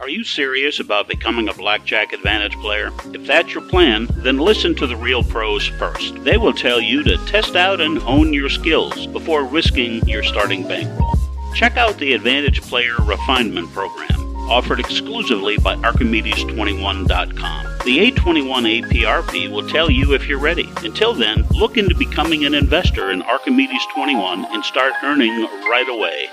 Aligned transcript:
Are 0.00 0.08
you 0.08 0.24
serious 0.24 0.80
about 0.80 1.08
becoming 1.08 1.50
a 1.50 1.52
Blackjack 1.52 2.14
Advantage 2.14 2.54
player? 2.56 2.90
If 3.12 3.26
that's 3.26 3.52
your 3.52 3.62
plan, 3.68 4.08
then 4.12 4.38
listen 4.38 4.74
to 4.76 4.86
the 4.86 4.96
real 4.96 5.22
pros 5.22 5.66
first. 5.66 6.24
They 6.24 6.38
will 6.38 6.54
tell 6.54 6.80
you 6.80 7.02
to 7.02 7.18
test 7.26 7.54
out 7.54 7.82
and 7.82 7.98
hone 7.98 8.32
your 8.32 8.48
skills 8.48 9.06
before 9.08 9.44
risking 9.44 10.08
your 10.08 10.22
starting 10.22 10.66
bankroll. 10.66 11.16
Check 11.54 11.76
out 11.76 11.98
the 11.98 12.14
Advantage 12.14 12.62
Player 12.62 12.96
Refinement 13.00 13.70
Program, 13.74 14.36
offered 14.48 14.80
exclusively 14.80 15.58
by 15.58 15.76
Archimedes21.com. 15.76 17.66
The 17.84 18.10
A21 18.10 18.82
APRP 18.82 19.50
will 19.50 19.68
tell 19.68 19.90
you 19.90 20.14
if 20.14 20.26
you're 20.26 20.38
ready. 20.38 20.66
Until 20.78 21.12
then, 21.12 21.46
look 21.50 21.76
into 21.76 21.94
becoming 21.94 22.46
an 22.46 22.54
investor 22.54 23.10
in 23.10 23.20
Archimedes 23.20 23.86
21 23.94 24.46
and 24.46 24.64
start 24.64 24.94
earning 25.02 25.42
right 25.68 25.88
away. 25.90 26.30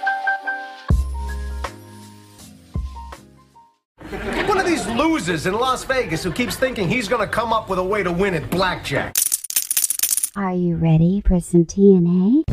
One 4.47 4.61
of 4.61 4.65
these 4.65 4.87
losers 4.87 5.45
in 5.45 5.53
Las 5.55 5.83
Vegas 5.83 6.23
who 6.23 6.31
keeps 6.31 6.55
thinking 6.55 6.87
he's 6.87 7.09
gonna 7.09 7.27
come 7.27 7.51
up 7.51 7.67
with 7.67 7.79
a 7.79 7.83
way 7.83 8.01
to 8.01 8.13
win 8.13 8.33
at 8.33 8.49
blackjack. 8.49 9.13
Are 10.37 10.53
you 10.53 10.77
ready 10.77 11.21
for 11.27 11.41
some 11.41 11.65
TNA? 11.65 12.43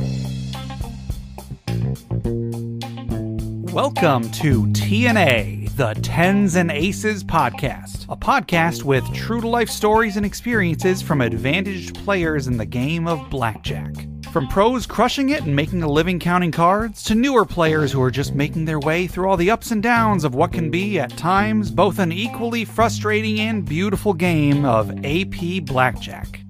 Welcome 3.72 4.28
to 4.33 4.66
TNA, 4.72 5.77
the 5.77 5.95
Tens 6.02 6.56
and 6.56 6.72
Aces 6.72 7.22
podcast, 7.22 8.06
a 8.08 8.16
podcast 8.16 8.83
with 8.83 9.05
true 9.14 9.41
to 9.41 9.48
life 9.48 9.70
stories 9.70 10.16
and 10.16 10.27
experiences 10.27 11.00
from 11.00 11.20
advantaged 11.20 11.95
players 11.95 12.48
in 12.48 12.56
the 12.56 12.66
game 12.66 13.06
of 13.06 13.30
blackjack. 13.30 13.95
From 14.34 14.48
pros 14.48 14.84
crushing 14.84 15.29
it 15.29 15.45
and 15.45 15.55
making 15.55 15.84
a 15.84 15.88
living 15.88 16.19
counting 16.19 16.51
cards, 16.51 17.05
to 17.05 17.15
newer 17.15 17.45
players 17.45 17.92
who 17.92 18.02
are 18.02 18.11
just 18.11 18.34
making 18.34 18.65
their 18.65 18.80
way 18.80 19.06
through 19.06 19.29
all 19.29 19.37
the 19.37 19.48
ups 19.48 19.70
and 19.70 19.80
downs 19.80 20.25
of 20.25 20.34
what 20.34 20.52
can 20.52 20.73
be, 20.73 20.98
at 20.98 21.16
times, 21.16 21.70
both 21.70 22.01
an 22.01 22.11
equally 22.11 22.65
frustrating 22.65 23.39
and 23.39 23.65
beautiful 23.65 24.12
game 24.12 24.64
of 24.64 24.91
AP 25.05 25.64
Blackjack. 25.64 26.41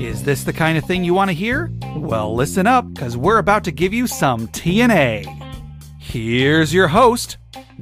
Is 0.00 0.24
this 0.24 0.42
the 0.42 0.52
kind 0.52 0.76
of 0.76 0.82
thing 0.82 1.04
you 1.04 1.14
want 1.14 1.30
to 1.30 1.32
hear? 1.32 1.70
Well, 1.94 2.34
listen 2.34 2.66
up, 2.66 2.92
because 2.92 3.16
we're 3.16 3.38
about 3.38 3.62
to 3.62 3.70
give 3.70 3.94
you 3.94 4.08
some 4.08 4.48
TNA. 4.48 5.26
Here's 6.00 6.74
your 6.74 6.88
host, 6.88 7.36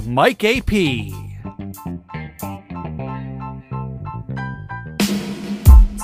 Mike 0.05 0.45
AP. 0.45 0.70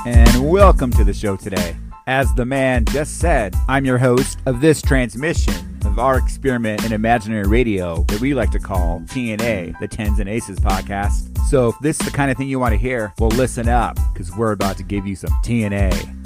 And 0.07 0.51
welcome 0.51 0.91
to 0.93 1.05
the 1.05 1.13
show 1.13 1.37
today. 1.37 1.77
As 2.07 2.35
the 2.35 2.47
man 2.47 2.85
just 2.87 3.19
said, 3.19 3.55
I'm 3.69 3.85
your 3.85 3.99
host 3.99 4.39
of 4.47 4.61
this 4.61 4.81
transmission 4.81 5.79
of 5.85 5.99
our 5.99 6.19
experiment 6.19 6.85
in 6.85 6.93
imaginary 6.93 7.47
radio 7.47 8.03
that 8.05 8.21
we 8.21 8.35
like 8.35 8.51
to 8.53 8.59
call 8.59 9.01
TNA, 9.01 9.79
the 9.81 9.89
Tens 9.89 10.19
and 10.19 10.29
Aces 10.29 10.59
podcast. 10.59 11.39
So 11.49 11.69
if 11.69 11.79
this 11.81 12.01
is 12.01 12.07
the 12.07 12.13
kind 12.13 12.31
of 12.31 12.37
thing 12.37 12.49
you 12.49 12.59
want 12.59 12.73
to 12.73 12.79
hear, 12.79 13.13
well, 13.19 13.31
listen 13.31 13.69
up 13.69 13.99
because 14.13 14.35
we're 14.35 14.53
about 14.53 14.77
to 14.79 14.83
give 14.83 15.07
you 15.07 15.17
some 15.17 15.31
TNA. 15.45 16.20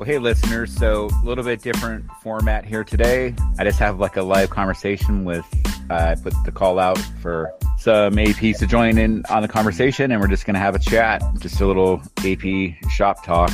Well, 0.00 0.06
hey, 0.06 0.16
listeners. 0.16 0.74
So, 0.74 1.10
a 1.22 1.26
little 1.26 1.44
bit 1.44 1.60
different 1.60 2.10
format 2.22 2.64
here 2.64 2.84
today. 2.84 3.34
I 3.58 3.64
just 3.64 3.78
have 3.80 4.00
like 4.00 4.16
a 4.16 4.22
live 4.22 4.48
conversation 4.48 5.26
with, 5.26 5.44
uh, 5.90 5.94
I 5.94 6.14
put 6.14 6.32
the 6.46 6.50
call 6.50 6.78
out 6.78 6.96
for 7.20 7.52
some 7.76 8.14
APs 8.14 8.60
to 8.60 8.66
join 8.66 8.96
in 8.96 9.26
on 9.28 9.42
the 9.42 9.48
conversation, 9.48 10.10
and 10.10 10.18
we're 10.18 10.28
just 10.28 10.46
going 10.46 10.54
to 10.54 10.60
have 10.60 10.74
a 10.74 10.78
chat, 10.78 11.22
just 11.40 11.60
a 11.60 11.66
little 11.66 12.00
AP 12.24 12.82
shop 12.88 13.22
talk. 13.26 13.52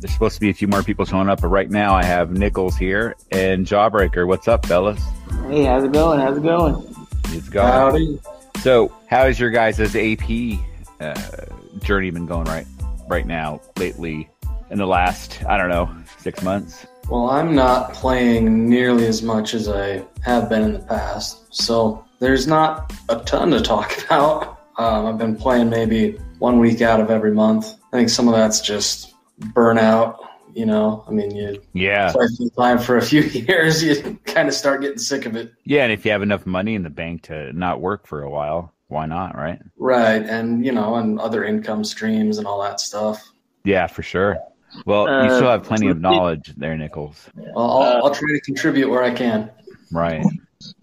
There's 0.00 0.12
supposed 0.12 0.34
to 0.34 0.40
be 0.40 0.50
a 0.50 0.52
few 0.52 0.66
more 0.66 0.82
people 0.82 1.04
showing 1.04 1.28
up, 1.28 1.42
but 1.42 1.46
right 1.46 1.70
now 1.70 1.94
I 1.94 2.02
have 2.02 2.32
Nichols 2.32 2.76
here 2.76 3.14
and 3.30 3.64
Jawbreaker. 3.64 4.26
What's 4.26 4.48
up, 4.48 4.66
fellas? 4.66 5.00
Hey, 5.46 5.62
how's 5.62 5.84
it 5.84 5.92
going? 5.92 6.18
How's 6.18 6.38
it 6.38 6.42
going? 6.42 6.92
It's 7.26 7.48
going. 7.48 7.68
Howdy. 7.68 8.20
So, 8.62 8.92
how 9.08 9.26
is 9.26 9.38
your 9.38 9.50
guys' 9.50 9.94
AP 9.94 10.58
uh, 10.98 11.44
journey 11.84 12.10
been 12.10 12.26
going 12.26 12.46
right 12.46 12.66
right 13.06 13.28
now 13.28 13.60
lately? 13.76 14.28
In 14.70 14.78
the 14.78 14.86
last, 14.86 15.44
I 15.46 15.56
don't 15.56 15.68
know, 15.68 15.88
six 16.18 16.42
months. 16.42 16.86
Well, 17.08 17.28
I'm 17.30 17.54
not 17.54 17.92
playing 17.92 18.68
nearly 18.68 19.06
as 19.06 19.22
much 19.22 19.54
as 19.54 19.68
I 19.68 20.04
have 20.22 20.48
been 20.48 20.62
in 20.62 20.72
the 20.72 20.78
past, 20.80 21.54
so 21.54 22.04
there's 22.18 22.46
not 22.46 22.92
a 23.08 23.16
ton 23.20 23.50
to 23.50 23.60
talk 23.60 24.04
about. 24.06 24.58
Um, 24.78 25.06
I've 25.06 25.18
been 25.18 25.36
playing 25.36 25.68
maybe 25.70 26.12
one 26.38 26.58
week 26.58 26.80
out 26.80 27.00
of 27.00 27.10
every 27.10 27.32
month. 27.32 27.66
I 27.92 27.96
think 27.98 28.08
some 28.08 28.26
of 28.26 28.34
that's 28.34 28.60
just 28.60 29.14
burnout. 29.38 30.18
You 30.54 30.66
know, 30.66 31.04
I 31.06 31.10
mean, 31.10 31.34
you 31.34 31.60
Yeah, 31.72 32.12
play 32.12 32.26
full 32.38 32.48
time 32.50 32.78
for 32.78 32.96
a 32.96 33.02
few 33.02 33.20
years, 33.22 33.82
you 33.82 34.18
kind 34.24 34.48
of 34.48 34.54
start 34.54 34.80
getting 34.80 34.98
sick 34.98 35.26
of 35.26 35.34
it. 35.36 35.52
yeah, 35.64 35.82
and 35.82 35.92
if 35.92 36.04
you 36.04 36.12
have 36.12 36.22
enough 36.22 36.46
money 36.46 36.74
in 36.76 36.84
the 36.84 36.90
bank 36.90 37.22
to 37.24 37.52
not 37.52 37.80
work 37.80 38.06
for 38.06 38.22
a 38.22 38.30
while, 38.30 38.72
why 38.86 39.04
not, 39.06 39.36
right? 39.36 39.60
Right, 39.76 40.22
and 40.22 40.64
you 40.64 40.70
know, 40.72 40.94
and 40.94 41.18
other 41.20 41.44
income 41.44 41.84
streams 41.84 42.38
and 42.38 42.46
all 42.46 42.62
that 42.62 42.78
stuff. 42.80 43.22
Yeah, 43.64 43.86
for 43.88 44.02
sure. 44.02 44.38
Well, 44.86 45.04
you 45.04 45.30
Uh, 45.30 45.36
still 45.36 45.50
have 45.50 45.62
plenty 45.64 45.88
of 45.88 46.00
knowledge 46.00 46.52
there, 46.56 46.76
Nichols. 46.76 47.28
Well, 47.34 47.70
I'll, 47.82 48.04
I'll 48.06 48.14
try 48.14 48.28
to 48.32 48.40
contribute 48.40 48.88
where 48.90 49.02
I 49.02 49.12
can. 49.12 49.50
Right. 49.92 50.24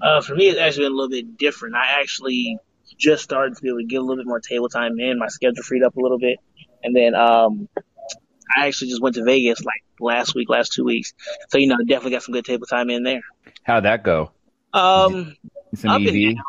Uh, 0.01 0.21
for 0.21 0.35
me, 0.35 0.47
it's 0.49 0.59
actually 0.59 0.85
been 0.85 0.91
a 0.93 0.95
little 0.95 1.09
bit 1.09 1.37
different. 1.37 1.75
I 1.75 1.99
actually 2.01 2.57
just 2.97 3.23
started 3.23 3.55
to 3.55 3.61
be 3.61 3.69
able 3.69 3.79
to 3.79 3.85
get 3.85 3.97
a 3.97 4.01
little 4.01 4.17
bit 4.17 4.27
more 4.27 4.39
table 4.39 4.69
time 4.69 4.99
in. 4.99 5.17
My 5.19 5.27
schedule 5.27 5.63
freed 5.63 5.83
up 5.83 5.95
a 5.97 5.99
little 5.99 6.19
bit, 6.19 6.37
and 6.83 6.95
then 6.95 7.15
um, 7.15 7.67
I 8.55 8.67
actually 8.67 8.89
just 8.89 9.01
went 9.01 9.15
to 9.15 9.23
Vegas 9.23 9.63
like 9.63 9.83
last 9.99 10.35
week, 10.35 10.49
last 10.49 10.73
two 10.73 10.83
weeks. 10.83 11.13
So 11.49 11.57
you 11.57 11.67
know, 11.67 11.77
definitely 11.79 12.11
got 12.11 12.23
some 12.23 12.33
good 12.33 12.45
table 12.45 12.65
time 12.67 12.89
in 12.89 13.03
there. 13.03 13.21
How'd 13.63 13.83
that 13.85 14.03
go? 14.03 14.31
Um, 14.73 15.35
Some 15.75 15.89
Up 15.91 16.01
and 16.01 16.35
down. 16.35 16.43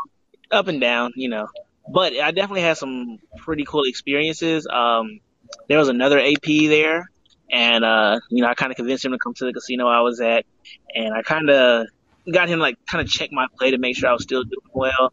up 0.50 0.68
and 0.68 0.80
down, 0.80 1.12
you 1.16 1.28
know. 1.28 1.48
But 1.88 2.12
I 2.12 2.30
definitely 2.30 2.60
had 2.62 2.76
some 2.76 3.18
pretty 3.38 3.64
cool 3.64 3.84
experiences. 3.84 4.66
Um, 4.70 5.20
there 5.68 5.78
was 5.78 5.88
another 5.88 6.20
AP 6.20 6.44
there, 6.46 7.10
and 7.52 7.84
uh, 7.84 8.18
you 8.30 8.42
know, 8.42 8.48
I 8.48 8.54
kind 8.54 8.72
of 8.72 8.76
convinced 8.76 9.04
him 9.04 9.12
to 9.12 9.18
come 9.18 9.34
to 9.34 9.44
the 9.44 9.52
casino 9.52 9.86
I 9.86 10.00
was 10.00 10.20
at, 10.20 10.46
and 10.94 11.14
I 11.14 11.22
kind 11.22 11.50
of 11.50 11.86
got 12.32 12.48
him 12.48 12.58
like 12.58 12.76
kind 12.86 13.04
of 13.04 13.12
check 13.12 13.30
my 13.30 13.46
play 13.58 13.72
to 13.72 13.78
make 13.78 13.96
sure 13.96 14.08
I 14.08 14.12
was 14.12 14.22
still 14.22 14.42
doing 14.42 14.56
well, 14.72 15.12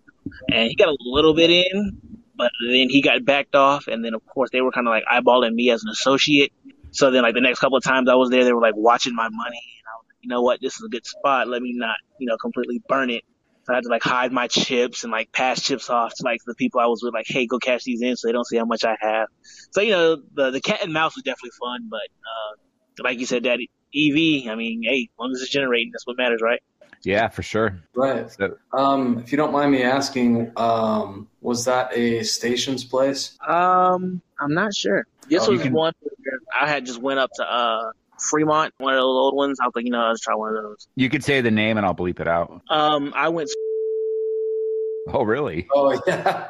and 0.49 0.69
he 0.69 0.75
got 0.75 0.87
a 0.87 0.95
little 1.01 1.33
bit 1.33 1.49
in, 1.49 1.99
but 2.35 2.51
then 2.65 2.89
he 2.89 3.01
got 3.01 3.25
backed 3.25 3.55
off, 3.55 3.87
and 3.87 4.03
then 4.03 4.13
of 4.13 4.25
course 4.25 4.49
they 4.51 4.61
were 4.61 4.71
kind 4.71 4.87
of 4.87 4.91
like 4.91 5.03
eyeballing 5.11 5.53
me 5.53 5.69
as 5.69 5.83
an 5.83 5.89
associate. 5.89 6.53
So 6.91 7.11
then 7.11 7.23
like 7.23 7.35
the 7.35 7.41
next 7.41 7.59
couple 7.59 7.77
of 7.77 7.83
times 7.83 8.09
I 8.09 8.15
was 8.15 8.29
there, 8.29 8.43
they 8.43 8.53
were 8.53 8.61
like 8.61 8.75
watching 8.75 9.13
my 9.13 9.27
money, 9.29 9.61
and 9.79 9.85
I 9.85 9.93
was 9.97 10.05
like, 10.07 10.17
you 10.21 10.29
know 10.29 10.41
what, 10.41 10.59
this 10.61 10.75
is 10.75 10.83
a 10.83 10.89
good 10.89 11.05
spot. 11.05 11.47
Let 11.49 11.61
me 11.61 11.73
not, 11.75 11.97
you 12.19 12.25
know, 12.25 12.37
completely 12.37 12.81
burn 12.87 13.09
it. 13.09 13.23
So 13.69 13.73
I 13.73 13.77
had 13.77 13.83
to 13.83 13.89
like 13.89 14.01
hide 14.03 14.31
my 14.31 14.47
chips 14.47 15.03
and 15.03 15.11
like 15.11 15.31
pass 15.31 15.61
chips 15.61 15.91
off 15.91 16.11
to 16.15 16.23
like 16.25 16.39
the 16.47 16.55
people 16.55 16.79
I 16.79 16.87
was 16.87 17.03
with, 17.03 17.13
like, 17.13 17.27
hey, 17.27 17.45
go 17.45 17.59
cash 17.59 17.83
these 17.83 18.01
in 18.01 18.15
so 18.15 18.27
they 18.27 18.31
don't 18.31 18.47
see 18.47 18.57
how 18.57 18.65
much 18.65 18.83
I 18.83 18.95
have. 18.99 19.27
So, 19.71 19.81
you 19.81 19.91
know, 19.91 20.17
the 20.33 20.49
the 20.49 20.59
cat 20.59 20.79
and 20.81 20.91
mouse 20.91 21.15
was 21.15 21.21
definitely 21.21 21.51
fun, 21.59 21.87
but 21.87 21.99
uh 21.99 23.03
like 23.03 23.19
you 23.19 23.27
said, 23.27 23.43
Daddy, 23.43 23.69
EV, 23.93 24.49
I 24.51 24.55
mean, 24.55 24.81
hey, 24.83 25.03
as 25.03 25.19
long 25.19 25.31
as 25.35 25.41
it's 25.41 25.51
generating, 25.51 25.91
that's 25.93 26.05
what 26.07 26.17
matters, 26.17 26.41
right? 26.41 26.59
Yeah, 27.03 27.27
for 27.29 27.43
sure. 27.43 27.79
Right. 27.95 28.29
So, 28.31 28.55
Um, 28.73 29.19
if 29.19 29.31
you 29.31 29.37
don't 29.37 29.53
mind 29.53 29.71
me 29.71 29.83
asking, 29.83 30.51
um, 30.57 31.29
was 31.39 31.63
that 31.65 31.95
a 31.95 32.23
stations 32.23 32.83
place? 32.83 33.37
Um, 33.47 34.21
I'm 34.41 34.53
not 34.55 34.73
sure. 34.73 35.05
This 35.29 35.47
Oh, 35.47 35.51
was 35.51 35.61
can- 35.61 35.73
one 35.73 35.93
where 36.01 36.39
I 36.59 36.67
had 36.67 36.85
just 36.87 36.99
went 36.99 37.19
up 37.19 37.29
to 37.35 37.43
uh 37.43 37.91
Fremont, 38.21 38.73
one 38.77 38.93
of 38.93 38.99
those 38.99 39.05
old 39.05 39.35
ones. 39.35 39.59
I 39.61 39.65
was 39.65 39.73
like, 39.75 39.85
you 39.85 39.91
know, 39.91 40.07
let's 40.07 40.21
try 40.21 40.35
one 40.35 40.55
of 40.55 40.63
those. 40.63 40.87
you 40.95 41.09
could 41.09 41.23
say 41.23 41.41
the 41.41 41.51
name 41.51 41.77
and 41.77 41.85
I'll 41.85 41.95
bleep 41.95 42.19
it 42.19 42.27
out. 42.27 42.61
Um, 42.69 43.13
I 43.15 43.29
went 43.29 43.49
Oh, 45.11 45.23
really? 45.23 45.67
Oh 45.73 45.99
yeah, 46.07 46.49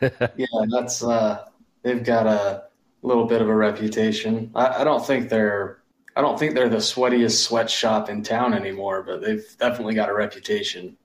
yeah. 0.00 0.46
That's 0.70 1.02
uh, 1.02 1.44
they've 1.82 2.04
got 2.04 2.26
a 2.26 2.64
little 3.02 3.26
bit 3.26 3.40
of 3.40 3.48
a 3.48 3.54
reputation. 3.54 4.50
I, 4.54 4.80
I 4.80 4.84
don't 4.84 5.04
think 5.04 5.28
they're. 5.28 5.78
I 6.16 6.22
don't 6.22 6.38
think 6.38 6.54
they're 6.54 6.68
the 6.68 6.76
sweatiest 6.78 7.42
sweatshop 7.42 8.10
in 8.10 8.22
town 8.22 8.52
anymore, 8.52 9.02
but 9.02 9.22
they've 9.22 9.44
definitely 9.58 9.94
got 9.94 10.08
a 10.08 10.14
reputation. 10.14 10.96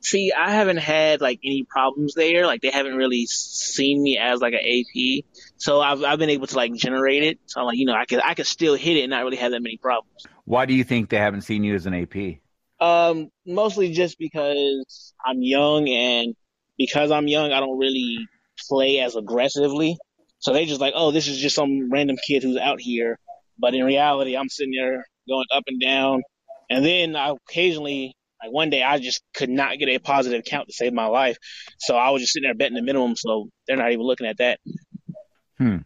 See, 0.00 0.32
I 0.36 0.50
haven't 0.50 0.78
had 0.78 1.20
like 1.20 1.40
any 1.44 1.64
problems 1.64 2.14
there. 2.14 2.46
Like 2.46 2.60
they 2.60 2.70
haven't 2.70 2.96
really 2.96 3.26
seen 3.26 4.02
me 4.02 4.18
as 4.18 4.40
like 4.40 4.54
an 4.54 4.60
AP, 4.60 5.24
so 5.56 5.80
I've 5.80 6.02
I've 6.02 6.18
been 6.18 6.30
able 6.30 6.46
to 6.48 6.56
like 6.56 6.74
generate 6.74 7.22
it. 7.22 7.38
So 7.46 7.60
I'm 7.60 7.66
like 7.66 7.78
you 7.78 7.86
know 7.86 7.94
I 7.94 8.06
could 8.06 8.20
I 8.24 8.34
could 8.34 8.46
still 8.46 8.74
hit 8.74 8.96
it 8.96 9.02
and 9.02 9.10
not 9.10 9.24
really 9.24 9.36
have 9.36 9.52
that 9.52 9.62
many 9.62 9.76
problems. 9.76 10.26
Why 10.44 10.66
do 10.66 10.74
you 10.74 10.84
think 10.84 11.10
they 11.10 11.18
haven't 11.18 11.42
seen 11.42 11.62
you 11.62 11.74
as 11.74 11.86
an 11.86 11.94
AP? 11.94 12.40
Um, 12.80 13.30
mostly 13.46 13.92
just 13.92 14.18
because 14.18 15.12
I'm 15.24 15.42
young 15.42 15.88
and 15.88 16.34
because 16.78 17.10
I'm 17.10 17.28
young, 17.28 17.52
I 17.52 17.60
don't 17.60 17.78
really 17.78 18.26
play 18.68 19.00
as 19.00 19.16
aggressively. 19.16 19.98
So 20.38 20.54
they 20.54 20.64
just 20.64 20.80
like, 20.80 20.94
oh, 20.96 21.10
this 21.10 21.28
is 21.28 21.38
just 21.38 21.54
some 21.54 21.92
random 21.92 22.16
kid 22.26 22.42
who's 22.42 22.56
out 22.56 22.80
here. 22.80 23.18
But 23.58 23.74
in 23.74 23.84
reality, 23.84 24.36
I'm 24.36 24.48
sitting 24.48 24.72
there 24.72 25.04
going 25.28 25.44
up 25.52 25.64
and 25.66 25.78
down. 25.78 26.22
And 26.70 26.84
then 26.84 27.16
I 27.16 27.30
occasionally, 27.30 28.16
like 28.42 28.52
one 28.52 28.70
day, 28.70 28.82
I 28.82 28.98
just 28.98 29.22
could 29.34 29.50
not 29.50 29.78
get 29.78 29.88
a 29.88 29.98
positive 29.98 30.44
count 30.44 30.68
to 30.68 30.74
save 30.74 30.92
my 30.92 31.06
life. 31.06 31.36
So 31.78 31.96
I 31.96 32.10
was 32.10 32.22
just 32.22 32.32
sitting 32.32 32.46
there 32.46 32.54
betting 32.54 32.74
the 32.74 32.82
minimum. 32.82 33.16
So 33.16 33.50
they're 33.66 33.76
not 33.76 33.92
even 33.92 34.04
looking 34.04 34.26
at 34.26 34.38
that. 34.38 34.60
Hmm. 35.58 35.78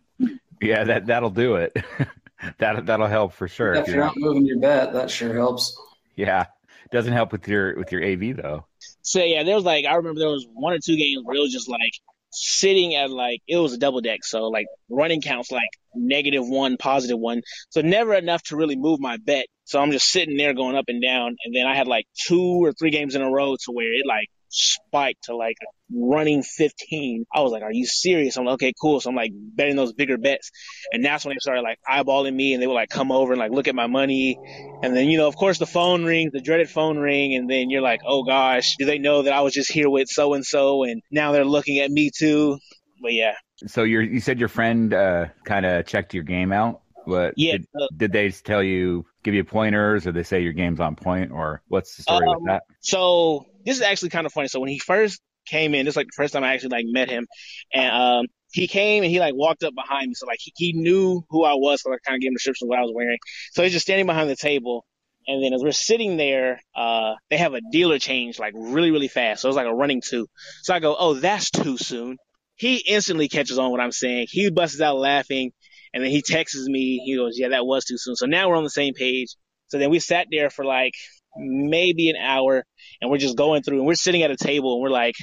Yeah, 0.60 0.84
that 0.84 1.06
that'll 1.06 1.30
do 1.30 1.56
it. 1.56 1.76
that 2.58 2.86
that'll 2.86 3.06
help 3.06 3.32
for 3.32 3.48
sure. 3.48 3.74
if 3.74 3.88
you're 3.88 4.04
not 4.04 4.16
moving 4.16 4.46
your 4.46 4.58
bet, 4.58 4.92
that 4.92 5.10
sure 5.10 5.34
helps. 5.34 5.76
Yeah, 6.16 6.46
Doesn't 6.92 7.12
help 7.12 7.32
with 7.32 7.48
your 7.48 7.76
with 7.76 7.90
your 7.90 8.04
AV 8.04 8.36
though. 8.36 8.66
So 9.02 9.22
yeah, 9.22 9.42
there 9.42 9.54
was 9.54 9.64
like 9.64 9.84
I 9.84 9.94
remember 9.96 10.20
there 10.20 10.28
was 10.28 10.46
one 10.52 10.72
or 10.72 10.78
two 10.78 10.96
games 10.96 11.22
where 11.24 11.36
it 11.36 11.40
was 11.40 11.52
just 11.52 11.68
like 11.68 11.92
sitting 12.34 12.94
at 12.94 13.10
like 13.10 13.40
it 13.46 13.56
was 13.56 13.72
a 13.72 13.78
double 13.78 14.00
deck, 14.00 14.24
so 14.24 14.48
like 14.48 14.66
running 14.88 15.22
counts 15.22 15.50
like 15.50 15.68
negative 15.94 16.46
one, 16.46 16.76
positive 16.76 17.18
one, 17.18 17.42
so 17.70 17.80
never 17.80 18.14
enough 18.14 18.42
to 18.44 18.56
really 18.56 18.76
move 18.76 19.00
my 19.00 19.16
bet. 19.16 19.46
So 19.64 19.80
I'm 19.80 19.92
just 19.92 20.10
sitting 20.10 20.36
there 20.36 20.54
going 20.54 20.76
up 20.76 20.86
and 20.88 21.02
down, 21.02 21.36
and 21.44 21.54
then 21.54 21.66
I 21.66 21.74
had 21.74 21.86
like 21.86 22.06
two 22.26 22.64
or 22.64 22.72
three 22.72 22.90
games 22.90 23.14
in 23.14 23.22
a 23.22 23.30
row 23.30 23.54
to 23.54 23.72
where 23.72 23.92
it 23.92 24.06
like 24.06 24.28
spiked 24.54 25.24
to 25.24 25.36
like 25.36 25.56
running 25.92 26.42
15. 26.42 27.26
I 27.34 27.40
was 27.40 27.52
like, 27.52 27.62
are 27.62 27.72
you 27.72 27.86
serious? 27.86 28.36
I'm 28.36 28.44
like, 28.44 28.54
okay, 28.54 28.72
cool. 28.80 29.00
So 29.00 29.10
I'm 29.10 29.16
like 29.16 29.32
betting 29.34 29.76
those 29.76 29.92
bigger 29.92 30.16
bets. 30.16 30.50
And 30.92 31.04
that's 31.04 31.24
when 31.24 31.34
they 31.34 31.38
started 31.40 31.62
like 31.62 31.78
eyeballing 31.88 32.34
me 32.34 32.54
and 32.54 32.62
they 32.62 32.66
would 32.66 32.74
like 32.74 32.88
come 32.88 33.10
over 33.10 33.32
and 33.32 33.40
like 33.40 33.50
look 33.50 33.68
at 33.68 33.74
my 33.74 33.86
money. 33.86 34.38
And 34.82 34.96
then, 34.96 35.08
you 35.08 35.18
know, 35.18 35.26
of 35.26 35.36
course 35.36 35.58
the 35.58 35.66
phone 35.66 36.04
rings, 36.04 36.32
the 36.32 36.40
dreaded 36.40 36.70
phone 36.70 36.98
ring. 36.98 37.34
And 37.34 37.50
then 37.50 37.70
you're 37.70 37.82
like, 37.82 38.00
oh 38.06 38.22
gosh, 38.22 38.76
do 38.78 38.84
they 38.84 38.98
know 38.98 39.22
that 39.22 39.32
I 39.32 39.40
was 39.40 39.52
just 39.52 39.70
here 39.70 39.90
with 39.90 40.08
so 40.08 40.34
and 40.34 40.44
so? 40.44 40.84
And 40.84 41.02
now 41.10 41.32
they're 41.32 41.44
looking 41.44 41.80
at 41.80 41.90
me 41.90 42.10
too. 42.16 42.58
But 43.02 43.12
yeah. 43.12 43.34
So 43.66 43.82
you 43.82 44.00
you 44.00 44.20
said 44.20 44.38
your 44.38 44.48
friend 44.48 44.92
uh, 44.94 45.26
kind 45.44 45.66
of 45.66 45.86
checked 45.86 46.14
your 46.14 46.24
game 46.24 46.52
out. 46.52 46.80
What? 47.04 47.34
Yeah. 47.36 47.58
Did, 47.58 47.66
did, 47.96 48.12
they 48.12 48.30
tell 48.30 48.62
you, 48.62 49.04
give 49.22 49.34
you 49.34 49.44
pointers, 49.44 50.06
or 50.06 50.12
they 50.12 50.22
say 50.22 50.40
your 50.40 50.52
game's 50.52 50.80
on 50.80 50.96
point, 50.96 51.32
or 51.32 51.62
what's 51.68 51.96
the 51.96 52.02
story 52.02 52.26
um, 52.26 52.36
with 52.36 52.46
that? 52.46 52.62
So 52.80 53.46
this 53.64 53.76
is 53.76 53.82
actually 53.82 54.10
kind 54.10 54.26
of 54.26 54.32
funny. 54.32 54.48
So 54.48 54.60
when 54.60 54.68
he 54.68 54.78
first 54.78 55.20
came 55.46 55.74
in, 55.74 55.84
this 55.84 55.92
is 55.92 55.96
like 55.96 56.06
the 56.06 56.16
first 56.16 56.32
time 56.32 56.44
I 56.44 56.54
actually 56.54 56.70
like 56.70 56.86
met 56.88 57.08
him, 57.08 57.26
and 57.72 57.94
um, 57.94 58.26
he 58.52 58.68
came 58.68 59.02
and 59.02 59.10
he 59.10 59.20
like 59.20 59.34
walked 59.34 59.64
up 59.64 59.74
behind 59.74 60.08
me. 60.08 60.14
So 60.14 60.26
like 60.26 60.38
he, 60.40 60.52
he 60.56 60.72
knew 60.72 61.24
who 61.30 61.44
I 61.44 61.54
was, 61.54 61.82
so 61.82 61.92
I 61.92 61.96
kind 62.06 62.16
of 62.16 62.20
gave 62.20 62.28
him 62.28 62.34
description 62.34 62.66
of 62.66 62.68
what 62.70 62.78
I 62.78 62.82
was 62.82 62.92
wearing. 62.94 63.18
So 63.52 63.62
he's 63.62 63.72
just 63.72 63.84
standing 63.84 64.06
behind 64.06 64.30
the 64.30 64.36
table. 64.36 64.84
And 65.26 65.42
then 65.42 65.54
as 65.54 65.62
we're 65.62 65.72
sitting 65.72 66.18
there, 66.18 66.60
uh, 66.76 67.14
they 67.30 67.38
have 67.38 67.54
a 67.54 67.60
dealer 67.72 67.98
change 67.98 68.38
like 68.38 68.52
really, 68.54 68.90
really 68.90 69.08
fast. 69.08 69.40
So 69.40 69.48
it's 69.48 69.56
like 69.56 69.66
a 69.66 69.74
running 69.74 70.02
two. 70.06 70.26
So 70.62 70.74
I 70.74 70.80
go, 70.80 70.94
Oh, 70.98 71.14
that's 71.14 71.50
too 71.50 71.78
soon. 71.78 72.18
He 72.56 72.76
instantly 72.76 73.28
catches 73.28 73.58
on 73.58 73.70
what 73.70 73.80
I'm 73.80 73.90
saying. 73.90 74.26
He 74.30 74.50
busts 74.50 74.80
out 74.80 74.96
laughing 74.96 75.52
and 75.94 76.02
then 76.02 76.10
he 76.10 76.22
texts 76.22 76.66
me. 76.66 77.00
He 77.04 77.16
goes, 77.16 77.38
yeah, 77.38 77.48
that 77.50 77.64
was 77.64 77.84
too 77.84 77.96
soon. 77.96 78.16
So 78.16 78.26
now 78.26 78.48
we're 78.48 78.56
on 78.56 78.64
the 78.64 78.70
same 78.70 78.94
page. 78.94 79.34
So 79.68 79.78
then 79.78 79.90
we 79.90 80.00
sat 80.00 80.26
there 80.30 80.50
for 80.50 80.64
like 80.64 80.94
maybe 81.36 82.10
an 82.10 82.16
hour 82.16 82.64
and 83.00 83.10
we're 83.10 83.18
just 83.18 83.36
going 83.36 83.62
through 83.62 83.78
and 83.78 83.86
we're 83.86 83.94
sitting 83.94 84.22
at 84.22 84.30
a 84.30 84.36
table 84.36 84.74
and 84.74 84.82
we're 84.82 84.90
like, 84.90 85.14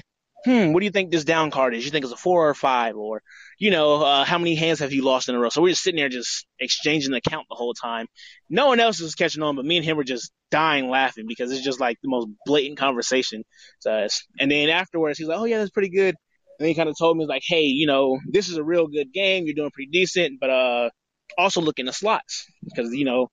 hmm, 0.46 0.74
what 0.74 0.80
do 0.80 0.86
you 0.86 0.92
think 0.92 1.12
this 1.12 1.24
down 1.24 1.52
card 1.52 1.76
is? 1.76 1.86
You 1.86 1.92
think 1.92 2.04
it's 2.04 2.14
a 2.14 2.18
four 2.18 2.50
or 2.50 2.54
five 2.54 2.96
or, 2.96 3.22
you 3.60 3.70
know, 3.70 4.02
uh, 4.02 4.24
how 4.26 4.38
many 4.38 4.56
hands 4.56 4.80
have 4.80 4.92
you 4.92 5.04
lost 5.04 5.30
in 5.30 5.36
a 5.36 5.40
row? 5.40 5.50
So 5.50 5.62
we're 5.62 5.70
just 5.70 5.84
sitting 5.84 6.00
there 6.00 6.10
just 6.10 6.48
exchanging 6.60 7.12
the 7.12 7.22
count 7.22 7.46
the 7.50 7.56
whole 7.56 7.74
time. 7.74 8.08
No 8.50 8.68
one 8.68 8.80
else 8.80 9.00
is 9.00 9.16
catching 9.16 9.44
on, 9.44 9.56
but 9.56 9.66
me 9.66 9.78
and 9.78 9.86
him 9.86 9.98
were 9.98 10.04
just 10.04 10.32
dying 10.50 10.90
laughing 10.90 11.26
because 11.28 11.52
it's 11.52 11.64
just 11.64 11.80
like 11.80 11.98
the 12.02 12.10
most 12.10 12.28
blatant 12.46 12.80
conversation 12.80 13.44
to 13.82 13.92
us. 13.92 14.24
And 14.40 14.52
then 14.52 14.70
afterwards, 14.70 15.20
he's 15.20 15.28
like, 15.28 15.40
oh 15.40 15.46
yeah, 15.46 15.60
that's 15.60 15.72
pretty 15.72 15.90
good. 15.90 16.16
And 16.60 16.68
he 16.68 16.76
kind 16.76 16.90
of 16.90 16.98
told 16.98 17.18
me 17.18 17.26
like, 17.26 17.44
hey, 17.46 17.64
you 17.64 17.88
know, 17.88 18.20
this 18.28 18.50
is 18.50 18.58
a 18.58 18.64
real 18.64 18.88
good 18.88 19.14
game. 19.14 19.46
You're 19.46 19.56
doing 19.56 19.72
pretty 19.72 19.92
decent, 19.92 20.40
but, 20.40 20.50
uh, 20.50 20.90
also 21.38 21.62
look 21.62 21.80
in 21.80 21.86
the 21.86 21.94
slots 21.94 22.46
because, 22.64 22.94
you 22.94 23.06
know, 23.06 23.28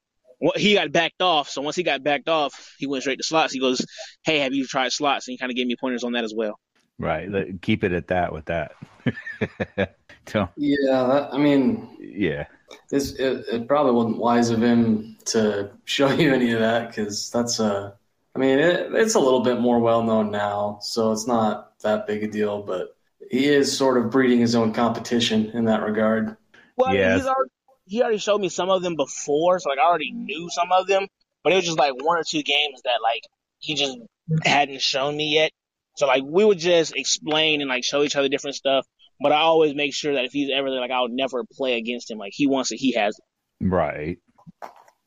he 0.56 0.75
got 0.75 0.93
backed 0.93 1.23
off. 1.23 1.49
So 1.49 1.62
once 1.62 1.76
he 1.76 1.82
got 1.82 2.02
backed 2.02 2.29
off, 2.29 2.75
he 2.79 2.87
went 2.87 3.02
straight 3.02 3.19
to 3.19 3.25
slots. 3.25 3.52
He 3.52 3.61
goes, 3.61 3.85
"Hey, 4.23 4.40
have 4.40 4.55
you 4.55 4.67
tried 4.67 4.93
slots?" 4.93 5.26
And 5.26 5.32
he 5.32 5.38
kind 5.38 5.50
of 5.50 5.56
gave 5.56 5.67
me 5.67 5.76
pointers 5.76 6.05
on 6.05 6.12
that 6.12 6.25
as 6.25 6.35
well. 6.35 6.58
Right. 6.99 7.29
Keep 7.62 7.85
it 7.85 7.93
at 7.93 8.08
that 8.08 8.32
with 8.32 8.46
that. 8.46 8.73
so, 10.26 10.49
yeah, 10.56 11.29
I 11.31 11.38
mean, 11.38 11.96
yeah, 12.00 12.46
it, 12.90 13.14
it 13.19 13.69
probably 13.69 13.93
wasn't 13.93 14.19
wise 14.19 14.50
of 14.50 14.62
him 14.62 15.17
to 15.26 15.70
show 15.85 16.11
you 16.11 16.32
any 16.32 16.52
of 16.52 16.61
that 16.61 16.88
because 16.88 17.31
that's 17.31 17.61
a. 17.61 17.94
I 18.35 18.38
mean, 18.38 18.58
it, 18.58 18.94
it's 18.94 19.14
a 19.14 19.20
little 19.20 19.40
bit 19.43 19.58
more 19.58 19.81
well 19.81 20.02
known 20.02 20.31
now, 20.31 20.79
so 20.81 21.11
it's 21.11 21.26
not 21.26 21.79
that 21.81 22.06
big 22.06 22.23
a 22.23 22.29
deal. 22.29 22.62
But 22.62 22.96
he 23.31 23.46
is 23.46 23.76
sort 23.76 23.99
of 23.99 24.11
breeding 24.11 24.40
his 24.40 24.55
own 24.55 24.73
competition 24.73 25.50
in 25.55 25.64
that 25.64 25.82
regard. 25.82 26.37
Well, 26.76 26.94
yeah. 26.94 27.17
he's 27.17 27.26
already, 27.26 27.50
he 27.88 28.02
already 28.02 28.19
showed 28.19 28.40
me 28.40 28.49
some 28.49 28.70
of 28.70 28.82
them 28.82 28.96
before, 28.96 29.58
so 29.58 29.70
like 29.70 29.79
I 29.79 29.82
already 29.82 30.12
knew 30.12 30.49
some 30.50 30.70
of 30.73 30.87
them, 30.87 31.06
but 31.43 31.52
it 31.52 31.56
was 31.56 31.64
just 31.64 31.79
like 31.79 31.94
one 31.94 32.19
or 32.19 32.25
two 32.29 32.43
games 32.43 32.82
that 32.85 33.00
like 33.02 33.23
he 33.58 33.75
just 33.75 33.99
hadn't 34.44 34.82
shown 34.82 35.17
me 35.17 35.35
yet. 35.35 35.50
So 35.96 36.06
like 36.06 36.23
we 36.25 36.44
would 36.44 36.58
just 36.58 36.94
explain 36.94 37.61
and 37.61 37.69
like 37.69 37.85
show 37.85 38.02
each 38.02 38.17
other 38.17 38.29
different 38.29 38.56
stuff, 38.56 38.87
but 39.20 39.32
I 39.32 39.40
always 39.40 39.75
make 39.75 39.94
sure 39.94 40.14
that 40.14 40.25
if 40.25 40.32
he's 40.32 40.50
ever 40.55 40.70
there, 40.70 40.81
like 40.81 40.90
I'll 40.90 41.08
never 41.08 41.44
play 41.44 41.76
against 41.76 42.11
him. 42.11 42.19
Like 42.19 42.32
he 42.35 42.46
wants 42.46 42.70
it, 42.73 42.76
he 42.76 42.93
has 42.93 43.19
it. 43.19 43.25
Right. 43.67 44.19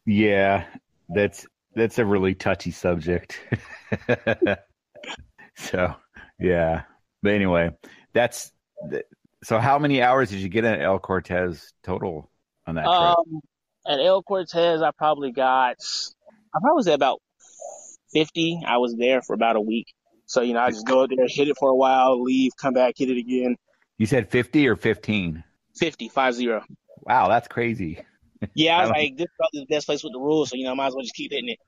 Yeah, 0.06 0.66
that's 1.10 1.46
that's 1.76 2.00
a 2.00 2.06
really 2.06 2.36
touchy 2.36 2.72
subject. 2.72 3.40
so 5.56 5.96
yeah, 6.40 6.84
but 7.22 7.34
anyway, 7.34 7.72
that's 8.14 8.52
so. 9.44 9.60
How 9.60 9.78
many 9.80 10.02
hours 10.02 10.30
did 10.32 10.40
you 10.40 10.50
get 10.50 10.66
at 10.66 10.82
El 10.82 11.00
Cortez 11.00 11.72
total? 11.84 12.30
On 12.68 12.76
that 12.76 12.86
um, 12.86 13.42
At 13.86 14.00
El 14.00 14.24
Cortez, 14.24 14.82
I 14.82 14.92
probably 14.92 15.32
got, 15.32 15.78
I 16.54 16.60
probably 16.60 16.76
was 16.76 16.88
at 16.88 16.96
about 16.96 17.22
50. 18.14 18.62
I 18.66 18.78
was 18.78 18.96
there 18.96 19.22
for 19.22 19.34
about 19.34 19.56
a 19.56 19.62
week. 19.62 19.88
So, 20.26 20.42
you 20.42 20.54
know, 20.54 20.62
I 20.62 20.70
just 20.70 20.86
go 20.86 21.04
up 21.04 21.10
there, 21.16 21.28
hit 21.28 21.50
it 21.50 21.58
for 21.60 21.70
a 21.70 21.76
while, 21.76 22.22
leave, 22.22 22.52
come 22.60 22.74
back, 22.74 22.96
hit 22.98 23.10
it 23.10 23.18
again. 23.18 23.58
You 23.98 24.06
said 24.06 24.30
50 24.30 24.68
or 24.68 24.76
15? 24.76 25.44
50, 25.76 26.10
5 26.10 26.34
0. 26.34 26.64
Wow, 27.02 27.28
that's 27.28 27.48
crazy. 27.48 28.00
Yeah, 28.56 28.78
I 28.78 28.82
was 28.82 28.92
I 28.96 29.00
like, 29.00 29.18
this 29.18 29.26
is 29.26 29.32
probably 29.38 29.60
the 29.68 29.76
best 29.76 29.86
place 29.88 30.04
with 30.04 30.14
the 30.14 30.20
rules, 30.20 30.50
so, 30.50 30.56
you 30.56 30.64
know, 30.64 30.72
I 30.72 30.76
might 30.76 30.88
as 30.88 30.94
well 30.94 31.04
just 31.04 31.16
keep 31.16 31.32
hitting 31.32 31.50
it. 31.50 31.60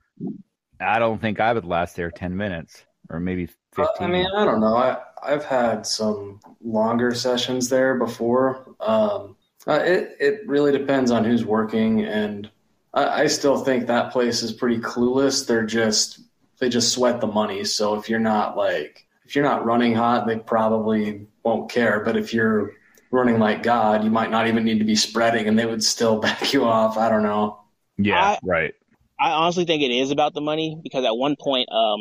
I 0.80 0.98
don't 0.98 1.20
think 1.20 1.40
I 1.40 1.52
would 1.52 1.64
last 1.64 1.96
there 1.96 2.10
10 2.10 2.36
minutes 2.36 2.84
or 3.10 3.20
maybe 3.20 3.46
15. 3.74 3.86
Uh, 3.86 3.92
I 4.00 4.06
mean, 4.06 4.26
I 4.34 4.44
don't 4.44 4.60
know. 4.60 4.76
I, 4.76 4.98
I've 5.22 5.44
had 5.44 5.86
some 5.86 6.40
longer 6.62 7.14
sessions 7.14 7.68
there 7.68 7.98
before. 7.98 8.74
Um, 8.80 9.36
uh, 9.66 9.80
it 9.84 10.16
it 10.20 10.40
really 10.46 10.72
depends 10.72 11.10
on 11.10 11.24
who's 11.24 11.44
working, 11.44 12.04
and 12.04 12.50
I, 12.92 13.22
I 13.22 13.26
still 13.26 13.58
think 13.58 13.86
that 13.86 14.12
place 14.12 14.42
is 14.42 14.52
pretty 14.52 14.78
clueless. 14.78 15.46
They're 15.46 15.66
just 15.66 16.20
they 16.58 16.68
just 16.68 16.92
sweat 16.92 17.20
the 17.20 17.26
money. 17.26 17.64
So 17.64 17.94
if 17.94 18.08
you're 18.08 18.20
not 18.20 18.56
like 18.56 19.06
if 19.24 19.34
you're 19.34 19.44
not 19.44 19.64
running 19.64 19.94
hot, 19.94 20.26
they 20.26 20.38
probably 20.38 21.26
won't 21.42 21.70
care. 21.70 22.00
But 22.00 22.16
if 22.16 22.34
you're 22.34 22.72
running 23.10 23.38
like 23.38 23.62
God, 23.62 24.04
you 24.04 24.10
might 24.10 24.30
not 24.30 24.46
even 24.48 24.64
need 24.64 24.78
to 24.78 24.84
be 24.84 24.96
spreading, 24.96 25.48
and 25.48 25.58
they 25.58 25.66
would 25.66 25.82
still 25.82 26.18
back 26.20 26.52
you 26.52 26.64
off. 26.64 26.96
I 26.96 27.08
don't 27.08 27.22
know. 27.22 27.60
Yeah, 27.96 28.22
I, 28.22 28.38
right. 28.42 28.74
I 29.20 29.30
honestly 29.30 29.64
think 29.64 29.82
it 29.82 29.92
is 29.92 30.10
about 30.10 30.34
the 30.34 30.40
money 30.40 30.78
because 30.82 31.04
at 31.04 31.16
one 31.16 31.36
point, 31.40 31.68
um, 31.70 32.00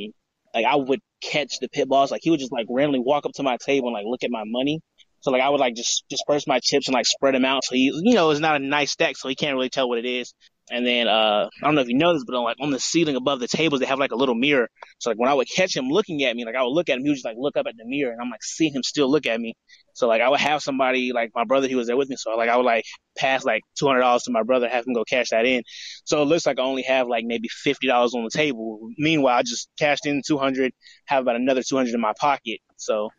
like 0.54 0.66
I 0.66 0.76
would 0.76 1.00
catch 1.22 1.60
the 1.60 1.70
pit 1.70 1.88
boss, 1.88 2.12
like 2.12 2.22
he 2.24 2.30
would 2.30 2.40
just 2.40 2.52
like 2.52 2.68
randomly 2.70 3.00
walk 3.00 3.26
up 3.26 3.32
to 3.36 3.44
my 3.44 3.58
table 3.58 3.88
and 3.88 3.94
like 3.94 4.06
look 4.06 4.24
at 4.24 4.32
my 4.32 4.44
money, 4.46 4.82
so 5.24 5.32
like 5.32 5.42
I 5.42 5.50
would 5.50 5.62
like 5.62 5.74
just 5.76 6.04
disperse 6.10 6.46
my 6.46 6.60
chips 6.60 6.90
and 6.90 6.94
like 6.94 7.06
spread 7.06 7.34
them 7.34 7.46
out. 7.46 7.64
So 7.64 7.76
he, 7.76 7.86
you 8.04 8.14
know, 8.14 8.30
it's 8.30 8.42
not 8.42 8.58
a 8.58 8.60
nice 8.60 8.92
stack, 8.92 9.16
so 9.16 9.30
he 9.30 9.36
can't 9.36 9.56
really 9.56 9.70
tell 9.70 9.88
what 9.88 9.98
it 9.98 10.06
is. 10.06 10.34
And 10.70 10.86
then 10.86 11.08
uh, 11.08 11.50
I 11.62 11.66
don't 11.66 11.76
know 11.76 11.82
if 11.82 11.88
you 11.88 11.98
know 11.98 12.14
this, 12.14 12.26
but 12.26 12.36
on 12.36 12.44
like 12.44 12.58
on 12.60 12.72
the 12.72 12.80
ceiling 12.80 13.16
above 13.16 13.40
the 13.40 13.48
tables, 13.48 13.80
they 13.80 13.86
have 13.86 14.00
like 14.00 14.12
a 14.12 14.18
little 14.18 14.36
mirror. 14.36 14.68
So 15.00 15.10
like 15.10 15.20
when 15.20 15.30
I 15.30 15.34
would 15.34 15.48
catch 15.50 15.76
him 15.76 15.88
looking 15.88 16.24
at 16.24 16.36
me, 16.36 16.44
like 16.44 16.56
I 16.56 16.64
would 16.64 16.74
look 16.74 16.90
at 16.90 16.98
him, 16.98 17.04
he 17.04 17.10
would 17.10 17.16
just 17.16 17.26
like 17.26 17.38
look 17.38 17.56
up 17.56 17.68
at 17.68 17.76
the 17.78 17.86
mirror, 17.86 18.12
and 18.12 18.22
I'm 18.22 18.30
like 18.30 18.44
seeing 18.44 18.74
him 18.74 18.84
still 18.84 19.10
look 19.10 19.26
at 19.26 19.40
me. 19.40 19.54
So 19.94 20.10
like 20.10 20.22
I 20.22 20.28
would 20.28 20.42
have 20.42 20.62
somebody 20.62 21.14
like 21.14 21.32
my 21.34 21.46
brother, 21.46 21.70
he 21.70 21.76
was 21.76 21.88
there 21.88 21.96
with 21.96 22.10
me. 22.10 22.18
So 22.18 22.36
like 22.36 22.50
I 22.50 22.58
would 22.58 22.66
like 22.66 22.84
pass 23.18 23.46
like 23.46 23.62
two 23.80 23.88
hundred 23.88 24.02
dollars 24.02 24.24
to 24.24 24.32
my 24.32 24.44
brother, 24.44 24.68
have 24.68 24.86
him 24.86 24.94
go 24.94 25.06
cash 25.06 25.30
that 25.30 25.46
in. 25.46 25.64
So 26.04 26.22
it 26.22 26.26
looks 26.26 26.46
like 26.46 26.60
I 26.60 26.64
only 26.64 26.84
have 26.84 27.08
like 27.08 27.24
maybe 27.26 27.48
fifty 27.50 27.88
dollars 27.88 28.14
on 28.14 28.26
the 28.26 28.30
table. 28.30 28.90
Meanwhile, 28.98 29.38
I 29.38 29.44
just 29.44 29.70
cashed 29.80 30.06
in 30.06 30.22
two 30.26 30.38
hundred, 30.38 30.74
have 31.06 31.22
about 31.22 31.38
another 31.38 31.62
two 31.62 31.78
hundred 31.78 31.94
in 31.94 32.02
my 32.02 32.14
pocket. 32.20 32.60
So 32.78 33.10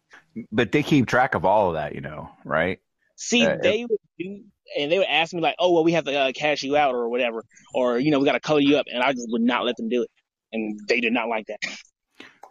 but 0.51 0.73
they 0.73 0.83
keep 0.83 1.07
track 1.07 1.35
of 1.35 1.45
all 1.45 1.69
of 1.69 1.75
that, 1.75 1.95
you 1.95 2.01
know, 2.01 2.31
right? 2.45 2.81
See, 3.17 3.47
uh, 3.47 3.57
they 3.63 3.85
would 3.85 3.99
do, 4.19 4.45
and 4.77 4.91
they 4.91 4.99
would 4.99 5.07
ask 5.07 5.33
me 5.33 5.41
like, 5.41 5.57
"Oh, 5.59 5.73
well, 5.73 5.85
we 5.85 5.93
have 5.93 6.05
to 6.05 6.15
uh, 6.15 6.33
cash 6.33 6.63
you 6.63 6.77
out 6.77 6.95
or 6.95 7.09
whatever, 7.09 7.45
or 7.75 7.99
you 7.99 8.11
know, 8.11 8.19
we 8.19 8.25
got 8.25 8.33
to 8.33 8.41
color 8.41 8.61
you 8.61 8.77
up," 8.77 8.87
and 8.93 9.03
I 9.03 9.13
just 9.13 9.29
would 9.31 9.43
not 9.43 9.65
let 9.65 9.77
them 9.77 9.89
do 9.89 10.03
it, 10.03 10.11
and 10.53 10.79
they 10.89 11.01
did 11.01 11.13
not 11.13 11.29
like 11.29 11.47
that. 11.47 11.59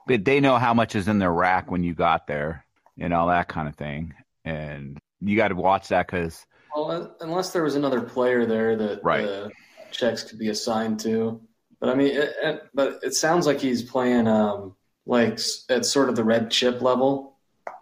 But 0.07 0.25
they 0.25 0.39
know 0.39 0.57
how 0.57 0.73
much 0.73 0.95
is 0.95 1.07
in 1.07 1.19
their 1.19 1.31
rack 1.31 1.69
when 1.69 1.83
you 1.83 1.93
got 1.93 2.27
there, 2.27 2.65
and 2.99 3.13
all 3.13 3.27
that 3.27 3.47
kind 3.47 3.67
of 3.67 3.75
thing, 3.75 4.13
and 4.45 4.97
you 5.21 5.35
got 5.35 5.49
to 5.49 5.55
watch 5.55 5.89
that 5.89 6.07
because. 6.07 6.45
Well, 6.75 7.15
unless 7.21 7.51
there 7.51 7.63
was 7.63 7.75
another 7.75 8.01
player 8.01 8.47
there 8.47 8.75
that 8.75 9.03
right. 9.03 9.25
the 9.25 9.51
checks 9.91 10.23
could 10.23 10.39
be 10.39 10.49
assigned 10.49 10.99
to, 11.01 11.39
but 11.79 11.89
I 11.89 11.95
mean, 11.95 12.15
it, 12.15 12.33
it, 12.41 12.63
but 12.73 12.99
it 13.03 13.13
sounds 13.13 13.45
like 13.45 13.59
he's 13.59 13.83
playing 13.83 14.27
um, 14.27 14.75
like 15.05 15.39
at 15.69 15.85
sort 15.85 16.09
of 16.09 16.15
the 16.15 16.23
red 16.23 16.49
chip 16.49 16.81
level 16.81 17.32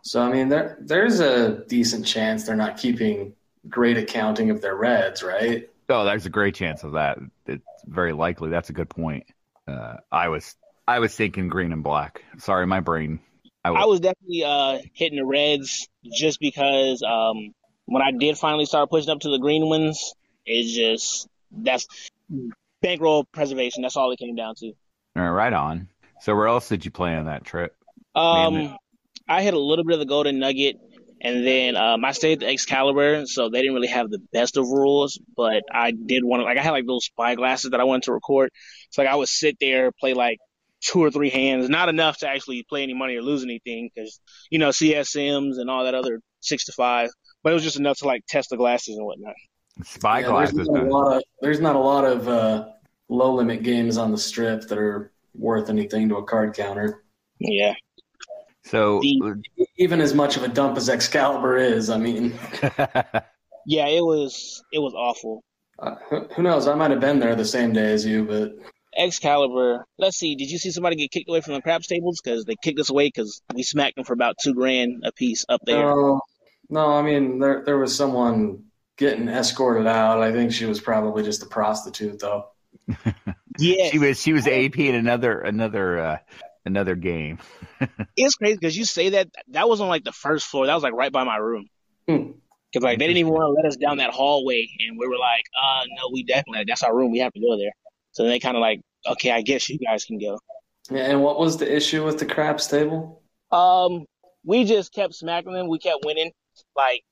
so 0.03 0.21
I 0.21 0.31
mean, 0.31 0.49
there 0.49 0.77
there's 0.79 1.19
a 1.19 1.63
decent 1.67 2.05
chance 2.05 2.45
they're 2.45 2.55
not 2.55 2.77
keeping 2.77 3.33
great 3.69 3.97
accounting 3.97 4.49
of 4.49 4.61
their 4.61 4.75
reds, 4.75 5.23
right? 5.23 5.69
Oh, 5.89 6.05
there's 6.05 6.25
a 6.25 6.29
great 6.29 6.55
chance 6.55 6.83
of 6.83 6.93
that. 6.93 7.19
It's 7.45 7.63
very 7.85 8.13
likely. 8.13 8.49
That's 8.49 8.69
a 8.69 8.73
good 8.73 8.89
point. 8.89 9.25
Uh, 9.67 9.97
I 10.11 10.29
was 10.29 10.55
I 10.87 10.99
was 10.99 11.15
thinking 11.15 11.49
green 11.49 11.71
and 11.71 11.83
black. 11.83 12.23
Sorry, 12.37 12.65
my 12.65 12.79
brain. 12.79 13.19
I 13.63 13.71
was, 13.71 13.81
I 13.81 13.85
was 13.85 13.99
definitely 13.99 14.43
uh, 14.43 14.79
hitting 14.93 15.19
the 15.19 15.25
reds 15.25 15.87
just 16.11 16.39
because 16.39 17.03
um, 17.03 17.53
when 17.85 18.01
I 18.01 18.11
did 18.11 18.37
finally 18.37 18.65
start 18.65 18.89
pushing 18.89 19.11
up 19.11 19.19
to 19.19 19.29
the 19.29 19.37
green 19.37 19.67
ones, 19.67 20.13
it's 20.45 20.73
just 20.73 21.27
that's 21.51 21.87
bankroll 22.81 23.25
preservation. 23.25 23.83
That's 23.83 23.95
all 23.95 24.11
it 24.11 24.17
came 24.17 24.35
down 24.35 24.55
to. 24.55 24.67
All 25.15 25.23
right, 25.23 25.29
right 25.29 25.53
on. 25.53 25.89
So 26.21 26.35
where 26.35 26.47
else 26.47 26.69
did 26.69 26.85
you 26.85 26.91
play 26.91 27.15
on 27.15 27.25
that 27.25 27.43
trip? 27.43 27.75
Um, 28.15 28.53
Mainly. 28.53 28.77
I 29.31 29.41
had 29.41 29.53
a 29.53 29.59
little 29.59 29.85
bit 29.85 29.93
of 29.93 29.99
the 29.99 30.05
Golden 30.05 30.39
Nugget, 30.39 30.77
and 31.21 31.45
then 31.45 31.75
um, 31.75 32.03
I 32.03 32.11
stayed 32.11 32.33
at 32.33 32.39
the 32.39 32.49
Excalibur, 32.49 33.25
so 33.25 33.49
they 33.49 33.59
didn't 33.59 33.75
really 33.75 33.87
have 33.87 34.09
the 34.09 34.19
best 34.33 34.57
of 34.57 34.67
rules. 34.67 35.19
But 35.37 35.63
I 35.71 35.91
did 35.91 36.23
want 36.23 36.41
to, 36.41 36.45
like, 36.45 36.57
I 36.57 36.61
had 36.61 36.71
like 36.71 36.85
those 36.85 37.05
spy 37.05 37.35
glasses 37.35 37.71
that 37.71 37.79
I 37.79 37.85
wanted 37.85 38.03
to 38.03 38.13
record. 38.13 38.49
So 38.89 39.01
like, 39.01 39.11
I 39.11 39.15
would 39.15 39.29
sit 39.29 39.57
there, 39.61 39.91
play 39.91 40.13
like 40.13 40.37
two 40.81 40.99
or 40.99 41.11
three 41.11 41.29
hands, 41.29 41.69
not 41.69 41.89
enough 41.89 42.17
to 42.17 42.27
actually 42.27 42.65
play 42.67 42.83
any 42.83 42.93
money 42.93 43.15
or 43.15 43.21
lose 43.21 43.43
anything, 43.43 43.89
because 43.93 44.19
you 44.49 44.59
know 44.59 44.69
CSMs 44.69 45.59
and 45.59 45.69
all 45.69 45.85
that 45.85 45.95
other 45.95 46.19
six 46.41 46.65
to 46.65 46.73
five. 46.73 47.09
But 47.43 47.51
it 47.51 47.53
was 47.53 47.63
just 47.63 47.79
enough 47.79 47.99
to 47.99 48.07
like 48.07 48.23
test 48.27 48.49
the 48.49 48.57
glasses 48.57 48.97
and 48.97 49.05
whatnot. 49.05 49.35
Spy 49.83 50.19
Yeah, 50.19 50.27
glasses. 50.27 50.55
There's 50.55 50.69
not, 50.69 50.83
a 50.83 50.89
lot 50.89 51.17
of, 51.17 51.23
there's 51.41 51.59
not 51.61 51.75
a 51.75 51.79
lot 51.79 52.05
of 52.05 52.27
uh, 52.27 52.69
low 53.09 53.33
limit 53.35 53.63
games 53.63 53.97
on 53.97 54.11
the 54.11 54.17
strip 54.17 54.67
that 54.67 54.77
are 54.77 55.11
worth 55.33 55.69
anything 55.69 56.09
to 56.09 56.17
a 56.17 56.23
card 56.23 56.53
counter. 56.53 57.03
Yeah. 57.39 57.73
So 58.65 59.01
Even 59.77 60.01
as 60.01 60.13
much 60.13 60.37
of 60.37 60.43
a 60.43 60.47
dump 60.47 60.77
as 60.77 60.89
Excalibur 60.89 61.57
is, 61.57 61.89
I 61.89 61.97
mean, 61.97 62.33
Yeah, 63.65 63.87
it 63.87 64.01
was 64.01 64.63
it 64.71 64.79
was 64.79 64.93
awful. 64.93 65.43
uh, 65.79 65.95
who 66.09 66.27
who 66.35 66.43
knows? 66.43 66.67
I 66.67 66.75
might 66.75 66.91
have 66.91 66.99
been 66.99 67.19
there 67.19 67.35
the 67.35 67.45
same 67.45 67.73
day 67.73 67.91
as 67.93 68.05
you, 68.05 68.25
but 68.25 68.53
Excalibur. 68.97 69.85
Let's 69.97 70.17
see. 70.17 70.35
Did 70.35 70.49
you 70.49 70.57
see 70.57 70.71
somebody 70.71 70.95
get 70.95 71.11
kicked 71.11 71.29
away 71.29 71.41
from 71.41 71.53
the 71.53 71.61
craps 71.61 71.87
tables 71.87 72.19
because 72.23 72.45
they 72.45 72.55
kicked 72.61 72.79
us 72.79 72.89
away 72.89 73.07
because 73.07 73.41
we 73.53 73.63
smacked 73.63 73.95
them 73.95 74.05
for 74.05 74.13
about 74.13 74.35
two 74.41 74.53
grand 74.53 75.03
a 75.05 75.11
piece 75.11 75.45
up 75.47 75.61
there? 75.65 75.83
no, 75.83 76.21
no. 76.69 76.93
I 76.93 77.01
mean, 77.01 77.39
there 77.39 77.63
there 77.65 77.77
was 77.77 77.95
someone 77.95 78.65
getting 78.97 79.27
escorted 79.27 79.87
out. 79.87 80.21
I 80.21 80.31
think 80.31 80.51
she 80.51 80.65
was 80.65 80.81
probably 80.81 81.23
just 81.23 81.43
a 81.43 81.47
prostitute, 81.47 82.19
though. 82.19 82.47
yeah, 83.59 83.89
she 83.89 83.99
was 83.99 84.19
she 84.19 84.33
was 84.33 84.47
AP 84.47 84.77
in 84.79 84.95
another 84.95 85.39
another 85.39 85.99
uh, 85.99 86.17
another 86.65 86.95
game. 86.95 87.39
it's 88.17 88.35
crazy 88.35 88.55
because 88.55 88.77
you 88.77 88.85
say 88.85 89.09
that 89.09 89.29
that 89.49 89.67
was 89.67 89.81
on 89.81 89.87
like 89.87 90.03
the 90.03 90.11
first 90.11 90.47
floor. 90.47 90.65
That 90.65 90.73
was 90.73 90.83
like 90.83 90.93
right 90.93 91.11
by 91.11 91.23
my 91.23 91.37
room. 91.37 91.67
Hmm. 92.07 92.31
Because 92.71 92.83
like 92.83 92.99
they 92.99 93.07
didn't 93.07 93.17
even 93.17 93.33
want 93.33 93.43
to 93.43 93.61
let 93.61 93.65
us 93.65 93.75
down 93.75 93.97
that 93.97 94.11
hallway, 94.11 94.67
and 94.79 94.97
we 94.97 95.07
were 95.07 95.17
like, 95.17 95.43
uh, 95.61 95.83
no, 95.97 96.09
we 96.13 96.23
definitely 96.23 96.63
that's 96.67 96.83
our 96.83 96.95
room. 96.95 97.11
We 97.11 97.19
have 97.19 97.33
to 97.33 97.39
go 97.41 97.57
there. 97.57 97.71
So 98.13 98.23
they 98.25 98.39
kind 98.39 98.55
of 98.55 98.61
like, 98.61 98.81
okay, 99.05 99.31
I 99.31 99.41
guess 99.41 99.69
you 99.69 99.77
guys 99.77 100.05
can 100.05 100.19
go. 100.19 100.39
Yeah, 100.89 101.09
And 101.09 101.21
what 101.21 101.39
was 101.39 101.57
the 101.57 101.73
issue 101.73 102.03
with 102.05 102.19
the 102.19 102.25
craps 102.25 102.67
table? 102.67 103.21
Um, 103.51 104.05
we 104.43 104.63
just 104.63 104.93
kept 104.93 105.13
smacking 105.13 105.53
them. 105.53 105.67
We 105.67 105.79
kept 105.79 106.05
winning. 106.05 106.31
Like 106.75 107.03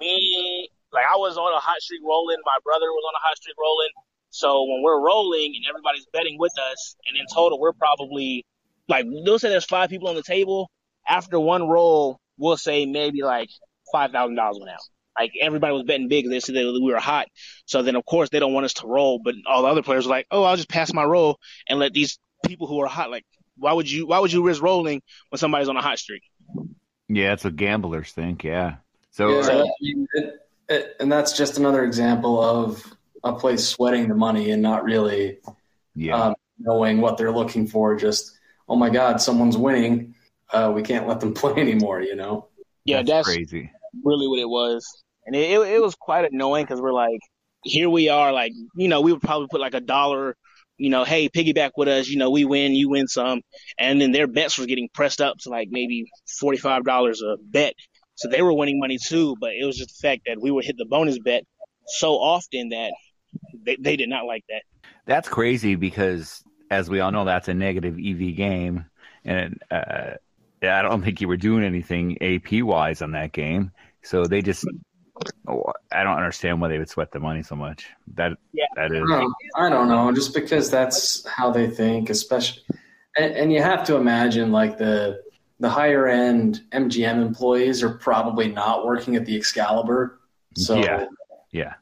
me, 0.00 0.68
like 0.92 1.04
I 1.10 1.16
was 1.16 1.36
on 1.36 1.52
a 1.52 1.60
hot 1.60 1.80
streak 1.80 2.00
rolling. 2.06 2.38
My 2.44 2.58
brother 2.64 2.86
was 2.86 3.04
on 3.08 3.14
a 3.14 3.22
hot 3.22 3.36
streak 3.36 3.56
rolling. 3.58 3.88
So 4.30 4.64
when 4.64 4.82
we're 4.82 5.00
rolling 5.00 5.54
and 5.54 5.64
everybody's 5.68 6.06
betting 6.12 6.38
with 6.38 6.52
us, 6.58 6.96
and 7.06 7.16
in 7.16 7.24
total 7.32 7.60
we're 7.60 7.72
probably 7.72 8.44
like 8.88 9.06
they'll 9.24 9.38
say 9.38 9.48
there's 9.48 9.64
five 9.64 9.90
people 9.90 10.08
on 10.08 10.14
the 10.14 10.22
table. 10.22 10.70
After 11.06 11.38
one 11.38 11.68
roll, 11.68 12.18
we'll 12.38 12.56
say 12.56 12.86
maybe 12.86 13.22
like 13.22 13.50
five 13.92 14.12
thousand 14.12 14.36
dollars 14.36 14.58
went 14.58 14.70
out. 14.70 14.80
Like 15.18 15.32
everybody 15.40 15.72
was 15.72 15.84
betting 15.84 16.08
big. 16.08 16.28
They 16.28 16.40
said 16.40 16.54
that 16.56 16.80
we 16.82 16.92
were 16.92 16.98
hot. 16.98 17.28
So 17.66 17.82
then 17.82 17.96
of 17.96 18.04
course 18.04 18.30
they 18.30 18.40
don't 18.40 18.52
want 18.52 18.66
us 18.66 18.74
to 18.74 18.86
roll, 18.86 19.20
but 19.22 19.34
all 19.46 19.62
the 19.62 19.68
other 19.68 19.82
players 19.82 20.06
were 20.06 20.10
like, 20.10 20.26
oh, 20.30 20.42
I'll 20.42 20.56
just 20.56 20.68
pass 20.68 20.92
my 20.92 21.04
roll 21.04 21.38
and 21.68 21.78
let 21.78 21.92
these 21.92 22.18
people 22.44 22.66
who 22.66 22.80
are 22.80 22.88
hot 22.88 23.10
like. 23.10 23.24
Why 23.56 23.72
would 23.72 23.88
you? 23.88 24.08
Why 24.08 24.18
would 24.18 24.32
you 24.32 24.44
risk 24.44 24.60
rolling 24.60 25.00
when 25.28 25.38
somebody's 25.38 25.68
on 25.68 25.76
a 25.76 25.82
hot 25.82 26.00
streak? 26.00 26.22
Yeah, 27.08 27.28
that's 27.28 27.44
what 27.44 27.54
gamblers 27.54 28.10
think. 28.10 28.42
Yeah. 28.42 28.76
So 29.12 29.28
Yeah, 29.28 29.46
uh, 29.46 29.62
I 29.62 29.70
mean, 29.80 30.06
it, 30.14 30.34
it, 30.68 30.96
and 30.98 31.12
that's 31.12 31.36
just 31.36 31.58
another 31.58 31.84
example 31.84 32.42
of 32.42 32.84
a 33.22 33.32
place 33.32 33.64
sweating 33.64 34.08
the 34.08 34.14
money 34.16 34.50
and 34.50 34.60
not 34.60 34.82
really 34.82 35.38
yeah, 35.94 36.20
um, 36.20 36.34
knowing 36.58 37.00
what 37.00 37.16
they're 37.16 37.30
looking 37.30 37.66
for. 37.66 37.94
Just, 37.94 38.38
oh 38.68 38.76
my 38.76 38.90
God, 38.90 39.20
someone's 39.20 39.56
winning. 39.56 40.14
Uh, 40.52 40.72
we 40.74 40.82
can't 40.82 41.06
let 41.08 41.20
them 41.20 41.34
play 41.34 41.54
anymore, 41.56 42.00
you 42.02 42.16
know? 42.16 42.48
Yeah, 42.84 42.98
that's, 42.98 43.08
that's, 43.08 43.28
crazy. 43.28 43.70
really 44.02 44.28
what 44.28 44.38
it 44.38 44.48
was, 44.48 45.02
and 45.24 45.34
it 45.34 45.50
it, 45.50 45.60
it 45.60 45.82
was 45.82 45.94
quite 45.94 46.30
annoying 46.30 46.64
because 46.64 46.82
we're 46.82 46.92
like, 46.92 47.20
here 47.62 47.88
we 47.88 48.10
are, 48.10 48.30
like 48.30 48.52
you 48.76 48.88
know, 48.88 49.00
we 49.00 49.12
would 49.12 49.22
probably 49.22 49.48
put 49.50 49.60
like 49.60 49.72
a 49.72 49.80
dollar, 49.80 50.36
you 50.76 50.90
know, 50.90 51.04
hey, 51.04 51.30
piggyback 51.30 51.70
with 51.78 51.88
us, 51.88 52.08
you 52.08 52.18
know, 52.18 52.28
we 52.30 52.44
win, 52.44 52.74
you 52.74 52.90
win 52.90 53.08
some, 53.08 53.40
and 53.78 54.02
then 54.02 54.12
their 54.12 54.26
bets 54.26 54.58
were 54.58 54.66
getting 54.66 54.90
pressed 54.92 55.22
up 55.22 55.38
to 55.38 55.48
like 55.48 55.68
maybe 55.70 56.04
forty 56.38 56.58
five 56.58 56.84
dollars 56.84 57.22
a 57.22 57.36
bet, 57.40 57.72
so 58.16 58.28
they 58.28 58.42
were 58.42 58.52
winning 58.52 58.78
money 58.78 58.98
too, 58.98 59.34
but 59.40 59.52
it 59.52 59.64
was 59.64 59.78
just 59.78 59.98
the 60.00 60.08
fact 60.08 60.22
that 60.26 60.40
we 60.40 60.50
would 60.50 60.64
hit 60.66 60.76
the 60.76 60.84
bonus 60.84 61.18
bet 61.18 61.44
so 61.86 62.12
often 62.12 62.68
that 62.68 62.92
they 63.64 63.76
they 63.80 63.96
did 63.96 64.08
not 64.08 64.26
like 64.26 64.44
that. 64.48 64.62
That's 65.06 65.28
crazy 65.28 65.74
because, 65.74 66.42
as 66.70 66.88
we 66.88 67.00
all 67.00 67.12
know, 67.12 67.24
that's 67.24 67.48
a 67.48 67.54
negative 67.54 67.94
EV 67.98 68.36
game, 68.36 68.86
and 69.24 69.62
uh, 69.70 70.12
I 70.62 70.82
don't 70.82 71.02
think 71.02 71.20
you 71.20 71.28
were 71.28 71.36
doing 71.36 71.64
anything 71.64 72.20
AP 72.22 72.62
wise 72.62 73.02
on 73.02 73.12
that 73.12 73.32
game. 73.32 73.72
So 74.02 74.24
they 74.24 74.42
just, 74.42 74.66
oh, 75.48 75.72
I 75.92 76.04
don't 76.04 76.16
understand 76.16 76.60
why 76.60 76.68
they 76.68 76.78
would 76.78 76.88
sweat 76.88 77.10
the 77.12 77.20
money 77.20 77.42
so 77.42 77.56
much. 77.56 77.86
That 78.14 78.32
Yeah. 78.52 78.64
that 78.76 78.92
is, 78.92 79.02
No, 79.08 79.32
I 79.56 79.68
don't 79.68 79.88
know. 79.88 80.12
Just 80.12 80.34
because 80.34 80.70
that's 80.70 81.26
how 81.26 81.50
they 81.50 81.68
think, 81.68 82.10
especially, 82.10 82.62
and, 83.16 83.32
and 83.34 83.52
you 83.52 83.62
have 83.62 83.84
to 83.84 83.96
imagine 83.96 84.52
like 84.52 84.78
the 84.78 85.22
the 85.60 85.70
higher 85.70 86.08
end 86.08 86.62
MGM 86.72 87.22
employees 87.22 87.82
are 87.82 87.94
probably 87.98 88.48
not 88.48 88.84
working 88.84 89.16
at 89.16 89.24
the 89.24 89.36
Excalibur. 89.36 90.18
So 90.56 90.82
Yeah. 90.82 91.06
yeah, 91.52 91.74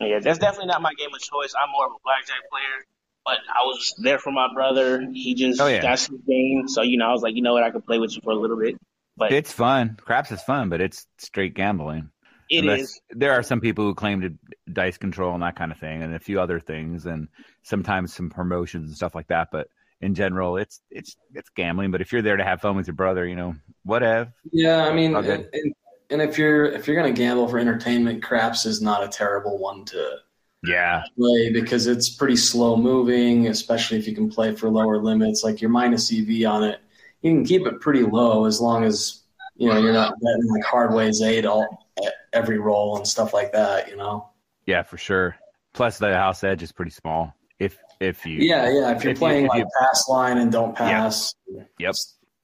Yeah, 0.00 0.18
that's 0.20 0.38
definitely 0.38 0.66
not 0.66 0.82
my 0.82 0.92
game 0.94 1.10
of 1.14 1.20
choice. 1.20 1.54
I'm 1.60 1.70
more 1.70 1.86
of 1.86 1.92
a 1.92 2.00
blackjack 2.02 2.48
player, 2.50 2.86
but 3.28 3.38
I 3.54 3.64
was 3.66 3.94
there 3.98 4.18
for 4.18 4.32
my 4.32 4.48
brother. 4.54 5.06
He 5.12 5.34
just 5.34 5.60
Oh, 5.60 5.66
yeah. 5.66 5.80
that's 5.82 6.06
his 6.06 6.18
game, 6.26 6.66
so 6.68 6.82
you 6.82 6.96
know 6.96 7.06
I 7.08 7.12
was 7.12 7.22
like, 7.22 7.34
you 7.36 7.42
know 7.42 7.52
what, 7.52 7.62
I 7.62 7.70
could 7.70 7.84
play 7.86 7.98
with 7.98 8.14
you 8.16 8.22
for 8.22 8.32
a 8.32 8.36
little 8.36 8.58
bit. 8.58 8.76
But 9.16 9.32
it's 9.32 9.52
fun. 9.52 9.98
Craps 10.00 10.30
is 10.30 10.42
fun, 10.42 10.68
but 10.68 10.80
it's 10.80 11.06
straight 11.18 11.54
gambling. 11.54 12.10
it 12.48 12.60
Unless- 12.60 12.80
is. 12.80 13.00
There 13.10 13.32
are 13.32 13.42
some 13.42 13.60
people 13.60 13.84
who 13.84 13.94
claim 13.94 14.20
to 14.22 14.30
dice 14.72 14.96
control 14.96 15.34
and 15.34 15.42
that 15.42 15.56
kind 15.56 15.72
of 15.72 15.78
thing, 15.78 16.02
and 16.02 16.14
a 16.14 16.18
few 16.20 16.40
other 16.40 16.60
things, 16.60 17.04
and 17.06 17.28
sometimes 17.62 18.14
some 18.14 18.30
promotions 18.30 18.88
and 18.88 18.96
stuff 18.96 19.14
like 19.14 19.26
that. 19.28 19.48
But 19.52 19.68
in 20.00 20.14
general, 20.14 20.56
it's 20.56 20.80
it's 20.90 21.16
it's 21.34 21.50
gambling. 21.50 21.90
But 21.90 22.00
if 22.00 22.12
you're 22.12 22.22
there 22.22 22.36
to 22.36 22.44
have 22.44 22.60
fun 22.60 22.76
with 22.76 22.86
your 22.86 22.94
brother, 22.94 23.26
you 23.26 23.36
know, 23.36 23.54
whatever. 23.84 24.32
Yeah, 24.52 24.86
I 24.86 24.94
mean, 24.94 25.14
and, 25.16 25.26
and, 25.52 25.74
and 26.10 26.22
if 26.22 26.38
you're 26.38 26.64
if 26.66 26.86
you're 26.86 26.96
gonna 26.96 27.12
gamble 27.12 27.48
for 27.48 27.58
entertainment, 27.58 28.22
craps 28.22 28.64
is 28.66 28.80
not 28.80 29.02
a 29.04 29.08
terrible 29.08 29.58
one 29.58 29.84
to 29.86 30.18
Yeah, 30.66 31.02
play 31.16 31.50
because 31.52 31.86
it's 31.86 32.08
pretty 32.08 32.36
slow 32.36 32.76
moving, 32.76 33.46
especially 33.46 33.98
if 33.98 34.08
you 34.08 34.14
can 34.14 34.28
play 34.28 34.54
for 34.54 34.68
lower 34.68 34.98
limits. 34.98 35.44
Like 35.44 35.60
your 35.60 35.70
minus 35.70 36.12
EV 36.12 36.44
on 36.50 36.64
it, 36.64 36.80
you 37.22 37.30
can 37.32 37.44
keep 37.44 37.66
it 37.66 37.80
pretty 37.80 38.02
low 38.02 38.44
as 38.44 38.60
long 38.60 38.84
as 38.84 39.22
you 39.56 39.68
know 39.68 39.78
you're 39.80 39.92
not 39.92 40.14
betting 40.20 40.50
like 40.50 40.64
hard 40.64 40.92
ways 40.92 41.22
eight 41.22 41.46
all 41.46 41.86
every 42.32 42.58
roll 42.58 42.96
and 42.96 43.06
stuff 43.06 43.32
like 43.32 43.52
that. 43.52 43.88
You 43.88 43.96
know. 43.96 44.28
yeah, 44.66 44.82
for 44.82 44.96
sure. 44.98 45.36
Plus, 45.74 45.98
the 45.98 46.12
house 46.12 46.42
edge 46.42 46.62
is 46.62 46.72
pretty 46.72 46.90
small. 46.90 47.32
If 47.60 47.78
if 48.00 48.26
you 48.26 48.38
Yeah, 48.40 48.68
yeah. 48.68 48.90
If 48.96 49.04
you're 49.04 49.12
If 49.12 49.16
you- 49.18 49.20
playing 49.20 49.44
if 49.44 49.50
like 49.50 49.58
you- 49.60 49.68
pass 49.80 50.08
line 50.08 50.38
and 50.38 50.50
don't 50.50 50.74
pass, 50.76 51.34
Yep. 51.78 51.94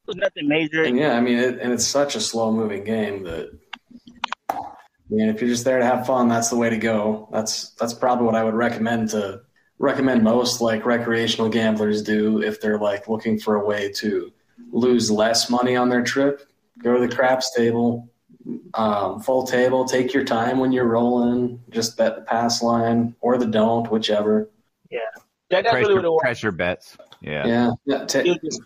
It 0.06 0.16
nothing 0.18 0.46
major. 0.48 0.84
And 0.84 0.98
yeah, 0.98 1.16
I 1.16 1.20
mean, 1.20 1.38
it, 1.38 1.58
and 1.60 1.72
it's 1.72 1.86
such 1.86 2.14
a 2.14 2.20
slow 2.20 2.52
moving 2.52 2.84
game 2.84 3.22
that. 3.24 3.50
I 5.14 5.16
mean, 5.16 5.28
if 5.28 5.40
you're 5.40 5.48
just 5.50 5.64
there 5.64 5.78
to 5.78 5.84
have 5.84 6.06
fun, 6.06 6.28
that's 6.28 6.50
the 6.50 6.56
way 6.56 6.68
to 6.70 6.76
go. 6.76 7.28
That's 7.32 7.70
that's 7.74 7.94
probably 7.94 8.26
what 8.26 8.34
I 8.34 8.42
would 8.42 8.54
recommend 8.54 9.10
to 9.10 9.42
recommend 9.78 10.24
most 10.24 10.60
like 10.60 10.84
recreational 10.84 11.48
gamblers 11.48 12.02
do 12.02 12.42
if 12.42 12.60
they're 12.60 12.78
like 12.78 13.06
looking 13.08 13.38
for 13.38 13.54
a 13.54 13.64
way 13.64 13.92
to 13.92 14.32
lose 14.72 15.10
less 15.12 15.48
money 15.48 15.76
on 15.76 15.88
their 15.88 16.02
trip. 16.02 16.42
Go 16.82 16.94
to 16.98 17.06
the 17.06 17.14
craps 17.14 17.54
table, 17.54 18.10
um, 18.74 19.20
full 19.20 19.46
table. 19.46 19.84
Take 19.84 20.12
your 20.12 20.24
time 20.24 20.58
when 20.58 20.72
you're 20.72 20.88
rolling. 20.88 21.60
Just 21.70 21.96
bet 21.96 22.16
the 22.16 22.22
pass 22.22 22.60
line 22.60 23.14
or 23.20 23.38
the 23.38 23.46
don't, 23.46 23.88
whichever. 23.92 24.50
That, 25.50 25.62
that's 25.64 25.76
really 25.76 26.08
what 26.08 26.20
pressure, 26.22 26.50
bets. 26.50 26.96
Yeah. 27.20 27.46
Yeah, 27.46 27.70
yeah. 27.86 28.04
ta- 28.06 28.18
It 28.20 28.42
was 28.42 28.60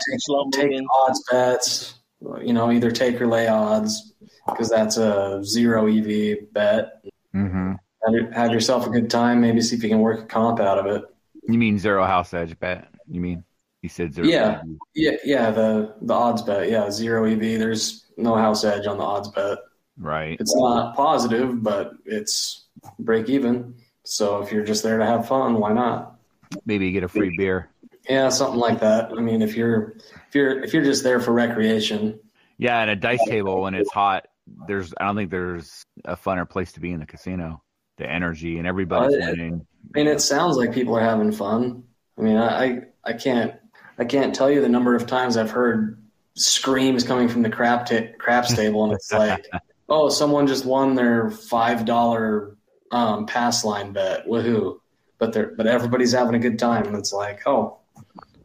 take- 0.52 0.71
take 0.71 0.81
odds 0.95 1.23
bets. 1.31 1.95
You 2.43 2.52
know, 2.55 2.73
either 2.73 2.90
take 2.90 3.21
or 3.21 3.26
lay 3.26 3.49
odds 3.49 4.14
because 4.50 4.71
that's 4.71 4.97
a 4.97 5.43
zero 5.45 5.87
EV 5.87 6.52
bet. 6.52 7.02
Mm-hmm. 7.35 7.73
Have, 8.05 8.33
have 8.33 8.50
yourself 8.52 8.87
a 8.87 8.90
good 8.90 9.11
time. 9.11 9.40
Maybe 9.40 9.61
see 9.61 9.76
if 9.76 9.83
you 9.83 9.88
can 9.88 10.00
work 10.00 10.21
a 10.21 10.26
comp 10.26 10.61
out 10.61 10.78
of 10.78 10.87
it. 10.87 11.05
You 11.49 11.59
mean 11.59 11.78
zero 11.78 12.05
house 12.05 12.35
edge 12.35 12.59
bet? 12.59 12.88
You 13.11 13.21
mean 13.21 13.45
you 13.83 13.88
said 13.88 14.14
zero? 14.14 14.26
Yeah. 14.26 14.62
Yeah, 14.95 15.17
yeah. 15.25 15.50
The 15.50 15.95
the 16.02 16.14
odds 16.14 16.43
bet. 16.43 16.71
Yeah, 16.71 16.90
zero 16.90 17.25
EV. 17.25 17.59
There's 17.59 18.07
no 18.17 18.35
house 18.35 18.64
edge 18.64 18.87
on 18.87 18.99
the 18.99 19.05
odds 19.05 19.28
bet. 19.28 19.59
Right. 19.97 20.37
It's 20.40 20.55
not 20.55 20.95
positive, 20.95 21.62
but 21.62 21.93
it's 22.05 22.67
break 22.99 23.28
even. 23.28 23.75
So 24.05 24.40
if 24.40 24.52
you're 24.52 24.64
just 24.64 24.83
there 24.83 24.99
to 24.99 25.05
have 25.05 25.26
fun, 25.28 25.55
why 25.59 25.73
not? 25.73 26.19
Maybe 26.64 26.87
you 26.87 26.93
get 26.93 27.02
a 27.02 27.09
free 27.09 27.35
beer. 27.37 27.71
Yeah, 28.09 28.31
something 28.31 28.59
like 28.59 28.81
that. 28.81 29.11
I 29.12 29.21
mean, 29.21 29.43
if 29.43 29.57
you're 29.57 29.97
if 30.28 30.35
you're 30.35 30.62
if 30.62 30.73
you're 30.73 30.85
just 30.85 31.02
there 31.02 31.21
for 31.21 31.33
recreation, 31.33 32.19
Yeah, 32.57 32.81
and 32.81 32.90
a 32.90 32.97
dice 32.97 33.23
table 33.26 33.61
when 33.61 33.75
it's 33.75 33.90
hot. 33.93 34.28
There's 34.67 34.93
I 34.99 35.05
don't 35.07 35.17
think 35.17 35.31
there's 35.31 35.83
a 36.05 36.17
funner 36.17 36.49
place 36.49 36.73
to 36.73 36.81
be 36.81 36.93
in 36.93 37.00
the 37.00 37.07
casino. 37.07 37.62
The 37.97 38.09
energy 38.09 38.59
and 38.59 38.67
everybody's 38.67 39.17
Uh, 39.17 39.31
winning. 39.31 39.67
I 39.95 39.99
mean, 39.99 40.07
it 40.07 40.21
sounds 40.21 40.57
like 40.57 40.73
people 40.73 40.97
are 40.97 41.02
having 41.02 41.33
fun. 41.33 41.85
I 42.17 42.23
mean, 42.23 42.37
I 42.37 42.83
I, 43.05 43.12
can't 43.12 43.55
I 43.99 44.05
can't 44.05 44.35
tell 44.35 44.50
you 44.50 44.61
the 44.61 44.69
number 44.69 44.95
of 44.95 45.07
times 45.07 45.37
I've 45.37 45.50
heard 45.50 46.00
screams 46.35 47.02
coming 47.05 47.28
from 47.28 47.43
the 47.43 47.50
crap 47.50 47.87
ta- 47.87 48.12
craps 48.19 48.55
table, 48.55 48.85
and 48.85 48.93
it's 48.93 49.12
like, 49.12 49.47
oh, 49.88 50.09
someone 50.09 50.47
just 50.47 50.64
won 50.64 50.95
their 50.95 51.31
five 51.31 51.85
dollar 51.85 52.57
um, 52.93 53.26
pass 53.26 53.64
line 53.64 53.93
bet. 53.93 54.26
Woohoo! 54.26 54.78
But 55.19 55.33
they're 55.33 55.52
but 55.57 55.67
everybody's 55.67 56.12
having 56.12 56.35
a 56.35 56.38
good 56.38 56.59
time, 56.59 56.87
and 56.87 56.97
it's 56.97 57.12
like, 57.12 57.47
oh, 57.47 57.78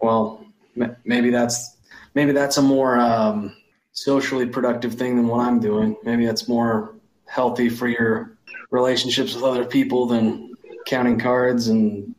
well, 0.01 0.45
m- 0.79 0.95
maybe 1.05 1.29
that's 1.29 1.77
maybe 2.15 2.31
that's 2.31 2.57
a 2.57 2.61
more 2.61 2.97
um, 2.97 3.55
socially 3.93 4.45
productive 4.45 4.95
thing 4.95 5.15
than 5.15 5.27
what 5.27 5.45
I'm 5.47 5.59
doing. 5.59 5.95
Maybe 6.03 6.25
that's 6.25 6.47
more 6.47 6.95
healthy 7.25 7.69
for 7.69 7.87
your 7.87 8.37
relationships 8.71 9.33
with 9.35 9.43
other 9.43 9.65
people 9.65 10.07
than 10.07 10.53
counting 10.85 11.19
cards 11.19 11.67
and 11.69 12.13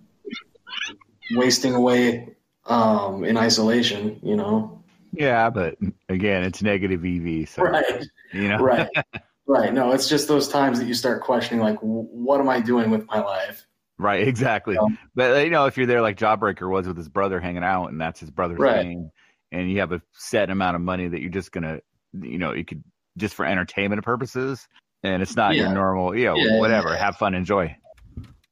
wasting 1.33 1.75
away 1.75 2.35
um, 2.67 3.25
in 3.25 3.37
isolation. 3.37 4.19
You 4.23 4.37
know, 4.37 4.83
Yeah, 5.13 5.51
but 5.51 5.77
again, 6.09 6.45
it's 6.45 6.63
negative 6.63 7.05
EV. 7.05 7.49
So, 7.49 7.63
right? 7.65 7.85
you 8.33 8.49
know, 8.49 8.59
right 8.59 8.89
right 9.47 9.75
no 9.75 9.93
it's 9.93 10.09
just 10.09 10.27
those 10.27 10.49
times 10.49 10.79
that 10.79 10.87
you 10.87 10.95
start 10.95 11.23
questioning 11.23 11.63
like 11.63 11.77
what 11.81 12.41
am 12.41 12.49
i 12.49 12.59
doing 12.59 12.91
with 12.91 13.07
my 13.09 13.21
life 13.21 13.67
Right, 13.97 14.27
exactly. 14.27 14.77
But 15.15 15.45
you 15.45 15.51
know, 15.51 15.67
if 15.67 15.77
you're 15.77 15.87
there 15.87 16.03
like 16.03 16.17
Jawbreaker 16.19 16.69
was 16.69 16.89
with 16.89 16.97
his 16.97 17.09
brother 17.09 17.39
hanging 17.39 17.63
out, 17.63 17.89
and 17.93 18.01
that's 18.01 18.19
his 18.19 18.31
brother's 18.31 18.59
Right. 18.59 18.83
game, 18.83 19.11
and 19.55 19.71
you 19.71 19.81
have 19.81 19.93
a 19.93 20.03
set 20.13 20.51
amount 20.51 20.75
of 20.77 20.83
money 20.83 21.09
that 21.09 21.21
you're 21.21 21.31
just 21.31 21.53
gonna, 21.53 21.81
you 22.13 22.39
know, 22.39 22.53
you 22.53 22.65
could 22.65 22.83
just 23.17 23.35
for 23.35 23.45
entertainment 23.47 24.03
purposes, 24.05 24.67
and 25.03 25.23
it's 25.23 25.37
not 25.37 25.55
your 25.55 25.73
normal, 25.73 26.17
you 26.17 26.25
know, 26.27 26.37
Yeah, 26.37 26.59
whatever. 26.59 26.89
yeah. 26.91 26.97
Have 26.97 27.17
fun, 27.17 27.35
enjoy. 27.35 27.77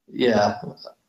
yeah 0.08 0.58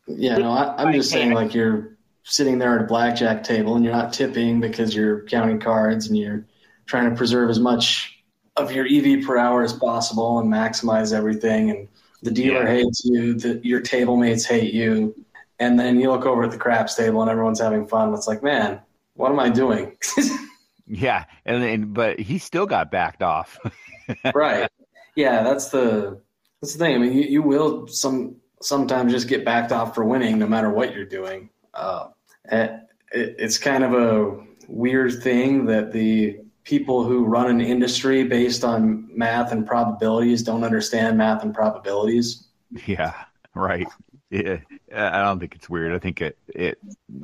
yeah 0.08 0.38
no 0.38 0.52
I, 0.52 0.82
i'm 0.84 0.94
just 0.94 1.10
saying 1.12 1.32
like 1.32 1.54
you're 1.54 1.98
sitting 2.24 2.58
there 2.58 2.76
at 2.78 2.82
a 2.84 2.88
blackjack 2.88 3.44
table 3.44 3.76
and 3.76 3.84
you're 3.84 3.94
not 3.94 4.14
tipping 4.14 4.60
because 4.62 4.96
you're 4.96 5.24
counting 5.26 5.60
cards 5.60 6.08
and 6.08 6.18
you're 6.18 6.46
trying 6.86 7.10
to 7.10 7.16
preserve 7.16 7.50
as 7.50 7.60
much 7.60 8.14
of 8.56 8.72
your 8.72 8.86
ev 8.90 9.26
per 9.26 9.38
hour 9.38 9.64
as 9.64 9.74
possible 9.74 10.40
and 10.40 10.52
maximize 10.52 11.14
everything 11.14 11.70
and 11.70 11.88
the 12.22 12.32
dealer 12.32 12.64
Yeah. 12.64 12.72
hates 12.72 13.02
you 13.06 13.34
the, 13.34 13.60
your 13.64 13.82
table 13.82 14.16
mates 14.18 14.46
hate 14.46 14.74
you 14.74 15.14
and 15.60 15.78
then 15.80 16.00
you 16.00 16.12
look 16.12 16.26
over 16.26 16.44
at 16.44 16.52
the 16.52 16.58
craps 16.58 16.96
table 16.96 17.22
and 17.22 17.30
everyone's 17.32 17.60
having 17.60 17.88
fun 17.88 18.14
it's 18.14 18.28
like 18.28 18.42
man 18.44 18.80
what 19.16 19.32
am 19.32 19.40
i 19.40 19.50
doing 19.50 19.96
Yeah, 20.88 21.26
and, 21.46 21.64
and 21.64 21.94
but 21.94 22.20
he 22.20 22.38
still 22.38 22.66
got 22.66 22.92
backed 22.92 23.24
off. 23.24 23.58
right. 24.36 24.70
Yeah, 25.16 25.44
that's 25.44 25.70
the 25.70 26.22
that's 26.62 26.74
the 26.74 26.80
thing. 26.80 26.96
I 26.96 26.98
mean, 26.98 27.14
you, 27.14 27.24
you 27.24 27.42
will 27.42 27.88
some 27.88 28.36
sometimes 28.62 29.12
just 29.12 29.28
get 29.28 29.46
backed 29.46 29.72
off 29.72 29.96
for 29.96 30.04
winning, 30.04 30.40
no 30.40 30.48
matter 30.48 30.70
what 30.70 30.94
you're 30.94 31.06
doing. 31.06 31.50
Uh, 31.74 32.10
it, 32.46 32.72
it, 33.12 33.36
it's 33.40 33.58
kind 33.58 33.84
of 33.84 33.94
a 33.94 34.44
weird 34.68 35.22
thing 35.22 35.66
that 35.66 35.92
the 35.92 36.40
people 36.64 37.04
who 37.04 37.26
run 37.26 37.50
an 37.50 37.62
industry 37.62 38.24
based 38.24 38.64
on 38.64 39.10
math 39.16 39.52
and 39.52 39.66
probabilities 39.66 40.44
don't 40.44 40.64
understand 40.64 41.18
math 41.18 41.44
and 41.44 41.54
probabilities. 41.54 42.48
yeah, 42.86 43.14
right. 43.56 43.88
Yeah, 44.36 44.58
I 44.92 45.22
don't 45.22 45.40
think 45.40 45.54
it's 45.54 45.70
weird. 45.70 45.94
I 45.94 46.00
think 46.00 46.20
it 46.22 46.38
it 46.48 46.80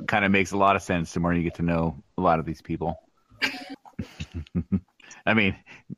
kind 0.07 0.23
of 0.25 0.31
makes 0.31 0.51
a 0.51 0.57
lot 0.57 0.75
of 0.75 0.83
sense 0.83 1.11
the 1.13 1.19
more 1.19 1.33
you 1.33 1.41
get 1.41 1.55
to 1.55 1.63
know 1.63 2.03
a 2.17 2.21
lot 2.21 2.37
of 2.37 2.45
these 2.45 2.61
people. 2.61 3.01
I 5.25 5.33
mean, 5.33 5.55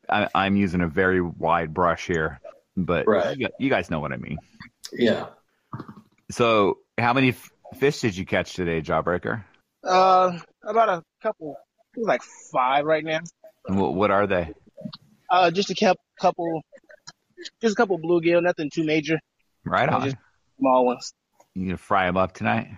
I, 0.10 0.30
I'm 0.34 0.56
using 0.56 0.80
a 0.82 0.88
very 0.88 1.22
wide 1.22 1.74
brush 1.74 2.08
here, 2.08 2.40
but 2.78 3.08
Right. 3.08 3.38
you, 3.38 3.50
you 3.60 3.70
guys 3.70 3.90
know 3.92 4.00
what 4.00 4.14
I 4.14 4.18
mean. 4.18 4.40
Yeah. 4.94 5.28
So, 6.32 6.78
how 6.98 7.14
many 7.14 7.30
f- 7.30 7.50
fish 7.78 8.00
did 8.00 8.16
you 8.16 8.26
catch 8.26 8.54
today, 8.54 8.82
Jawbreaker? 8.82 9.44
Uh, 9.84 10.40
about 10.64 10.90
a 10.90 11.04
couple, 11.22 11.56
like 11.98 12.22
five 12.54 12.86
right 12.86 13.04
now. 13.04 13.20
What, 13.68 13.94
what 13.96 14.12
are 14.12 14.28
they? 14.28 14.54
Uh, 15.30 15.52
just 15.52 15.70
a 15.72 15.96
couple, 16.20 16.62
just 17.62 17.74
a 17.74 17.76
couple 17.76 18.00
bluegill, 18.00 18.42
nothing 18.42 18.70
too 18.74 18.84
major, 18.86 19.20
Right 19.66 19.90
on. 19.90 20.04
just- 20.06 20.18
small 20.62 20.86
ones. 20.86 21.14
You 21.56 21.66
gonna 21.66 21.78
fry 21.78 22.06
them 22.06 22.18
up 22.18 22.34
tonight? 22.34 22.70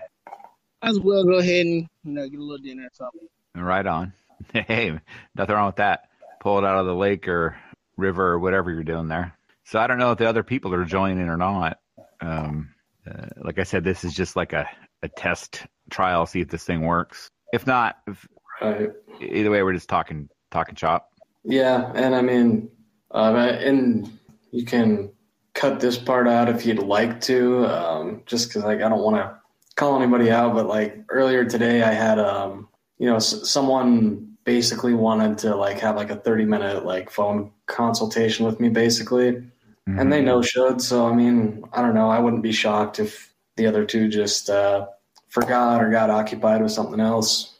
Might 0.82 0.90
as 0.90 1.00
well 1.00 1.24
go 1.24 1.38
ahead 1.38 1.66
and 1.66 1.88
you 2.04 2.12
know 2.14 2.28
get 2.28 2.40
a 2.40 2.44
little 2.44 2.58
dinner 2.64 2.84
or 2.86 2.90
something. 2.94 3.28
Right 3.56 3.86
on. 3.86 4.14
Hey, 4.52 4.92
nothing 5.36 5.56
wrong 5.56 5.68
with 5.68 5.78
that. 5.78 6.10
Pull 6.42 6.58
it 6.58 6.66
out 6.66 6.78
of 6.78 6.86
the 6.86 6.94
lake 6.94 7.30
or 7.30 7.56
river 7.96 8.28
or 8.34 8.40
whatever 8.40 8.72
you're 8.72 8.84
doing 8.84 9.08
there. 9.08 9.34
So 9.64 9.80
I 9.80 9.88
don't 9.88 10.00
know 10.00 10.12
if 10.12 10.18
the 10.18 10.28
other 10.28 10.44
people 10.44 10.74
are 10.74 10.84
joining 10.84 11.30
or 11.30 11.38
not. 11.38 11.80
Um, 12.20 12.74
uh, 13.10 13.28
like 13.38 13.58
I 13.58 13.64
said, 13.64 13.86
this 13.86 14.04
is 14.04 14.14
just 14.14 14.36
like 14.36 14.52
a, 14.52 14.68
a 15.02 15.08
test 15.08 15.66
trial, 15.90 16.26
see 16.26 16.42
if 16.42 16.50
this 16.50 16.66
thing 16.66 16.82
works. 16.82 17.30
If 17.54 17.66
not, 17.66 18.00
if, 18.06 18.28
Right. 18.62 18.92
either 19.22 19.50
way, 19.50 19.64
we're 19.64 19.74
just 19.74 19.88
talking 19.88 20.28
talking 20.52 20.76
shop. 20.76 21.12
Yeah, 21.46 21.92
and 21.96 22.14
I 22.14 22.22
mean, 22.22 22.70
um, 23.12 23.36
and 23.38 24.20
you 24.52 24.66
can 24.66 25.13
cut 25.54 25.80
this 25.80 25.98
part 25.98 26.28
out 26.28 26.50
if 26.50 26.66
you'd 26.66 26.80
like 26.80 27.22
to, 27.22 27.66
um, 27.68 28.22
just 28.26 28.50
because 28.50 28.64
like 28.64 28.82
I 28.82 28.90
don't 28.90 29.02
want 29.02 29.18
to 29.18 29.38
call 29.76 30.02
anybody 30.02 30.32
out, 30.32 30.54
but 30.54 30.68
like 30.68 30.98
earlier 31.10 31.46
today, 31.46 31.84
I 31.84 31.92
had 31.94 32.20
um, 32.20 32.68
you 32.98 33.08
know, 33.08 33.18
s- 33.18 33.50
someone 33.50 34.36
basically 34.46 34.94
wanted 34.94 35.38
to 35.40 35.56
like 35.56 35.80
have 35.80 35.96
like 35.96 36.10
a 36.10 36.16
thirty 36.16 36.46
minute 36.46 36.86
like 36.86 37.10
phone 37.10 37.52
consultation 37.68 38.46
with 38.46 38.60
me, 38.60 38.70
basically, 38.70 39.44
and 39.86 40.12
they 40.12 40.22
no 40.22 40.42
should. 40.42 40.82
So 40.82 41.08
I 41.08 41.14
mean, 41.14 41.64
I 41.74 41.82
don't 41.82 41.94
know. 41.96 42.10
I 42.10 42.20
wouldn't 42.20 42.44
be 42.44 42.52
shocked 42.52 43.00
if 43.00 43.34
the 43.56 43.68
other 43.68 43.86
two 43.86 44.08
just 44.10 44.50
uh, 44.50 44.88
forgot 45.30 45.84
or 45.84 45.90
got 45.90 46.10
occupied 46.10 46.62
with 46.62 46.72
something 46.72 47.00
else. 47.00 47.56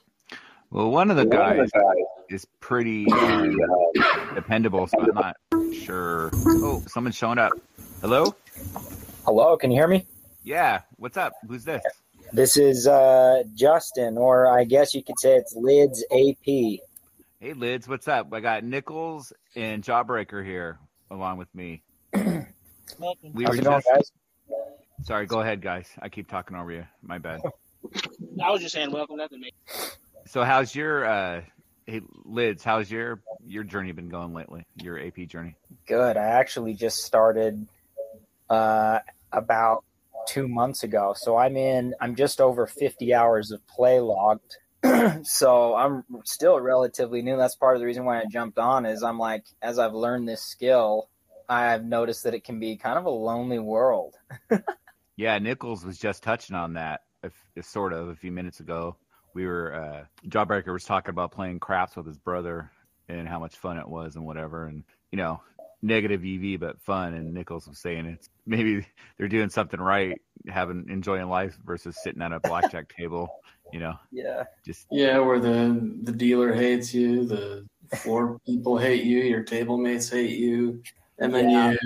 Well, 0.72 0.90
one 0.90 1.12
of 1.12 1.18
the 1.18 1.26
guys 1.26 1.70
is 2.30 2.48
pretty 2.60 3.06
um, 3.12 3.60
dependable, 4.36 4.88
so 4.88 5.00
I'm 5.00 5.14
not 5.14 5.36
sure. 5.84 6.30
Oh, 6.34 6.84
someone's 6.88 7.16
showing 7.16 7.38
up. 7.38 7.52
Hello? 8.02 8.36
Hello, 9.26 9.58
can 9.58 9.72
you 9.72 9.78
hear 9.78 9.88
me? 9.88 10.06
Yeah. 10.44 10.82
What's 10.98 11.18
up? 11.18 11.34
Who's 11.48 11.64
this? 11.64 11.84
This 12.32 12.58
is 12.58 12.88
uh, 12.88 13.44
Justin, 13.54 14.18
or 14.18 14.48
I 14.48 14.64
guess 14.64 14.96
you 14.96 15.04
could 15.04 15.20
say 15.20 15.36
it's 15.36 15.56
Lidz 15.56 16.02
AP. 16.12 16.80
Hey, 17.40 17.54
Lidz, 17.54 17.88
what's 17.88 18.08
up? 18.08 18.34
I 18.34 18.40
got 18.40 18.64
Nichols 18.64 19.34
and 19.56 19.84
Jawbreaker 19.84 20.44
here 20.44 20.80
along 21.12 21.38
with 21.38 21.54
me. 21.54 21.84
We 22.14 22.22
How's 22.22 22.48
were 23.00 23.56
it 23.56 23.64
going, 23.64 23.82
just, 23.82 23.88
guys? 23.94 24.12
sorry, 25.04 25.26
go 25.26 25.42
ahead, 25.42 25.62
guys. 25.62 25.90
I 26.02 26.10
keep 26.10 26.30
talking 26.30 26.56
over 26.56 26.72
you. 26.72 26.86
My 27.02 27.18
bad. 27.18 27.42
I 28.42 28.50
was 28.50 28.62
just 28.62 28.74
saying 28.74 28.92
welcome, 28.92 29.18
nothing 29.18 29.42
major. 29.42 29.56
So, 30.26 30.44
how's 30.44 30.74
your 30.74 31.06
uh, 31.06 31.42
hey, 31.86 32.02
Lidz? 32.26 32.64
How's 32.64 32.90
your 32.90 33.22
your 33.46 33.64
journey 33.64 33.92
been 33.92 34.10
going 34.10 34.34
lately? 34.34 34.66
Your 34.82 35.00
AP 35.00 35.28
journey? 35.28 35.56
Good. 35.88 36.18
I 36.18 36.26
actually 36.26 36.74
just 36.74 37.04
started 37.04 37.68
uh, 38.50 39.00
about 39.32 39.84
two 40.28 40.48
months 40.48 40.84
ago, 40.84 41.14
so 41.16 41.38
I'm 41.38 41.58
in. 41.58 41.94
I'm 42.00 42.16
just 42.16 42.42
over 42.42 42.66
50 42.66 43.14
hours 43.14 43.52
of 43.52 43.66
play 43.68 44.00
logged. 44.00 44.58
so 45.24 45.76
I'm 45.76 46.04
still 46.26 46.60
relatively 46.60 47.22
new. 47.22 47.38
That's 47.38 47.56
part 47.56 47.76
of 47.76 47.80
the 47.80 47.86
reason 47.86 48.06
why 48.06 48.20
I 48.20 48.26
jumped 48.30 48.60
on. 48.60 48.86
Is 48.86 49.04
I'm 49.04 49.20
like, 49.20 49.46
as 49.62 49.80
I've 49.80 49.94
learned 49.94 50.28
this 50.28 50.42
skill, 50.42 51.10
I've 51.48 51.86
noticed 51.86 52.24
that 52.24 52.34
it 52.34 52.44
can 52.44 52.60
be 52.60 52.78
kind 52.78 52.98
of 52.98 53.06
a 53.06 53.10
lonely 53.10 53.60
world. 53.60 54.16
Yeah, 55.16 55.38
Nichols 55.38 55.86
was 55.86 55.98
just 55.98 56.24
touching 56.24 56.56
on 56.56 56.74
that, 56.74 57.02
if, 57.24 57.34
if 57.56 57.66
sort 57.66 57.94
of 57.94 58.10
a 58.10 58.16
few 58.16 58.32
minutes 58.32 58.60
ago. 58.60 58.96
We 59.34 59.46
were 59.46 59.74
uh, 59.74 60.06
Jawbreaker 60.28 60.72
was 60.74 60.86
talking 60.86 61.10
about 61.10 61.32
playing 61.32 61.60
craps 61.60 61.96
with 61.96 62.06
his 62.06 62.18
brother 62.18 62.72
and 63.10 63.28
how 63.28 63.40
much 63.40 63.56
fun 63.58 63.78
it 63.78 63.88
was 63.88 64.16
and 64.16 64.26
whatever, 64.26 64.66
and 64.68 64.84
you 65.12 65.18
know, 65.18 65.42
negative 65.82 66.24
EV 66.26 66.60
but 66.60 66.80
fun. 66.82 67.14
And 67.14 67.34
Nichols 67.34 67.68
was 67.68 67.80
saying 67.80 68.06
it's 68.06 68.30
maybe 68.46 68.86
they're 69.18 69.28
doing 69.28 69.50
something 69.50 69.80
right, 69.80 70.20
having 70.48 70.86
enjoying 70.90 71.30
life 71.30 71.58
versus 71.66 71.96
sitting 71.98 72.22
at 72.22 72.32
a 72.32 72.40
blackjack 72.40 72.90
table. 72.98 73.30
You 73.72 73.80
know, 73.80 73.96
Yeah. 74.12 74.44
just 74.66 74.86
Yeah, 74.92 75.20
where 75.20 75.40
the 75.40 75.98
the 76.04 76.12
dealer 76.12 76.54
hates 76.54 76.94
you, 76.94 77.26
the 77.26 77.66
floor 77.98 78.40
people 78.46 78.78
hate 78.78 79.04
you, 79.04 79.20
your 79.20 79.44
table 79.44 79.78
mates 79.78 80.10
hate 80.10 80.38
you, 80.38 80.82
and 81.20 81.34
then 81.34 81.50
Yeah. 81.50 81.72
you 81.72 81.78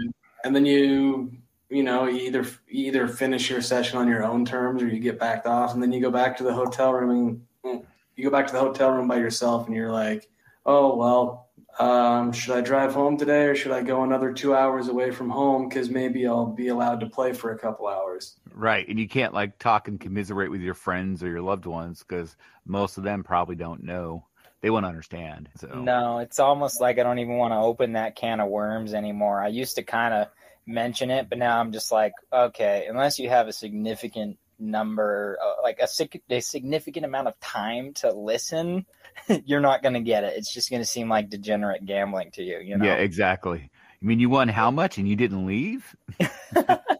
and 0.44 0.56
then 0.56 0.66
you 0.66 1.32
you 1.70 1.84
know 1.84 2.06
you 2.06 2.22
either 2.28 2.44
you 2.68 2.88
either 2.88 3.08
finish 3.08 3.50
your 3.50 3.62
session 3.62 3.98
on 3.98 4.08
your 4.08 4.24
own 4.24 4.46
terms 4.46 4.82
or 4.82 4.88
you 4.88 5.00
get 5.00 5.20
backed 5.20 5.46
off, 5.46 5.74
and 5.74 5.82
then 5.82 5.92
you 5.92 6.02
go 6.02 6.12
back 6.12 6.38
to 6.38 6.44
the 6.44 6.54
hotel 6.54 6.94
room 6.94 7.42
and 7.64 7.82
mm, 7.82 7.86
you 8.16 8.24
go 8.24 8.30
back 8.30 8.48
to 8.48 8.54
the 8.54 8.60
hotel 8.60 8.92
room 8.92 9.08
by 9.08 9.18
yourself, 9.18 9.68
and 9.68 9.76
you're 9.76 9.92
like, 9.92 10.30
oh 10.66 10.96
well. 10.96 11.44
Um, 11.80 12.32
should 12.32 12.58
I 12.58 12.62
drive 12.62 12.96
home 12.96 13.18
today 13.18 13.44
or 13.44 13.54
should 13.54 13.72
I 13.72 13.84
go 13.84 14.02
another 14.02 14.34
two 14.34 14.56
hours 14.56 14.88
away 14.88 15.12
from 15.12 15.30
home? 15.30 15.70
Because 15.70 15.92
maybe 15.92 16.26
I'll 16.26 16.48
be 16.48 16.70
allowed 16.70 17.02
to 17.02 17.06
play 17.06 17.34
for 17.34 17.52
a 17.52 17.60
couple 17.60 17.88
hours. 17.88 18.40
right, 18.52 18.88
and 18.88 19.00
you 19.00 19.08
can't 19.08 19.32
like 19.32 19.60
talk 19.60 19.88
and 19.88 20.00
commiserate 20.00 20.50
with 20.50 20.62
your 20.62 20.74
friends 20.74 21.22
or 21.22 21.28
your 21.28 21.44
loved 21.44 21.68
ones 21.68 22.00
because 22.00 22.36
most 22.66 22.98
of 22.98 23.04
them 23.04 23.24
probably 23.24 23.56
don't 23.56 23.84
know. 23.84 24.26
They 24.62 24.72
won't 24.72 24.88
understand. 24.88 25.50
So 25.56 25.68
No, 25.68 26.18
it's 26.18 26.40
almost 26.40 26.82
like 26.82 26.98
I 26.98 27.04
don't 27.04 27.20
even 27.20 27.38
want 27.38 27.52
to 27.52 27.58
open 27.58 27.94
that 27.94 28.16
can 28.16 28.40
of 28.40 28.50
worms 28.50 28.96
anymore. 28.96 29.40
I 29.40 29.50
used 29.50 29.76
to 29.76 29.84
kind 29.84 30.16
of 30.16 30.30
mention 30.68 31.10
it, 31.10 31.30
but 31.30 31.38
now 31.38 31.60
I'm 31.60 31.72
just 31.72 31.92
like, 31.92 32.14
okay, 32.32 32.86
unless 32.90 33.18
you 33.18 33.30
have 33.30 33.48
a 33.48 33.54
significant 33.54 34.38
number, 34.60 35.38
uh, 35.44 35.62
like 35.64 35.80
a, 35.80 35.88
sig- 35.88 36.22
a 36.30 36.40
significant 36.42 37.06
amount 37.06 37.28
of 37.28 37.40
time 37.40 37.94
to 37.96 38.12
listen, 38.12 38.86
you're 39.46 39.62
not 39.62 39.82
going 39.82 39.94
to 39.94 40.02
get 40.02 40.24
it. 40.24 40.34
It's 40.38 40.54
just 40.54 40.70
going 40.70 40.82
to 40.82 40.86
seem 40.86 41.10
like 41.10 41.30
degenerate 41.30 41.86
gambling 41.86 42.32
to 42.32 42.44
you. 42.44 42.60
You 42.60 42.78
know? 42.78 42.86
Yeah, 42.86 42.96
exactly. 42.96 43.70
I 44.02 44.06
mean, 44.06 44.20
you 44.20 44.30
won 44.30 44.48
how 44.48 44.70
much 44.70 44.98
and 44.98 45.08
you 45.08 45.16
didn't 45.16 45.48
leave? 45.48 45.96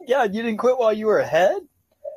yeah, 0.06 0.24
you 0.24 0.42
didn't 0.42 0.56
quit 0.56 0.78
while 0.78 0.92
you 0.92 1.06
were 1.06 1.20
ahead. 1.20 1.58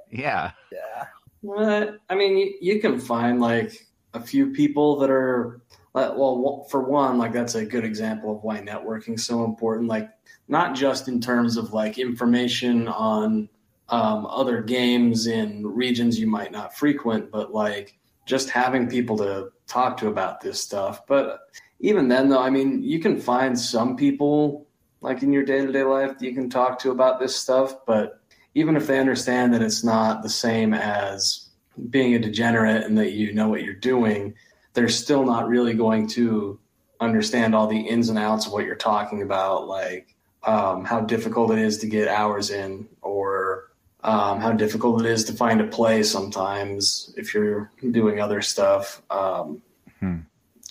Yeah. 0.10 0.52
Yeah. 0.72 1.06
What? 1.42 1.98
I 2.10 2.16
mean, 2.16 2.38
you, 2.38 2.54
you 2.62 2.80
can 2.80 3.00
find 3.00 3.40
like 3.40 3.74
a 4.14 4.20
few 4.20 4.52
people 4.52 5.00
that 5.00 5.10
are, 5.10 5.62
uh, 5.94 6.14
well, 6.16 6.66
for 6.70 6.82
one, 6.82 7.18
like 7.18 7.34
that's 7.34 7.56
a 7.56 7.66
good 7.66 7.84
example 7.84 8.36
of 8.36 8.44
why 8.44 8.60
networking 8.60 9.16
is 9.16 9.26
so 9.26 9.44
important. 9.44 9.88
Like, 9.88 10.10
not 10.52 10.76
just 10.76 11.08
in 11.08 11.22
terms 11.22 11.56
of 11.56 11.74
like 11.74 11.98
information 11.98 12.88
on 12.90 13.48
um, 13.88 14.26
other 14.26 14.62
games 14.62 15.26
in 15.26 15.66
regions 15.66 16.20
you 16.20 16.28
might 16.28 16.52
not 16.52 16.76
frequent, 16.76 17.32
but 17.32 17.54
like 17.54 17.98
just 18.26 18.50
having 18.50 18.90
people 18.90 19.18
to 19.18 19.50
talk 19.66 19.98
to 19.98 20.10
about 20.10 20.42
this 20.42 20.62
stuff. 20.62 21.08
But 21.08 21.40
even 21.80 22.10
then, 22.10 22.30
though, 22.30 22.42
I 22.42 22.50
mean, 22.50 22.84
you 22.84 23.00
can 23.00 23.20
find 23.20 23.58
some 23.58 23.96
people 23.96 24.68
like 25.00 25.24
in 25.24 25.32
your 25.32 25.44
day 25.44 25.66
to 25.66 25.72
day 25.72 25.84
life 25.84 26.20
that 26.20 26.26
you 26.26 26.34
can 26.34 26.50
talk 26.50 26.80
to 26.80 26.92
about 26.92 27.20
this 27.20 27.36
stuff, 27.36 27.86
but 27.88 28.22
even 28.54 28.76
if 28.76 28.88
they 28.88 29.00
understand 29.00 29.54
that 29.54 29.62
it's 29.62 29.84
not 29.84 30.22
the 30.22 30.30
same 30.30 30.74
as 30.74 31.50
being 31.90 32.14
a 32.14 32.20
degenerate 32.20 32.84
and 32.84 32.98
that 32.98 33.14
you 33.14 33.34
know 33.34 33.48
what 33.48 33.64
you're 33.64 33.74
doing, 33.74 34.36
they're 34.74 34.90
still 34.90 35.26
not 35.26 35.48
really 35.48 35.74
going 35.74 36.08
to 36.08 36.60
understand 37.00 37.56
all 37.56 37.68
the 37.68 37.80
ins 37.80 38.10
and 38.10 38.20
outs 38.20 38.46
of 38.46 38.52
what 38.52 38.66
you're 38.66 38.76
talking 38.76 39.22
about, 39.22 39.68
like 39.68 40.16
um, 40.44 40.86
how 40.86 41.02
difficult 41.02 41.52
it 41.52 41.60
is 41.60 41.78
to 41.80 41.88
get 41.88 42.08
hours 42.08 42.50
in, 42.50 42.88
or 43.02 43.72
um, 44.04 44.40
how 44.40 44.52
difficult 44.52 45.02
it 45.06 45.08
is 45.08 45.24
to 45.26 45.34
find 45.34 45.62
a 45.62 45.68
play 45.68 46.02
sometimes 46.04 47.14
if 47.18 47.34
you're 47.34 47.70
doing 47.92 48.20
other 48.20 48.42
stuff, 48.42 49.02
um, 49.10 49.62
Hmm. 50.00 50.18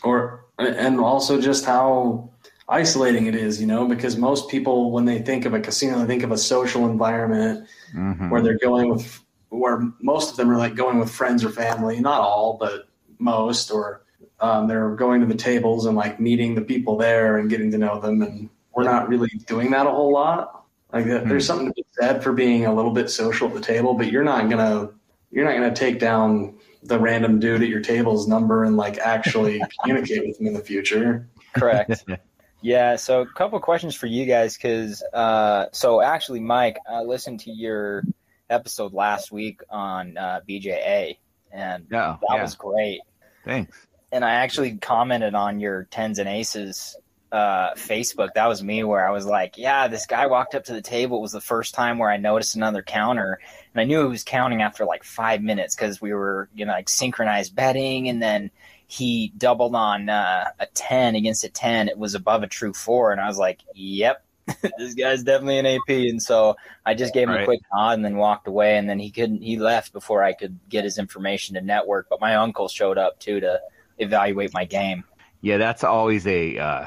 or 0.03 0.45
and 0.59 0.99
also 1.01 1.41
just 1.41 1.65
how 1.65 2.29
isolating 2.69 3.27
it 3.27 3.35
is, 3.35 3.61
you 3.61 3.67
know, 3.67 3.87
because 3.87 4.17
most 4.17 4.49
people 4.49 4.91
when 4.91 5.05
they 5.05 5.21
think 5.21 5.45
of 5.45 5.55
a 5.55 5.61
casino, 5.61 5.99
they 6.01 6.07
think 6.07 6.23
of 6.23 6.33
a 6.33 6.39
social 6.39 6.87
environment 6.87 7.67
Mhm. 7.95 8.31
where 8.31 8.43
they're 8.43 8.59
going 8.59 8.91
with 8.91 9.25
where 9.51 9.83
most 10.01 10.31
of 10.31 10.37
them 10.37 10.51
are 10.51 10.57
like 10.57 10.75
going 10.77 10.99
with 10.99 11.11
friends 11.11 11.45
or 11.45 11.51
family 11.51 11.99
not 11.99 12.21
all 12.21 12.57
but 12.61 12.87
most 13.19 13.73
or 13.73 14.03
um, 14.39 14.69
they're 14.69 14.95
going 14.95 15.21
to 15.21 15.27
the 15.27 15.35
tables 15.35 15.87
and 15.87 15.97
like 15.97 16.21
meeting 16.21 16.55
the 16.55 16.61
people 16.61 16.97
there 16.97 17.37
and 17.37 17.51
getting 17.51 17.71
to 17.73 17.77
know 17.79 17.99
them 18.01 18.23
and 18.23 18.49
we're 18.85 18.93
not 18.93 19.09
really 19.09 19.31
doing 19.47 19.71
that 19.71 19.87
a 19.87 19.91
whole 19.91 20.13
lot 20.13 20.65
like 20.93 21.07
that, 21.07 21.29
there's 21.29 21.47
something 21.47 21.69
to 21.69 21.75
be 21.75 21.85
said 21.93 22.23
for 22.23 22.33
being 22.33 22.67
a 22.67 22.75
little 22.75 22.93
bit 22.93 23.09
social 23.11 23.49
at 23.49 23.55
the 23.55 23.61
table 23.61 23.95
but 23.95 24.11
you're 24.11 24.25
not 24.25 24.49
gonna 24.51 24.89
you're 25.31 25.45
not 25.45 25.55
gonna 25.55 25.75
take 25.75 25.99
down 25.99 26.55
the 26.83 26.99
random 26.99 27.39
dude 27.39 27.63
at 27.63 27.69
your 27.69 27.81
table's 27.81 28.27
number 28.27 28.65
and 28.65 28.77
like 28.77 28.99
actually 28.99 29.63
communicate 29.81 30.27
with 30.27 30.41
him 30.41 30.47
in 30.47 30.55
the 30.55 30.61
future 30.61 31.29
Correct. 31.53 32.05
yeah. 32.63 32.97
So, 32.97 33.23
a 33.23 33.27
couple 33.27 33.59
questions 33.61 33.95
for 33.95 34.07
you 34.07 34.27
guys, 34.27 34.57
because 34.57 35.03
uh, 35.13 35.67
so 35.73 36.01
actually, 36.01 36.41
Mike, 36.41 36.79
I 36.89 37.03
listened 37.03 37.41
to 37.41 37.51
your 37.51 38.05
episode 38.49 38.93
last 38.93 39.33
week 39.33 39.61
on 39.71 40.17
uh, 40.17 40.41
BJA, 40.49 41.17
and 41.53 41.87
Yeah, 41.91 42.17
that 42.21 42.37
yeah. 42.37 42.43
was 42.43 42.55
great. 42.55 43.01
Thanks. 43.45 43.87
And 44.13 44.25
I 44.25 44.35
actually 44.35 44.77
commented 44.77 45.35
on 45.35 45.61
your 45.61 45.85
tens 45.85 46.19
and 46.19 46.29
aces 46.29 46.97
uh, 47.33 47.75
Facebook. 47.75 48.31
That 48.35 48.49
was 48.49 48.63
me, 48.63 48.85
where 48.85 49.07
I 49.07 49.11
was 49.13 49.27
like, 49.27 49.57
"Yeah, 49.57 49.89
this 49.89 50.07
guy 50.07 50.27
walked 50.27 50.55
up 50.55 50.65
to 50.65 50.73
the 50.73 50.83
table. 50.83 51.19
It 51.19 51.23
was 51.23 51.33
the 51.33 51.41
first 51.41 51.75
time 51.75 51.99
where 51.99 52.11
I 52.11 52.17
noticed 52.17 52.57
another 52.57 52.83
counter, 52.83 53.41
and 53.75 53.81
I 53.81 53.85
knew 53.85 54.03
he 54.03 54.09
was 54.09 54.25
counting 54.25 54.63
after 54.63 54.85
like 54.85 55.05
five 55.05 55.43
minutes 55.43 55.75
because 55.75 56.01
we 56.01 56.13
were, 56.13 56.49
you 56.55 56.65
know, 56.67 56.73
like 56.73 56.89
synchronized 56.89 57.55
betting, 57.55 58.09
and 58.09 58.23
then." 58.23 58.51
He 58.93 59.33
doubled 59.39 59.77
on 59.77 60.09
uh, 60.09 60.47
a 60.59 60.67
ten 60.75 61.15
against 61.15 61.45
a 61.45 61.49
ten. 61.49 61.89
It 61.89 61.97
was 61.97 62.17
above 62.17 62.43
a 62.43 62.49
true 62.49 62.73
four, 62.73 63.13
and 63.13 63.21
I 63.21 63.29
was 63.29 63.39
like, 63.39 63.61
"Yep, 63.77 64.25
this 64.79 64.95
guy's 64.95 65.23
definitely 65.23 65.59
an 65.61 65.67
AP." 65.67 65.89
And 66.11 66.21
so 66.21 66.57
I 66.85 66.95
just 66.95 67.15
gave 67.15 67.29
him 67.29 67.37
Right. 67.37 67.43
a 67.43 67.45
quick 67.45 67.61
nod 67.73 67.93
and 67.93 68.05
then 68.05 68.17
walked 68.17 68.49
away. 68.49 68.77
And 68.79 68.91
then 68.91 68.99
he 68.99 69.13
couldn't. 69.13 69.43
He 69.43 69.61
left 69.61 69.93
before 69.93 70.25
I 70.25 70.33
could 70.33 70.59
get 70.69 70.83
his 70.83 70.99
information 70.99 71.55
to 71.55 71.61
network. 71.61 72.09
But 72.11 72.21
my 72.21 72.35
uncle 72.35 72.67
showed 72.67 72.99
up 72.99 73.21
too 73.21 73.39
to 73.39 73.61
evaluate 73.99 74.53
my 74.53 74.65
game. 74.65 75.05
Yeah, 75.41 75.59
that's 75.59 75.85
always 75.85 76.27
a 76.27 76.59
uh, 76.59 76.87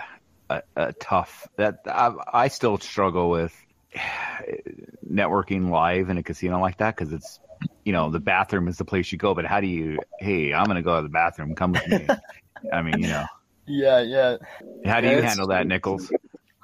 a, 0.58 0.64
a 0.76 0.94
tough. 0.94 1.48
That 1.58 1.76
I, 1.86 2.14
I 2.32 2.48
still 2.50 2.78
struggle 2.78 3.30
with 3.30 3.54
networking 5.10 5.70
live 5.70 6.10
in 6.10 6.18
a 6.18 6.24
casino 6.24 6.60
like 6.60 6.78
that 6.78 6.96
because 6.96 7.14
it's 7.14 7.40
you 7.86 7.94
know 7.94 8.10
the 8.12 8.20
bathroom 8.20 8.68
is 8.68 8.78
the 8.78 8.86
place 8.86 9.12
you 9.12 9.18
go, 9.18 9.34
but 9.34 9.46
how 9.46 9.62
do 9.62 9.68
you? 9.68 10.02
Hey, 10.20 10.54
I'm 10.54 10.68
gonna 10.68 10.82
go 10.84 10.98
to 10.98 11.04
the 11.04 11.10
bathroom. 11.10 11.56
Come 11.56 11.74
with 11.74 11.88
me. 11.88 12.14
I 12.72 12.82
mean, 12.82 13.00
you 13.00 13.08
know, 13.08 13.26
Yeah, 13.68 14.02
yeah. 14.02 14.38
how 14.86 15.02
do 15.02 15.08
Yeah, 15.08 15.12
you 15.12 15.22
handle 15.22 15.48
that, 15.48 15.68
Nichols? 15.68 16.12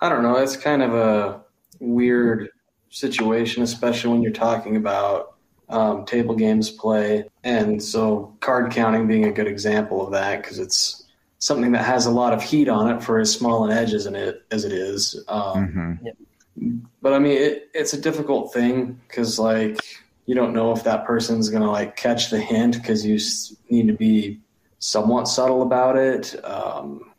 I 0.02 0.10
don't 0.10 0.23
know. 0.23 0.38
It's 0.38 0.58
kind 0.58 0.82
of 0.82 0.93
a 0.93 1.41
weird 1.80 2.49
situation, 2.89 3.63
especially 3.63 4.12
when 4.12 4.21
you're 4.21 4.32
talking 4.34 4.75
about 4.75 5.28
um, 5.69 6.06
table 6.06 6.36
games 6.36 6.69
play. 6.71 7.25
And 7.43 7.82
so, 7.82 8.38
card 8.41 8.71
counting 8.71 9.08
being 9.08 9.25
a 9.25 9.32
good 9.32 9.47
example 9.47 10.06
of 10.06 10.12
that 10.13 10.41
because 10.41 10.60
it's 10.60 11.08
something 11.39 11.71
that 11.71 11.86
has 11.86 12.06
a 12.06 12.12
lot 12.12 12.34
of 12.34 12.43
heat 12.43 12.67
on 12.67 12.93
it 12.93 13.02
for 13.02 13.19
as 13.19 13.32
small 13.32 13.65
an 13.65 13.71
edge 13.71 13.93
as 13.93 14.06
it 14.06 14.43
as 14.52 14.65
it 14.65 14.71
is. 14.71 15.23
Um, 15.28 15.99
hmm 16.56 16.78
But 17.02 17.13
I 17.13 17.19
mean, 17.19 17.38
it, 17.38 17.69
it's 17.73 17.93
a 17.93 18.02
difficult 18.02 18.54
thing 18.54 18.99
because 19.08 19.39
like 19.39 19.80
you 20.25 20.36
don't 20.36 20.54
know 20.54 20.71
if 20.71 20.84
that 20.84 21.06
person's 21.06 21.49
gonna 21.49 21.71
like 21.71 21.95
catch 21.95 22.30
the 22.30 22.39
hint 22.39 22.75
because 22.75 23.06
you 23.06 23.17
need 23.69 23.88
to 23.88 23.97
be 23.97 24.39
somewhat 24.80 25.28
subtle 25.28 25.62
about 25.62 25.97
it, 25.97 26.43
um, 26.45 27.12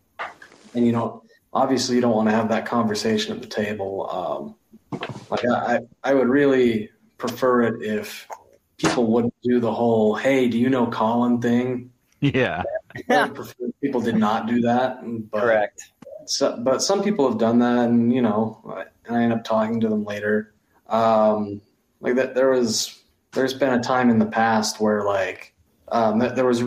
and 0.75 0.87
you 0.87 0.93
don't 0.93 1.23
obviously 1.53 1.97
you 1.97 2.01
don't 2.01 2.15
want 2.15 2.29
to 2.29 2.35
have 2.35 2.49
that 2.51 2.67
conversation 2.67 3.35
at 3.35 3.41
the 3.43 3.49
table. 3.49 4.09
Um, 4.11 5.01
like 5.31 5.45
I, 5.47 5.77
I 5.77 5.81
I 6.05 6.15
would 6.15 6.29
really 6.29 6.91
prefer 7.19 7.63
it 7.63 7.83
if 7.83 8.29
people 8.77 9.07
wouldn't 9.07 9.35
do 9.43 9.61
the 9.61 9.73
whole 9.73 10.15
"Hey, 10.15 10.49
do 10.49 10.59
you 10.59 10.69
know 10.69 10.87
Colin?" 10.87 11.41
thing. 11.41 11.91
Yeah. 12.21 12.63
I 13.09 13.22
would 13.24 13.35
prefer 13.35 13.55
if 13.66 13.81
people 13.81 14.00
did 14.00 14.16
not 14.16 14.46
do 14.46 14.61
that. 14.62 14.98
But 15.31 15.40
Correct. 15.40 15.92
so, 16.26 16.57
but 16.59 16.83
some 16.83 17.03
people 17.03 17.29
have 17.29 17.38
done 17.38 17.59
that, 17.61 17.88
and 17.88 18.12
you 18.12 18.22
know, 18.22 18.61
I- 18.68 18.85
and 19.07 19.16
I 19.16 19.22
end 19.24 19.33
up 19.33 19.42
talking 19.44 19.81
to 19.81 19.88
them 19.88 20.05
later. 20.05 20.55
Um, 20.88 21.61
like 22.00 22.14
that, 22.16 22.35
there 22.35 22.50
was, 22.50 23.03
there's 23.33 23.55
been 23.55 23.72
a 23.72 23.83
time 23.83 24.09
in 24.09 24.18
the 24.18 24.26
past 24.26 24.81
where 24.81 25.03
like, 25.05 25.53
um, 25.88 26.18
that 26.20 26.37
there 26.37 26.46
was, 26.46 26.62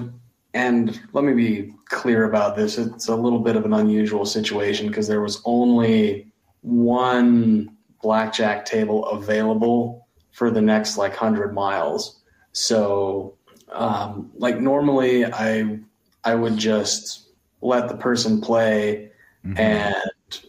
and 0.53 0.99
let 1.13 1.23
me 1.23 1.33
be 1.33 1.73
clear 1.85 2.25
about 2.25 2.55
this. 2.57 2.77
It's 2.77 3.07
a 3.07 3.15
little 3.15 3.39
bit 3.39 3.55
of 3.55 3.63
an 3.65 3.73
unusual 3.73 4.25
situation 4.25 4.87
because 4.87 5.07
there 5.07 5.21
was 5.21 5.41
only 5.45 6.31
one 6.61 7.77
blackjack 8.01 8.65
table 8.65 9.05
available 9.05 10.07
for 10.31 10.51
the 10.51 10.61
next 10.61 10.97
like 10.97 11.15
hundred 11.15 11.53
miles. 11.53 12.19
So, 12.51 13.35
um, 13.71 14.31
like 14.35 14.59
normally, 14.59 15.25
I 15.25 15.79
I 16.23 16.35
would 16.35 16.57
just 16.57 17.29
let 17.61 17.87
the 17.87 17.95
person 17.95 18.41
play 18.41 19.09
Mhm. 19.45 19.59
and 19.59 19.95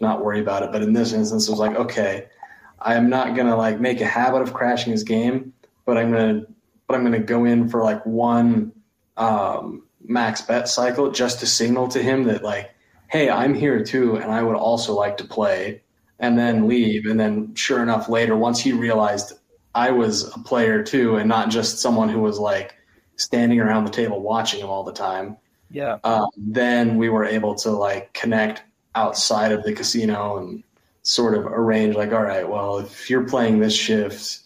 not 0.00 0.24
worry 0.24 0.40
about 0.40 0.62
it. 0.62 0.72
But 0.72 0.82
in 0.82 0.92
this 0.92 1.12
instance, 1.12 1.48
it 1.48 1.50
was 1.50 1.60
like, 1.60 1.76
okay, 1.76 2.26
I 2.80 2.94
am 2.94 3.08
not 3.08 3.34
gonna 3.34 3.56
like 3.56 3.80
make 3.80 4.00
a 4.00 4.06
habit 4.06 4.42
of 4.42 4.52
crashing 4.52 4.92
his 4.92 5.02
game, 5.04 5.52
but 5.84 5.96
I'm 5.96 6.10
gonna 6.10 6.42
but 6.87 6.96
I'm 6.96 7.02
gonna 7.04 7.18
go 7.18 7.44
in 7.44 7.68
for 7.68 7.82
like 7.82 8.04
one 8.04 8.72
um, 9.16 9.82
max 10.06 10.42
bet 10.42 10.68
cycle 10.68 11.10
just 11.10 11.40
to 11.40 11.46
signal 11.46 11.88
to 11.88 12.02
him 12.02 12.24
that 12.24 12.42
like, 12.42 12.70
hey, 13.08 13.30
I'm 13.30 13.54
here 13.54 13.82
too, 13.82 14.16
and 14.16 14.30
I 14.30 14.42
would 14.42 14.56
also 14.56 14.94
like 14.94 15.16
to 15.18 15.24
play, 15.24 15.82
and 16.18 16.38
then 16.38 16.68
leave. 16.68 17.06
And 17.06 17.18
then 17.18 17.54
sure 17.54 17.82
enough, 17.82 18.08
later 18.08 18.37
once 18.37 18.60
he 18.60 18.72
realized 18.72 19.32
I 19.74 19.90
was 19.90 20.34
a 20.34 20.38
player 20.40 20.82
too, 20.82 21.16
and 21.16 21.28
not 21.28 21.48
just 21.50 21.78
someone 21.78 22.08
who 22.08 22.20
was 22.20 22.38
like 22.38 22.74
standing 23.16 23.60
around 23.60 23.84
the 23.84 23.90
table 23.90 24.20
watching 24.20 24.60
him 24.60 24.68
all 24.68 24.84
the 24.84 24.92
time 24.92 25.37
Yeah. 25.70 25.98
um, 26.05 26.29
then 26.37 26.96
we 26.96 27.09
were 27.09 27.24
able 27.24 27.55
to 27.57 27.70
like 27.70 28.12
connect 28.14 28.62
outside 28.94 29.50
of 29.53 29.62
the 29.64 29.72
casino 29.72 30.38
and 30.38 30.62
sort 31.03 31.35
of 31.35 31.46
arrange 31.46 31.96
like 31.96 32.12
all 32.12 32.22
right 32.22 32.48
well 32.48 32.79
if 32.79 33.11
you're 33.11 33.27
playing 33.29 33.59
this 33.59 33.74
shift 33.74 34.40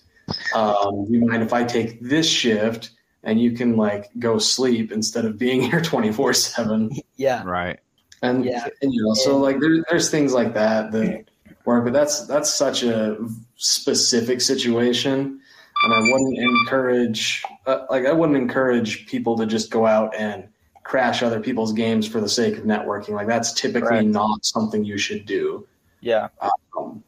um, 0.54 1.07
you 1.09 1.24
mind 1.24 1.42
if 1.42 1.52
i 1.52 1.62
take 1.64 2.00
this 2.00 2.26
shift 2.28 2.90
and 3.24 3.40
you 3.40 3.52
can 3.52 3.76
like 3.76 4.07
go 4.18 4.38
sleep 4.38 4.90
instead 4.90 5.24
of 5.24 5.38
being 5.38 5.61
here 5.70 5.81
24 5.81 6.33
7 6.35 6.90
Yeah. 7.16 7.42
Right. 7.44 7.78
and, 8.22 8.44
Yeah. 8.44 8.66
and, 8.83 8.92
you 8.92 9.02
know 9.04 9.14
so 9.14 9.37
like 9.38 9.61
there, 9.61 9.85
there's 9.90 10.11
things 10.11 10.33
like 10.33 10.54
that 10.54 10.92
that 10.92 11.24
work 11.64 11.85
but 11.85 11.92
that's 11.92 12.26
that's 12.26 12.52
such 12.52 12.83
a 12.83 13.18
specific 13.57 14.40
situation 14.40 15.40
and 15.85 15.94
i 15.94 16.00
wouldn't 16.00 16.38
encourage 16.38 17.42
uh, 17.66 17.85
like 17.90 18.07
i 18.07 18.12
wouldn't 18.12 18.38
encourage 18.38 19.07
people 19.07 19.37
to 19.37 19.46
just 19.46 19.70
go 19.70 19.87
out 19.87 20.14
and 20.16 20.48
crash 20.88 21.22
other 21.22 21.38
people's 21.40 21.74
games 21.74 22.09
for 22.09 22.18
the 22.20 22.29
sake 22.29 22.57
of 22.57 22.64
networking 22.64 23.11
like 23.11 23.27
that's 23.27 23.53
typically 23.53 23.88
Correct. 23.88 24.09
not 24.09 24.44
something 24.44 24.85
you 24.85 24.96
should 24.96 25.27
do 25.27 25.66
Yeah. 26.01 26.29
um, 26.40 27.03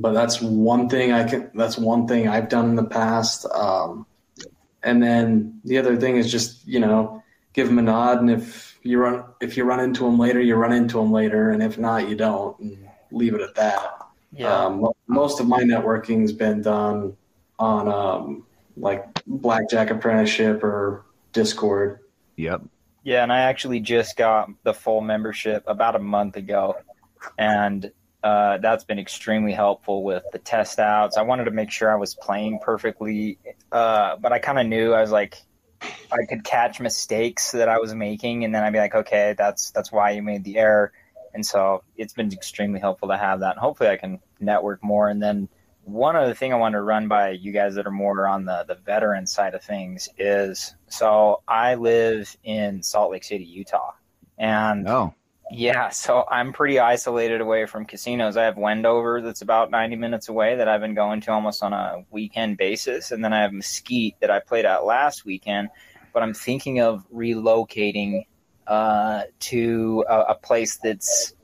but 0.00 0.12
that's 0.12 0.40
one 0.40 0.88
thing 0.88 1.12
I 1.12 1.24
can. 1.24 1.50
That's 1.54 1.78
one 1.78 2.08
thing 2.08 2.26
I've 2.28 2.48
done 2.48 2.70
in 2.70 2.74
the 2.74 2.84
past. 2.84 3.46
Um, 3.46 4.04
and 4.82 5.00
then 5.02 5.60
the 5.64 5.78
other 5.78 5.96
thing 5.96 6.16
is 6.16 6.30
just 6.30 6.66
you 6.66 6.80
know 6.80 7.22
give 7.52 7.68
them 7.68 7.78
a 7.78 7.82
nod, 7.82 8.20
and 8.20 8.30
if 8.30 8.78
you 8.82 8.98
run 8.98 9.24
if 9.40 9.56
you 9.56 9.64
run 9.64 9.80
into 9.80 10.04
them 10.04 10.18
later, 10.18 10.40
you 10.40 10.56
run 10.56 10.72
into 10.72 10.98
them 10.98 11.12
later, 11.12 11.50
and 11.50 11.62
if 11.62 11.78
not, 11.78 12.08
you 12.08 12.16
don't, 12.16 12.58
and 12.58 12.88
leave 13.12 13.34
it 13.34 13.40
at 13.40 13.54
that. 13.54 14.08
Yeah. 14.32 14.52
Um, 14.52 14.88
most 15.06 15.40
of 15.40 15.46
my 15.46 15.60
networking's 15.62 16.32
been 16.32 16.62
done 16.62 17.16
on 17.58 17.88
um, 17.88 18.46
like 18.76 19.06
Blackjack 19.26 19.90
Apprenticeship 19.90 20.64
or 20.64 21.04
Discord. 21.32 22.00
Yep. 22.36 22.62
Yeah, 23.06 23.22
and 23.22 23.32
I 23.32 23.42
actually 23.42 23.78
just 23.78 24.16
got 24.16 24.50
the 24.64 24.74
full 24.74 25.00
membership 25.00 25.62
about 25.68 25.94
a 25.94 26.00
month 26.00 26.34
ago, 26.34 26.74
and 27.38 27.92
uh, 28.20 28.58
that's 28.58 28.82
been 28.82 28.98
extremely 28.98 29.52
helpful 29.52 30.02
with 30.02 30.24
the 30.32 30.40
test 30.40 30.80
outs. 30.80 31.16
I 31.16 31.22
wanted 31.22 31.44
to 31.44 31.52
make 31.52 31.70
sure 31.70 31.88
I 31.88 31.94
was 31.94 32.16
playing 32.16 32.58
perfectly, 32.58 33.38
uh, 33.70 34.16
but 34.16 34.32
I 34.32 34.40
kind 34.40 34.58
of 34.58 34.66
knew 34.66 34.92
I 34.92 35.02
was 35.02 35.12
like, 35.12 35.36
I 35.80 36.26
could 36.28 36.42
catch 36.42 36.80
mistakes 36.80 37.52
that 37.52 37.68
I 37.68 37.78
was 37.78 37.94
making, 37.94 38.44
and 38.44 38.52
then 38.52 38.64
I'd 38.64 38.72
be 38.72 38.80
like, 38.80 38.96
okay, 38.96 39.36
that's 39.38 39.70
that's 39.70 39.92
why 39.92 40.10
you 40.10 40.22
made 40.22 40.42
the 40.42 40.58
error. 40.58 40.92
And 41.32 41.46
so 41.46 41.84
it's 41.96 42.12
been 42.12 42.32
extremely 42.32 42.80
helpful 42.80 43.06
to 43.10 43.16
have 43.16 43.38
that. 43.38 43.52
And 43.52 43.60
hopefully, 43.60 43.90
I 43.90 43.98
can 43.98 44.18
network 44.40 44.82
more. 44.82 45.08
And 45.08 45.22
then 45.22 45.48
one 45.86 46.16
other 46.16 46.34
thing 46.34 46.52
I 46.52 46.56
want 46.56 46.72
to 46.72 46.82
run 46.82 47.06
by 47.06 47.30
you 47.30 47.52
guys 47.52 47.76
that 47.76 47.86
are 47.86 47.92
more 47.92 48.26
on 48.26 48.44
the 48.44 48.64
the 48.66 48.74
veteran 48.74 49.26
side 49.26 49.54
of 49.54 49.62
things 49.62 50.08
is 50.18 50.74
so 50.88 51.42
I 51.46 51.76
live 51.76 52.36
in 52.42 52.82
Salt 52.82 53.12
Lake 53.12 53.24
City, 53.24 53.44
Utah, 53.44 53.92
and 54.36 54.88
Oh, 54.88 55.14
yeah, 55.50 55.90
so 55.90 56.24
I'm 56.28 56.52
pretty 56.52 56.80
isolated 56.80 57.40
away 57.40 57.66
from 57.66 57.84
casinos. 57.84 58.36
I 58.36 58.44
have 58.44 58.56
Wendover 58.56 59.20
that's 59.20 59.42
about 59.42 59.70
90 59.70 59.94
minutes 59.94 60.28
away 60.28 60.56
that 60.56 60.66
I've 60.66 60.80
been 60.80 60.94
going 60.94 61.20
to 61.22 61.32
almost 61.32 61.62
on 61.62 61.72
a 61.72 62.04
weekend 62.10 62.56
basis. 62.58 63.12
And 63.12 63.24
then 63.24 63.32
I 63.32 63.42
have 63.42 63.52
Mesquite 63.52 64.16
that 64.20 64.30
I 64.30 64.40
played 64.40 64.64
at 64.64 64.84
last 64.84 65.24
weekend. 65.24 65.68
But 66.12 66.24
I'm 66.24 66.34
thinking 66.34 66.80
of 66.80 67.06
relocating 67.14 68.26
uh, 68.66 69.22
to 69.38 70.04
a, 70.08 70.20
a 70.20 70.34
place 70.34 70.78
that's 70.82 71.34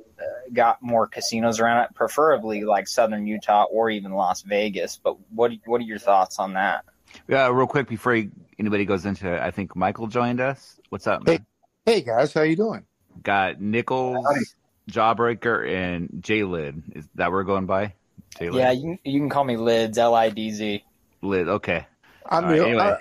got 0.52 0.82
more 0.82 1.06
casinos 1.06 1.61
around 1.61 1.85
it, 1.85 1.94
preferably 1.94 2.64
like 2.64 2.88
southern 2.88 3.26
Utah 3.26 3.64
or 3.64 3.90
even 3.90 4.12
Las 4.12 4.42
Vegas. 4.42 4.98
But 5.02 5.16
what, 5.30 5.52
what 5.66 5.80
are 5.80 5.85
your 5.85 5.98
thoughts 5.98 6.38
on 6.38 6.54
that? 6.54 6.85
yeah. 7.28 7.48
Real 7.48 7.66
quick 7.66 7.88
before 7.88 8.22
anybody 8.58 8.85
goes 8.85 9.06
into, 9.06 9.32
it, 9.32 9.40
I 9.40 9.50
think 9.50 9.76
Michael 9.76 10.06
joined 10.06 10.40
us. 10.40 10.80
What's 10.88 11.06
up? 11.06 11.26
Man? 11.26 11.44
Hey 11.85 12.02
guys, 12.02 12.32
how 12.32 12.42
you 12.42 12.54
doing? 12.54 12.85
Got 13.22 13.61
Nichols, 13.61 14.24
Jawbreaker, 14.90 15.68
and 15.68 16.08
J 16.20 16.44
Lid. 16.44 16.82
Is 16.94 17.08
that 17.16 17.30
where 17.30 17.40
we're 17.40 17.44
going 17.44 17.66
by? 17.66 17.94
J 18.38 18.50
Lid. 18.50 18.61
Yeah, 18.61 18.70
you, 18.70 18.98
you 19.04 19.18
can 19.18 19.28
call 19.28 19.44
me 19.44 19.56
Lidz, 19.56 19.98
L 19.98 20.14
I 20.14 20.28
D 20.30 20.50
Z. 20.52 20.85
Lid. 21.22 21.48
Okay. 21.48 21.87
I'm 22.26 22.44
All 22.44 22.50
the 22.50 22.61
right, 22.61 22.68
anyway. 22.68 22.96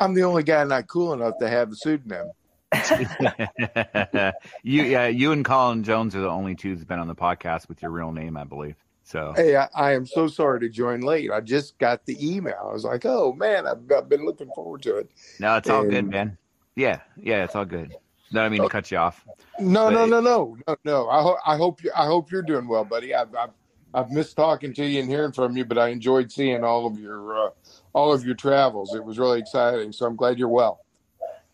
I, 0.00 0.04
am 0.04 0.14
the 0.14 0.24
only 0.24 0.42
guy 0.42 0.62
not 0.64 0.86
cool 0.86 1.14
enough 1.14 1.38
to 1.40 1.48
have 1.48 1.72
a 1.72 1.76
pseudonym. 1.76 2.30
you, 4.62 4.82
yeah, 4.82 5.06
you 5.06 5.32
and 5.32 5.44
Colin 5.44 5.84
Jones 5.84 6.14
are 6.16 6.20
the 6.20 6.28
only 6.28 6.54
two 6.54 6.70
who's 6.70 6.84
been 6.84 6.98
on 6.98 7.08
the 7.08 7.14
podcast 7.14 7.68
with 7.68 7.82
your 7.82 7.90
real 7.90 8.12
name, 8.12 8.36
I 8.36 8.44
believe. 8.44 8.76
So 9.04 9.32
Hey, 9.36 9.56
I, 9.56 9.68
I 9.74 9.92
am 9.94 10.04
so 10.04 10.26
sorry 10.26 10.60
to 10.60 10.68
join 10.68 11.00
late. 11.00 11.30
I 11.30 11.40
just 11.40 11.78
got 11.78 12.04
the 12.06 12.16
email. 12.20 12.66
I 12.68 12.72
was 12.72 12.84
like, 12.84 13.04
oh 13.06 13.32
man, 13.34 13.66
I've, 13.66 13.78
I've 13.96 14.08
been 14.08 14.24
looking 14.24 14.50
forward 14.54 14.82
to 14.82 14.96
it. 14.96 15.10
no, 15.38 15.56
it's 15.56 15.70
all 15.70 15.84
good, 15.84 16.10
man. 16.10 16.36
Yeah, 16.74 17.00
yeah, 17.16 17.44
it's 17.44 17.54
all 17.54 17.64
good. 17.64 17.94
No, 18.32 18.42
I 18.42 18.48
mean 18.48 18.62
to 18.62 18.68
cut 18.68 18.90
you 18.90 18.98
off. 18.98 19.24
No, 19.60 19.88
no, 19.88 20.04
no, 20.06 20.20
no, 20.20 20.56
no, 20.66 20.76
no. 20.84 21.08
I, 21.08 21.22
ho- 21.22 21.38
I 21.46 21.56
hope 21.56 21.84
you, 21.84 21.92
I 21.96 22.06
hope 22.06 22.32
you're 22.32 22.42
doing 22.42 22.66
well, 22.66 22.84
buddy. 22.84 23.14
I've, 23.14 23.32
I've, 23.36 23.50
I've 23.94 24.10
missed 24.10 24.36
talking 24.36 24.74
to 24.74 24.84
you 24.84 25.00
and 25.00 25.08
hearing 25.08 25.32
from 25.32 25.56
you, 25.56 25.64
but 25.64 25.78
I 25.78 25.88
enjoyed 25.88 26.32
seeing 26.32 26.64
all 26.64 26.86
of 26.86 26.98
your, 26.98 27.46
uh, 27.46 27.50
all 27.92 28.12
of 28.12 28.26
your 28.26 28.34
travels. 28.34 28.94
It 28.94 29.04
was 29.04 29.18
really 29.20 29.38
exciting. 29.38 29.92
So 29.92 30.04
I'm 30.06 30.16
glad 30.16 30.38
you're 30.38 30.48
well. 30.48 30.80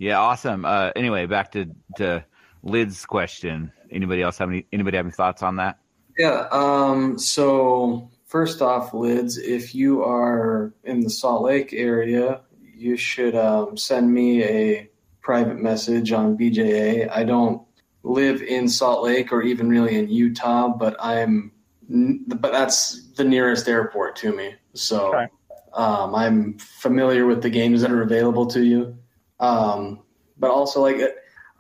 Yeah, 0.03 0.19
awesome. 0.19 0.65
Uh, 0.65 0.91
anyway, 0.97 1.27
back 1.27 1.53
to 1.53 1.67
to 1.95 2.25
Lid's 2.65 3.07
question. 3.07 3.71
Anybody 3.89 4.21
else 4.21 4.37
have 4.39 4.49
any? 4.49 4.67
Anybody 4.73 4.97
have 4.97 5.07
any 5.07 5.13
thoughts 5.13 5.45
on 5.45 5.55
that? 5.57 5.79
Yeah. 6.19 6.49
Um, 6.51 7.17
so 7.21 8.11
first 8.27 8.63
off, 8.63 8.91
Lidz, 8.91 9.39
if 9.39 9.77
you 9.77 10.03
are 10.03 10.75
in 10.83 11.03
the 11.03 11.09
Salt 11.09 11.45
Lake 11.45 11.73
area, 11.73 12.41
you 12.75 12.97
should 12.97 13.37
um, 13.37 13.77
send 13.77 14.13
me 14.13 14.43
a 14.43 14.91
private 15.21 15.59
message 15.59 16.11
on 16.11 16.37
BJA. 16.37 17.09
I 17.09 17.23
don't 17.23 17.63
live 18.03 18.43
in 18.43 18.69
Salt 18.69 19.05
Lake 19.05 19.33
or 19.33 19.43
even 19.43 19.69
really 19.69 19.97
in 19.97 20.09
Utah, 20.09 20.67
but 20.67 20.97
I'm, 20.99 21.53
but 21.89 22.51
that's 22.51 23.13
the 23.13 23.23
nearest 23.23 23.69
airport 23.69 24.17
to 24.17 24.35
me. 24.35 24.57
So 24.75 25.15
Okay. 25.15 25.27
um, 25.75 26.13
I'm 26.17 26.59
familiar 26.59 27.25
with 27.25 27.41
the 27.41 27.51
games 27.51 27.83
that 27.83 27.93
are 27.93 28.03
available 28.03 28.47
to 28.47 28.65
you. 28.65 28.99
Um, 29.43 30.01
but 30.39 30.51
also, 30.51 30.81
like, 30.81 31.01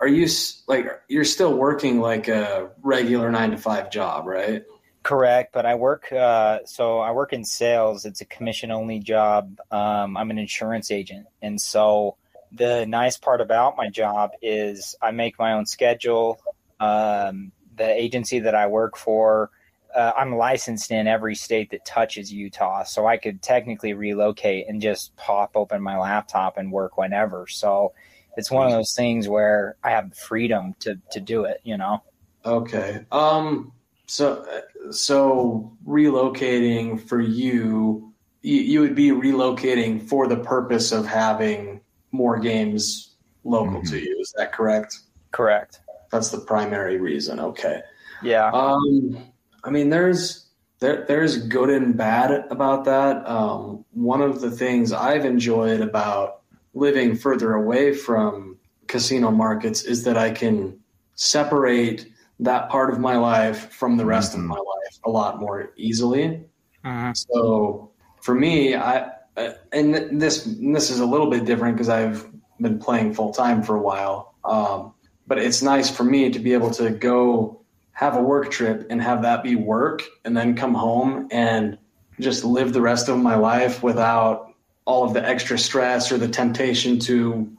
are 0.00 0.08
you 0.08 0.28
like 0.68 0.86
you're 1.08 1.24
still 1.24 1.54
working 1.54 2.00
like 2.00 2.28
a 2.28 2.70
regular 2.82 3.30
nine 3.30 3.50
to 3.50 3.58
five 3.58 3.90
job, 3.90 4.26
right? 4.26 4.62
Correct, 5.02 5.52
but 5.52 5.66
I 5.66 5.74
work. 5.74 6.12
Uh, 6.12 6.60
so 6.64 7.00
I 7.00 7.10
work 7.10 7.32
in 7.32 7.44
sales. 7.44 8.04
It's 8.04 8.20
a 8.20 8.24
commission 8.24 8.70
only 8.70 9.00
job. 9.00 9.58
Um, 9.70 10.16
I'm 10.16 10.30
an 10.30 10.38
insurance 10.38 10.90
agent, 10.90 11.26
and 11.42 11.60
so 11.60 12.16
the 12.52 12.86
nice 12.86 13.16
part 13.16 13.40
about 13.40 13.76
my 13.76 13.88
job 13.88 14.30
is 14.40 14.94
I 15.02 15.10
make 15.10 15.38
my 15.38 15.54
own 15.54 15.66
schedule. 15.66 16.40
Um, 16.78 17.52
the 17.74 17.88
agency 17.88 18.40
that 18.40 18.54
I 18.54 18.66
work 18.66 18.96
for, 18.96 19.50
uh, 19.94 20.12
I'm 20.16 20.36
licensed 20.36 20.90
in 20.90 21.06
every 21.06 21.34
state 21.34 21.70
that 21.70 21.84
touches 21.84 22.32
Utah, 22.32 22.84
so 22.84 23.06
I 23.06 23.16
could 23.16 23.42
technically 23.42 23.94
relocate 23.94 24.66
and 24.68 24.80
just 24.80 25.14
pop 25.16 25.52
open 25.54 25.82
my 25.82 25.98
laptop 25.98 26.58
and 26.58 26.72
work 26.72 26.96
whenever. 26.96 27.46
So 27.46 27.92
it's 28.36 28.50
one 28.50 28.66
of 28.66 28.72
those 28.72 28.94
things 28.94 29.28
where 29.28 29.76
I 29.84 29.90
have 29.90 30.10
the 30.10 30.16
freedom 30.16 30.74
to 30.80 30.96
to 31.10 31.20
do 31.20 31.44
it. 31.44 31.60
You 31.64 31.76
know. 31.76 32.02
Okay. 32.44 33.04
Um. 33.12 33.72
So, 34.06 34.44
so 34.90 35.72
relocating 35.86 37.00
for 37.00 37.20
you, 37.20 38.12
you, 38.42 38.60
you 38.60 38.80
would 38.80 38.94
be 38.94 39.08
relocating 39.10 40.02
for 40.06 40.26
the 40.26 40.36
purpose 40.36 40.92
of 40.92 41.06
having 41.06 41.80
more 42.10 42.38
games 42.38 43.14
local 43.44 43.80
Mhm. 43.80 43.90
to 43.90 43.98
you. 43.98 44.18
Is 44.20 44.34
that 44.36 44.52
correct? 44.52 44.98
Correct. 45.30 45.80
That's 46.10 46.28
the 46.28 46.40
primary 46.40 46.98
reason. 46.98 47.40
Okay. 47.40 47.80
Yeah. 48.22 48.50
Um, 48.50 49.31
I 49.64 49.70
mean, 49.70 49.90
there's 49.90 50.46
there, 50.80 51.04
there's 51.06 51.38
good 51.46 51.70
and 51.70 51.96
bad 51.96 52.46
about 52.50 52.84
that. 52.86 53.28
Um, 53.28 53.84
one 53.92 54.20
of 54.20 54.40
the 54.40 54.50
things 54.50 54.92
I've 54.92 55.24
enjoyed 55.24 55.80
about 55.80 56.40
living 56.74 57.14
further 57.14 57.54
away 57.54 57.94
from 57.94 58.58
casino 58.88 59.30
markets 59.30 59.82
is 59.82 60.02
that 60.04 60.16
I 60.18 60.30
can 60.32 60.78
separate 61.14 62.08
that 62.40 62.68
part 62.68 62.92
of 62.92 62.98
my 62.98 63.16
life 63.16 63.70
from 63.72 63.96
the 63.96 64.04
rest 64.04 64.32
Mhm. 64.32 64.38
of 64.38 64.44
my 64.46 64.56
life 64.56 64.98
a 65.04 65.10
lot 65.10 65.38
more 65.38 65.70
easily. 65.76 66.44
Mhm. 66.84 67.16
So 67.16 67.90
for 68.22 68.34
me, 68.34 68.74
I 68.74 69.10
uh, 69.36 69.52
and 69.72 69.94
th- 69.94 70.08
this 70.12 70.44
this 70.60 70.90
is 70.90 71.00
a 71.00 71.06
little 71.06 71.30
bit 71.30 71.44
different 71.46 71.76
because 71.76 71.88
I've 71.88 72.28
been 72.60 72.78
playing 72.78 73.14
full 73.14 73.32
time 73.32 73.62
for 73.62 73.76
a 73.76 73.80
while. 73.80 74.34
Um, 74.44 74.92
but 75.26 75.38
it's 75.38 75.62
nice 75.62 75.88
for 75.88 76.04
me 76.04 76.30
to 76.30 76.38
be 76.38 76.52
able 76.52 76.70
to 76.72 76.90
go 76.90 77.61
have 77.92 78.16
a 78.16 78.22
work 78.22 78.50
trip 78.50 78.86
and 78.90 79.00
have 79.02 79.22
that 79.22 79.42
be 79.42 79.56
work, 79.56 80.02
and 80.24 80.36
then 80.36 80.56
come 80.56 80.74
home 80.74 81.28
and 81.30 81.78
just 82.20 82.44
live 82.44 82.72
the 82.72 82.80
rest 82.80 83.08
of 83.08 83.18
my 83.18 83.34
life 83.34 83.82
without 83.82 84.54
all 84.84 85.04
of 85.04 85.14
the 85.14 85.26
extra 85.26 85.58
stress 85.58 86.10
or 86.10 86.18
the 86.18 86.28
temptation 86.28 86.98
to 86.98 87.56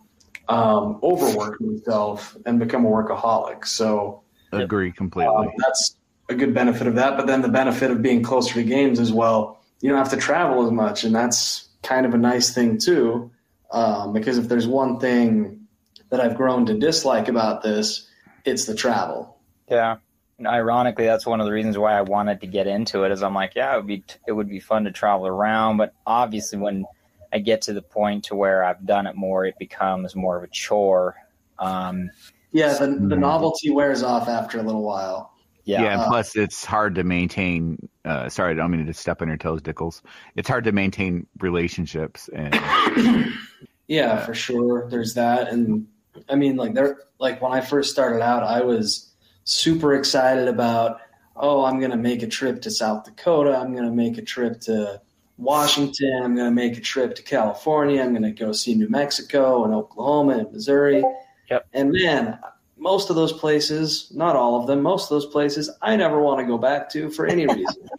um, 0.50 1.00
overwork 1.04 1.60
myself 1.62 2.36
and 2.46 2.60
become 2.60 2.86
a 2.86 2.90
workaholic. 2.90 3.66
So 3.66 4.24
Agree 4.52 4.90
um, 4.90 4.94
completely. 4.94 5.54
that's 5.58 5.96
a 6.30 6.36
good 6.36 6.54
benefit 6.54 6.88
of 6.88 6.96
that. 6.96 7.18
But 7.18 7.28
then 7.28 7.42
the 7.42 7.50
benefit 7.50 7.92
of 7.92 8.02
being 8.02 8.24
closer 8.24 8.56
to 8.56 8.64
games 8.64 9.00
as 9.00 9.12
well, 9.12 9.60
you 9.82 9.90
don't 9.90 9.98
have 9.98 10.12
to 10.12 10.18
travel 10.18 10.66
as 10.66 10.72
much, 10.72 11.04
and 11.04 11.14
that's 11.16 11.70
kind 11.82 12.06
of 12.06 12.14
a 12.14 12.18
nice 12.18 12.54
thing 12.54 12.78
too. 12.78 13.32
Um, 13.72 14.14
because 14.14 14.38
if 14.38 14.48
there's 14.48 14.68
one 14.68 15.00
thing 15.00 15.68
that 16.10 16.20
I've 16.20 16.36
grown 16.36 16.66
to 16.68 16.78
dislike 16.78 17.28
about 17.28 17.64
this, 17.64 18.08
it's 18.46 18.66
the 18.66 18.76
travel. 18.76 19.38
Yeah. 19.70 19.98
And 20.46 20.54
ironically, 20.54 21.06
that's 21.06 21.26
one 21.26 21.40
of 21.40 21.46
the 21.46 21.54
reasons 21.54 21.78
why 21.78 21.98
I 21.98 22.02
wanted 22.02 22.42
to 22.42 22.48
get 22.48 22.68
into 22.68 23.04
it. 23.06 23.14
Is 23.14 23.24
I'm 23.24 23.34
like, 23.34 23.54
yeah, 23.56 23.74
it 23.74 23.78
would 23.78 23.88
be 23.88 24.04
it 24.28 24.34
would 24.34 24.50
be 24.50 24.60
fun 24.60 24.84
to 24.84 24.92
travel 24.92 25.26
around, 25.26 25.78
but 25.78 25.94
obviously, 26.06 26.60
when 26.60 26.84
I 27.32 27.40
get 27.40 27.62
to 27.64 27.74
the 27.74 27.82
point 27.82 28.26
to 28.26 28.36
where 28.36 28.62
I've 28.62 28.86
done 28.86 29.08
it 29.08 29.16
more, 29.16 29.46
it 29.46 29.56
becomes 29.58 30.18
more 30.18 30.36
of 30.36 30.44
a 30.44 30.48
chore. 30.48 31.16
Um, 31.60 32.10
Yeah, 32.52 32.74
the, 32.74 32.88
the 32.88 33.16
Mhm. 33.16 33.20
novelty 33.20 33.72
wears 33.72 34.04
off 34.04 34.28
after 34.28 34.60
a 34.60 34.64
little 34.64 34.84
while. 34.84 35.32
yeah, 35.64 35.84
Yeah, 35.84 35.94
and 35.94 36.02
uh, 36.02 36.08
plus 36.10 36.36
it's 36.36 36.66
hard 36.66 36.96
to 36.96 37.06
maintain. 37.06 37.78
Uh, 38.04 38.28
sorry, 38.28 38.52
I 38.52 38.56
don't 38.56 38.70
mean 38.70 38.86
to 38.86 38.94
step 38.94 39.22
on 39.22 39.30
your 39.30 39.38
toes, 39.38 39.62
Dickles. 39.62 40.02
It's 40.36 40.50
hard 40.50 40.66
to 40.66 40.74
maintain 40.74 41.26
relationships, 41.40 42.30
and 42.36 42.54
Yeah, 43.88 44.26
for 44.26 44.34
sure. 44.34 44.90
There's 44.90 45.14
that, 45.14 45.48
and 45.54 45.88
I 46.28 46.36
mean, 46.36 46.58
like 46.58 46.74
there, 46.74 46.98
like 47.18 47.42
when 47.42 47.54
I 47.54 47.62
first 47.62 47.92
started 47.92 48.22
out, 48.22 48.44
I 48.44 48.60
was 48.62 49.13
super 49.44 49.96
excited 49.96 50.48
about, 50.48 51.02
oh, 51.36 51.66
I'm 51.66 51.80
gonna 51.80 51.98
make 51.98 52.24
a 52.24 52.28
trip 52.28 52.62
to 52.62 52.72
South 52.72 53.06
Dakota. 53.06 53.58
I'm 53.58 53.76
gonna 53.76 53.92
make 53.92 54.18
a 54.18 54.22
trip 54.22 54.60
to 54.62 55.02
Washington. 55.38 56.22
I'm 56.24 56.36
going 56.36 56.48
to 56.48 56.56
make 56.56 56.78
a 56.78 56.82
trip 56.82 57.16
to 57.16 57.24
California. 57.24 58.02
I'm 58.02 58.12
going 58.12 58.24
to 58.24 58.32
go 58.32 58.52
see 58.52 58.76
New 58.76 58.90
Mexico 58.90 59.66
and 59.66 59.74
Oklahoma 59.74 60.40
and 60.40 60.52
Missouri. 60.52 61.04
Yep. 61.50 61.68
And 61.74 61.92
man, 61.92 62.40
most 62.78 63.10
of 63.10 63.16
those 63.16 63.34
places, 63.34 64.12
not 64.14 64.36
all 64.36 64.60
of 64.60 64.68
them, 64.68 64.82
most 64.82 65.06
of 65.06 65.10
those 65.10 65.26
places, 65.26 65.70
I 65.82 65.96
never 65.96 66.22
want 66.22 66.40
to 66.40 66.46
go 66.46 66.58
back 66.58 66.90
to 66.92 67.10
for 67.10 67.26
any 67.26 67.48
reason. 67.48 67.90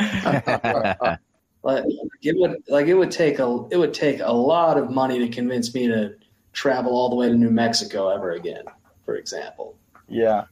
like 1.62 1.84
it 2.22 2.36
would 2.36 2.62
like 2.68 2.86
it 2.86 2.94
would 2.94 3.10
take 3.10 3.38
a 3.38 3.66
it 3.70 3.76
would 3.76 3.94
take 3.94 4.20
a 4.20 4.32
lot 4.32 4.76
of 4.78 4.90
money 4.90 5.18
to 5.18 5.28
convince 5.28 5.74
me 5.74 5.86
to 5.86 6.14
travel 6.52 6.92
all 6.92 7.10
the 7.10 7.16
way 7.16 7.28
to 7.28 7.34
New 7.34 7.50
Mexico 7.50 8.08
ever 8.08 8.32
again, 8.32 8.64
for 9.04 9.16
example. 9.16 9.76
Yeah. 10.08 10.44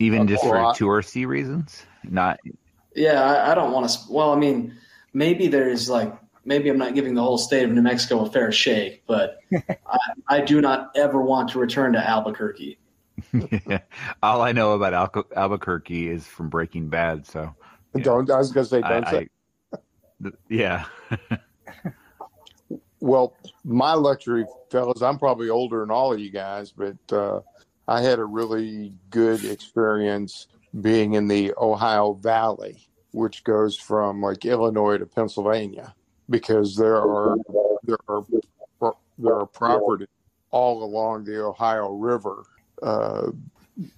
Even 0.00 0.26
just 0.26 0.42
for 0.42 0.52
Well, 0.54 0.68
I- 0.70 0.74
touristy 0.74 1.26
reasons, 1.26 1.84
not. 2.02 2.40
Yeah, 2.96 3.22
I, 3.22 3.52
I 3.52 3.54
don't 3.54 3.70
want 3.72 3.88
to. 3.88 3.98
Well, 4.10 4.32
I 4.32 4.36
mean, 4.36 4.74
maybe 5.12 5.46
there's 5.46 5.88
like 5.88 6.12
maybe 6.44 6.68
I'm 6.70 6.78
not 6.78 6.94
giving 6.94 7.14
the 7.14 7.22
whole 7.22 7.38
state 7.38 7.62
of 7.64 7.70
New 7.70 7.82
Mexico 7.82 8.24
a 8.24 8.30
fair 8.30 8.50
shake, 8.50 9.04
but 9.06 9.38
I, 9.86 9.98
I 10.28 10.40
do 10.40 10.60
not 10.60 10.90
ever 10.96 11.20
want 11.20 11.50
to 11.50 11.58
return 11.60 11.92
to 11.92 11.98
Albuquerque. 11.98 12.78
yeah. 13.66 13.78
All 14.22 14.40
I 14.42 14.52
know 14.52 14.72
about 14.72 14.92
Alco- 15.12 15.32
Albuquerque 15.36 16.08
is 16.08 16.26
from 16.26 16.48
Breaking 16.48 16.88
Bad. 16.88 17.26
So 17.26 17.54
Don't. 18.00 18.28
I 18.30 18.38
was 18.38 18.50
going 18.50 18.64
to 18.64 18.70
say, 18.70 18.80
don't 18.80 19.06
I- 19.06 19.10
say. 19.10 19.28
I- 20.24 20.30
yeah. 20.48 20.84
Well, 23.02 23.34
my 23.64 23.94
luxury, 23.94 24.44
fellas, 24.70 25.00
I'm 25.00 25.18
probably 25.18 25.48
older 25.48 25.80
than 25.80 25.90
all 25.90 26.12
of 26.12 26.20
you 26.20 26.30
guys, 26.30 26.70
but 26.70 26.98
uh, 27.10 27.40
I 27.90 28.02
had 28.02 28.20
a 28.20 28.24
really 28.24 28.94
good 29.10 29.44
experience 29.44 30.46
being 30.80 31.14
in 31.14 31.26
the 31.26 31.52
Ohio 31.58 32.12
Valley, 32.12 32.86
which 33.10 33.42
goes 33.42 33.76
from 33.76 34.22
like 34.22 34.44
Illinois 34.44 34.98
to 34.98 35.06
Pennsylvania, 35.06 35.92
because 36.30 36.76
there 36.76 36.96
are 36.96 37.36
there 37.82 37.96
are 38.06 38.24
there 39.18 39.34
are 39.34 39.46
properties 39.46 40.06
all 40.52 40.84
along 40.84 41.24
the 41.24 41.44
Ohio 41.44 41.90
River 41.90 42.44
uh, 42.80 43.32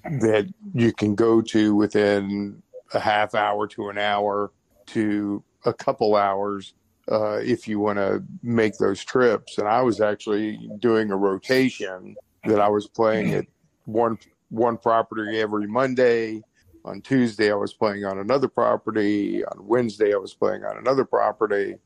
that 0.05 0.51
you 0.73 0.95
can 0.95 1.15
go 1.15 1.43
to 1.43 1.75
within 1.75 2.63
a 2.95 2.99
half 2.99 3.35
hour 3.35 3.67
to 3.67 3.91
an 3.91 3.99
hour 3.99 4.53
to 4.87 5.45
a 5.67 5.73
couple 5.75 6.17
hours 6.17 6.73
uh, 7.11 7.41
if 7.43 7.69
you 7.69 7.79
want 7.79 7.99
to 7.99 8.25
make 8.43 8.79
those 8.79 9.05
trips. 9.05 9.59
And 9.59 9.69
I 9.69 9.83
was 9.83 10.01
actually 10.01 10.71
doing 10.79 11.11
a 11.11 11.17
rotation 11.17 12.17
that 12.45 12.59
I 12.59 12.69
was 12.69 12.89
playing 12.89 13.35
at 13.35 13.47
one 13.85 14.19
one 14.51 14.77
property 14.77 15.41
every 15.41 15.67
Monday. 15.67 16.43
On 16.85 17.01
Tuesday, 17.01 17.53
I 17.53 17.55
was 17.55 17.73
playing 17.73 18.05
on 18.05 18.19
another 18.19 18.49
property. 18.49 19.45
On 19.45 19.67
Wednesday, 19.67 20.13
I 20.13 20.17
was 20.17 20.35
playing 20.35 20.65
on 20.65 20.79
another 20.79 21.05
property, 21.05 21.77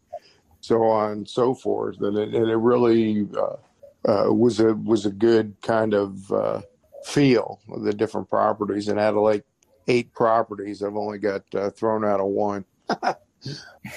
so 0.61 0.85
on 0.85 1.12
and 1.12 1.28
so 1.28 1.54
forth. 1.54 2.00
And 2.00 2.16
it, 2.16 2.35
and 2.35 2.48
it 2.48 2.56
really 2.56 3.28
uh, 3.37 3.56
uh, 4.11 4.32
was 4.32 4.59
a 4.61 4.74
was 4.74 5.04
a 5.04 5.11
good 5.11 5.54
kind 5.61 5.92
of 5.92 6.32
uh, 6.32 6.62
feel 7.04 7.61
of 7.70 7.82
the 7.82 7.92
different 7.92 8.30
properties. 8.30 8.88
And 8.88 8.98
out 8.98 9.14
of 9.14 9.22
like 9.22 9.44
eight 9.87 10.12
properties, 10.14 10.82
I've 10.82 10.96
only 10.96 11.18
got 11.18 11.42
uh, 11.54 11.70
thrown 11.70 12.04
out 12.04 12.20
of 12.20 12.26
one. 12.26 12.64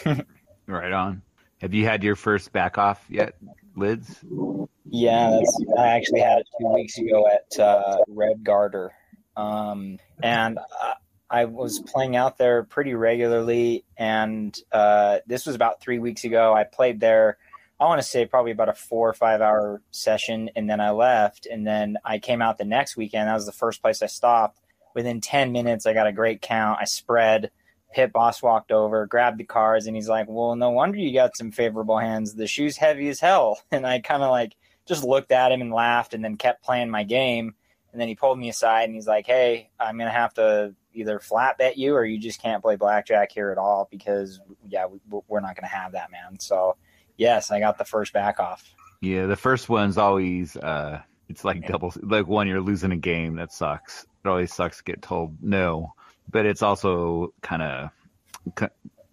Right 0.70 0.92
on. 0.92 1.24
Have 1.62 1.74
you 1.74 1.86
had 1.86 2.04
your 2.04 2.16
first 2.16 2.52
back 2.52 2.78
off 2.78 3.04
yet, 3.10 3.36
Lidz? 3.80 4.68
Yeah, 4.86 5.40
I 5.78 5.88
actually 5.88 6.22
had 6.22 6.40
it 6.40 6.48
two 6.60 6.74
weeks 6.74 6.98
ago 6.98 7.28
at 7.28 7.60
uh, 7.60 7.98
Red 8.08 8.44
Garter, 8.44 8.92
um, 9.38 10.00
and 10.22 10.58
uh, 10.58 10.94
I 11.30 11.46
was 11.46 11.80
playing 11.80 12.16
out 12.16 12.38
there 12.38 12.64
pretty 12.64 12.96
regularly. 12.96 13.86
And 13.98 14.58
uh, 14.72 15.20
this 15.28 15.46
was 15.46 15.56
about 15.56 15.82
three 15.82 16.00
weeks 16.00 16.24
ago. 16.24 16.54
I 16.54 16.64
played 16.64 17.00
there. 17.00 17.38
I 17.80 17.86
want 17.86 18.02
to 18.02 18.08
say 18.08 18.26
probably 18.26 18.52
about 18.52 18.70
a 18.70 18.74
four 18.74 19.08
or 19.08 19.14
five 19.14 19.42
hour 19.42 19.82
session, 19.92 20.50
and 20.56 20.70
then 20.70 20.82
I 20.82 20.90
left. 20.90 21.46
And 21.46 21.66
then 21.66 21.98
I 22.04 22.20
came 22.20 22.42
out 22.42 22.58
the 22.58 22.66
next 22.66 22.98
weekend. 22.98 23.28
That 23.28 23.36
was 23.36 23.46
the 23.46 23.52
first 23.52 23.82
place 23.82 24.02
I 24.02 24.08
stopped. 24.08 24.60
Within 24.96 25.22
ten 25.22 25.52
minutes, 25.52 25.86
I 25.86 25.94
got 25.94 26.08
a 26.08 26.12
great 26.12 26.42
count. 26.42 26.80
I 26.82 26.86
spread. 26.86 27.52
Pit 27.94 28.14
boss 28.14 28.44
walked 28.44 28.72
over, 28.72 29.06
grabbed 29.08 29.40
the 29.40 29.44
cards, 29.44 29.88
and 29.88 29.96
he's 29.96 30.10
like, 30.10 30.28
"Well, 30.30 30.56
no 30.56 30.70
wonder 30.70 30.98
you 30.98 31.14
got 31.14 31.36
some 31.36 31.52
favorable 31.52 31.98
hands. 31.98 32.36
The 32.36 32.48
shoe's 32.48 32.78
heavy 32.78 33.10
as 33.10 33.20
hell." 33.20 33.60
And 33.72 33.86
I 33.86 34.00
kind 34.00 34.24
of 34.24 34.30
like 34.30 34.56
just 34.86 35.04
looked 35.04 35.32
at 35.32 35.52
him 35.52 35.62
and 35.62 35.74
laughed, 35.74 36.14
and 36.14 36.24
then 36.24 36.38
kept 36.38 36.64
playing 36.64 36.90
my 36.90 37.04
game. 37.04 37.56
And 37.92 38.00
then 38.00 38.08
he 38.08 38.16
pulled 38.16 38.38
me 38.38 38.50
aside 38.50 38.84
and 38.84 38.94
he's 38.94 39.08
like, 39.08 39.26
"Hey, 39.26 39.70
I'm 39.80 39.98
gonna 39.98 40.12
have 40.12 40.34
to 40.36 40.76
either 40.94 41.20
flat 41.20 41.58
bet 41.58 41.78
you 41.78 41.96
or 41.96 42.06
you 42.06 42.20
just 42.20 42.42
can't 42.42 42.62
play 42.62 42.76
blackjack 42.76 43.32
here 43.32 43.52
at 43.52 43.58
all 43.58 43.88
because 43.90 44.40
yeah, 44.68 44.86
we, 44.86 45.00
we're 45.28 45.40
not 45.40 45.56
gonna 45.56 45.68
have 45.68 45.94
that, 45.94 46.12
man." 46.12 46.40
So 46.40 46.76
yes, 47.18 47.52
I 47.52 47.60
got 47.60 47.78
the 47.78 47.86
first 47.86 48.14
back 48.14 48.40
off. 48.40 48.74
Yeah, 49.02 49.26
the 49.28 49.36
first 49.36 49.70
one's 49.70 49.98
always 49.98 50.56
uh 50.58 51.02
it's 51.30 51.46
like 51.46 51.68
double 51.68 51.94
like 52.02 52.28
one 52.28 52.48
you're 52.48 52.62
losing 52.62 52.92
a 52.92 52.98
game 52.98 53.36
that 53.36 53.52
sucks. 53.54 54.06
It 54.26 54.28
always 54.28 54.54
sucks 54.54 54.78
to 54.78 54.84
get 54.84 55.02
told 55.02 55.38
no, 55.42 55.94
but 56.30 56.46
it's 56.46 56.62
also 56.62 57.34
kind 57.42 57.62
of 57.62 57.90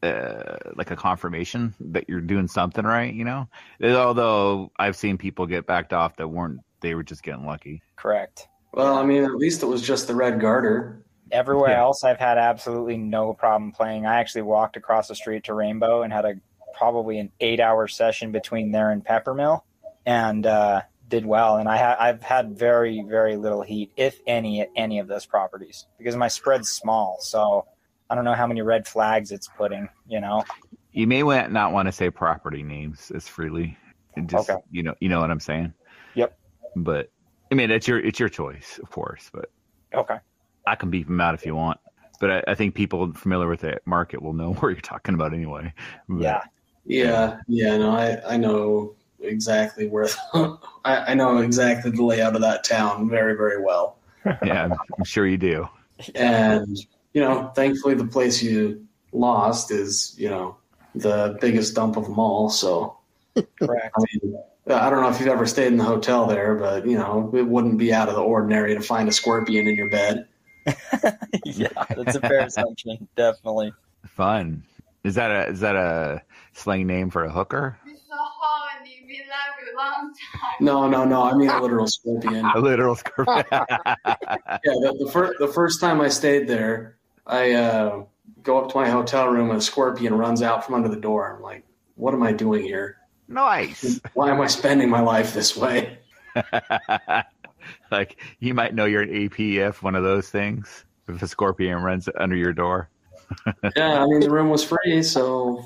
uh, 0.03 0.57
like 0.77 0.91
a 0.91 0.97
confirmation 0.97 1.75
that 1.81 2.09
you're 2.09 2.21
doing 2.21 2.49
something 2.49 2.85
right, 2.85 3.13
you 3.13 3.25
know. 3.25 3.49
Although 3.83 4.71
I've 4.79 4.97
seen 4.97 5.19
people 5.19 5.47
get 5.47 5.67
backed 5.67 5.93
off 5.93 6.17
that 6.17 6.29
weren't 6.29 6.61
they 6.81 6.95
were 6.95 7.03
just 7.03 7.23
getting 7.23 7.47
lucky. 7.47 7.83
Correct. 7.97 8.49
Well, 8.73 8.97
I 8.97 9.05
mean, 9.05 9.25
at 9.25 9.35
least 9.37 9.63
it 9.63 9.67
was 9.67 9.83
just 9.83 10.07
the 10.07 10.15
Red 10.15 10.41
Garter. 10.41 11.03
Everywhere 11.33 11.71
Yeah. 11.71 11.81
else, 11.81 12.05
I've 12.05 12.19
had 12.19 12.39
absolutely 12.39 12.99
no 12.99 13.33
problem 13.33 13.73
playing. 13.73 14.07
I 14.07 14.21
actually 14.21 14.43
walked 14.43 14.77
across 14.77 15.09
the 15.09 15.15
street 15.15 15.45
to 15.45 15.55
Rainbow 15.55 16.03
and 16.03 16.13
had 16.13 16.25
a 16.25 16.35
probably 16.75 17.19
an 17.19 17.33
eight-hour 17.41 17.89
session 17.89 18.31
between 18.33 18.71
there 18.71 18.91
and 18.91 19.05
Peppermill, 19.05 19.63
and 20.05 20.45
uh, 20.47 20.83
did 21.09 21.25
well. 21.25 21.57
And 21.59 21.69
I 21.69 21.77
ha- 21.77 21.97
I've 21.99 22.23
had 22.23 22.59
very 22.59 23.03
very 23.09 23.37
little 23.37 23.63
heat, 23.63 23.93
if 23.97 24.21
any, 24.27 24.61
at 24.61 24.71
any 24.77 24.99
of 24.99 25.09
those 25.09 25.27
properties 25.27 25.87
because 25.99 26.17
my 26.17 26.29
spread's 26.29 26.71
small. 26.71 27.19
So 27.21 27.67
I 28.11 28.15
don't 28.15 28.25
know 28.25 28.35
how 28.35 28.47
many 28.47 28.63
red 28.63 28.87
flags 28.87 29.33
it's 29.33 29.49
putting. 29.57 29.89
You 30.09 30.21
know. 30.21 30.45
You 30.93 31.07
may 31.07 31.23
wa- 31.23 31.49
not 31.49 31.73
want 31.73 31.87
to 31.87 31.93
say 31.93 32.09
property 32.11 32.63
names 32.63 33.11
as 33.15 33.29
freely. 33.29 33.77
It 34.17 34.27
just 34.29 34.49
Okay. 34.51 34.61
you 34.71 34.83
know 34.83 34.95
you 35.01 35.09
know 35.09 35.21
what 35.21 35.31
I'm 35.31 35.41
saying. 35.41 35.73
Yep. 36.15 36.37
But 36.77 37.11
I 37.53 37.55
mean 37.55 37.71
it's 37.71 37.87
your 37.87 37.99
it's 38.01 38.19
your 38.19 38.29
choice, 38.29 38.79
of 38.83 38.91
course. 38.91 39.31
But 39.33 39.51
Okay. 39.95 40.17
I 40.67 40.75
can 40.75 40.91
beep 40.91 41.07
them 41.07 41.21
out 41.21 41.35
if 41.35 41.47
you 41.47 41.55
want. 41.55 41.79
But 42.19 42.31
I, 42.31 42.43
I 42.49 42.55
think 42.55 42.75
people 42.75 43.13
familiar 43.13 43.47
with 43.49 43.61
the 43.61 43.79
market 43.85 44.23
will 44.23 44.33
know 44.33 44.53
where 44.61 44.71
you're 44.73 44.81
talking 44.81 45.15
about 45.15 45.33
anyway. 45.35 45.73
But- 46.09 46.23
Yeah. 46.23 46.41
Yeah, 46.89 47.39
yeah, 47.49 47.77
no, 47.79 47.91
I, 47.97 48.35
I 48.35 48.37
know 48.37 48.95
exactly 49.21 49.89
where 49.89 50.09
I, 50.35 50.59
I 50.85 51.15
know 51.15 51.39
exactly 51.39 51.91
the 51.91 52.05
layout 52.05 52.35
of 52.35 52.43
that 52.43 52.65
town 52.65 53.09
very, 53.09 53.37
very 53.37 53.63
well. 53.63 53.99
yeah, 54.45 54.69
I'm 54.99 55.05
sure 55.05 55.27
you 55.27 55.37
do. 55.37 55.69
And 56.15 56.79
you 57.13 57.21
know, 57.21 57.51
thankfully, 57.55 57.95
the 57.95 58.07
place 58.07 58.43
you 58.43 58.87
lost 59.13 59.71
is 59.71 60.15
you 60.19 60.29
know 60.29 60.57
the 60.95 61.39
biggest 61.41 61.75
dump 61.75 61.97
of 61.97 62.05
them 62.05 62.19
all. 62.19 62.51
So 62.51 62.99
Correct. 63.61 63.95
I 63.97 64.05
mean, 64.13 64.39
uh, 64.69 64.75
I 64.75 64.91
don't 64.91 65.03
know 65.03 65.11
if 65.11 65.21
you've 65.21 65.29
ever 65.29 65.47
stayed 65.47 65.69
in 65.69 65.77
the 65.77 65.85
hotel 65.85 66.27
there, 66.27 66.55
but 66.55 66.87
you 66.87 66.97
know, 66.97 67.31
it 67.35 67.43
wouldn't 67.43 67.79
be 67.79 67.93
out 67.93 68.09
of 68.09 68.15
the 68.15 68.23
ordinary 68.23 68.75
to 68.75 68.81
find 68.81 69.09
a 69.09 69.13
scorpion 69.13 69.67
in 69.67 69.77
your 69.77 69.91
bed. 69.91 70.27
yeah, 71.45 71.69
that's 71.91 72.17
a 72.17 72.21
fair 72.21 72.41
assumption. 72.41 73.09
Definitely. 73.17 73.73
Fun. 74.07 74.65
Is 75.05 75.15
that 75.15 75.31
a 75.31 75.51
is 75.51 75.61
that 75.61 75.77
a 75.77 76.23
slang 76.53 76.87
name 76.87 77.11
for 77.11 77.25
a 77.25 77.31
hooker? 77.31 77.79
No, 80.61 80.89
no, 80.89 81.05
no. 81.05 81.23
I 81.23 81.35
mean 81.35 81.51
a 81.51 81.61
literal 81.63 81.87
scorpion. 81.87 82.45
A 82.55 82.59
literal 82.59 82.97
scorpion. 82.97 83.45
yeah, 83.51 83.95
the, 84.05 84.97
the 84.99 85.11
first 85.13 85.39
the 85.39 85.49
first 85.49 85.81
time 85.81 86.01
I 86.01 86.09
stayed 86.09 86.49
there, 86.49 86.99
I 87.27 87.53
uh, 87.53 88.05
go 88.43 88.59
up 88.59 88.71
to 88.71 88.77
my 88.77 88.89
hotel 88.89 89.29
room 89.29 89.51
and 89.51 89.59
a 89.59 89.63
scorpion 89.63 90.15
runs 90.15 90.43
out 90.43 90.65
from 90.65 90.75
under 90.75 90.89
the 90.89 91.01
door. 91.01 91.35
I'm 91.35 91.43
like, 91.43 91.65
what 91.97 92.15
am 92.15 92.23
I 92.23 92.33
doing 92.33 92.63
here? 92.63 92.99
nice. 93.29 94.01
Why 94.15 94.31
am 94.31 94.41
I 94.41 94.47
spending 94.47 94.89
my 94.89 95.01
life 95.01 95.35
this 95.35 95.57
way? 95.57 95.99
like 97.91 98.21
you 98.41 98.55
might 98.55 98.75
know 98.75 98.85
you're 98.85 99.03
an 99.03 99.11
APF, 99.11 99.83
one 99.83 99.95
of 99.95 100.05
those 100.05 100.31
things. 100.31 100.85
If 101.09 101.23
a 101.23 101.29
scorpion 101.29 101.83
runs 101.83 102.09
under 102.19 102.37
your 102.37 102.53
door. 102.53 102.91
Yeah, 103.77 104.03
I 104.03 104.07
mean 104.07 104.21
the 104.21 104.31
room 104.31 104.51
was 104.51 104.65
free, 104.65 105.03
so 105.03 105.65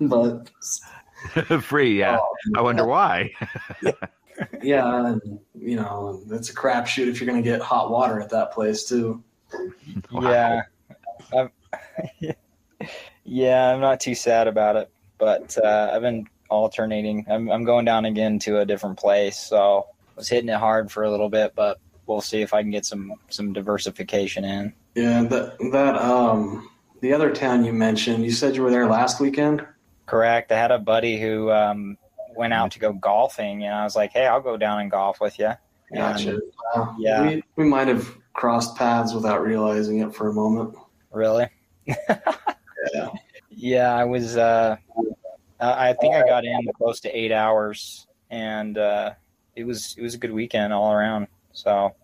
but 0.00 0.50
Free, 1.62 1.98
yeah. 1.98 2.18
I 2.56 2.60
wonder 2.60 2.86
why. 2.86 3.32
yeah, 4.62 5.06
and, 5.06 5.40
you 5.54 5.76
know, 5.76 6.22
it's 6.30 6.50
a 6.50 6.54
crapshoot 6.54 7.08
if 7.08 7.20
you're 7.20 7.28
gonna 7.28 7.42
get 7.42 7.60
hot 7.60 7.90
water 7.90 8.20
at 8.20 8.30
that 8.30 8.52
place 8.52 8.84
too. 8.84 9.22
Yeah. 10.10 10.62
I'm, 11.36 11.50
yeah, 13.24 13.72
I'm 13.72 13.80
not 13.80 14.00
too 14.00 14.14
sad 14.14 14.48
about 14.48 14.76
it, 14.76 14.90
but 15.18 15.56
uh, 15.62 15.90
I've 15.92 16.02
been 16.02 16.26
alternating. 16.50 17.24
I'm, 17.30 17.50
I'm 17.50 17.64
going 17.64 17.84
down 17.84 18.04
again 18.04 18.38
to 18.40 18.60
a 18.60 18.66
different 18.66 18.98
place, 18.98 19.38
so 19.38 19.86
I 20.08 20.12
was 20.16 20.28
hitting 20.28 20.48
it 20.48 20.58
hard 20.58 20.90
for 20.90 21.04
a 21.04 21.10
little 21.10 21.28
bit, 21.28 21.54
but 21.54 21.78
we'll 22.06 22.20
see 22.20 22.42
if 22.42 22.52
I 22.52 22.62
can 22.62 22.70
get 22.70 22.84
some 22.84 23.14
some 23.28 23.52
diversification 23.52 24.44
in. 24.44 24.72
Yeah, 24.94 25.22
that 25.24 25.58
that 25.72 25.96
um 25.96 26.68
the 27.00 27.12
other 27.12 27.32
town 27.32 27.64
you 27.64 27.72
mentioned, 27.72 28.24
you 28.24 28.30
said 28.30 28.54
you 28.54 28.62
were 28.62 28.70
there 28.70 28.86
last 28.86 29.20
weekend. 29.20 29.66
Correct. 30.12 30.52
I 30.52 30.58
had 30.58 30.70
a 30.70 30.78
buddy 30.78 31.18
who 31.18 31.50
um, 31.50 31.96
went 32.36 32.52
out 32.52 32.72
to 32.72 32.78
go 32.78 32.92
golfing, 32.92 33.64
and 33.64 33.74
I 33.74 33.82
was 33.82 33.96
like, 33.96 34.12
"Hey, 34.12 34.26
I'll 34.26 34.42
go 34.42 34.58
down 34.58 34.80
and 34.80 34.90
golf 34.90 35.20
with 35.22 35.38
you." 35.38 35.52
Gotcha. 35.94 36.38
Wow. 36.74 36.94
yeah. 36.98 37.22
We, 37.26 37.42
we 37.56 37.64
might 37.64 37.88
have 37.88 38.14
crossed 38.34 38.76
paths 38.76 39.14
without 39.14 39.42
realizing 39.42 40.00
it 40.00 40.14
for 40.14 40.28
a 40.28 40.32
moment. 40.32 40.76
Really? 41.10 41.46
Yeah. 42.92 43.10
Yeah, 43.48 43.94
I 43.94 44.02
was. 44.02 44.36
Uh, 44.36 44.74
I 45.60 45.92
think 45.92 46.16
I 46.16 46.26
got 46.26 46.44
in 46.44 46.68
close 46.76 46.98
to 47.00 47.16
eight 47.16 47.30
hours, 47.30 48.08
and 48.28 48.76
uh, 48.76 49.12
it 49.54 49.62
was 49.62 49.94
it 49.96 50.02
was 50.02 50.14
a 50.14 50.18
good 50.18 50.32
weekend 50.32 50.72
all 50.72 50.92
around. 50.92 51.28
So 51.52 51.94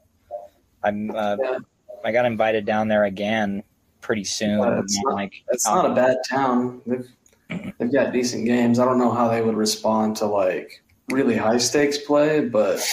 I'm 0.84 1.10
uh, 1.10 1.36
Yeah. 1.42 1.58
I 2.04 2.12
got 2.12 2.26
invited 2.26 2.64
down 2.64 2.86
there 2.86 3.02
again 3.04 3.64
pretty 4.00 4.22
soon. 4.22 4.60
It's 4.78 5.00
not- 5.02 5.14
like 5.14 5.32
It's 5.50 5.66
not 5.66 5.90
a 5.90 5.94
bad 5.94 6.18
town. 6.30 6.80
They've 6.86 7.08
they've 7.48 7.92
got 7.92 8.12
decent 8.12 8.44
games. 8.44 8.78
I 8.78 8.84
don't 8.84 8.98
know 8.98 9.12
how 9.12 9.28
they 9.28 9.42
would 9.42 9.56
respond 9.56 10.16
to 10.16 10.26
like 10.26 10.82
really 11.10 11.36
high 11.36 11.58
stakes 11.58 11.98
play, 11.98 12.40
but 12.40 12.84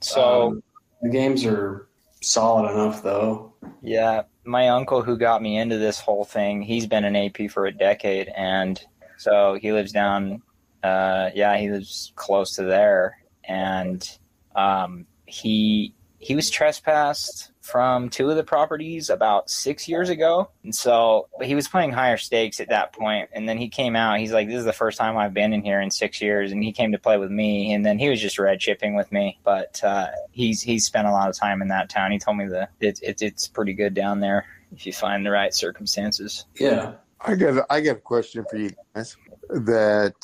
so. 0.00 0.48
um, 0.48 0.62
the 1.02 1.08
games 1.08 1.44
are 1.44 1.88
solid 2.22 2.70
enough 2.70 3.02
though. 3.02 3.52
Yeah, 3.82 4.22
my 4.44 4.68
uncle 4.68 5.02
who 5.02 5.16
got 5.16 5.42
me 5.42 5.58
into 5.58 5.78
this 5.78 6.00
whole 6.00 6.24
thing, 6.24 6.62
he's 6.62 6.86
been 6.86 7.04
an 7.04 7.16
AP 7.16 7.50
for 7.50 7.66
a 7.66 7.72
decade, 7.72 8.28
and 8.36 8.82
so 9.16 9.58
he 9.60 9.72
lives 9.72 9.92
down. 9.92 10.42
Uh, 10.82 11.30
yeah, 11.34 11.56
he 11.58 11.70
lives 11.70 12.12
close 12.16 12.54
to 12.56 12.62
there, 12.62 13.18
and 13.44 14.18
um, 14.54 15.06
he 15.26 15.94
he 16.18 16.34
was 16.34 16.50
trespassed 16.50 17.49
from 17.60 18.08
two 18.08 18.30
of 18.30 18.36
the 18.36 18.44
properties 18.44 19.10
about 19.10 19.50
six 19.50 19.88
years 19.88 20.08
ago, 20.08 20.50
and 20.64 20.74
so 20.74 21.28
but 21.38 21.46
he 21.46 21.54
was 21.54 21.68
playing 21.68 21.92
higher 21.92 22.16
stakes 22.16 22.60
at 22.60 22.68
that 22.68 22.92
point. 22.92 23.00
point, 23.00 23.30
and 23.32 23.48
then 23.48 23.58
he 23.58 23.68
came 23.68 23.96
out. 23.96 24.18
He's 24.18 24.32
like, 24.32 24.48
"This 24.48 24.58
is 24.58 24.64
the 24.64 24.72
first 24.72 24.98
time 24.98 25.16
I've 25.16 25.34
been 25.34 25.52
in 25.52 25.62
here 25.62 25.80
in 25.80 25.90
six 25.90 26.20
years," 26.20 26.52
and 26.52 26.62
he 26.62 26.72
came 26.72 26.92
to 26.92 26.98
play 26.98 27.18
with 27.18 27.30
me, 27.30 27.72
and 27.72 27.84
then 27.84 27.98
he 27.98 28.08
was 28.08 28.20
just 28.20 28.38
red 28.38 28.60
chipping 28.60 28.94
with 28.94 29.10
me, 29.10 29.38
but 29.44 29.82
uh, 29.82 30.08
he's 30.30 30.62
he's 30.62 30.84
spent 30.84 31.08
a 31.08 31.12
lot 31.12 31.28
of 31.28 31.36
time 31.36 31.62
in 31.62 31.68
that 31.68 31.88
town. 31.88 32.12
He 32.12 32.18
told 32.18 32.36
me 32.36 32.46
that 32.48 32.70
it's 32.80 33.00
it, 33.00 33.22
it's 33.22 33.48
pretty 33.48 33.72
good 33.72 33.94
down 33.94 34.20
there 34.20 34.46
if 34.72 34.86
you 34.86 34.92
find 34.92 35.24
the 35.24 35.30
right 35.30 35.54
circumstances. 35.54 36.44
Yeah. 36.58 36.92
I 37.22 37.34
got 37.34 37.56
a, 37.58 37.66
I 37.68 37.80
got 37.80 37.96
a 37.96 38.00
question 38.00 38.44
for 38.48 38.56
you 38.56 38.70
guys. 38.94 39.16
That 39.50 40.14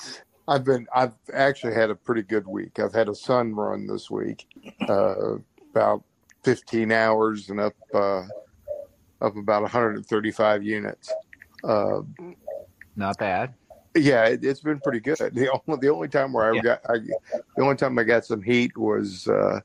I've 0.48 0.64
been 0.64 0.86
I've 0.94 1.14
actually 1.32 1.74
had 1.74 1.90
a 1.90 1.94
pretty 1.94 2.22
good 2.22 2.46
week. 2.46 2.78
I've 2.78 2.94
had 2.94 3.08
a 3.08 3.14
sun 3.14 3.54
run 3.54 3.86
this 3.86 4.10
week, 4.10 4.46
uh, 4.88 5.36
about 5.72 6.04
15 6.46 6.92
hours 6.92 7.50
and 7.50 7.58
up 7.58 7.74
uh, 7.92 8.22
up 9.20 9.36
about 9.36 9.62
135 9.62 10.62
units. 10.62 11.12
Uh, 11.64 12.02
Not 12.94 13.18
bad. 13.18 13.54
yeah, 13.96 14.26
it, 14.26 14.44
it's 14.44 14.60
been 14.60 14.78
pretty 14.80 15.00
good. 15.00 15.18
The 15.34 15.50
only 15.66 15.80
the 15.80 15.92
only 15.92 16.08
time 16.08 16.32
where 16.32 16.52
I 16.52 16.54
Yeah. 16.54 16.62
got 16.62 16.80
I, 16.88 16.98
the 17.56 17.62
only 17.62 17.74
time 17.74 17.98
I 17.98 18.04
got 18.04 18.24
some 18.24 18.42
heat 18.42 18.78
was 18.78 19.26
uh, 19.26 19.58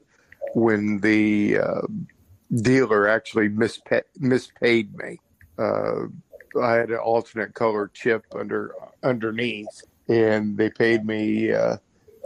when 0.55 1.01
the 1.01 1.59
uh, 1.59 1.82
dealer 2.51 3.07
actually 3.07 3.49
mispa- 3.49 4.01
mispaid 4.19 4.95
me. 4.95 5.19
Uh, 5.59 6.07
I 6.59 6.73
had 6.73 6.89
an 6.89 6.97
alternate 6.97 7.53
color 7.53 7.91
chip 7.93 8.25
under 8.36 8.73
underneath, 9.03 9.84
and 10.09 10.57
they 10.57 10.71
paid 10.71 11.05
me 11.05 11.51
uh, 11.51 11.77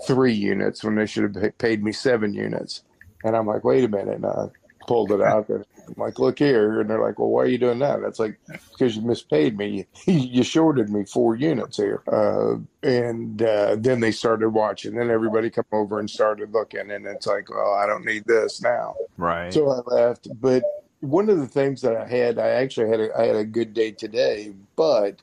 three 0.08 0.34
units 0.34 0.82
when 0.82 0.96
they 0.96 1.08
should 1.08 1.36
have 1.36 1.58
paid 1.58 1.84
me 1.84 1.92
seven 1.92 2.34
units. 2.34 2.85
And 3.26 3.36
I'm 3.36 3.48
like, 3.48 3.64
wait 3.64 3.84
a 3.84 3.88
minute, 3.88 4.16
and 4.16 4.26
I 4.26 4.46
pulled 4.88 5.12
it 5.12 5.20
out. 5.20 5.50
And 5.50 5.66
I'm 5.88 5.96
like, 5.98 6.20
look 6.20 6.38
here, 6.38 6.80
and 6.80 6.90
they're 6.90 7.02
like, 7.02 7.18
well, 7.18 7.30
why 7.30 7.44
are 7.44 7.48
you 7.48 7.58
doing 7.58 7.80
that? 7.80 8.02
That's 8.02 8.20
like 8.20 8.40
because 8.72 8.96
you 8.96 9.02
mispaid 9.02 9.58
me. 9.58 9.88
you 10.06 10.44
shorted 10.44 10.90
me 10.90 11.06
four 11.06 11.36
units 11.36 11.78
here. 11.78 12.04
Uh, 12.08 12.58
and 12.88 13.42
uh, 13.42 13.78
then 13.80 14.00
they 14.00 14.12
started 14.12 14.50
watching. 14.50 14.96
Then 14.96 15.10
everybody 15.10 15.50
come 15.50 15.66
over 15.72 16.00
and 16.00 16.10
started 16.10 16.54
looking, 16.54 16.92
and 16.92 17.08
it's 17.08 17.26
like, 17.26 17.50
well, 17.50 17.74
I 17.74 17.88
don't 17.88 18.06
need 18.06 18.26
this 18.26 18.62
now. 18.62 18.96
Right. 19.18 19.52
So 19.52 19.70
I 19.70 19.80
left. 19.88 20.28
But 20.40 20.64
one 21.00 21.30
of 21.30 21.40
the 21.40 21.48
things 21.48 21.82
that 21.82 21.96
I 21.96 22.08
had, 22.08 22.38
I 22.38 22.50
actually 22.50 22.90
had 22.90 23.00
a, 23.00 23.18
I 23.18 23.26
had 23.26 23.36
a 23.36 23.44
good 23.46 23.74
day 23.74 23.92
today. 23.92 24.54
But 24.76 25.20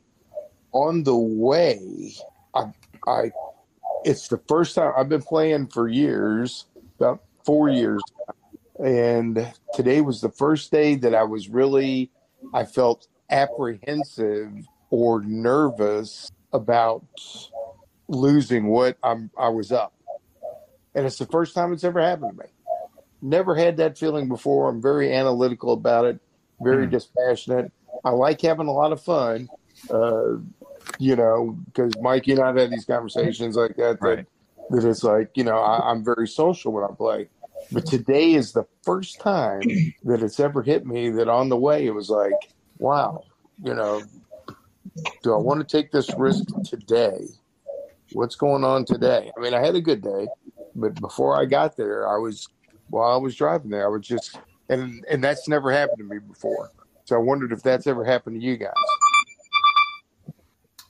on 0.73 1.05
the 1.05 1.17
way, 1.17 2.15
I, 2.53 2.73
I, 3.07 3.31
it's 4.05 4.27
the 4.27 4.41
first 4.49 4.75
time 4.75 4.93
I've 4.97 5.09
been 5.09 5.23
playing 5.23 5.69
for 5.69 5.87
years, 5.89 6.67
about 6.99 7.23
four 7.45 7.69
years, 7.69 8.03
and 8.83 9.53
today 9.73 10.01
was 10.01 10.21
the 10.21 10.31
first 10.31 10.71
day 10.71 10.95
that 10.97 11.15
I 11.15 11.25
was 11.25 11.49
really, 11.49 12.11
I 12.53 12.65
felt 12.65 13.07
apprehensive 13.31 14.69
or 14.91 15.23
nervous 15.23 16.31
about 16.53 17.05
losing 18.09 18.67
what 18.67 18.99
I'm 19.03 19.31
I 19.39 19.49
was 19.49 19.73
up, 19.73 19.95
and 20.95 21.07
it's 21.07 21.19
the 21.19 21.27
first 21.27 21.55
time 21.55 21.73
it's 21.73 21.85
ever 21.85 22.01
happened 22.01 22.31
to 22.31 22.45
me 22.45 22.51
never 23.23 23.55
had 23.55 23.77
that 23.77 23.97
feeling 23.97 24.29
before. 24.29 24.69
I'm 24.69 24.83
very 24.83 25.15
analytical 25.15 25.73
about 25.73 26.05
it, 26.05 26.21
very 26.61 26.87
Hmm. 26.87 26.91
dispassionate. 26.91 27.73
I 28.05 28.11
like 28.11 28.41
having 28.41 28.67
a 28.67 28.73
lot 28.73 28.93
of 28.93 29.01
fun, 29.01 29.49
uh, 29.89 30.39
you 30.99 31.17
know, 31.17 31.57
because 31.67 31.97
Mikey 31.99 32.33
and 32.33 32.41
I've 32.41 32.57
had 32.57 32.71
these 32.71 32.85
conversations 32.85 33.57
like 33.57 33.77
that. 33.77 34.01
That, 34.01 34.03
Right. 34.03 34.17
that 34.17 34.27
it's 34.71 35.05
like, 35.05 35.31
you 35.35 35.45
know, 35.45 35.59
I, 35.59 35.91
I'm 35.91 36.05
very 36.05 36.29
social 36.29 36.73
when 36.73 36.85
I 36.85 36.95
play. 36.95 37.29
But 37.71 37.87
today 37.87 38.33
is 38.35 38.53
the 38.53 38.67
first 38.83 39.21
time 39.21 39.63
that 40.05 40.23
it's 40.23 40.41
ever 40.41 40.63
hit 40.63 40.87
me 40.87 41.11
that 41.11 41.29
on 41.29 41.49
the 41.49 41.57
way 41.57 41.87
it 41.87 41.95
was 41.95 42.11
like, 42.11 42.49
wow, 42.79 43.25
you 43.63 43.75
know, 43.75 44.03
do 45.23 45.33
I 45.33 45.39
want 45.39 45.67
to 45.67 45.77
take 45.77 45.91
this 45.93 46.17
risk 46.19 46.45
today? 46.65 47.19
What's 48.13 48.37
going 48.37 48.65
on 48.65 48.85
today? 48.85 49.33
I 49.37 49.41
mean, 49.41 49.55
I 49.55 49.65
had 49.65 49.75
a 49.75 49.81
good 49.81 50.03
day, 50.03 50.29
but 50.75 50.95
before 51.01 51.41
I 51.41 51.47
got 51.47 51.77
there, 51.77 52.07
I 52.07 52.19
was 52.19 52.47
while 52.91 53.11
I 53.11 53.17
was 53.17 53.35
driving 53.35 53.71
there, 53.71 53.87
I 53.87 53.89
was 53.89 54.07
just 54.07 54.39
and 54.69 55.05
and 55.11 55.25
that's 55.25 55.49
never 55.49 55.73
happened 55.73 55.99
to 55.99 56.05
me 56.05 56.19
before. 56.19 56.73
So 57.05 57.17
I 57.17 57.21
wondered 57.21 57.53
if 57.53 57.63
that's 57.63 57.87
ever 57.87 58.05
happened 58.05 58.39
to 58.39 58.47
you 58.47 58.57
guys. 58.59 58.73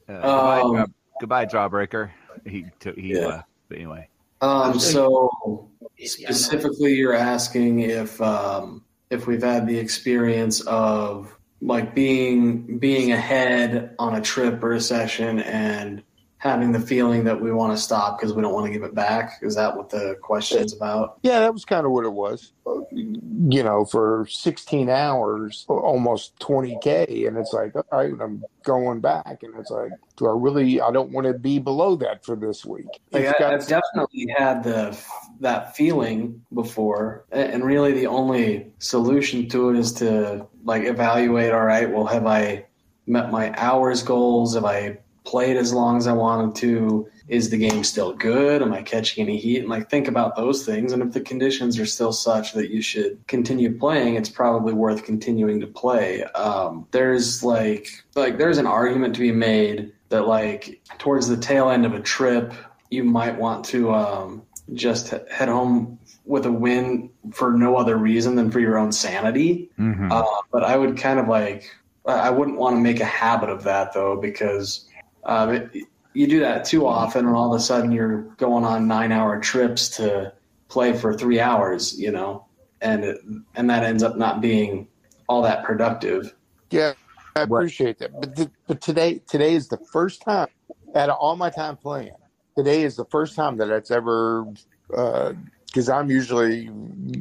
Uh, 0.09 0.23
goodbye, 0.23 0.61
Um, 0.61 0.77
uh, 0.77 0.87
goodbye, 1.21 1.47
Jawbreaker. 1.47 2.11
He 2.45 2.67
took. 2.81 2.97
He 2.97 3.15
Yeah. 3.15 3.27
left. 3.27 3.49
But 3.73 3.79
anyway. 3.79 4.09
Um, 4.43 4.79
so 4.79 5.69
specifically, 5.99 6.95
you're 6.95 7.15
asking 7.15 7.81
if 7.81 8.21
um, 8.21 8.85
if 9.09 9.27
we've 9.27 9.43
had 9.43 9.67
the 9.67 9.79
experience 9.79 10.61
of 10.63 11.35
like 11.63 11.95
being 11.95 12.79
being 12.79 13.13
ahead 13.13 13.95
on 13.99 14.17
a 14.17 14.21
trip 14.21 14.63
or 14.63 14.73
a 14.73 14.81
session 14.81 15.41
and 15.41 16.03
having 16.43 16.73
the 16.73 16.81
feeling 16.81 17.23
that 17.23 17.41
we 17.41 17.53
want 17.53 17.73
to 17.73 17.81
stop 17.81 18.19
because 18.19 18.35
we 18.35 18.43
don't 18.43 18.53
want 18.53 18.67
to 18.67 18.73
give 18.73 18.83
it 18.83 18.97
back. 18.97 19.39
Is 19.43 19.55
that 19.55 19.77
what 19.77 19.91
the 19.91 20.17
question's 20.23 20.75
about? 20.75 21.19
Yeah, 21.23 21.39
that 21.39 21.53
was 21.53 21.65
kind 21.65 21.87
of 21.87 21.93
what 21.93 22.05
it 22.05 22.13
was. 22.13 22.53
You 22.91 23.63
know, 23.63 23.85
for 23.85 24.27
16 24.29 24.91
hours, 24.91 25.65
almost 25.69 26.37
20k, 26.41 27.29
and 27.29 27.37
it's 27.37 27.53
like, 27.53 27.77
all 27.77 27.85
right, 27.93 28.13
I'm 28.21 28.43
going 28.65 29.01
back, 29.01 29.45
and 29.45 29.55
it's 29.57 29.71
like, 29.71 29.93
do 30.17 30.27
I 30.27 30.33
really? 30.37 30.81
I 30.81 30.91
don't 30.91 31.13
want 31.13 31.29
to 31.29 31.35
be 31.35 31.61
below 31.61 31.95
that 31.97 32.25
for 32.25 32.35
this 32.35 32.65
week. 32.65 32.87
Like, 33.13 33.29
I, 33.29 33.35
got- 33.39 33.55
I've 33.55 33.69
definitely 33.69 34.35
had 34.37 34.65
the 34.65 34.99
that 35.39 35.77
feeling 35.77 36.43
before, 36.53 37.25
and 37.31 37.65
really 37.65 37.93
the 37.93 38.09
only 38.09 38.75
solution 38.81 39.49
to 39.51 39.71
it 39.71 39.79
is 39.79 39.93
to 39.95 40.49
like 40.65 40.83
evaluate. 40.83 41.53
All 41.53 41.65
right, 41.65 41.89
well, 41.89 42.07
have 42.07 42.27
I 42.27 42.67
met 43.07 43.31
my 43.31 43.53
hours 43.57 44.03
goals? 44.03 44.55
Have 44.55 44.65
I 44.65 44.99
played 45.33 45.57
as 45.57 45.73
long 45.73 45.97
as 45.97 46.07
I 46.07 46.13
wanted 46.13 46.55
to? 46.57 47.09
Is 47.27 47.49
the 47.49 47.57
game 47.57 47.83
still 47.85 48.13
good? 48.13 48.61
Am 48.61 48.73
I 48.75 48.83
catching 48.83 49.27
any 49.27 49.39
heat? 49.39 49.61
And 49.61 49.69
like 49.71 49.89
think 49.89 50.07
about 50.07 50.37
those 50.37 50.67
things. 50.67 50.93
And 50.93 51.03
if 51.03 51.13
the 51.13 51.23
conditions 51.23 51.79
are 51.79 51.87
still 51.87 52.13
such 52.13 52.53
that 52.53 52.71
you 52.71 52.83
should 52.83 53.27
continue 53.29 53.77
playing, 53.79 54.17
it's 54.17 54.29
probably 54.29 54.75
worth 54.75 55.05
continuing 55.05 55.59
to 55.61 55.67
play. 55.67 56.25
Um, 56.25 56.87
there's 56.91 57.43
like 57.43 57.89
like 58.15 58.37
there's 58.37 58.59
an 58.59 58.67
argument 58.67 59.15
to 59.15 59.21
be 59.21 59.33
made 59.33 59.93
that 60.11 60.29
like 60.29 60.83
towards 60.99 61.29
the 61.29 61.39
tail 61.39 61.71
end 61.71 61.87
of 61.87 61.95
a 61.95 62.01
trip, 62.01 62.53
you 62.91 63.03
might 63.03 63.39
want 63.39 63.65
to 63.67 63.95
um, 63.95 64.43
just 64.75 65.15
head 65.31 65.49
home 65.49 65.99
with 66.27 66.45
a 66.45 66.53
win 66.53 67.09
for 67.33 67.53
no 67.53 67.77
other 67.77 67.97
reason 67.97 68.37
than 68.37 68.51
for 68.51 68.61
your 68.61 68.77
own 68.77 68.93
sanity. 68.93 69.71
Mhm. 69.79 70.13
Uh, 70.13 70.43
but 70.53 70.63
I 70.63 70.77
would 70.77 70.99
kind 70.99 71.19
of 71.19 71.27
like, 71.27 71.71
I 72.05 72.31
wouldn't 72.31 72.59
want 72.59 72.77
to 72.77 72.81
make 72.81 73.01
a 73.01 73.07
habit 73.07 73.49
of 73.49 73.63
that 73.65 73.95
though, 73.95 74.17
because 74.17 74.89
um, 75.25 75.55
it, 75.55 75.71
you 76.15 76.27
do 76.27 76.41
that 76.41 76.65
too 76.65 76.87
often, 76.87 77.27
and 77.27 77.35
all 77.35 77.55
of 77.55 77.61
a 77.61 77.63
sudden 77.63 77.93
you're 77.93 78.23
going 78.37 78.65
on 78.65 78.87
nine 78.87 79.13
hour 79.13 79.41
trips 79.41 79.89
to 79.97 80.33
play 80.69 80.93
for 80.93 81.15
three 81.15 81.41
hours, 81.41 81.99
you 81.99 82.11
know, 82.11 82.47
and 82.81 83.05
it, 83.05 83.21
and 83.55 83.71
that 83.71 83.85
ends 83.85 84.03
up 84.03 84.17
not 84.17 84.41
being 84.41 84.89
all 85.29 85.43
that 85.43 85.65
productive. 85.65 86.35
Yeah, 86.71 86.93
I 87.37 87.43
appreciate 87.43 87.99
that. 87.99 88.19
But 88.21 88.37
th- 88.37 88.51
but 88.67 88.81
today 88.81 89.23
today 89.29 89.55
is 89.55 89.69
the 89.69 89.79
first 89.93 90.23
time 90.23 90.49
out 90.95 91.09
of 91.09 91.17
all 91.19 91.37
my 91.37 91.51
time 91.51 91.77
playing. 91.77 92.13
Today 92.57 92.83
is 92.83 92.97
the 92.97 93.07
first 93.07 93.35
time 93.35 93.57
that 93.59 93.71
it's 93.71 93.91
ever 93.91 94.47
because 94.89 95.89
I'm 95.89 96.11
usually 96.11 96.71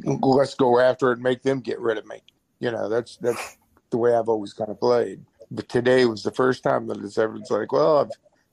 let's 0.04 0.54
go 0.54 0.78
after 0.78 1.10
it 1.10 1.14
and 1.14 1.22
make 1.22 1.42
them 1.42 1.60
get 1.60 1.80
rid 1.80 1.96
of 1.96 2.06
me. 2.06 2.20
You 2.60 2.70
know, 2.70 2.88
that's 2.88 3.16
that's 3.16 3.56
the 3.90 3.96
way 3.98 4.14
I've 4.14 4.28
always 4.28 4.52
kind 4.52 4.70
of 4.70 4.78
played. 4.78 5.24
But 5.54 5.68
today 5.68 6.06
was 6.06 6.22
the 6.22 6.32
first 6.32 6.62
time 6.62 6.86
that 6.88 6.98
it's 6.98 7.18
ever 7.18 7.36
it's 7.36 7.50
like, 7.50 7.72
well, 7.72 7.98
I've 7.98 8.10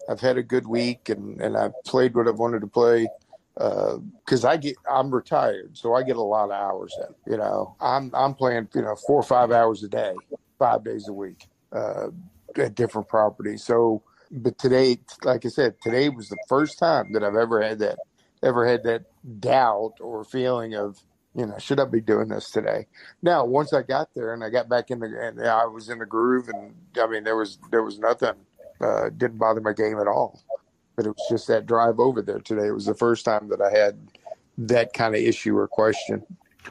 I've 0.09 0.21
had 0.21 0.37
a 0.37 0.43
good 0.43 0.67
week, 0.67 1.09
and 1.09 1.41
and 1.41 1.55
I've 1.55 1.71
played 1.85 2.13
what 2.15 2.27
I've 2.27 2.39
wanted 2.39 2.61
to 2.61 2.67
play. 2.67 3.07
Because 3.55 4.45
I 4.45 4.55
get, 4.55 4.75
I'm 4.89 5.11
retired, 5.13 5.77
so 5.77 5.93
I 5.93 6.03
get 6.03 6.15
a 6.15 6.21
lot 6.21 6.45
of 6.45 6.51
hours 6.51 6.95
in. 6.97 7.33
You 7.33 7.37
know, 7.37 7.75
I'm 7.81 8.11
I'm 8.13 8.33
playing, 8.33 8.69
you 8.73 8.81
know, 8.81 8.95
four 8.95 9.19
or 9.19 9.23
five 9.23 9.51
hours 9.51 9.83
a 9.83 9.89
day, 9.89 10.13
five 10.57 10.83
days 10.85 11.09
a 11.09 11.13
week, 11.13 11.47
uh, 11.73 12.07
at 12.55 12.75
different 12.75 13.09
properties. 13.09 13.63
So, 13.63 14.01
but 14.31 14.57
today, 14.57 14.99
like 15.23 15.45
I 15.45 15.49
said, 15.49 15.75
today 15.81 16.07
was 16.09 16.29
the 16.29 16.37
first 16.47 16.79
time 16.79 17.11
that 17.13 17.23
I've 17.23 17.35
ever 17.35 17.61
had 17.61 17.79
that, 17.79 17.99
ever 18.43 18.65
had 18.65 18.83
that 18.83 19.03
doubt 19.41 19.95
or 19.99 20.23
feeling 20.23 20.75
of, 20.75 20.97
you 21.39 21.45
know, 21.45 21.57
should 21.57 21.79
I 21.79 21.85
be 21.85 22.01
doing 22.01 22.27
this 22.27 22.51
today? 22.51 22.85
Now, 23.21 23.45
once 23.45 23.71
I 23.71 23.81
got 23.81 24.13
there 24.13 24.33
and 24.33 24.43
I 24.43 24.49
got 24.49 24.67
back 24.67 24.91
in 24.91 24.99
the, 24.99 25.07
and 25.07 25.41
I 25.47 25.65
was 25.65 25.87
in 25.87 25.99
the 25.99 26.05
groove, 26.05 26.49
and 26.49 26.73
I 27.01 27.07
mean, 27.07 27.23
there 27.23 27.37
was 27.37 27.57
there 27.71 27.81
was 27.81 27.97
nothing, 27.97 28.33
uh, 28.81 29.09
didn't 29.15 29.37
bother 29.37 29.61
my 29.61 29.71
game 29.71 29.99
at 29.99 30.07
all. 30.07 30.43
But 30.97 31.05
it 31.05 31.09
was 31.09 31.25
just 31.29 31.47
that 31.47 31.65
drive 31.65 31.97
over 31.97 32.21
there 32.21 32.41
today. 32.41 32.67
It 32.67 32.73
was 32.73 32.85
the 32.85 32.93
first 32.93 33.23
time 33.23 33.47
that 33.49 33.61
I 33.61 33.71
had 33.71 33.97
that 34.57 34.91
kind 34.91 35.15
of 35.15 35.21
issue 35.21 35.57
or 35.57 35.65
question. 35.65 36.23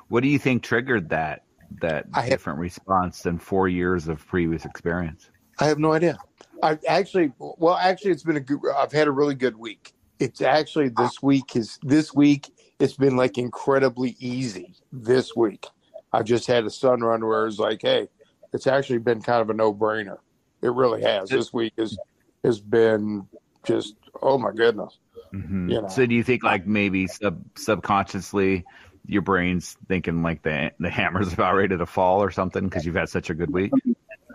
What 0.09 0.23
do 0.23 0.29
you 0.29 0.39
think 0.39 0.63
triggered 0.63 1.09
that 1.09 1.45
that 1.81 2.05
I 2.13 2.21
have- 2.21 2.31
different 2.31 2.59
response 2.59 3.23
than 3.23 3.39
four 3.39 3.69
years 3.69 4.07
of 4.07 4.27
previous 4.27 4.67
experience? 4.67 5.31
I 5.61 5.65
have 5.65 5.79
no 5.79 5.95
idea. 5.95 6.19
I 6.63 6.79
actually, 6.87 7.33
well, 7.39 7.77
actually, 7.77 8.11
it's 8.11 8.23
been 8.23 8.37
a 8.37 8.41
good. 8.41 8.61
I've 8.77 8.93
had 8.93 9.09
a 9.09 9.13
really 9.13 9.35
good 9.35 9.57
week. 9.57 9.95
It's 10.19 10.43
actually 10.43 10.91
this 10.91 11.23
week 11.23 11.57
is 11.57 11.79
this 11.83 12.13
week. 12.13 12.53
It's 12.79 12.95
been 12.95 13.17
like 13.17 13.39
incredibly 13.39 14.17
easy 14.21 14.75
this 14.93 15.35
week. 15.35 15.67
I've 16.13 16.25
just 16.25 16.47
had 16.47 16.65
a 16.65 16.71
sun 16.71 17.01
run 17.01 17.25
where 17.27 17.47
it's 17.47 17.59
like, 17.59 17.83
hey, 17.83 18.09
it's 18.53 18.67
actually 18.67 18.99
been 18.99 19.21
kind 19.21 19.43
of 19.43 19.51
a 19.51 19.55
no 19.55 19.75
brainer. 19.75 20.19
It 20.63 20.73
really 20.73 21.03
has. 21.03 21.29
This 21.29 21.53
week 21.53 21.75
has 21.79 21.97
has 22.45 22.61
been 22.61 23.27
just 23.65 23.95
oh 24.23 24.39
my 24.39 24.53
goodness. 24.53 24.99
Mhm. 25.35 25.71
You 25.71 25.83
know. 25.83 25.89
So 25.89 26.07
do 26.07 26.15
you 26.15 26.23
think 26.23 26.43
like 26.43 26.67
maybe 26.67 27.07
sub 27.07 27.43
subconsciously 27.57 28.65
your 29.07 29.23
brain's 29.23 29.77
thinking 29.89 30.23
like 30.23 30.43
the 30.43 30.73
the 30.79 30.91
hammer's 30.91 31.33
about 31.35 31.55
ready 31.55 31.77
to 31.77 31.87
fall 31.87 32.23
or 32.23 32.31
something 32.31 32.65
because 32.65 32.87
you've 32.87 32.95
had 32.95 33.09
such 33.09 33.31
a 33.31 33.35
good 33.35 33.51
week? 33.51 33.73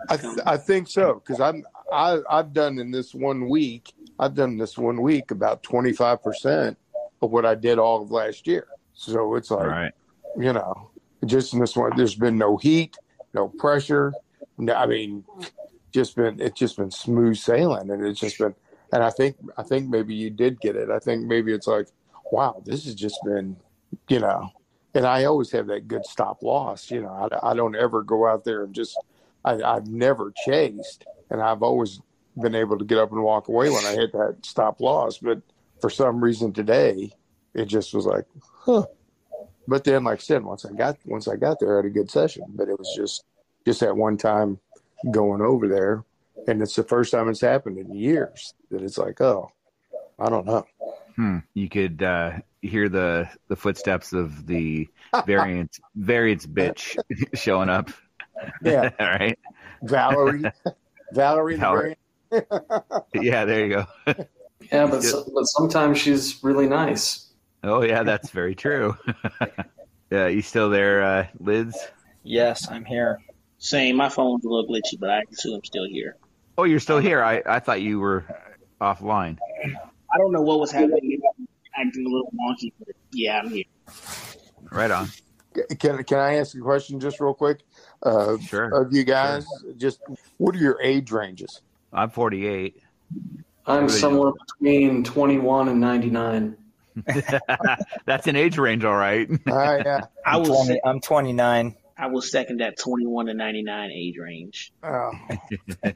I 0.08 0.16
th- 0.16 0.38
I 0.44 0.56
think 0.58 0.88
so 0.88 1.14
because 1.14 1.40
I'm 1.40 1.64
I 1.90 2.20
I've 2.28 2.52
done 2.52 2.78
in 2.78 2.90
this 2.90 3.14
one 3.14 3.48
week. 3.48 3.92
I've 4.18 4.34
done 4.34 4.58
this 4.58 4.76
one 4.78 5.00
week 5.00 5.30
about 5.30 5.62
twenty 5.62 5.92
five 5.92 6.22
percent 6.22 6.78
of 7.24 7.30
what 7.30 7.46
I 7.46 7.54
did 7.54 7.78
all 7.78 8.02
of 8.02 8.10
last 8.10 8.46
year. 8.46 8.68
So 8.94 9.34
it's 9.34 9.50
like 9.50 9.66
right. 9.66 9.92
you 10.38 10.52
know, 10.52 10.90
just 11.24 11.52
in 11.52 11.60
this 11.60 11.76
one, 11.76 11.92
there's 11.96 12.14
been 12.14 12.38
no 12.38 12.56
heat, 12.56 12.96
no 13.32 13.48
pressure. 13.48 14.12
No, 14.56 14.74
I 14.74 14.86
mean, 14.86 15.24
just 15.92 16.16
been 16.16 16.40
it's 16.40 16.58
just 16.58 16.76
been 16.76 16.90
smooth 16.90 17.36
sailing, 17.36 17.90
and 17.90 18.04
it's 18.04 18.20
just 18.20 18.38
been. 18.38 18.54
And 18.92 19.02
I 19.02 19.10
think 19.10 19.36
I 19.58 19.62
think 19.62 19.88
maybe 19.88 20.14
you 20.14 20.30
did 20.30 20.60
get 20.60 20.76
it. 20.76 20.90
I 20.90 20.98
think 20.98 21.26
maybe 21.26 21.52
it's 21.52 21.66
like, 21.66 21.88
wow, 22.30 22.62
this 22.64 22.84
has 22.84 22.94
just 22.94 23.18
been, 23.24 23.56
you 24.08 24.20
know. 24.20 24.50
And 24.94 25.04
I 25.04 25.24
always 25.24 25.50
have 25.50 25.66
that 25.68 25.88
good 25.88 26.06
stop 26.06 26.42
loss. 26.42 26.90
You 26.90 27.02
know, 27.02 27.28
I, 27.32 27.50
I 27.50 27.54
don't 27.54 27.74
ever 27.74 28.02
go 28.02 28.26
out 28.26 28.44
there 28.44 28.64
and 28.64 28.74
just. 28.74 28.96
I, 29.46 29.60
I've 29.62 29.86
never 29.86 30.32
chased, 30.46 31.04
and 31.30 31.42
I've 31.42 31.62
always 31.62 32.00
been 32.40 32.54
able 32.54 32.78
to 32.78 32.84
get 32.84 32.96
up 32.96 33.12
and 33.12 33.22
walk 33.22 33.48
away 33.48 33.68
when 33.68 33.84
I 33.84 33.92
hit 33.92 34.12
that 34.12 34.38
stop 34.42 34.80
loss. 34.80 35.18
But 35.18 35.42
for 35.84 35.90
some 35.90 36.24
reason 36.24 36.50
today, 36.50 37.12
it 37.52 37.66
just 37.66 37.92
was 37.92 38.06
like, 38.06 38.24
huh. 38.60 38.86
But 39.68 39.84
then, 39.84 40.04
like 40.04 40.20
I 40.20 40.22
said, 40.22 40.42
once 40.42 40.64
I 40.64 40.72
got 40.72 40.96
once 41.04 41.28
I 41.28 41.36
got 41.36 41.60
there, 41.60 41.74
I 41.74 41.76
had 41.76 41.84
a 41.84 41.90
good 41.90 42.10
session. 42.10 42.44
But 42.48 42.70
it 42.70 42.78
was 42.78 42.90
just 42.96 43.22
just 43.66 43.80
that 43.80 43.94
one 43.94 44.16
time 44.16 44.58
going 45.10 45.42
over 45.42 45.68
there, 45.68 46.02
and 46.48 46.62
it's 46.62 46.74
the 46.74 46.84
first 46.84 47.12
time 47.12 47.28
it's 47.28 47.42
happened 47.42 47.76
in 47.76 47.94
years 47.94 48.54
that 48.70 48.80
it's 48.80 48.96
like, 48.96 49.20
oh, 49.20 49.52
I 50.18 50.30
don't 50.30 50.46
know. 50.46 50.64
Hmm. 51.16 51.40
You 51.52 51.68
could 51.68 52.02
uh, 52.02 52.38
hear 52.62 52.88
the 52.88 53.28
the 53.48 53.56
footsteps 53.56 54.14
of 54.14 54.46
the 54.46 54.88
variant 55.26 55.80
variance 55.94 56.46
bitch 56.46 56.96
showing 57.34 57.68
up. 57.68 57.90
Yeah. 58.62 58.88
All 58.98 59.06
right. 59.06 59.38
Valerie, 59.82 60.44
Valerie, 61.12 61.56
Valerie. 61.56 61.98
Yeah, 63.12 63.44
there 63.44 63.66
you 63.66 63.86
go. 64.06 64.24
Yeah, 64.74 64.86
but 64.86 65.02
so, 65.04 65.24
but 65.32 65.44
sometimes 65.44 65.98
she's 65.98 66.42
really 66.42 66.66
nice. 66.66 67.28
Oh 67.62 67.82
yeah, 67.82 68.02
that's 68.02 68.30
very 68.30 68.56
true. 68.56 68.96
yeah, 70.10 70.26
you 70.26 70.42
still 70.42 70.68
there, 70.68 71.02
uh, 71.02 71.26
Lidz? 71.40 71.74
Yes, 72.24 72.68
I'm 72.68 72.84
here. 72.84 73.20
Same. 73.58 73.96
My 73.96 74.08
phone's 74.08 74.44
a 74.44 74.48
little 74.48 74.66
glitchy, 74.68 74.98
but 74.98 75.10
I 75.10 75.22
assume 75.32 75.54
I'm 75.54 75.64
still 75.64 75.86
here. 75.86 76.16
Oh, 76.58 76.64
you're 76.64 76.80
still 76.80 76.98
here. 76.98 77.22
I, 77.22 77.42
I 77.46 77.60
thought 77.60 77.82
you 77.82 78.00
were 78.00 78.24
offline. 78.80 79.38
I 79.64 80.18
don't 80.18 80.32
know 80.32 80.42
what 80.42 80.58
was 80.58 80.72
happening. 80.72 81.20
Acting 81.76 82.06
a 82.06 82.08
little 82.08 82.32
wonky, 82.32 82.72
but 82.78 82.94
yeah, 83.12 83.38
I'm 83.38 83.50
here. 83.50 83.64
Right 84.70 84.90
on. 84.90 85.08
Can 85.78 86.02
can 86.02 86.18
I 86.18 86.34
ask 86.36 86.56
a 86.56 86.60
question 86.60 86.98
just 86.98 87.20
real 87.20 87.34
quick? 87.34 87.60
Uh, 88.02 88.38
Sure. 88.38 88.82
Of 88.82 88.92
you 88.92 89.04
guys, 89.04 89.46
just 89.76 90.00
what 90.38 90.54
are 90.56 90.58
your 90.58 90.80
age 90.82 91.12
ranges? 91.12 91.60
I'm 91.92 92.10
48. 92.10 92.82
I'm 93.66 93.86
Really? 93.86 93.98
somewhere 93.98 94.32
between 94.32 95.04
21 95.04 95.68
and 95.68 95.80
99. 95.80 96.56
That's 98.06 98.26
an 98.26 98.36
age 98.36 98.58
range, 98.58 98.84
all 98.84 98.94
right. 98.96 99.28
Uh, 99.46 99.78
yeah. 99.84 100.00
I 100.26 100.36
I'm, 100.36 100.42
will. 100.42 100.54
20, 100.54 100.66
sec- 100.66 100.80
I'm 100.84 101.00
29. 101.00 101.74
I 101.96 102.06
will 102.06 102.22
second 102.22 102.60
that 102.60 102.78
21 102.78 103.26
to 103.26 103.34
99 103.34 103.90
age 103.90 104.16
range. 104.18 104.72
Oh. 104.82 105.10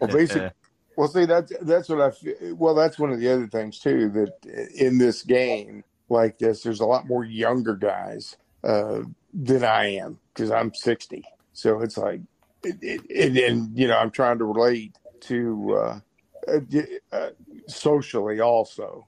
Well, 0.00 0.10
basically, 0.10 0.50
well, 0.96 1.08
see, 1.08 1.24
that's 1.24 1.52
that's 1.62 1.88
what 1.88 2.00
I. 2.00 2.10
fe- 2.12 2.52
Well, 2.52 2.74
that's 2.74 2.98
one 2.98 3.10
of 3.12 3.18
the 3.20 3.28
other 3.32 3.46
things 3.48 3.78
too. 3.80 4.08
That 4.10 4.70
in 4.74 4.98
this 4.98 5.22
game 5.22 5.82
like 6.08 6.38
this, 6.38 6.62
there's 6.62 6.80
a 6.80 6.86
lot 6.86 7.06
more 7.06 7.24
younger 7.24 7.74
guys 7.74 8.36
uh, 8.64 9.00
than 9.34 9.64
I 9.64 9.94
am 9.96 10.18
because 10.34 10.50
I'm 10.50 10.72
60. 10.72 11.22
So 11.52 11.80
it's 11.80 11.98
like, 11.98 12.20
it, 12.64 12.76
it, 12.80 13.28
and, 13.28 13.36
and 13.36 13.78
you 13.78 13.88
know, 13.88 13.98
I'm 13.98 14.10
trying 14.12 14.38
to 14.38 14.44
relate 14.44 14.94
to 15.22 15.74
uh, 15.74 16.00
uh, 16.48 17.16
uh, 17.16 17.30
socially 17.68 18.40
also, 18.40 19.06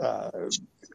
uh, 0.00 0.30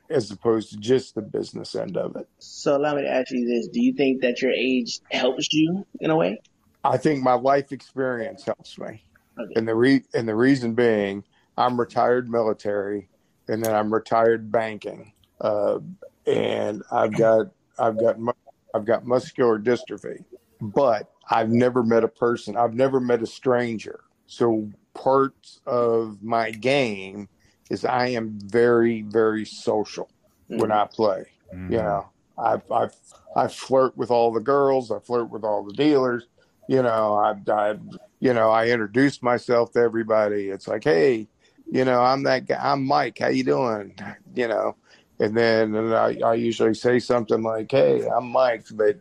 as 0.10 0.32
opposed 0.32 0.72
to 0.72 0.78
just 0.78 1.16
the 1.16 1.22
business 1.22 1.76
end 1.76 1.98
of 1.98 2.16
it. 2.16 2.28
So 2.40 2.76
allow 2.78 2.96
me 2.96 3.04
to 3.04 3.10
ask 3.10 3.32
you 3.32 3.48
this: 3.48 3.68
Do 3.72 3.82
you 3.82 3.94
think 3.94 4.22
that 4.22 4.42
your 4.42 4.52
age 4.52 5.00
helps 5.12 5.48
you 5.52 5.86
in 6.00 6.10
a 6.12 6.16
way? 6.16 6.40
I 6.84 6.98
think 6.98 7.22
my 7.22 7.34
life 7.34 7.72
experience 7.72 8.44
helps 8.46 8.78
me, 8.78 9.04
Okay. 9.40 9.54
and 9.56 9.68
the 9.68 9.76
re- 9.76 10.06
and 10.14 10.28
the 10.28 10.36
reason 10.36 10.74
being, 10.74 11.24
I'm 11.58 11.80
retired 11.80 12.30
military, 12.30 13.10
and 13.48 13.64
then 13.64 13.74
I'm 13.76 13.94
retired 13.94 14.52
banking, 14.52 15.14
uh, 15.42 15.80
and 16.26 16.84
I've 16.92 17.18
got 17.18 17.48
I've 17.80 18.00
got 18.00 18.20
mu- 18.20 18.32
I've 18.74 18.86
got 18.86 19.06
muscular 19.06 19.60
dystrophy, 19.60 20.24
but 20.62 21.10
I've 21.30 21.50
never 21.50 21.84
met 21.84 22.04
a 22.04 22.08
person. 22.08 22.56
I've 22.56 22.74
never 22.74 23.00
met 23.00 23.22
a 23.22 23.28
stranger. 23.28 24.00
So 24.28 24.70
parts 24.98 25.60
of 25.66 26.22
my 26.22 26.52
game 26.52 27.30
is 27.70 27.86
I 27.86 28.08
am 28.08 28.40
very 28.44 29.04
very 29.04 29.46
social 29.46 30.10
when 30.48 30.72
I 30.72 30.86
play. 30.86 31.26
Mhm. 31.54 31.72
You 31.72 31.78
know, 31.78 32.06
I 32.38 32.62
I 32.72 32.90
I 33.36 33.48
flirt 33.48 33.96
with 33.98 34.12
all 34.12 34.32
the 34.32 34.40
girls. 34.40 34.92
I 34.92 35.00
flirt 35.00 35.30
with 35.30 35.44
all 35.44 35.64
the 35.64 35.74
dealers. 35.74 36.28
You 36.68 36.82
know, 36.82 37.16
I 37.16 37.52
I 37.52 37.76
you 38.20 38.34
know 38.34 38.50
I 38.50 38.68
introduce 38.68 39.22
myself 39.22 39.72
to 39.74 39.80
everybody. 39.80 40.50
It's 40.50 40.68
like, 40.68 40.84
hey, 40.84 41.28
you 41.70 41.86
know, 41.86 42.02
I'm 42.02 42.24
that 42.24 42.46
guy. 42.48 42.60
I'm 42.62 42.86
Mike. 42.86 43.20
How 43.20 43.28
you 43.30 43.44
doing? 43.44 43.96
You 44.36 44.48
know, 44.48 44.76
and 45.20 45.36
then 45.36 45.74
and 45.74 45.96
I, 45.96 46.20
I 46.24 46.34
usually 46.36 46.76
say 46.76 47.00
something 47.00 47.42
like, 47.42 47.72
hey, 47.72 48.08
I'm 48.08 48.30
Mike, 48.30 48.66
but 48.74 48.98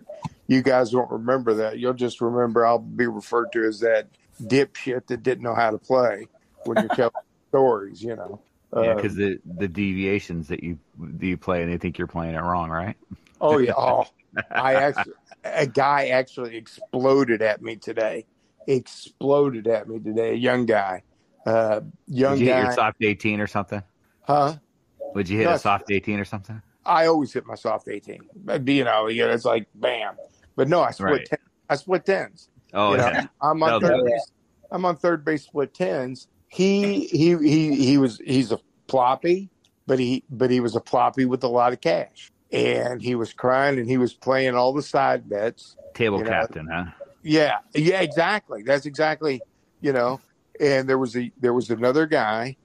you 0.47 0.63
guys 0.63 0.95
won't 0.95 1.11
remember 1.11 1.53
that. 1.53 1.79
You'll 1.79 1.93
just 1.93 2.23
remember 2.23 2.65
I'll 2.65 2.79
be 2.79 3.07
referred 3.07 3.53
to 3.53 3.65
as 3.65 3.81
that 3.81 4.09
dipshit 4.43 5.07
that 5.09 5.23
didn't 5.23 5.43
know 5.45 5.55
how 5.55 5.71
to 5.71 5.79
play 5.79 6.27
when 6.65 6.79
you're 6.79 6.89
telling 6.89 7.13
stories. 7.49 8.03
You 8.03 8.17
know. 8.17 8.41
Yeah, 8.75 8.81
Uh, 8.81 8.95
because 8.97 9.15
the 9.15 9.39
the 9.59 9.69
deviations 9.69 10.49
that 10.49 10.63
you 10.63 10.79
that 10.99 11.27
you 11.27 11.37
play 11.37 11.63
and 11.63 11.73
they 11.73 11.79
think 11.79 11.99
you're 11.99 12.07
playing 12.09 12.35
it 12.35 12.41
wrong, 12.41 12.71
right? 12.71 12.97
Oh 13.41 13.59
yeah. 13.59 13.73
Oh, 13.79 14.05
I 14.51 14.75
actually, 14.75 15.15
a 15.45 15.67
guy 15.67 16.09
actually 16.09 16.57
exploded 16.59 17.41
at 17.41 17.63
me 17.63 17.77
today. 17.77 18.27
Exploded 18.67 19.67
at 19.67 19.89
me 19.89 19.99
today. 19.99 20.33
A 20.33 20.35
young 20.35 20.67
guy. 20.67 21.05
Uh, 21.47 21.81
young 22.07 22.35
Did 22.39 22.41
you 22.49 22.53
hit 22.53 22.63
your 22.65 22.73
soft 22.73 22.97
18 23.01 23.41
or 23.41 23.47
something? 23.47 23.83
huh? 24.23 24.57
Would 25.15 25.29
you 25.31 25.39
hit 25.39 25.45
No. 25.45 25.55
a 25.55 25.59
soft 25.59 25.91
18 25.91 26.21
or 26.21 26.27
something? 26.27 26.61
I 26.85 27.07
always 27.07 27.33
hit 27.33 27.47
my 27.47 27.55
soft 27.55 27.89
eighteen. 27.89 28.21
But, 28.37 28.67
you 28.69 28.85
know, 28.85 29.07
it's 29.09 29.45
like 29.45 29.67
bam. 29.75 30.15
But 30.55 30.69
no, 30.69 30.83
I 30.83 30.91
split. 30.93 31.11
Right. 31.11 31.27
Ten, 31.27 31.39
I 31.69 31.77
split 31.77 32.05
tens. 32.07 32.49
Oh, 32.75 32.93
You 32.93 32.99
know, 32.99 33.07
yeah. 33.09 33.27
I'm 33.41 33.63
on 33.63 33.69
No, 33.69 33.81
third 33.81 33.99
that- 34.01 34.05
base. 34.05 34.33
I'm 34.71 34.85
on 34.85 34.97
third 34.97 35.25
base 35.25 35.45
split 35.45 35.73
tens. 35.75 36.27
He 36.49 37.07
he 37.07 37.37
he 37.37 37.75
he 37.77 37.99
was 37.99 38.19
he's 38.25 38.51
a 38.53 38.59
ploppy, 38.89 39.49
but 39.87 39.99
he 39.99 40.25
but 40.31 40.51
he 40.51 40.61
was 40.61 40.75
a 40.75 40.81
ploppy 40.81 41.25
with 41.25 41.45
a 41.45 41.49
lot 41.49 41.73
of 41.73 41.81
cash. 41.81 42.33
And 42.53 43.03
he 43.03 43.15
was 43.17 43.33
crying 43.33 43.79
and 43.79 43.89
he 43.89 43.97
was 43.99 44.15
playing 44.15 44.55
all 44.55 44.73
the 44.73 44.83
side 44.83 45.29
bets. 45.29 45.77
Table 45.95 46.19
you 46.19 46.25
know, 46.25 46.31
captain, 46.31 46.69
huh? 46.71 46.85
Yeah, 47.23 47.59
yeah, 47.75 48.01
exactly. 48.03 48.63
That's 48.63 48.87
exactly, 48.87 49.41
you 49.81 49.93
know. 49.93 50.21
And 50.61 50.89
there 50.89 50.99
was 50.99 51.17
a 51.17 51.31
there 51.41 51.53
was 51.53 51.71
another 51.71 52.07
guy 52.07 52.57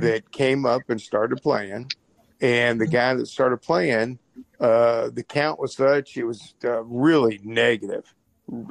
that 0.00 0.30
came 0.30 0.64
up 0.66 0.82
and 0.88 1.00
started 1.00 1.42
playing, 1.42 1.90
and 2.40 2.80
the 2.80 2.86
guy 2.86 3.14
that 3.14 3.26
started 3.26 3.58
playing, 3.58 4.18
uh, 4.60 5.10
the 5.10 5.22
count 5.24 5.58
was 5.58 5.74
such 5.74 6.16
it 6.16 6.24
was 6.24 6.54
uh, 6.64 6.82
really 6.84 7.40
negative, 7.42 8.14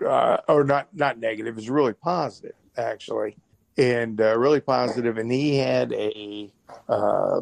uh, 0.06 0.38
or 0.48 0.64
not 0.64 0.88
not 0.94 1.20
negative, 1.20 1.54
it 1.54 1.56
was 1.56 1.70
really 1.70 1.94
positive 1.94 2.56
actually, 2.78 3.38
and 3.78 4.20
uh, 4.22 4.38
really 4.38 4.62
positive. 4.62 5.18
And 5.18 5.32
he 5.32 5.58
had 5.58 5.92
a 5.94 6.52
uh, 6.88 7.42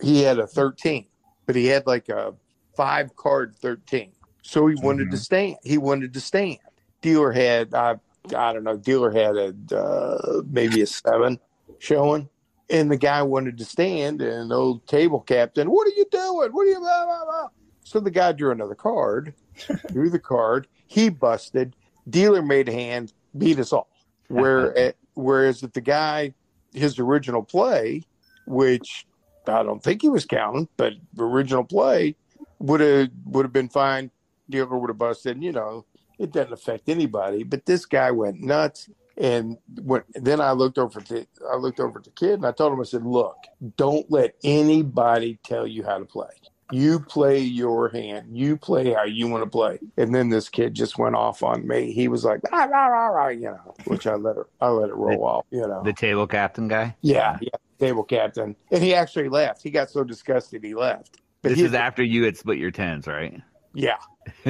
he 0.00 0.22
had 0.22 0.38
a 0.38 0.46
thirteen, 0.46 1.06
but 1.46 1.56
he 1.56 1.66
had 1.66 1.86
like 1.86 2.08
a 2.08 2.34
five 2.76 3.14
card 3.16 3.56
thirteen, 3.56 4.12
so 4.42 4.66
he 4.66 4.76
wanted 4.76 5.10
to 5.10 5.16
stand. 5.16 5.56
He 5.62 5.78
wanted 5.78 6.14
to 6.14 6.20
stand. 6.20 6.58
Dealer 7.02 7.32
had 7.32 7.74
I 7.74 7.96
I 8.36 8.52
don't 8.52 8.64
know. 8.64 8.76
Dealer 8.76 9.10
had 9.10 9.36
a 9.36 9.76
uh, 9.76 10.42
maybe 10.50 10.82
a 10.82 10.86
seven 10.86 11.38
showing. 11.78 12.28
And 12.72 12.88
the 12.88 12.96
guy 12.96 13.20
wanted 13.22 13.58
to 13.58 13.64
stand, 13.64 14.22
and 14.22 14.48
the 14.48 14.54
old 14.54 14.86
table 14.86 15.18
captain, 15.18 15.72
what 15.72 15.88
are 15.88 15.96
you 15.96 16.04
doing? 16.08 16.52
What 16.52 16.68
are 16.68 16.70
you? 16.70 16.78
Blah, 16.78 17.04
blah, 17.04 17.24
blah. 17.24 17.48
So 17.82 17.98
the 17.98 18.12
guy 18.12 18.30
drew 18.30 18.52
another 18.52 18.76
card, 18.76 19.34
drew 19.92 20.08
the 20.08 20.20
card. 20.20 20.68
He 20.90 21.08
busted. 21.08 21.76
Dealer 22.08 22.42
made 22.42 22.68
a 22.68 22.72
hand, 22.72 23.12
beat 23.38 23.60
us 23.60 23.72
all. 23.72 23.88
Where, 24.28 24.76
eh, 24.76 24.92
whereas 25.14 25.62
if 25.62 25.72
the 25.72 25.80
guy, 25.80 26.34
his 26.72 26.98
original 26.98 27.44
play, 27.44 28.02
which 28.46 29.06
I 29.46 29.62
don't 29.62 29.82
think 29.82 30.02
he 30.02 30.08
was 30.08 30.24
counting, 30.24 30.68
but 30.76 30.94
original 31.16 31.64
play 31.64 32.16
would 32.58 32.80
have 32.80 33.08
would 33.24 33.44
have 33.44 33.52
been 33.52 33.68
fine. 33.68 34.10
Dealer 34.48 34.78
would 34.78 34.90
have 34.90 34.98
busted. 34.98 35.36
And, 35.36 35.44
you 35.44 35.52
know, 35.52 35.84
it 36.18 36.32
doesn't 36.32 36.52
affect 36.52 36.88
anybody. 36.88 37.44
But 37.44 37.66
this 37.66 37.86
guy 37.86 38.10
went 38.10 38.40
nuts. 38.40 38.88
And 39.16 39.58
when, 39.82 40.02
then 40.14 40.40
I 40.40 40.52
looked 40.52 40.78
over 40.78 41.00
to 41.00 41.26
I 41.52 41.56
looked 41.56 41.80
over 41.80 41.98
at 41.98 42.04
the 42.04 42.10
kid 42.10 42.34
and 42.34 42.46
I 42.46 42.52
told 42.52 42.72
him 42.72 42.80
I 42.80 42.84
said, 42.84 43.04
"Look, 43.04 43.36
don't 43.76 44.08
let 44.10 44.34
anybody 44.44 45.38
tell 45.44 45.66
you 45.66 45.84
how 45.84 45.98
to 45.98 46.04
play. 46.04 46.30
You 46.70 47.00
play 47.00 47.40
your 47.40 47.88
hand. 47.90 48.36
You 48.36 48.56
play 48.56 48.92
how 48.92 49.04
you 49.04 49.28
want 49.28 49.44
to 49.44 49.50
play." 49.50 49.78
And 49.96 50.14
then 50.14 50.30
this 50.30 50.48
kid 50.48 50.74
just 50.74 50.98
went 50.98 51.16
off 51.16 51.42
on 51.42 51.66
me. 51.68 51.92
He 51.92 52.08
was 52.08 52.24
like, 52.24 52.40
"Ah, 52.52 52.64
rah, 52.64 52.86
rah, 52.86 53.06
rah," 53.08 53.28
you 53.28 53.42
know, 53.50 53.74
which 53.86 54.06
I 54.06 54.16
let 54.16 54.36
it 54.36 54.46
I 54.60 54.68
let 54.68 54.90
it 54.90 54.94
roll 54.96 55.24
off. 55.24 55.46
You 55.50 55.62
know, 55.66 55.82
The 55.84 55.92
table 55.92 56.26
captain 56.26 56.68
guy. 56.68 56.96
yeah, 57.02 57.38
yeah, 57.40 57.50
table 57.78 58.04
captain, 58.04 58.56
and 58.70 58.82
he 58.82 58.94
actually 58.94 59.28
left. 59.28 59.62
He 59.62 59.70
got 59.70 59.90
so 59.90 60.04
disgusted 60.04 60.64
he 60.64 60.74
left. 60.74 61.18
But 61.42 61.52
This 61.52 61.58
he, 61.58 61.64
is 61.64 61.74
after 61.74 62.02
you 62.02 62.24
had 62.24 62.36
split 62.36 62.58
your 62.58 62.70
tens, 62.72 63.06
right? 63.06 63.40
Yeah, 63.74 63.96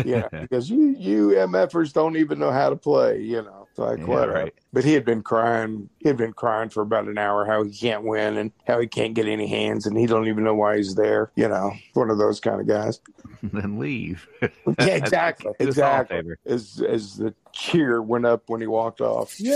yeah, 0.04 0.28
because 0.40 0.70
you 0.70 0.94
you 0.98 1.28
MFers 1.30 1.92
don't 1.92 2.16
even 2.16 2.38
know 2.38 2.50
how 2.50 2.70
to 2.70 2.76
play. 2.76 3.20
You 3.20 3.42
know, 3.42 3.66
it's 3.70 3.78
like 3.78 3.98
Yeah, 3.98 4.04
whatever. 4.04 4.32
right. 4.32 4.54
But 4.72 4.84
he 4.84 4.92
had 4.94 5.04
been 5.04 5.22
crying. 5.22 5.88
He 5.98 6.08
had 6.08 6.16
been 6.16 6.32
crying 6.32 6.68
for 6.70 6.82
about 6.82 7.06
an 7.06 7.18
hour 7.18 7.44
how 7.44 7.62
he 7.64 7.70
can't 7.72 8.04
win 8.04 8.36
and 8.36 8.52
how 8.66 8.78
he 8.80 8.86
can't 8.86 9.14
get 9.14 9.26
any 9.26 9.46
hands 9.48 9.86
and 9.86 9.96
he 9.98 10.06
don't 10.06 10.28
even 10.28 10.44
know 10.44 10.54
why 10.54 10.76
he's 10.76 10.94
there. 10.94 11.30
You 11.34 11.48
know, 11.48 11.72
one 11.94 12.10
of 12.10 12.18
those 12.18 12.40
kind 12.40 12.60
of 12.60 12.66
guys. 12.66 13.00
then 13.42 13.78
leave. 13.78 14.26
Yeah, 14.78 14.86
exactly, 14.86 15.52
Do 15.58 15.68
us 15.68 15.78
all 15.78 15.84
a 15.84 16.00
exactly. 16.02 16.34
As 16.46 16.82
as 16.88 17.16
the 17.16 17.34
cheer 17.52 18.00
went 18.02 18.26
up 18.26 18.44
when 18.48 18.60
he 18.60 18.66
walked 18.66 19.00
off. 19.00 19.38
Yay! 19.40 19.50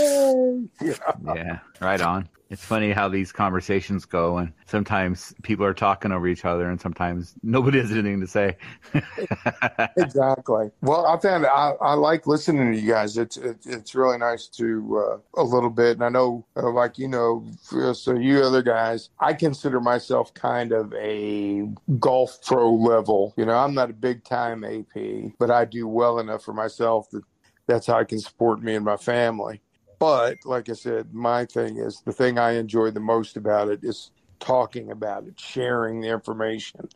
Know? 1.21 1.35
Yeah, 1.35 1.59
right 1.81 2.01
on. 2.01 2.27
It's 2.49 2.63
funny 2.63 2.91
how 2.91 3.09
these 3.09 3.31
conversations 3.31 4.05
go, 4.05 4.37
and 4.37 4.53
sometimes 4.67 5.33
people 5.41 5.65
are 5.65 5.73
talking 5.73 6.11
over 6.11 6.27
each 6.27 6.45
other, 6.45 6.69
and 6.69 6.79
sometimes 6.79 7.33
nobody 7.41 7.79
has 7.79 7.91
anything 7.91 8.21
to 8.21 8.27
say. 8.27 8.57
exactly. 9.97 10.69
Well, 10.81 11.07
I 11.07 11.19
found 11.19 11.47
I, 11.47 11.73
I 11.81 11.93
like 11.95 12.27
listening 12.27 12.71
to 12.71 12.79
you 12.79 12.91
guys. 12.91 13.17
It's 13.17 13.37
it's, 13.37 13.65
it's 13.65 13.95
really 13.95 14.19
nice 14.19 14.47
to 14.49 14.97
uh, 15.37 15.41
a 15.41 15.43
little 15.43 15.71
bit. 15.71 15.93
And 15.93 16.03
I 16.03 16.09
know, 16.09 16.45
uh, 16.55 16.69
like 16.69 16.99
you 16.99 17.07
know, 17.07 17.43
so 17.93 18.13
you 18.13 18.41
other 18.41 18.61
guys, 18.61 19.09
I 19.19 19.33
consider 19.33 19.79
myself 19.79 20.31
kind 20.35 20.71
of 20.71 20.93
a 20.93 21.67
golf 21.99 22.37
pro 22.45 22.71
level. 22.71 23.33
You 23.37 23.45
know, 23.45 23.55
I'm 23.55 23.73
not 23.73 23.89
a 23.89 23.93
big 23.93 24.23
time 24.23 24.63
AP, 24.63 25.33
but 25.39 25.49
I 25.49 25.65
do 25.65 25.87
well 25.87 26.19
enough 26.19 26.43
for 26.43 26.53
myself 26.53 27.09
that 27.09 27.23
that's 27.67 27.87
how 27.87 27.97
I 27.97 28.03
can 28.03 28.19
support 28.19 28.61
me 28.61 28.75
and 28.75 28.85
my 28.85 28.97
family. 28.97 29.61
But 29.99 30.37
like 30.45 30.69
I 30.69 30.73
said, 30.73 31.13
my 31.13 31.45
thing 31.45 31.77
is 31.77 32.01
the 32.05 32.13
thing 32.13 32.37
I 32.37 32.51
enjoy 32.51 32.91
the 32.91 32.99
most 32.99 33.37
about 33.37 33.69
it 33.69 33.79
is 33.83 34.11
talking 34.39 34.91
about 34.91 35.25
it, 35.25 35.39
sharing 35.39 36.01
the 36.01 36.09
information 36.09 36.89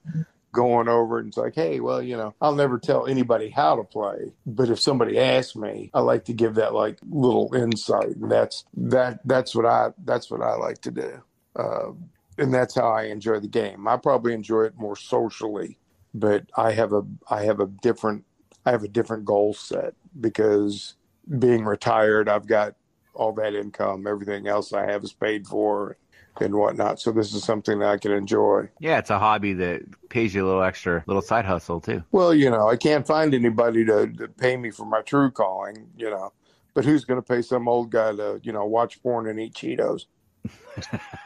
going 0.52 0.88
over 0.88 1.18
it. 1.18 1.22
And 1.22 1.30
it's 1.30 1.38
like, 1.38 1.56
hey, 1.56 1.80
well, 1.80 2.02
you 2.02 2.18
know, 2.18 2.34
I'll 2.42 2.56
never 2.56 2.80
tell 2.80 3.08
anybody 3.08 3.50
how 3.50 3.76
to 3.76 3.84
play, 3.84 4.34
but 4.46 4.70
if 4.70 4.80
somebody 4.80 5.20
asks 5.20 5.56
me, 5.56 5.92
I 5.94 6.02
like 6.02 6.26
to 6.26 6.34
give 6.34 6.56
that 6.56 6.74
like 6.74 7.00
little 7.10 7.54
insight, 7.54 8.16
and 8.16 8.32
that's 8.32 8.66
that 8.76 9.20
that's 9.26 9.56
what 9.56 9.66
I 9.66 9.90
that's 10.06 10.30
what 10.32 10.42
I 10.42 10.56
like 10.56 10.82
to 10.82 10.92
do, 10.92 11.22
uh, 11.56 11.92
and 12.38 12.54
that's 12.54 12.76
how 12.76 12.90
I 12.90 13.04
enjoy 13.04 13.40
the 13.40 13.48
game. 13.48 13.88
I 13.88 13.98
probably 13.98 14.34
enjoy 14.34 14.64
it 14.64 14.78
more 14.78 14.96
socially, 14.96 15.78
but 16.14 16.46
I 16.58 16.72
have 16.72 16.94
a 16.94 17.04
I 17.30 17.44
have 17.44 17.60
a 17.60 17.68
different 17.68 18.26
I 18.66 18.72
have 18.72 18.84
a 18.84 18.88
different 18.88 19.26
goal 19.26 19.54
set 19.54 19.94
because 20.20 20.96
being 21.38 21.64
retired, 21.64 22.28
I've 22.28 22.48
got 22.48 22.76
all 23.20 23.34
that 23.34 23.54
income, 23.54 24.08
everything 24.08 24.48
else 24.48 24.72
I 24.72 24.90
have 24.90 25.04
is 25.04 25.12
paid 25.12 25.46
for 25.46 25.98
and 26.40 26.56
whatnot. 26.56 27.02
So 27.02 27.12
this 27.12 27.34
is 27.34 27.44
something 27.44 27.80
that 27.80 27.90
I 27.90 27.98
can 27.98 28.14
enjoy. 28.14 28.70
Yeah, 28.80 28.98
it's 28.98 29.10
a 29.10 29.20
hobby 29.20 29.54
that 29.54 29.82
pays 30.10 30.34
you 30.34 30.46
a 30.46 30.48
little 30.48 30.64
extra, 30.64 31.04
little 31.06 31.22
side 31.22 31.46
hustle 31.46 31.82
too. 31.82 32.02
Well, 32.12 32.34
you 32.34 32.50
know, 32.50 32.70
I 32.70 32.78
can't 32.78 33.06
find 33.06 33.34
anybody 33.34 33.84
to, 33.86 34.08
to 34.08 34.28
pay 34.30 34.56
me 34.56 34.72
for 34.72 34.86
my 34.86 35.02
true 35.02 35.32
calling, 35.32 35.90
you 35.98 36.10
know. 36.10 36.32
But 36.74 36.86
who's 36.86 37.04
going 37.04 37.22
to 37.22 37.28
pay 37.28 37.42
some 37.42 37.68
old 37.68 37.92
guy 37.92 38.16
to, 38.16 38.40
you 38.42 38.54
know, 38.54 38.66
watch 38.66 39.04
porn 39.04 39.28
and 39.28 39.40
eat 39.40 39.54
Cheetos? 39.54 40.06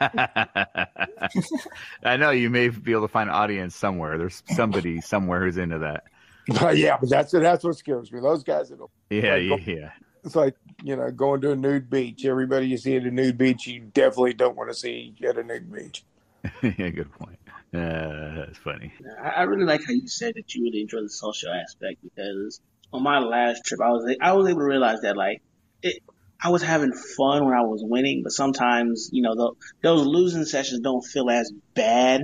I 2.02 2.16
know 2.16 2.30
you 2.30 2.50
may 2.50 2.70
be 2.70 2.90
able 2.90 3.02
to 3.02 3.08
find 3.08 3.30
an 3.30 3.36
audience 3.36 3.76
somewhere. 3.76 4.18
There's 4.18 4.42
somebody 4.50 5.00
somewhere 5.00 5.44
who's 5.44 5.56
into 5.56 5.78
that. 5.78 6.04
But 6.60 6.76
yeah, 6.76 6.98
but 7.00 7.08
that's 7.08 7.32
that's 7.32 7.64
what 7.64 7.74
scares 7.74 8.12
me. 8.12 8.20
Those 8.20 8.44
guys 8.44 8.68
that 8.68 8.78
Yeah, 9.08 9.36
Like, 9.36 9.66
yeah, 9.66 9.74
yeah. 9.74 9.90
It's 10.24 10.36
like 10.36 10.56
you 10.82 10.96
know 10.96 11.10
going 11.10 11.40
to 11.42 11.52
a 11.52 11.56
nude 11.56 11.90
beach. 11.90 12.24
Everybody 12.24 12.66
you 12.68 12.76
see 12.76 12.96
at 12.96 13.04
a 13.04 13.10
nude 13.10 13.38
beach, 13.38 13.66
you 13.66 13.80
definitely 13.80 14.34
don't 14.34 14.56
want 14.56 14.70
to 14.70 14.74
see 14.74 15.14
at 15.26 15.38
a 15.38 15.42
nude 15.42 15.72
beach. 15.72 16.04
yeah, 16.62 16.90
good 16.90 17.12
point. 17.12 17.38
Uh, 17.72 18.36
that's 18.36 18.58
funny. 18.58 18.92
I, 19.22 19.28
I 19.28 19.42
really 19.42 19.64
like 19.64 19.82
how 19.84 19.92
you 19.92 20.08
said 20.08 20.34
that 20.36 20.54
you 20.54 20.64
really 20.64 20.82
enjoy 20.82 21.02
the 21.02 21.08
social 21.08 21.50
aspect 21.52 21.98
because 22.02 22.60
on 22.92 23.02
my 23.02 23.18
last 23.18 23.64
trip, 23.64 23.80
I 23.80 23.90
was 23.90 24.16
I 24.20 24.32
was 24.32 24.48
able 24.48 24.60
to 24.60 24.66
realize 24.66 25.00
that 25.02 25.16
like 25.16 25.42
it, 25.82 26.02
I 26.40 26.50
was 26.50 26.62
having 26.62 26.92
fun 26.92 27.44
when 27.44 27.54
I 27.54 27.62
was 27.62 27.82
winning, 27.82 28.22
but 28.22 28.32
sometimes 28.32 29.10
you 29.12 29.22
know 29.22 29.34
tho- 29.34 29.56
those 29.82 30.06
losing 30.06 30.44
sessions 30.44 30.80
don't 30.80 31.02
feel 31.02 31.28
as 31.30 31.52
bad 31.74 32.22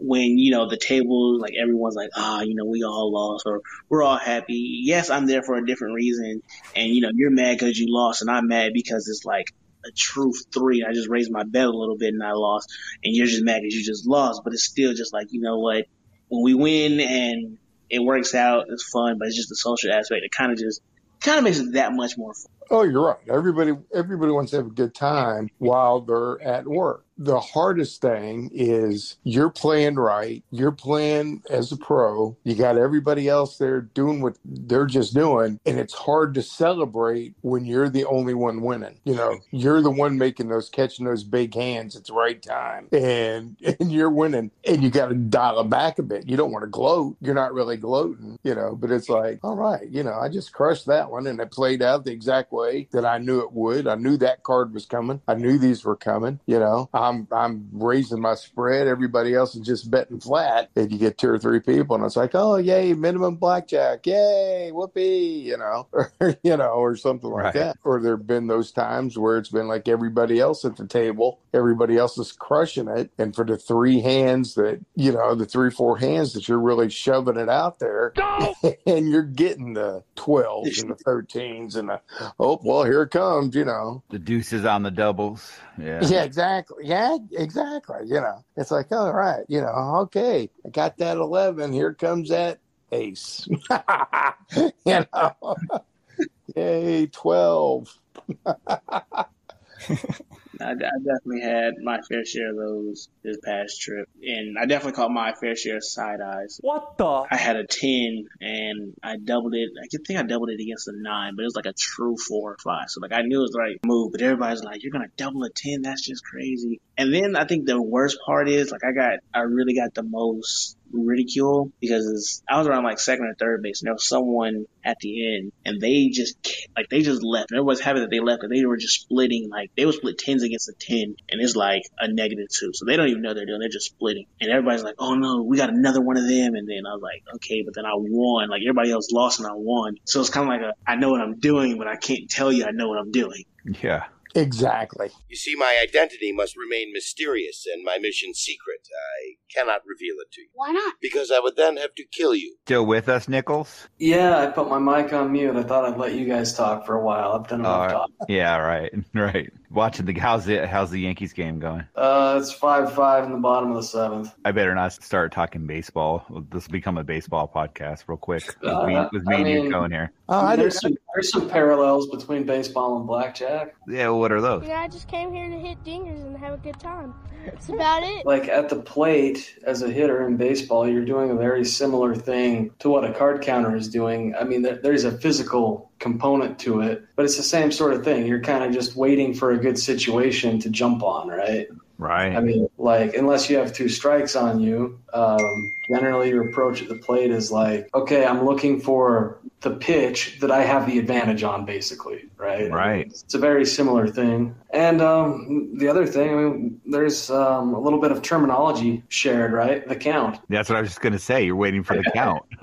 when 0.00 0.38
you 0.38 0.50
know 0.50 0.68
the 0.68 0.78
table 0.78 1.38
like 1.38 1.54
everyone's 1.60 1.94
like 1.94 2.10
ah 2.16 2.40
you 2.40 2.54
know 2.54 2.64
we 2.64 2.82
all 2.82 3.12
lost 3.12 3.44
or 3.46 3.62
we're 3.88 4.02
all 4.02 4.18
happy. 4.18 4.82
Yes, 4.84 5.10
I'm 5.10 5.26
there 5.26 5.42
for 5.42 5.56
a 5.56 5.66
different 5.66 5.94
reason, 5.94 6.42
and 6.74 6.88
you 6.88 7.02
know 7.02 7.10
you're 7.14 7.30
mad 7.30 7.58
because 7.58 7.78
you 7.78 7.86
lost, 7.88 8.22
and 8.22 8.30
I'm 8.30 8.48
mad 8.48 8.72
because 8.72 9.08
it's 9.08 9.24
like 9.24 9.46
a 9.84 9.90
truth 9.96 10.44
three. 10.52 10.84
I 10.84 10.92
just 10.92 11.08
raised 11.08 11.30
my 11.30 11.44
bet 11.44 11.66
a 11.66 11.70
little 11.70 11.96
bit 11.96 12.14
and 12.14 12.22
I 12.22 12.32
lost, 12.32 12.72
and 13.04 13.14
you're 13.14 13.26
just 13.26 13.44
mad 13.44 13.60
because 13.62 13.74
you 13.74 13.84
just 13.84 14.06
lost. 14.06 14.42
But 14.44 14.52
it's 14.52 14.64
still 14.64 14.94
just 14.94 15.12
like 15.12 15.28
you 15.30 15.40
know 15.40 15.58
what 15.58 15.86
when 16.28 16.42
we 16.42 16.54
win 16.54 17.00
and 17.00 17.58
it 17.90 17.98
works 17.98 18.34
out, 18.34 18.66
it's 18.68 18.84
fun, 18.84 19.18
but 19.18 19.28
it's 19.28 19.36
just 19.36 19.48
the 19.48 19.56
social 19.56 19.92
aspect. 19.92 20.24
It 20.24 20.30
kind 20.30 20.52
of 20.52 20.58
just 20.58 20.80
kind 21.20 21.38
of 21.38 21.44
makes 21.44 21.58
it 21.58 21.72
that 21.72 21.92
much 21.92 22.16
more 22.16 22.32
fun. 22.32 22.52
Oh, 22.70 22.82
you're 22.84 23.04
right. 23.04 23.18
Everybody 23.28 23.72
everybody 23.92 24.30
wants 24.30 24.52
to 24.52 24.58
have 24.58 24.66
a 24.66 24.70
good 24.70 24.94
time 24.94 25.50
while 25.58 26.00
they're 26.00 26.40
at 26.40 26.66
work. 26.66 27.04
The 27.20 27.38
hardest 27.38 28.00
thing 28.00 28.50
is 28.54 29.18
you're 29.24 29.50
playing 29.50 29.96
right. 29.96 30.42
You're 30.50 30.72
playing 30.72 31.42
as 31.50 31.70
a 31.70 31.76
pro. 31.76 32.34
You 32.44 32.54
got 32.54 32.78
everybody 32.78 33.28
else 33.28 33.58
there 33.58 33.82
doing 33.82 34.22
what 34.22 34.38
they're 34.44 34.86
just 34.86 35.12
doing, 35.14 35.60
and 35.66 35.78
it's 35.78 35.92
hard 35.92 36.32
to 36.34 36.42
celebrate 36.42 37.34
when 37.42 37.66
you're 37.66 37.90
the 37.90 38.06
only 38.06 38.32
one 38.32 38.62
winning. 38.62 38.98
You 39.04 39.16
know, 39.16 39.38
you're 39.50 39.82
the 39.82 39.90
one 39.90 40.16
making 40.16 40.48
those 40.48 40.70
catching 40.70 41.04
those 41.04 41.22
big 41.22 41.54
hands 41.54 41.94
at 41.94 42.06
the 42.06 42.14
right 42.14 42.42
time, 42.42 42.88
and 42.92 43.56
and 43.80 43.92
you're 43.92 44.10
winning, 44.10 44.50
and 44.66 44.82
you 44.82 44.88
got 44.88 45.08
to 45.08 45.14
dial 45.14 45.60
it 45.60 45.68
back 45.68 45.98
a 45.98 46.02
bit. 46.02 46.26
You 46.26 46.38
don't 46.38 46.52
want 46.52 46.62
to 46.62 46.70
gloat. 46.70 47.18
You're 47.20 47.34
not 47.34 47.52
really 47.52 47.76
gloating, 47.76 48.38
you 48.42 48.54
know. 48.54 48.76
But 48.76 48.90
it's 48.90 49.10
like, 49.10 49.40
all 49.42 49.56
right, 49.56 49.86
you 49.90 50.02
know, 50.02 50.14
I 50.14 50.30
just 50.30 50.54
crushed 50.54 50.86
that 50.86 51.10
one, 51.10 51.26
and 51.26 51.38
it 51.38 51.50
played 51.50 51.82
out 51.82 52.04
the 52.04 52.12
exact 52.12 52.50
way 52.50 52.88
that 52.92 53.04
I 53.04 53.18
knew 53.18 53.40
it 53.40 53.52
would. 53.52 53.86
I 53.86 53.96
knew 53.96 54.16
that 54.18 54.42
card 54.42 54.72
was 54.72 54.86
coming. 54.86 55.20
I 55.28 55.34
knew 55.34 55.58
these 55.58 55.84
were 55.84 55.96
coming. 55.96 56.40
You 56.46 56.58
know, 56.58 56.88
I'm 57.10 57.28
I'm 57.32 57.68
raising 57.72 58.20
my 58.20 58.34
spread. 58.34 58.86
Everybody 58.86 59.34
else 59.34 59.54
is 59.54 59.66
just 59.66 59.90
betting 59.90 60.20
flat. 60.20 60.70
And 60.76 60.90
you 60.92 60.98
get 60.98 61.18
two 61.18 61.28
or 61.30 61.38
three 61.38 61.60
people, 61.60 61.96
and 61.96 62.04
it's 62.04 62.16
like, 62.16 62.30
oh 62.34 62.56
yay, 62.56 62.94
minimum 62.94 63.36
blackjack, 63.36 64.06
yay, 64.06 64.70
whoopee, 64.72 65.42
you 65.46 65.56
know, 65.58 65.88
or 65.92 66.12
you 66.42 66.56
know, 66.56 66.70
or 66.72 66.96
something 66.96 67.28
like 67.30 67.40
Right. 67.44 67.54
that. 67.54 67.76
Or 67.84 68.00
there've 68.00 68.26
been 68.26 68.46
those 68.46 68.70
times 68.72 69.18
where 69.18 69.36
it's 69.38 69.48
been 69.50 69.66
like 69.68 69.88
everybody 69.88 70.38
else 70.40 70.64
at 70.64 70.76
the 70.76 70.86
table, 70.86 71.40
everybody 71.52 71.96
else 71.96 72.16
is 72.18 72.32
crushing 72.32 72.88
it, 72.88 73.10
and 73.18 73.34
for 73.34 73.44
the 73.44 73.56
three 73.58 74.00
hands 74.00 74.54
that 74.54 74.80
you 74.94 75.12
know, 75.12 75.34
the 75.34 75.46
three 75.46 75.70
four 75.70 75.98
hands 75.98 76.32
that 76.34 76.48
you're 76.48 76.60
really 76.60 76.88
shoving 76.90 77.36
it 77.36 77.48
out 77.48 77.78
there, 77.80 78.12
and 78.86 79.08
you're 79.10 79.22
getting 79.22 79.74
the 79.74 80.02
twelves 80.16 80.80
and 80.82 80.90
the 80.90 80.94
thirteens 81.06 81.76
and 81.76 81.88
the 81.88 82.00
oh 82.38 82.60
well, 82.62 82.84
here 82.84 83.02
it 83.02 83.10
comes. 83.10 83.54
You 83.56 83.64
know, 83.64 84.02
The 84.10 84.18
deuces 84.18 84.64
on 84.64 84.82
the 84.82 84.90
doubles. 84.90 85.52
Yeah. 85.78 86.00
yeah, 86.04 86.24
exactly. 86.24 86.84
Yeah, 86.90 87.18
exactly. 87.30 87.98
You 88.06 88.20
know, 88.20 88.44
it's 88.56 88.72
like, 88.72 88.90
all 88.90 89.12
right, 89.12 89.44
you 89.48 89.60
know, 89.60 89.68
okay, 90.02 90.50
I 90.66 90.70
got 90.70 90.98
that 90.98 91.18
eleven. 91.18 91.72
Here 91.72 91.94
comes 91.94 92.30
that 92.30 92.58
ace. 92.90 93.46
you 94.56 94.72
know, 94.84 95.56
yay, 96.56 97.06
twelve. 97.06 97.96
I, 100.60 100.72
I 100.72 100.74
definitely 100.74 101.42
had 101.42 101.74
my 101.82 102.00
fair 102.08 102.24
share 102.24 102.50
of 102.50 102.56
those 102.56 103.08
this 103.22 103.38
past 103.44 103.80
trip, 103.80 104.08
and 104.22 104.58
I 104.58 104.66
definitely 104.66 104.96
caught 104.96 105.10
my 105.10 105.32
fair 105.32 105.56
share 105.56 105.76
of 105.76 105.84
side 105.84 106.20
eyes. 106.20 106.58
What 106.62 106.98
the? 106.98 107.26
I 107.30 107.36
had 107.36 107.56
a 107.56 107.66
ten, 107.66 108.26
and 108.40 108.94
I 109.02 109.16
doubled 109.16 109.54
it. 109.54 109.70
I 109.82 109.86
think 110.06 110.18
I 110.18 110.22
doubled 110.22 110.50
it 110.50 110.60
against 110.60 110.88
a 110.88 110.92
nine, 110.94 111.36
but 111.36 111.42
it 111.42 111.46
was 111.46 111.56
like 111.56 111.66
a 111.66 111.72
true 111.72 112.16
four 112.16 112.52
or 112.52 112.56
five. 112.62 112.88
So 112.88 113.00
like 113.00 113.12
I 113.12 113.22
knew 113.22 113.38
it 113.38 113.42
was 113.42 113.52
the 113.52 113.58
right 113.58 113.78
move, 113.84 114.12
but 114.12 114.22
everybody's 114.22 114.62
like, 114.62 114.82
"You're 114.82 114.92
gonna 114.92 115.10
double 115.16 115.44
a 115.44 115.50
ten? 115.50 115.82
That's 115.82 116.06
just 116.06 116.24
crazy." 116.24 116.80
And 116.96 117.14
then 117.14 117.36
I 117.36 117.46
think 117.46 117.66
the 117.66 117.80
worst 117.80 118.18
part 118.24 118.48
is 118.48 118.70
like 118.70 118.84
I 118.84 118.92
got, 118.92 119.20
I 119.32 119.40
really 119.40 119.74
got 119.74 119.94
the 119.94 120.02
most 120.02 120.76
ridicule 120.92 121.72
because 121.80 122.42
I 122.48 122.58
was 122.58 122.66
around 122.66 122.84
like 122.84 122.98
second 122.98 123.26
or 123.26 123.34
third 123.34 123.62
base, 123.62 123.80
and 123.80 123.86
there 123.86 123.94
was 123.94 124.06
someone 124.06 124.66
at 124.84 124.98
the 125.00 125.36
end, 125.36 125.52
and 125.64 125.80
they 125.80 126.08
just 126.08 126.36
like 126.76 126.88
they 126.88 127.02
just 127.02 127.22
left. 127.22 127.50
And 127.50 127.58
everyone's 127.58 127.80
happy 127.80 128.00
that 128.00 128.10
they 128.10 128.20
left, 128.20 128.42
and 128.42 128.52
they 128.52 128.64
were 128.64 128.76
just 128.76 129.02
splitting 129.02 129.48
like 129.48 129.70
they 129.76 129.86
would 129.86 129.94
split 129.94 130.18
tens 130.18 130.42
against 130.42 130.68
a 130.68 130.72
ten, 130.72 131.16
and 131.30 131.40
it's 131.40 131.56
like 131.56 131.82
a 131.98 132.12
negative 132.12 132.48
two, 132.48 132.72
so 132.74 132.84
they 132.84 132.96
don't 132.96 133.08
even 133.08 133.22
know 133.22 133.34
they're 133.34 133.46
doing. 133.46 133.60
They're 133.60 133.68
just 133.68 133.86
splitting, 133.86 134.26
and 134.40 134.50
everybody's 134.50 134.82
like, 134.82 134.96
"Oh 134.98 135.14
no, 135.14 135.42
we 135.42 135.56
got 135.56 135.70
another 135.70 136.00
one 136.00 136.16
of 136.16 136.28
them." 136.28 136.54
And 136.54 136.68
then 136.68 136.86
I 136.86 136.92
was 136.92 137.02
like, 137.02 137.22
"Okay," 137.36 137.62
but 137.62 137.74
then 137.74 137.86
I 137.86 137.92
won. 137.94 138.48
Like 138.48 138.62
everybody 138.62 138.90
else 138.90 139.10
lost, 139.10 139.40
and 139.40 139.48
I 139.48 139.54
won. 139.54 139.96
So 140.04 140.20
it's 140.20 140.30
kind 140.30 140.44
of 140.44 140.48
like 140.48 140.62
a 140.62 140.74
I 140.90 140.96
know 140.96 141.10
what 141.10 141.20
I'm 141.20 141.38
doing, 141.38 141.78
but 141.78 141.86
I 141.86 141.96
can't 141.96 142.28
tell 142.28 142.52
you 142.52 142.64
I 142.64 142.70
know 142.70 142.88
what 142.88 142.98
I'm 142.98 143.10
doing. 143.10 143.44
Yeah. 143.82 144.04
Exactly. 144.34 145.10
You 145.28 145.36
see, 145.36 145.54
my 145.56 145.78
identity 145.82 146.32
must 146.32 146.56
remain 146.56 146.92
mysterious 146.92 147.66
and 147.72 147.84
my 147.84 147.98
mission 147.98 148.34
secret. 148.34 148.80
I 148.92 149.34
cannot 149.54 149.80
reveal 149.86 150.16
it 150.20 150.30
to 150.32 150.40
you. 150.40 150.48
Why 150.54 150.70
not? 150.72 150.94
Because 151.00 151.30
I 151.30 151.40
would 151.40 151.56
then 151.56 151.76
have 151.76 151.94
to 151.96 152.04
kill 152.04 152.34
you. 152.34 152.56
Still 152.66 152.86
with 152.86 153.08
us, 153.08 153.28
Nichols? 153.28 153.88
Yeah, 153.98 154.38
I 154.38 154.46
put 154.46 154.68
my 154.68 154.78
mic 154.78 155.12
on 155.12 155.32
mute. 155.32 155.56
I 155.56 155.62
thought 155.62 155.84
I'd 155.84 155.98
let 155.98 156.14
you 156.14 156.26
guys 156.26 156.54
talk 156.54 156.86
for 156.86 156.94
a 156.96 157.04
while. 157.04 157.32
I've 157.32 157.48
done 157.48 157.60
enough 157.60 157.90
Uh, 157.90 157.92
talk. 157.92 158.10
yeah, 158.28 158.56
right, 158.56 158.92
right. 159.14 159.52
Watching 159.72 160.04
the 160.04 160.12
how's 160.14 160.46
the 160.46 160.66
how's 160.66 160.90
the 160.90 160.98
Yankees 160.98 161.32
game 161.32 161.60
going? 161.60 161.84
Uh, 161.94 162.38
it's 162.40 162.52
five 162.52 162.92
five 162.92 163.22
in 163.24 163.30
the 163.30 163.38
bottom 163.38 163.70
of 163.70 163.76
the 163.76 163.84
seventh. 163.84 164.34
I 164.44 164.50
better 164.50 164.74
not 164.74 164.92
start 164.92 165.30
talking 165.30 165.64
baseball. 165.64 166.24
This 166.50 166.66
will 166.66 166.72
become 166.72 166.98
a 166.98 167.04
baseball 167.04 167.48
podcast 167.54 168.02
real 168.08 168.18
quick 168.18 168.44
with 168.60 168.68
Uh, 168.68 168.84
me, 168.84 168.96
with 169.12 169.24
me 169.26 169.36
I 169.36 169.38
and 169.38 169.48
you 169.48 169.62
mean- 169.62 169.70
going 169.70 169.92
here. 169.92 170.10
I 170.28 170.56
there's 170.56 170.80
some 170.80 170.94
there's 171.14 171.30
some 171.30 171.48
parallels 171.48 172.08
between 172.08 172.44
baseball 172.44 172.96
and 172.96 173.06
blackjack. 173.06 173.76
Yeah, 173.86 174.08
what 174.08 174.32
are 174.32 174.40
those? 174.40 174.64
Yeah, 174.66 174.80
I 174.80 174.88
just 174.88 175.06
came 175.06 175.32
here 175.32 175.48
to 175.48 175.56
hit 175.58 175.82
dingers 175.84 176.20
and 176.24 176.36
have 176.36 176.54
a 176.54 176.58
good 176.58 176.78
time. 176.80 177.14
That's 177.46 177.68
about 177.68 178.02
it. 178.02 178.26
Like 178.26 178.48
at 178.48 178.68
the 178.70 178.76
plate 178.76 179.56
as 179.64 179.82
a 179.82 179.88
hitter 179.90 180.26
in 180.26 180.36
baseball, 180.36 180.88
you're 180.88 181.04
doing 181.04 181.30
a 181.30 181.34
very 181.36 181.64
similar 181.64 182.14
thing 182.16 182.72
to 182.80 182.88
what 182.90 183.04
a 183.04 183.12
card 183.12 183.40
counter 183.42 183.76
is 183.76 183.88
doing. 183.88 184.34
I 184.34 184.42
mean, 184.44 184.62
there, 184.62 184.76
there's 184.82 185.04
a 185.04 185.16
physical 185.18 185.89
component 186.00 186.58
to 186.60 186.80
it, 186.80 187.04
but 187.14 187.24
it's 187.24 187.36
the 187.36 187.42
same 187.42 187.70
sort 187.70 187.92
of 187.92 188.02
thing. 188.02 188.26
You're 188.26 188.40
kind 188.40 188.64
of 188.64 188.72
just 188.72 188.96
waiting 188.96 189.32
for 189.34 189.52
a 189.52 189.58
good 189.58 189.78
situation 189.78 190.58
to 190.60 190.70
jump 190.70 191.02
on, 191.02 191.28
right? 191.28 191.68
Right. 191.98 192.34
I 192.34 192.40
mean, 192.40 192.68
like, 192.78 193.14
unless 193.14 193.50
you 193.50 193.58
have 193.58 193.74
two 193.74 193.90
strikes 193.90 194.34
on 194.34 194.58
you, 194.60 194.98
um, 195.12 195.70
generally 195.92 196.30
your 196.30 196.48
approach 196.48 196.80
at 196.80 196.88
the 196.88 196.94
plate 196.96 197.30
is 197.30 197.52
like, 197.52 197.90
okay, 197.94 198.24
I'm 198.24 198.46
looking 198.46 198.80
for 198.80 199.38
the 199.60 199.72
pitch 199.72 200.38
that 200.40 200.50
I 200.50 200.62
have 200.62 200.86
the 200.86 200.98
advantage 200.98 201.42
on, 201.42 201.66
basically, 201.66 202.24
right? 202.38 202.70
Right. 202.70 203.06
It's 203.08 203.34
a 203.34 203.38
very 203.38 203.66
similar 203.66 204.06
thing. 204.08 204.54
And 204.70 205.02
um, 205.02 205.76
the 205.76 205.88
other 205.88 206.06
thing, 206.06 206.30
I 206.30 206.34
mean, 206.36 206.80
there's 206.86 207.30
um, 207.30 207.74
a 207.74 207.78
little 207.80 208.00
bit 208.00 208.12
of 208.12 208.22
terminology 208.22 209.02
shared, 209.10 209.52
right? 209.52 209.86
The 209.86 209.96
count. 209.96 210.38
That's 210.48 210.70
what 210.70 210.78
I 210.78 210.80
was 210.80 210.88
just 210.88 211.02
gonna 211.02 211.18
say. 211.18 211.44
You're 211.44 211.56
waiting 211.56 211.82
for 211.84 211.96
the 211.96 212.10
count. 212.14 212.44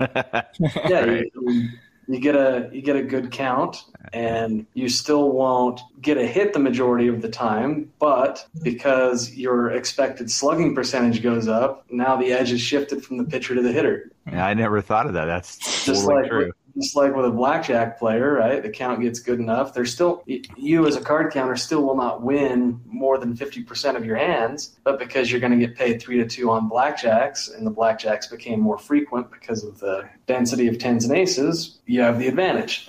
Yeah, 0.88 1.04
Right. 1.04 1.32
you, 1.40 1.68
you 2.08 2.20
get 2.20 2.34
a 2.34 2.70
you 2.72 2.80
get 2.80 2.96
a 2.96 3.02
good 3.02 3.30
count, 3.30 3.84
and 4.12 4.66
you 4.74 4.88
still 4.88 5.30
won't 5.30 5.80
get 6.00 6.16
a 6.16 6.26
hit 6.26 6.54
the 6.54 6.58
majority 6.58 7.06
of 7.06 7.20
the 7.20 7.28
time. 7.28 7.92
But 7.98 8.46
because 8.62 9.34
your 9.34 9.70
expected 9.70 10.30
slugging 10.30 10.74
percentage 10.74 11.22
goes 11.22 11.48
up, 11.48 11.84
now 11.90 12.16
the 12.16 12.32
edge 12.32 12.50
is 12.50 12.60
shifted 12.60 13.04
from 13.04 13.18
the 13.18 13.24
pitcher 13.24 13.54
to 13.54 13.62
the 13.62 13.72
hitter. 13.72 14.10
Yeah, 14.26 14.46
I 14.46 14.54
never 14.54 14.80
thought 14.80 15.06
of 15.06 15.12
that. 15.12 15.26
That's 15.26 15.58
Just 15.84 16.02
totally 16.02 16.22
like 16.22 16.30
true. 16.30 16.52
Just 16.80 16.96
like 16.96 17.14
with 17.14 17.26
a 17.26 17.30
blackjack 17.30 17.98
player, 17.98 18.32
right? 18.32 18.62
The 18.62 18.70
count 18.70 19.00
gets 19.00 19.20
good 19.20 19.38
enough. 19.38 19.74
There's 19.74 19.92
still 19.92 20.22
you 20.26 20.86
as 20.86 20.96
a 20.96 21.00
card 21.00 21.32
counter 21.32 21.56
still 21.56 21.82
will 21.82 21.96
not 21.96 22.22
win 22.22 22.80
more 22.86 23.18
than 23.18 23.36
fifty 23.36 23.62
percent 23.62 23.96
of 23.96 24.04
your 24.04 24.16
hands, 24.16 24.78
but 24.84 24.98
because 24.98 25.30
you're 25.30 25.40
going 25.40 25.58
to 25.58 25.66
get 25.66 25.76
paid 25.76 26.00
three 26.00 26.18
to 26.18 26.26
two 26.26 26.50
on 26.50 26.68
blackjacks, 26.68 27.54
and 27.54 27.66
the 27.66 27.72
blackjacks 27.72 28.30
became 28.30 28.60
more 28.60 28.78
frequent 28.78 29.30
because 29.30 29.64
of 29.64 29.78
the 29.80 30.08
density 30.26 30.68
of 30.68 30.78
tens 30.78 31.04
and 31.04 31.16
aces, 31.16 31.78
you 31.86 32.00
have 32.00 32.18
the 32.18 32.28
advantage. 32.28 32.88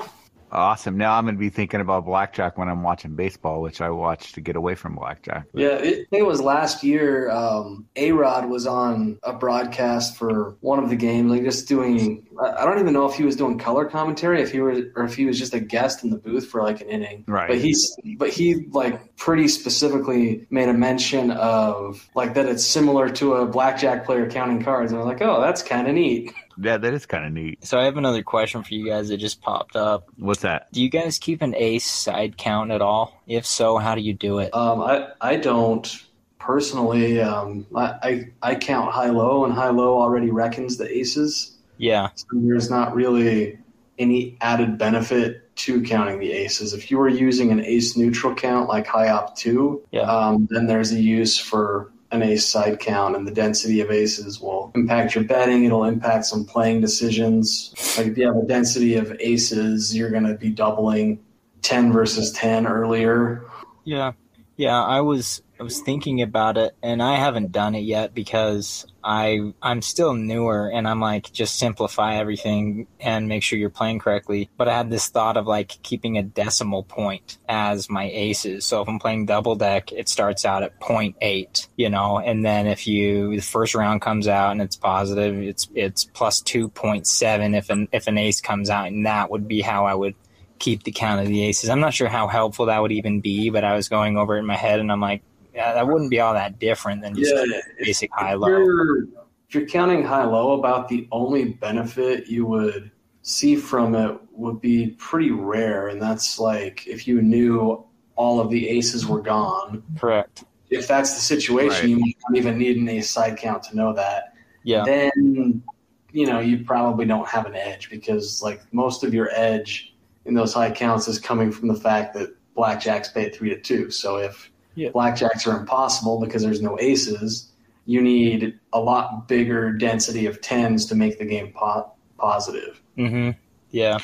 Awesome. 0.51 0.97
Now 0.97 1.13
I'm 1.13 1.25
gonna 1.25 1.37
be 1.37 1.49
thinking 1.49 1.81
about 1.81 2.05
blackjack 2.05 2.57
when 2.57 2.69
I'm 2.69 2.83
watching 2.83 3.15
baseball, 3.15 3.61
which 3.61 3.81
I 3.81 3.89
watch 3.89 4.33
to 4.33 4.41
get 4.41 4.55
away 4.55 4.75
from 4.75 4.95
blackjack. 4.95 5.45
Yeah, 5.53 5.75
it, 5.75 5.85
I 5.85 5.95
think 5.95 6.07
it 6.11 6.25
was 6.25 6.41
last 6.41 6.83
year. 6.83 7.29
Um, 7.29 7.87
A 7.95 8.11
Rod 8.11 8.49
was 8.49 8.65
on 8.65 9.19
a 9.23 9.33
broadcast 9.33 10.17
for 10.17 10.55
one 10.61 10.83
of 10.83 10.89
the 10.89 10.95
games, 10.95 11.31
like 11.31 11.43
just 11.43 11.67
doing. 11.67 12.27
I 12.41 12.59
I 12.59 12.65
don't 12.65 12.79
even 12.79 12.93
know 12.93 13.05
if 13.05 13.15
he 13.15 13.23
was 13.23 13.35
doing 13.35 13.57
color 13.57 13.85
commentary, 13.85 14.41
if 14.41 14.51
he 14.51 14.59
was, 14.59 14.83
or 14.95 15.03
if 15.03 15.15
he 15.15 15.25
was 15.25 15.37
just 15.37 15.53
a 15.53 15.59
guest 15.59 16.03
in 16.03 16.09
the 16.09 16.17
booth 16.17 16.47
for 16.47 16.63
like 16.63 16.81
an 16.81 16.89
inning. 16.89 17.25
Right. 17.27 17.47
But 17.47 17.57
he's, 17.57 17.95
but 18.17 18.29
he 18.29 18.67
like 18.71 19.15
pretty 19.17 19.47
specifically 19.47 20.47
made 20.49 20.69
a 20.69 20.73
mention 20.73 21.31
of 21.31 22.07
like 22.15 22.33
that 22.35 22.47
it's 22.47 22.65
similar 22.65 23.09
to 23.09 23.35
a 23.35 23.45
blackjack 23.45 24.05
player 24.05 24.29
counting 24.29 24.63
cards, 24.63 24.91
and 24.91 25.01
I 25.01 25.03
was 25.03 25.13
like, 25.13 25.21
oh, 25.21 25.41
that's 25.41 25.63
kind 25.63 25.87
of 25.87 25.93
neat. 25.93 26.33
Yeah, 26.61 26.77
that 26.77 26.93
is 26.93 27.05
kind 27.05 27.25
of 27.25 27.31
neat. 27.31 27.65
So 27.65 27.79
I 27.79 27.85
have 27.85 27.97
another 27.97 28.21
question 28.23 28.63
for 28.63 28.73
you 28.73 28.85
guys 28.87 29.09
that 29.09 29.17
just 29.17 29.41
popped 29.41 29.75
up. 29.75 30.09
What's 30.17 30.41
that? 30.41 30.71
Do 30.73 30.81
you 30.81 30.89
guys 30.89 31.17
keep 31.17 31.41
an 31.41 31.55
ace 31.55 31.85
side 31.85 32.37
count 32.37 32.71
at 32.71 32.81
all? 32.81 33.21
If 33.27 33.45
so, 33.45 33.77
how 33.77 33.95
do 33.95 34.01
you 34.01 34.13
do 34.13 34.39
it? 34.39 34.53
Um, 34.53 34.81
I 34.81 35.09
I 35.21 35.35
don't 35.37 36.03
personally. 36.39 37.21
Um, 37.21 37.65
I, 37.75 37.83
I 38.03 38.25
I 38.51 38.55
count 38.55 38.91
high 38.91 39.09
low, 39.09 39.45
and 39.45 39.53
high 39.53 39.69
low 39.69 39.99
already 40.01 40.31
reckons 40.31 40.77
the 40.77 40.89
aces. 40.97 41.55
Yeah. 41.77 42.09
So 42.15 42.25
there's 42.33 42.69
not 42.69 42.93
really 42.93 43.57
any 43.97 44.37
added 44.41 44.77
benefit 44.77 45.55
to 45.57 45.81
counting 45.81 46.19
the 46.19 46.31
aces. 46.31 46.73
If 46.73 46.89
you 46.89 46.97
were 46.97 47.09
using 47.09 47.51
an 47.51 47.63
ace 47.63 47.97
neutral 47.97 48.33
count 48.33 48.69
like 48.69 48.87
Hi-Opt 48.87 49.45
II, 49.45 49.75
Yeah. 49.91 50.01
um, 50.01 50.47
then 50.49 50.67
there's 50.67 50.93
a 50.93 50.99
use 50.99 51.37
for 51.37 51.91
an 52.11 52.23
ace 52.23 52.45
side 52.45 52.79
count, 52.79 53.15
and 53.15 53.27
the 53.27 53.31
density 53.31 53.81
of 53.81 53.91
aces 53.91 54.39
will 54.39 54.71
impact 54.75 55.15
your 55.15 55.23
betting. 55.23 55.63
It'll 55.65 55.83
impact 55.83 56.25
some 56.25 56.45
playing 56.45 56.81
decisions. 56.81 57.73
Like 57.97 58.07
if 58.07 58.17
you 58.17 58.25
have 58.25 58.35
a 58.35 58.45
density 58.45 58.95
of 58.95 59.15
aces, 59.19 59.95
you're 59.95 60.09
going 60.09 60.25
to 60.25 60.35
be 60.35 60.49
doubling 60.49 61.19
ten 61.61 61.91
versus 61.91 62.31
ten 62.31 62.65
earlier. 62.65 63.45
Yeah. 63.83 64.13
Yeah, 64.57 64.83
I 64.83 65.01
was 65.01 65.41
I 65.59 65.63
was 65.63 65.81
thinking 65.81 66.21
about 66.21 66.57
it 66.57 66.73
and 66.81 67.03
I 67.03 67.15
haven't 67.15 67.51
done 67.51 67.75
it 67.75 67.81
yet 67.81 68.13
because 68.13 68.85
I 69.03 69.53
I'm 69.61 69.81
still 69.81 70.13
newer 70.13 70.69
and 70.69 70.87
I'm 70.87 71.01
like 71.01 71.33
just 71.33 71.59
simplify 71.59 72.15
everything 72.15 72.87
and 73.01 73.27
make 73.27 73.43
sure 73.43 73.59
you're 73.59 73.69
playing 73.69 73.99
correctly. 73.99 74.49
But 74.55 74.69
I 74.69 74.77
had 74.77 74.89
this 74.89 75.09
thought 75.09 75.35
of 75.35 75.47
like 75.47 75.81
keeping 75.83 76.17
a 76.17 76.23
decimal 76.23 76.83
point 76.83 77.39
as 77.49 77.89
my 77.89 78.09
aces. 78.09 78.65
So 78.65 78.81
if 78.81 78.87
I'm 78.87 78.99
playing 78.99 79.25
double 79.25 79.55
deck, 79.55 79.91
it 79.91 80.07
starts 80.07 80.45
out 80.45 80.63
at 80.63 80.79
0.8, 80.79 81.67
you 81.75 81.89
know, 81.89 82.19
and 82.19 82.45
then 82.45 82.65
if 82.65 82.87
you 82.87 83.35
the 83.35 83.41
first 83.41 83.75
round 83.75 84.01
comes 84.01 84.29
out 84.29 84.53
and 84.53 84.61
it's 84.61 84.77
positive, 84.77 85.37
it's 85.41 85.67
it's 85.75 86.05
plus 86.05 86.41
2.7 86.41 87.57
if 87.57 87.69
an 87.69 87.89
if 87.91 88.07
an 88.07 88.17
ace 88.17 88.39
comes 88.39 88.69
out 88.69 88.87
and 88.87 89.05
that 89.05 89.29
would 89.29 89.45
be 89.45 89.59
how 89.59 89.85
I 89.85 89.93
would 89.93 90.15
keep 90.59 90.83
the 90.83 90.91
count 90.91 91.21
of 91.21 91.27
the 91.27 91.41
aces. 91.43 91.69
I'm 91.69 91.79
not 91.79 91.93
sure 91.93 92.09
how 92.09 92.27
helpful 92.27 92.67
that 92.67 92.81
would 92.81 92.91
even 92.91 93.21
be, 93.21 93.49
but 93.49 93.63
I 93.63 93.75
was 93.75 93.89
going 93.89 94.17
over 94.17 94.35
it 94.35 94.39
in 94.39 94.45
my 94.45 94.57
head 94.57 94.79
and 94.79 94.91
I'm 94.91 95.01
like, 95.01 95.23
yeah, 95.53 95.73
that 95.73 95.87
wouldn't 95.87 96.09
be 96.09 96.19
all 96.19 96.33
that 96.33 96.59
different 96.59 97.01
than 97.01 97.15
just 97.15 97.33
Yeah, 97.33 97.59
basic 97.79 98.11
high 98.13 98.33
low. 98.33 98.47
you're, 98.47 99.03
if 99.03 99.55
you're 99.55 99.65
counting 99.65 100.03
high 100.03 100.25
low, 100.25 100.53
about 100.59 100.87
the 100.87 101.07
only 101.11 101.45
benefit 101.53 102.27
you 102.27 102.45
would 102.45 102.91
see 103.21 103.55
from 103.55 103.95
it 103.95 104.17
would 104.31 104.61
be 104.61 104.95
pretty 104.99 105.31
rare, 105.31 105.87
and 105.89 106.01
that's 106.01 106.39
like 106.39 106.85
if 106.87 107.07
you 107.07 107.21
knew 107.21 107.83
all 108.15 108.39
of 108.39 108.49
the 108.49 108.67
aces 108.69 109.05
were 109.07 109.21
gone. 109.21 109.81
Correct. 109.97 110.43
If 110.69 110.87
that's 110.87 111.15
the 111.15 111.21
situation, 111.21 111.69
Right. 111.81 111.89
you 111.89 111.97
might 111.97 112.15
not 112.29 112.37
even 112.37 112.57
need 112.57 112.77
an 112.77 112.87
ace 112.89 113.09
side 113.09 113.37
count 113.37 113.63
to 113.63 113.75
know 113.75 113.93
that. 113.93 114.33
Yeah. 114.63 114.83
Then, 114.85 115.63
you 116.11 116.25
know, 116.27 116.39
you 116.39 116.63
probably 116.63 117.05
don't 117.05 117.27
have 117.27 117.45
an 117.45 117.55
edge 117.55 117.89
because 117.89 118.41
like 118.43 118.61
most 118.71 119.03
of 119.03 119.13
your 119.13 119.29
edge 119.33 119.95
in 120.25 120.33
those 120.35 120.53
high 120.53 120.69
counts 120.69 121.07
is 121.07 121.17
coming 121.17 121.51
from 121.51 121.69
the 121.69 121.75
fact 121.75 122.13
that 122.13 122.35
blackjacks 122.55 123.11
pay 123.13 123.29
three 123.29 123.49
to 123.49 123.59
two. 123.59 123.89
So 123.89 124.17
if 124.17 124.51
Yeah. 124.79 124.89
blackjacks 124.91 125.45
are 125.45 125.59
impossible 125.59 126.19
because 126.19 126.41
there's 126.41 126.61
no 126.61 126.79
aces, 126.79 127.51
you 127.85 128.01
need 128.01 128.57
a 128.71 128.79
lot 128.79 129.27
bigger 129.27 129.73
density 129.73 130.25
of 130.25 130.39
tens 130.41 130.85
to 130.87 130.95
make 130.95 131.19
the 131.19 131.25
game 131.25 131.51
po- 131.53 131.91
positive. 132.17 132.81
Mm-hmm. 132.97 133.31
Yeah. 133.71 133.97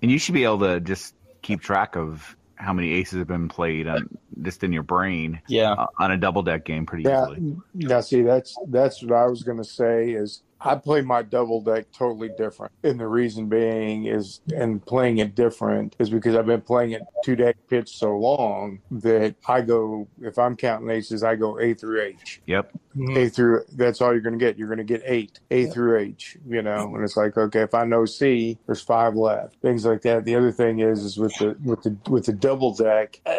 And 0.00 0.10
you 0.10 0.18
should 0.18 0.34
be 0.34 0.44
able 0.44 0.60
to 0.60 0.80
just 0.80 1.14
keep 1.42 1.60
track 1.60 1.96
of 1.96 2.36
how 2.54 2.72
many 2.72 2.92
aces 2.92 3.18
have 3.18 3.26
been 3.28 3.48
played 3.48 3.88
on 3.88 4.08
just 4.40 4.62
in 4.64 4.72
your 4.72 4.84
brain. 4.84 5.40
Yeah. 5.48 5.72
uh, 5.72 5.86
on 5.98 6.12
a 6.12 6.16
double 6.16 6.42
deck 6.42 6.64
game 6.64 6.86
pretty 6.86 7.04
Yeah. 7.04 7.22
easily. 7.24 7.56
Now, 7.74 8.00
see, 8.00 8.22
that's 8.22 8.56
that's 8.68 9.02
what 9.02 9.12
I 9.12 9.26
was 9.26 9.42
going 9.42 9.58
to 9.58 9.64
say 9.64 10.10
is 10.12 10.42
I 10.64 10.76
play 10.76 11.00
my 11.02 11.22
double 11.22 11.60
deck 11.60 11.86
totally 11.92 12.30
different, 12.36 12.72
and 12.84 12.98
the 12.98 13.06
reason 13.06 13.48
being 13.48 14.06
is, 14.06 14.40
and 14.54 14.84
playing 14.84 15.18
it 15.18 15.34
different 15.34 15.96
is 15.98 16.10
because 16.10 16.36
I've 16.36 16.46
been 16.46 16.60
playing 16.60 16.92
it 16.92 17.02
two 17.24 17.36
deck 17.36 17.56
pitch 17.68 17.96
so 17.96 18.16
long 18.16 18.80
that 18.90 19.34
I 19.46 19.60
go 19.60 20.08
if 20.20 20.38
I'm 20.38 20.56
counting 20.56 20.90
aces, 20.90 21.22
I 21.22 21.36
go 21.36 21.58
A 21.58 21.74
through 21.74 22.02
H. 22.02 22.40
Yep. 22.46 22.72
A 23.16 23.28
through 23.28 23.64
that's 23.72 24.00
all 24.00 24.12
you're 24.12 24.20
going 24.20 24.38
to 24.38 24.44
get. 24.44 24.58
You're 24.58 24.68
going 24.68 24.78
to 24.78 24.84
get 24.84 25.02
eight, 25.04 25.40
A 25.50 25.66
through 25.66 25.98
H. 25.98 26.36
You 26.46 26.62
know, 26.62 26.94
and 26.94 27.04
it's 27.04 27.16
like 27.16 27.36
okay, 27.36 27.62
if 27.62 27.74
I 27.74 27.84
know 27.84 28.04
C, 28.04 28.58
there's 28.66 28.82
five 28.82 29.14
left. 29.14 29.56
Things 29.62 29.84
like 29.84 30.02
that. 30.02 30.24
The 30.24 30.36
other 30.36 30.52
thing 30.52 30.80
is, 30.80 31.04
is 31.04 31.18
with 31.18 31.34
the 31.38 31.56
with 31.64 31.82
the 31.82 31.96
with 32.10 32.26
the 32.26 32.32
double 32.32 32.74
deck. 32.74 33.20
Uh, 33.26 33.38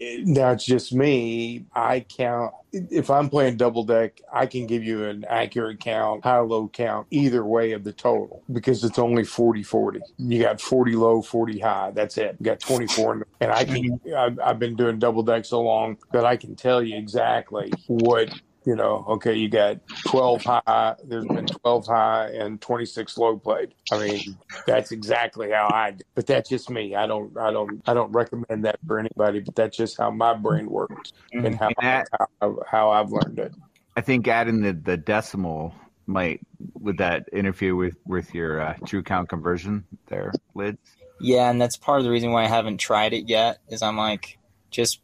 now 0.00 0.52
it's 0.52 0.64
just 0.64 0.92
me. 0.92 1.64
I 1.74 2.00
count 2.00 2.54
if 2.72 3.10
I'm 3.10 3.28
playing 3.28 3.56
double 3.56 3.84
deck. 3.84 4.20
I 4.32 4.46
can 4.46 4.66
give 4.66 4.82
you 4.82 5.04
an 5.04 5.24
accurate 5.28 5.80
count, 5.80 6.24
high 6.24 6.38
low 6.38 6.68
count, 6.68 7.06
either 7.10 7.44
way 7.44 7.72
of 7.72 7.84
the 7.84 7.92
total 7.92 8.42
because 8.52 8.82
it's 8.84 8.98
only 8.98 9.22
40-40. 9.22 10.00
You 10.18 10.42
got 10.42 10.60
40 10.60 10.96
low, 10.96 11.22
40 11.22 11.58
high. 11.58 11.90
That's 11.92 12.18
it. 12.18 12.36
You 12.40 12.44
got 12.44 12.60
24, 12.60 13.12
in 13.12 13.18
the- 13.20 13.26
and 13.40 13.52
I 13.52 13.64
can. 13.64 13.98
Mm-hmm. 13.98 14.14
I've, 14.14 14.38
I've 14.40 14.58
been 14.58 14.76
doing 14.76 14.98
double 14.98 15.22
deck 15.22 15.44
so 15.44 15.60
long 15.60 15.98
that 16.12 16.24
I 16.24 16.36
can 16.36 16.56
tell 16.56 16.82
you 16.82 16.96
exactly 16.96 17.72
what 17.86 18.28
you 18.64 18.76
know, 18.76 19.04
okay, 19.08 19.34
you 19.34 19.48
got 19.48 19.78
12 20.06 20.42
high, 20.42 20.94
there's 21.04 21.26
been 21.26 21.46
12 21.46 21.86
high 21.86 22.28
and 22.28 22.60
26 22.60 23.18
low 23.18 23.38
played. 23.38 23.74
I 23.92 23.98
mean, 23.98 24.38
that's 24.66 24.90
exactly 24.90 25.50
how 25.50 25.68
I, 25.72 25.92
do. 25.92 26.04
but 26.14 26.26
that's 26.26 26.48
just 26.48 26.70
me. 26.70 26.94
I 26.94 27.06
don't, 27.06 27.36
I 27.38 27.50
don't, 27.50 27.82
I 27.86 27.94
don't 27.94 28.12
recommend 28.12 28.64
that 28.64 28.78
for 28.86 28.98
anybody, 28.98 29.40
but 29.40 29.54
that's 29.54 29.76
just 29.76 29.98
how 29.98 30.10
my 30.10 30.34
brain 30.34 30.70
works 30.70 31.12
and 31.32 31.56
how, 31.56 31.70
how, 31.80 32.58
how 32.66 32.90
I've 32.90 33.10
learned 33.10 33.38
it. 33.38 33.52
I 33.96 34.00
think 34.00 34.26
adding 34.26 34.60
the, 34.60 34.72
the 34.72 34.96
decimal 34.96 35.74
might 36.06 36.40
would 36.74 36.98
that 36.98 37.28
interfere 37.32 37.74
with 37.74 37.96
with 38.06 38.34
your 38.34 38.60
uh, 38.60 38.74
true 38.86 39.02
count 39.02 39.28
conversion 39.28 39.84
there, 40.08 40.32
Lidz. 40.54 40.78
Yeah, 41.20 41.50
and 41.50 41.60
that's 41.60 41.76
part 41.76 41.98
of 41.98 42.04
the 42.04 42.10
reason 42.10 42.32
why 42.32 42.44
I 42.44 42.48
haven't 42.48 42.78
tried 42.78 43.12
it 43.12 43.28
yet. 43.28 43.58
Is 43.68 43.82
I'm 43.82 43.96
like, 43.96 44.38
just 44.70 45.00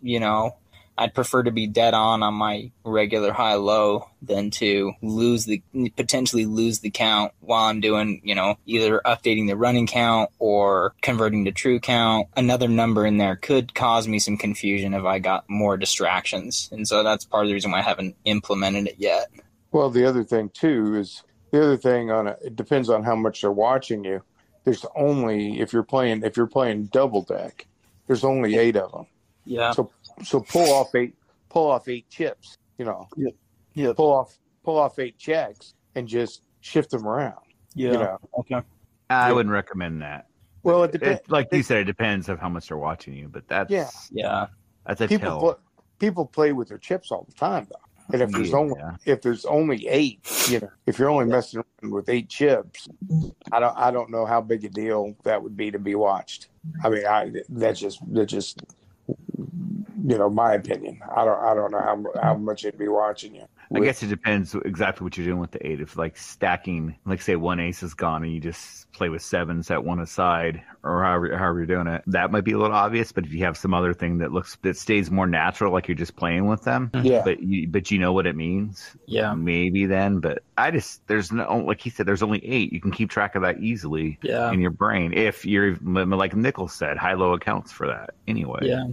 you 0.00 0.20
know, 0.20 0.56
I'd 0.96 1.14
prefer 1.14 1.42
to 1.42 1.50
be 1.50 1.66
dead 1.66 1.94
on 1.94 2.22
on 2.22 2.34
my 2.34 2.70
regular 2.84 3.32
high 3.32 3.54
low 3.54 4.08
than 4.22 4.50
to 4.52 4.92
lose 5.02 5.44
the 5.44 5.62
potentially 5.96 6.46
lose 6.46 6.80
the 6.80 6.90
count 6.90 7.32
while 7.40 7.64
I'm 7.64 7.80
doing, 7.80 8.20
you 8.24 8.34
know, 8.34 8.56
either 8.66 9.00
updating 9.04 9.48
the 9.48 9.56
running 9.56 9.86
count 9.86 10.30
or 10.38 10.94
converting 11.02 11.44
to 11.46 11.52
true 11.52 11.80
count. 11.80 12.28
Another 12.36 12.68
number 12.68 13.04
in 13.06 13.18
there 13.18 13.36
could 13.36 13.74
cause 13.74 14.06
me 14.06 14.18
some 14.18 14.36
confusion 14.36 14.94
if 14.94 15.04
I 15.04 15.18
got 15.18 15.48
more 15.48 15.76
distractions. 15.76 16.68
And 16.72 16.86
so 16.86 17.02
that's 17.02 17.24
part 17.24 17.44
of 17.44 17.48
the 17.48 17.54
reason 17.54 17.72
why 17.72 17.78
I 17.78 17.82
haven't 17.82 18.16
implemented 18.24 18.86
it 18.86 18.96
yet. 18.98 19.28
Well, 19.72 19.90
the 19.90 20.04
other 20.04 20.22
thing 20.22 20.50
too 20.50 20.96
is 20.96 21.24
the 21.50 21.62
other 21.62 21.76
thing 21.76 22.10
on 22.10 22.28
it, 22.28 22.38
it 22.42 22.56
depends 22.56 22.88
on 22.88 23.02
how 23.02 23.16
much 23.16 23.40
they're 23.40 23.50
watching 23.50 24.04
you. 24.04 24.22
There's 24.62 24.86
only 24.96 25.60
if 25.60 25.72
you're 25.72 25.82
playing 25.82 26.22
if 26.22 26.36
you're 26.36 26.46
playing 26.46 26.86
double 26.86 27.22
deck, 27.22 27.66
there's 28.06 28.24
only 28.24 28.56
eight 28.56 28.76
of 28.76 28.92
them. 28.92 29.06
Yeah. 29.44 29.72
So 29.72 29.90
so 30.22 30.40
pull 30.40 30.72
off 30.72 30.94
eight 30.94 31.14
pull 31.48 31.70
off 31.70 31.88
eight 31.88 32.08
chips. 32.08 32.56
You 32.78 32.84
know. 32.84 33.08
Yeah. 33.16 33.30
Yeah. 33.74 33.92
Pull 33.94 34.12
off 34.12 34.38
pull 34.64 34.78
off 34.78 34.98
eight 34.98 35.18
checks 35.18 35.74
and 35.94 36.06
just 36.08 36.42
shift 36.60 36.90
them 36.90 37.06
around. 37.06 37.38
Yeah. 37.74 37.92
You 37.92 37.98
know. 37.98 38.18
Okay. 38.38 38.60
I 39.10 39.32
wouldn't 39.32 39.52
recommend 39.52 40.02
that. 40.02 40.26
Well, 40.62 40.82
it 40.84 40.92
depends. 40.92 41.20
It, 41.20 41.30
like 41.30 41.48
you 41.52 41.62
said, 41.62 41.78
it 41.78 41.84
depends 41.84 42.28
of 42.28 42.38
how 42.38 42.48
much 42.48 42.68
they're 42.68 42.78
watching 42.78 43.14
you, 43.14 43.28
but 43.28 43.46
that's 43.48 43.70
Yeah. 43.70 43.88
Yeah. 44.10 44.46
that's 44.86 45.00
a 45.00 45.08
people 45.08 45.28
tell. 45.28 45.40
play, 45.40 45.54
people 45.98 46.26
play 46.26 46.52
with 46.52 46.68
their 46.68 46.78
chips 46.78 47.10
all 47.12 47.24
the 47.28 47.34
time 47.34 47.66
though. 47.70 47.78
And 48.12 48.20
if 48.20 48.30
there's 48.32 48.50
Yeah. 48.50 48.56
only 48.56 48.80
if 49.06 49.22
there's 49.22 49.44
only 49.44 49.86
eight, 49.88 50.20
you 50.50 50.60
know, 50.60 50.68
if 50.86 50.98
you're 50.98 51.08
only 51.10 51.26
messing 51.26 51.60
around 51.60 51.92
with 51.92 52.08
eight 52.08 52.28
chips, 52.28 52.88
I 53.52 53.60
don't 53.60 53.76
I 53.76 53.90
don't 53.90 54.10
know 54.10 54.26
how 54.26 54.40
big 54.40 54.64
a 54.64 54.68
deal 54.68 55.14
that 55.24 55.42
would 55.42 55.56
be 55.56 55.70
to 55.70 55.78
be 55.78 55.94
watched. 55.94 56.48
I 56.82 56.88
mean, 56.90 57.06
I 57.06 57.30
that's 57.48 57.80
just 57.80 58.00
that's 58.12 58.32
just 58.32 58.62
you 60.06 60.18
know 60.18 60.28
my 60.28 60.52
opinion. 60.52 61.00
I 61.16 61.24
don't 61.24 61.42
I 61.42 61.54
don't 61.54 61.70
know 61.72 61.80
how 61.80 62.04
how 62.22 62.34
mm-hmm. 62.34 62.44
much 62.44 62.64
it'd 62.64 62.78
be 62.78 62.88
watching 62.88 63.34
you. 63.34 63.46
I 63.74 63.80
guess 63.80 64.02
it 64.02 64.08
depends 64.08 64.54
exactly 64.54 65.04
what 65.04 65.16
you're 65.16 65.26
doing 65.26 65.40
with 65.40 65.50
the 65.50 65.66
eight. 65.66 65.80
If 65.80 65.96
like 65.96 66.16
stacking, 66.18 66.94
like 67.06 67.22
say 67.22 67.36
one 67.36 67.58
ace 67.58 67.82
is 67.82 67.94
gone 67.94 68.22
and 68.22 68.32
you 68.32 68.38
just 68.38 68.92
play 68.92 69.08
with 69.08 69.22
sevens 69.22 69.70
at 69.70 69.82
one 69.82 70.00
aside, 70.00 70.62
or 70.82 71.02
however 71.02 71.36
however 71.36 71.58
you're 71.60 71.66
doing 71.66 71.86
it, 71.86 72.02
that 72.08 72.30
might 72.30 72.44
be 72.44 72.52
a 72.52 72.58
little 72.58 72.76
obvious. 72.76 73.12
But 73.12 73.24
if 73.24 73.32
you 73.32 73.44
have 73.44 73.56
some 73.56 73.72
other 73.72 73.94
thing 73.94 74.18
that 74.18 74.30
looks 74.30 74.56
that 74.62 74.76
stays 74.76 75.10
more 75.10 75.26
natural, 75.26 75.72
like 75.72 75.88
you're 75.88 75.96
just 75.96 76.16
playing 76.16 76.46
with 76.46 76.62
them, 76.62 76.90
mm-hmm. 76.92 77.06
Yeah. 77.06 77.22
but 77.24 77.42
you 77.42 77.66
but 77.66 77.90
you 77.90 77.98
know 77.98 78.12
what 78.12 78.26
it 78.26 78.36
means, 78.36 78.94
Yeah. 79.06 79.32
maybe 79.34 79.86
then. 79.86 80.20
But 80.20 80.42
I 80.58 80.70
just 80.70 81.06
there's 81.06 81.32
no 81.32 81.64
like 81.66 81.80
he 81.80 81.88
said, 81.88 82.04
there's 82.04 82.22
only 82.22 82.44
eight. 82.44 82.72
You 82.72 82.80
can 82.80 82.90
keep 82.90 83.08
track 83.08 83.34
of 83.36 83.42
that 83.42 83.58
easily 83.60 84.18
Yeah. 84.22 84.52
in 84.52 84.60
your 84.60 84.70
brain 84.70 85.14
if 85.14 85.46
you're 85.46 85.76
like 85.82 86.36
Nichols 86.36 86.74
said, 86.74 86.98
high 86.98 87.14
low 87.14 87.32
accounts 87.32 87.72
for 87.72 87.86
that 87.86 88.10
anyway. 88.28 88.60
Yeah. 88.62 88.88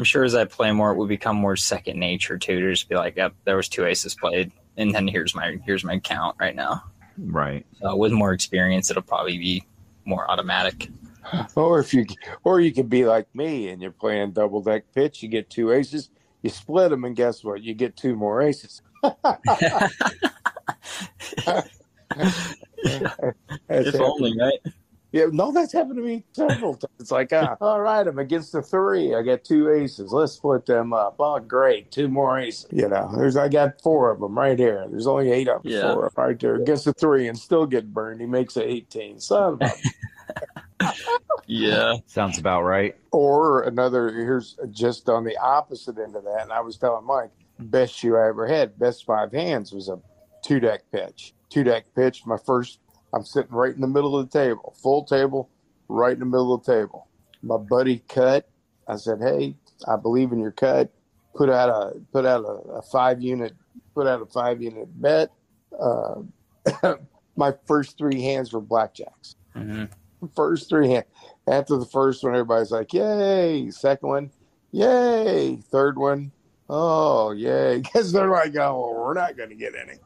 I'm 0.00 0.04
sure 0.04 0.24
as 0.24 0.34
I 0.34 0.46
play 0.46 0.72
more, 0.72 0.92
it 0.92 0.96
would 0.96 1.10
become 1.10 1.36
more 1.36 1.56
second 1.56 2.00
nature 2.00 2.38
too. 2.38 2.58
To 2.58 2.70
just 2.70 2.88
be 2.88 2.94
like, 2.94 3.16
yep, 3.16 3.34
there 3.44 3.56
was 3.56 3.68
two 3.68 3.84
aces 3.84 4.14
played, 4.14 4.50
and 4.78 4.94
then 4.94 5.06
here's 5.06 5.34
my 5.34 5.58
here's 5.66 5.84
my 5.84 5.98
count 5.98 6.36
right 6.40 6.56
now. 6.56 6.84
Right. 7.18 7.66
So 7.82 7.94
with 7.96 8.10
more 8.10 8.32
experience, 8.32 8.90
it'll 8.90 9.02
probably 9.02 9.36
be 9.36 9.62
more 10.06 10.30
automatic. 10.30 10.88
Or 11.54 11.78
if 11.80 11.92
you 11.92 12.06
or 12.44 12.60
you 12.60 12.72
could 12.72 12.88
be 12.88 13.04
like 13.04 13.26
me 13.34 13.68
and 13.68 13.82
you're 13.82 13.90
playing 13.90 14.32
double 14.32 14.62
deck 14.62 14.84
pitch, 14.94 15.22
you 15.22 15.28
get 15.28 15.50
two 15.50 15.70
aces, 15.70 16.08
you 16.40 16.48
split 16.48 16.88
them, 16.90 17.04
and 17.04 17.14
guess 17.14 17.44
what? 17.44 17.62
You 17.62 17.74
get 17.74 17.94
two 17.94 18.16
more 18.16 18.40
aces. 18.40 18.80
if 23.68 24.00
only, 24.00 24.34
right? 24.40 24.60
Yeah, 25.12 25.26
no, 25.32 25.50
that's 25.50 25.72
happened 25.72 25.96
to 25.96 26.02
me 26.02 26.24
several 26.32 26.74
times. 26.74 26.92
It's 27.00 27.10
like, 27.10 27.32
ah, 27.32 27.56
all 27.60 27.80
right, 27.80 28.06
I'm 28.06 28.18
against 28.18 28.52
the 28.52 28.62
three. 28.62 29.14
I 29.14 29.22
got 29.22 29.42
two 29.42 29.70
aces. 29.70 30.12
Let's 30.12 30.34
split 30.34 30.66
them 30.66 30.92
up. 30.92 31.16
Oh, 31.18 31.38
great, 31.40 31.90
two 31.90 32.08
more 32.08 32.38
aces. 32.38 32.66
You 32.70 32.88
know, 32.88 33.10
there's 33.16 33.36
I 33.36 33.48
got 33.48 33.80
four 33.82 34.10
of 34.10 34.20
them 34.20 34.38
right 34.38 34.58
here. 34.58 34.86
There's 34.88 35.08
only 35.08 35.32
eight 35.32 35.48
of 35.48 35.62
them. 35.62 35.72
Yeah. 35.72 35.94
Four 35.94 36.12
right 36.16 36.38
there 36.38 36.56
against 36.56 36.84
the 36.84 36.92
three, 36.92 37.28
and 37.28 37.36
still 37.38 37.66
get 37.66 37.92
burned. 37.92 38.20
He 38.20 38.26
makes 38.26 38.56
a 38.56 38.64
18. 38.64 39.18
Son 39.18 39.54
of 39.54 39.62
a 39.62 39.72
Yeah. 41.46 41.96
Sounds 42.06 42.38
about 42.38 42.62
right. 42.62 42.96
Or 43.10 43.64
another, 43.64 44.10
here's 44.12 44.56
just 44.70 45.08
on 45.08 45.24
the 45.24 45.36
opposite 45.38 45.98
end 45.98 46.14
of 46.14 46.24
that. 46.24 46.42
And 46.42 46.52
I 46.52 46.60
was 46.60 46.76
telling 46.76 47.04
Mike, 47.04 47.30
best 47.58 47.94
shoe 47.94 48.16
I 48.16 48.28
ever 48.28 48.46
had, 48.46 48.78
best 48.78 49.04
five 49.04 49.32
hands 49.32 49.72
was 49.72 49.88
a 49.88 49.98
two 50.44 50.60
deck 50.60 50.82
pitch. 50.92 51.34
Two 51.48 51.64
deck 51.64 51.86
pitch, 51.96 52.24
my 52.24 52.36
first, 52.36 52.78
I'm 53.12 53.24
sitting 53.24 53.52
right 53.52 53.74
in 53.74 53.80
the 53.80 53.86
middle 53.88 54.16
of 54.18 54.30
the 54.30 54.38
table, 54.38 54.74
full 54.82 55.04
table, 55.04 55.50
right 55.88 56.12
in 56.12 56.20
the 56.20 56.26
middle 56.26 56.54
of 56.54 56.64
the 56.64 56.72
table. 56.72 57.08
My 57.42 57.56
buddy 57.56 58.02
cut. 58.08 58.48
I 58.86 58.96
said, 58.96 59.18
Hey, 59.20 59.56
I 59.88 59.96
believe 59.96 60.32
in 60.32 60.38
your 60.40 60.50
cut. 60.52 60.92
Put 61.34 61.48
out 61.48 61.68
a, 61.68 61.98
put 62.12 62.26
out 62.26 62.44
a, 62.44 62.70
a 62.78 62.82
five 62.82 63.20
unit, 63.22 63.52
put 63.94 64.06
out 64.06 64.20
a 64.20 64.26
five 64.26 64.60
unit 64.60 64.88
bet. 65.00 65.30
Uh, 65.78 66.22
my 67.36 67.54
first 67.66 67.96
three 67.96 68.20
hands 68.22 68.52
were 68.52 68.60
blackjacks 68.60 69.34
Mm-hmm. 69.56 70.26
first 70.36 70.68
three 70.68 70.88
hand. 70.90 71.04
After 71.48 71.76
the 71.76 71.86
first 71.86 72.22
one, 72.22 72.34
everybody's 72.34 72.70
like, 72.70 72.92
"Yay!" 72.92 73.70
Second 73.70 74.08
one, 74.08 74.30
"Yay!" 74.70 75.56
Third 75.70 75.98
one, 75.98 76.30
"Oh, 76.72 77.32
yay!" 77.32 77.80
Because 77.80 78.12
they're 78.14 78.30
like, 78.30 78.56
"Oh, 78.56 78.94
we're 78.96 79.14
not 79.14 79.36
going 79.36 79.48
to 79.48 79.56
get 79.56 79.74
any." 79.74 79.98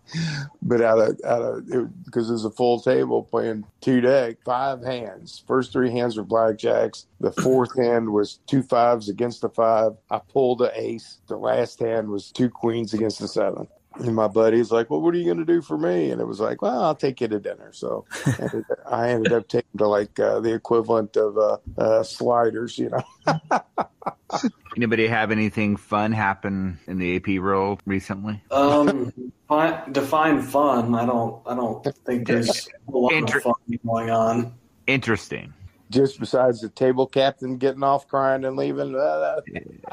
But 0.63 0.81
out 0.81 0.99
of 0.99 1.21
out 1.25 1.43
of 1.43 2.05
because 2.05 2.31
it 2.31 2.33
was 2.33 2.45
a 2.47 2.51
full 2.51 2.81
table 2.81 3.23
playing 3.23 3.65
two 3.83 4.01
deck, 4.01 4.39
five 4.45 4.83
hands. 4.83 5.45
First 5.47 5.73
three 5.73 5.91
hands 5.91 6.17
were 6.17 6.25
blackjacks. 6.25 7.05
The 7.21 7.33
fourth 7.33 7.77
hand 7.79 8.11
was 8.11 8.41
two 8.47 8.63
fives 8.63 9.11
against 9.11 9.43
the 9.43 9.51
five. 9.51 9.93
I 10.11 10.21
pulled 10.21 10.63
an 10.63 10.71
ace. 10.75 11.21
The 11.29 11.37
last 11.37 11.81
hand 11.81 12.09
was 12.09 12.33
two 12.33 12.49
queens 12.49 12.95
against 12.95 13.19
the 13.19 13.29
seven. 13.29 13.69
And 13.97 14.15
my 14.15 14.27
buddy's 14.29 14.71
like, 14.73 14.91
"Well, 14.91 15.01
what 15.01 15.15
are 15.15 15.19
you 15.19 15.25
going 15.25 15.39
to 15.39 15.45
do 15.45 15.63
for 15.63 15.79
me?" 15.79 16.11
And 16.11 16.21
it 16.21 16.27
was 16.27 16.41
like, 16.41 16.63
"Well, 16.63 16.83
I'll 16.83 16.95
take 16.97 17.21
you 17.21 17.29
to 17.29 17.39
dinner." 17.39 17.73
So 17.73 18.05
ended- 18.41 18.65
I 18.87 19.11
ended 19.11 19.33
up 19.33 19.47
taking 19.49 19.79
to 19.79 19.87
like 19.87 20.19
uh, 20.19 20.41
the 20.41 20.53
equivalent 20.55 21.17
of 21.17 21.39
uh, 21.39 21.59
uh, 21.79 22.03
sliders, 22.03 22.77
you 22.79 22.91
know. 22.91 23.41
Anybody 24.77 25.07
have 25.07 25.31
anything 25.31 25.77
fun 25.77 26.11
happen 26.13 26.79
in 26.89 26.99
the 26.99 27.17
AP 27.17 27.41
role 27.41 27.79
recently? 27.87 28.43
Um, 28.51 29.13
fi- 29.49 29.85
define 29.93 30.43
fun. 30.43 30.95
I 30.95 31.07
don't. 31.07 31.41
I 31.47 31.55
don't 31.55 31.85
think 32.05 32.27
there's 32.27 32.69
a 32.89 32.91
lot 32.91 33.13
Inter- 33.13 33.39
of 33.39 33.45
fun 33.45 33.55
going 33.87 34.11
on. 34.11 34.55
Interesting. 34.89 35.55
Just 35.91 36.19
besides 36.19 36.61
the 36.61 36.69
table 36.69 37.07
captain 37.07 37.59
getting 37.59 37.85
off 37.85 38.09
crying 38.09 38.45
and 38.45 38.57
leaving. 38.57 38.97
Uh, 38.97 39.41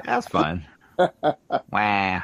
That's 0.03 0.27
fun. 0.27 0.65
Wow. 1.71 2.21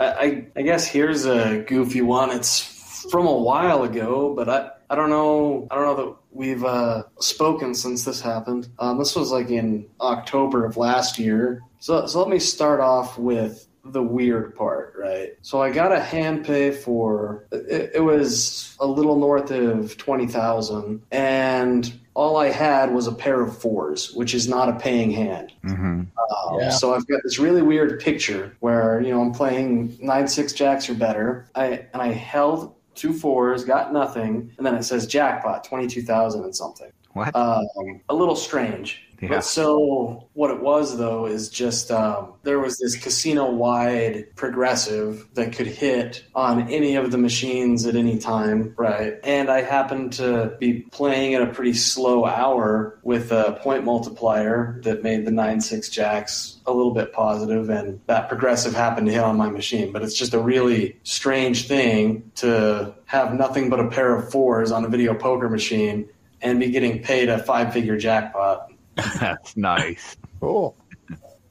I, 0.00 0.46
I, 0.56 0.62
guess 0.62 0.86
here's 0.86 1.24
a 1.24 1.64
goofy 1.66 2.02
one. 2.02 2.30
It's 2.30 3.06
from 3.10 3.26
a 3.26 3.36
while 3.36 3.82
ago, 3.82 4.34
but 4.34 4.48
I 4.48 4.70
I 4.90 4.96
don't 4.96 5.10
know. 5.10 5.66
I 5.70 5.76
don't 5.76 5.84
know 5.84 6.06
that 6.06 6.16
we've 6.30 6.64
uh, 6.64 7.04
spoken 7.20 7.74
since 7.74 8.04
this 8.04 8.20
happened. 8.20 8.68
Um, 8.78 8.98
this 8.98 9.16
was 9.16 9.32
like 9.32 9.50
in 9.50 9.86
October 10.00 10.64
of 10.64 10.76
last 10.76 11.18
year. 11.18 11.62
So, 11.78 12.06
so 12.06 12.18
let 12.20 12.28
me 12.28 12.38
start 12.38 12.80
off 12.80 13.18
with 13.18 13.66
the 13.84 14.02
weird 14.02 14.54
part, 14.54 14.94
right? 14.98 15.32
So 15.42 15.60
I 15.60 15.70
got 15.70 15.92
a 15.92 16.00
hand 16.00 16.44
pay 16.44 16.70
for 16.70 17.46
it, 17.52 17.92
it 17.94 18.02
was 18.02 18.76
a 18.80 18.86
little 18.86 19.18
north 19.18 19.50
of 19.50 19.96
twenty 19.96 20.26
thousand, 20.26 21.02
and 21.10 21.92
all 22.14 22.36
I 22.36 22.48
had 22.48 22.94
was 22.94 23.06
a 23.06 23.12
pair 23.12 23.40
of 23.40 23.58
fours, 23.58 24.12
which 24.12 24.34
is 24.34 24.48
not 24.48 24.68
a 24.68 24.74
paying 24.74 25.10
hand. 25.10 25.52
Mm-hmm. 25.64 25.84
Um, 25.84 26.60
Yeah. 26.60 26.70
So 26.70 26.94
I've 26.94 27.06
got 27.06 27.20
this 27.24 27.38
really 27.38 27.62
weird 27.62 28.00
picture 28.00 28.56
where 28.60 29.00
you 29.00 29.10
know 29.10 29.20
I'm 29.20 29.32
playing 29.32 29.98
nine 30.00 30.28
six 30.28 30.52
jacks 30.52 30.88
or 30.88 30.94
better. 30.94 31.48
I 31.54 31.86
and 31.92 32.00
I 32.00 32.12
held 32.12 32.74
two 32.94 33.12
fours, 33.12 33.64
got 33.64 33.92
nothing, 33.92 34.52
and 34.56 34.66
then 34.66 34.74
it 34.74 34.84
says 34.84 35.06
jackpot 35.06 35.64
twenty 35.64 35.86
two 35.86 36.02
thousand 36.02 36.44
and 36.44 36.54
something. 36.54 36.90
What? 37.12 37.34
Um, 37.36 38.00
a 38.08 38.14
little 38.14 38.34
strange. 38.36 39.03
Yeah. 39.20 39.28
But 39.28 39.44
so 39.44 40.28
what 40.34 40.50
it 40.50 40.60
was 40.60 40.98
though 40.98 41.26
is 41.26 41.48
just 41.48 41.90
um, 41.90 42.34
there 42.42 42.58
was 42.58 42.78
this 42.78 42.96
casino 42.96 43.50
wide 43.50 44.26
progressive 44.36 45.26
that 45.34 45.52
could 45.52 45.66
hit 45.66 46.24
on 46.34 46.68
any 46.68 46.96
of 46.96 47.10
the 47.10 47.18
machines 47.18 47.86
at 47.86 47.96
any 47.96 48.18
time, 48.18 48.74
right? 48.76 49.14
And 49.24 49.50
I 49.50 49.62
happened 49.62 50.14
to 50.14 50.56
be 50.58 50.80
playing 50.92 51.34
at 51.34 51.42
a 51.42 51.46
pretty 51.46 51.74
slow 51.74 52.26
hour 52.26 52.98
with 53.02 53.32
a 53.32 53.58
point 53.62 53.84
multiplier 53.84 54.80
that 54.84 55.02
made 55.02 55.24
the 55.24 55.30
nine 55.30 55.60
six 55.60 55.88
jacks 55.88 56.60
a 56.66 56.72
little 56.72 56.92
bit 56.92 57.12
positive, 57.12 57.70
and 57.70 58.00
that 58.06 58.28
progressive 58.28 58.74
happened 58.74 59.06
to 59.06 59.12
hit 59.12 59.22
on 59.22 59.36
my 59.36 59.50
machine. 59.50 59.92
But 59.92 60.02
it's 60.02 60.16
just 60.16 60.34
a 60.34 60.38
really 60.38 60.98
strange 61.02 61.68
thing 61.68 62.30
to 62.36 62.94
have 63.06 63.34
nothing 63.34 63.70
but 63.70 63.80
a 63.80 63.88
pair 63.88 64.14
of 64.14 64.30
fours 64.30 64.72
on 64.72 64.84
a 64.84 64.88
video 64.88 65.14
poker 65.14 65.48
machine 65.48 66.08
and 66.42 66.60
be 66.60 66.70
getting 66.70 67.02
paid 67.02 67.28
a 67.28 67.38
five 67.38 67.72
figure 67.72 67.96
jackpot. 67.96 68.70
That's 69.20 69.56
nice. 69.56 70.16
Cool. 70.40 70.76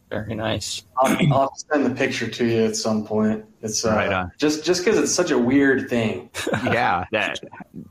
Very 0.10 0.36
nice. 0.36 0.84
I'll, 1.00 1.34
I'll 1.34 1.56
send 1.56 1.88
the 1.88 1.90
picture 1.96 2.28
to 2.28 2.46
you 2.46 2.66
at 2.66 2.76
some 2.76 3.04
point. 3.04 3.46
It's 3.64 3.84
uh, 3.84 3.90
Right 3.96 4.14
on. 4.14 4.32
just 4.38 4.64
just 4.64 4.86
because 4.86 5.00
it's 5.00 5.12
such 5.12 5.32
a 5.32 5.38
weird 5.38 5.90
thing. 5.90 6.30
yeah, 6.66 7.06
that 7.12 7.40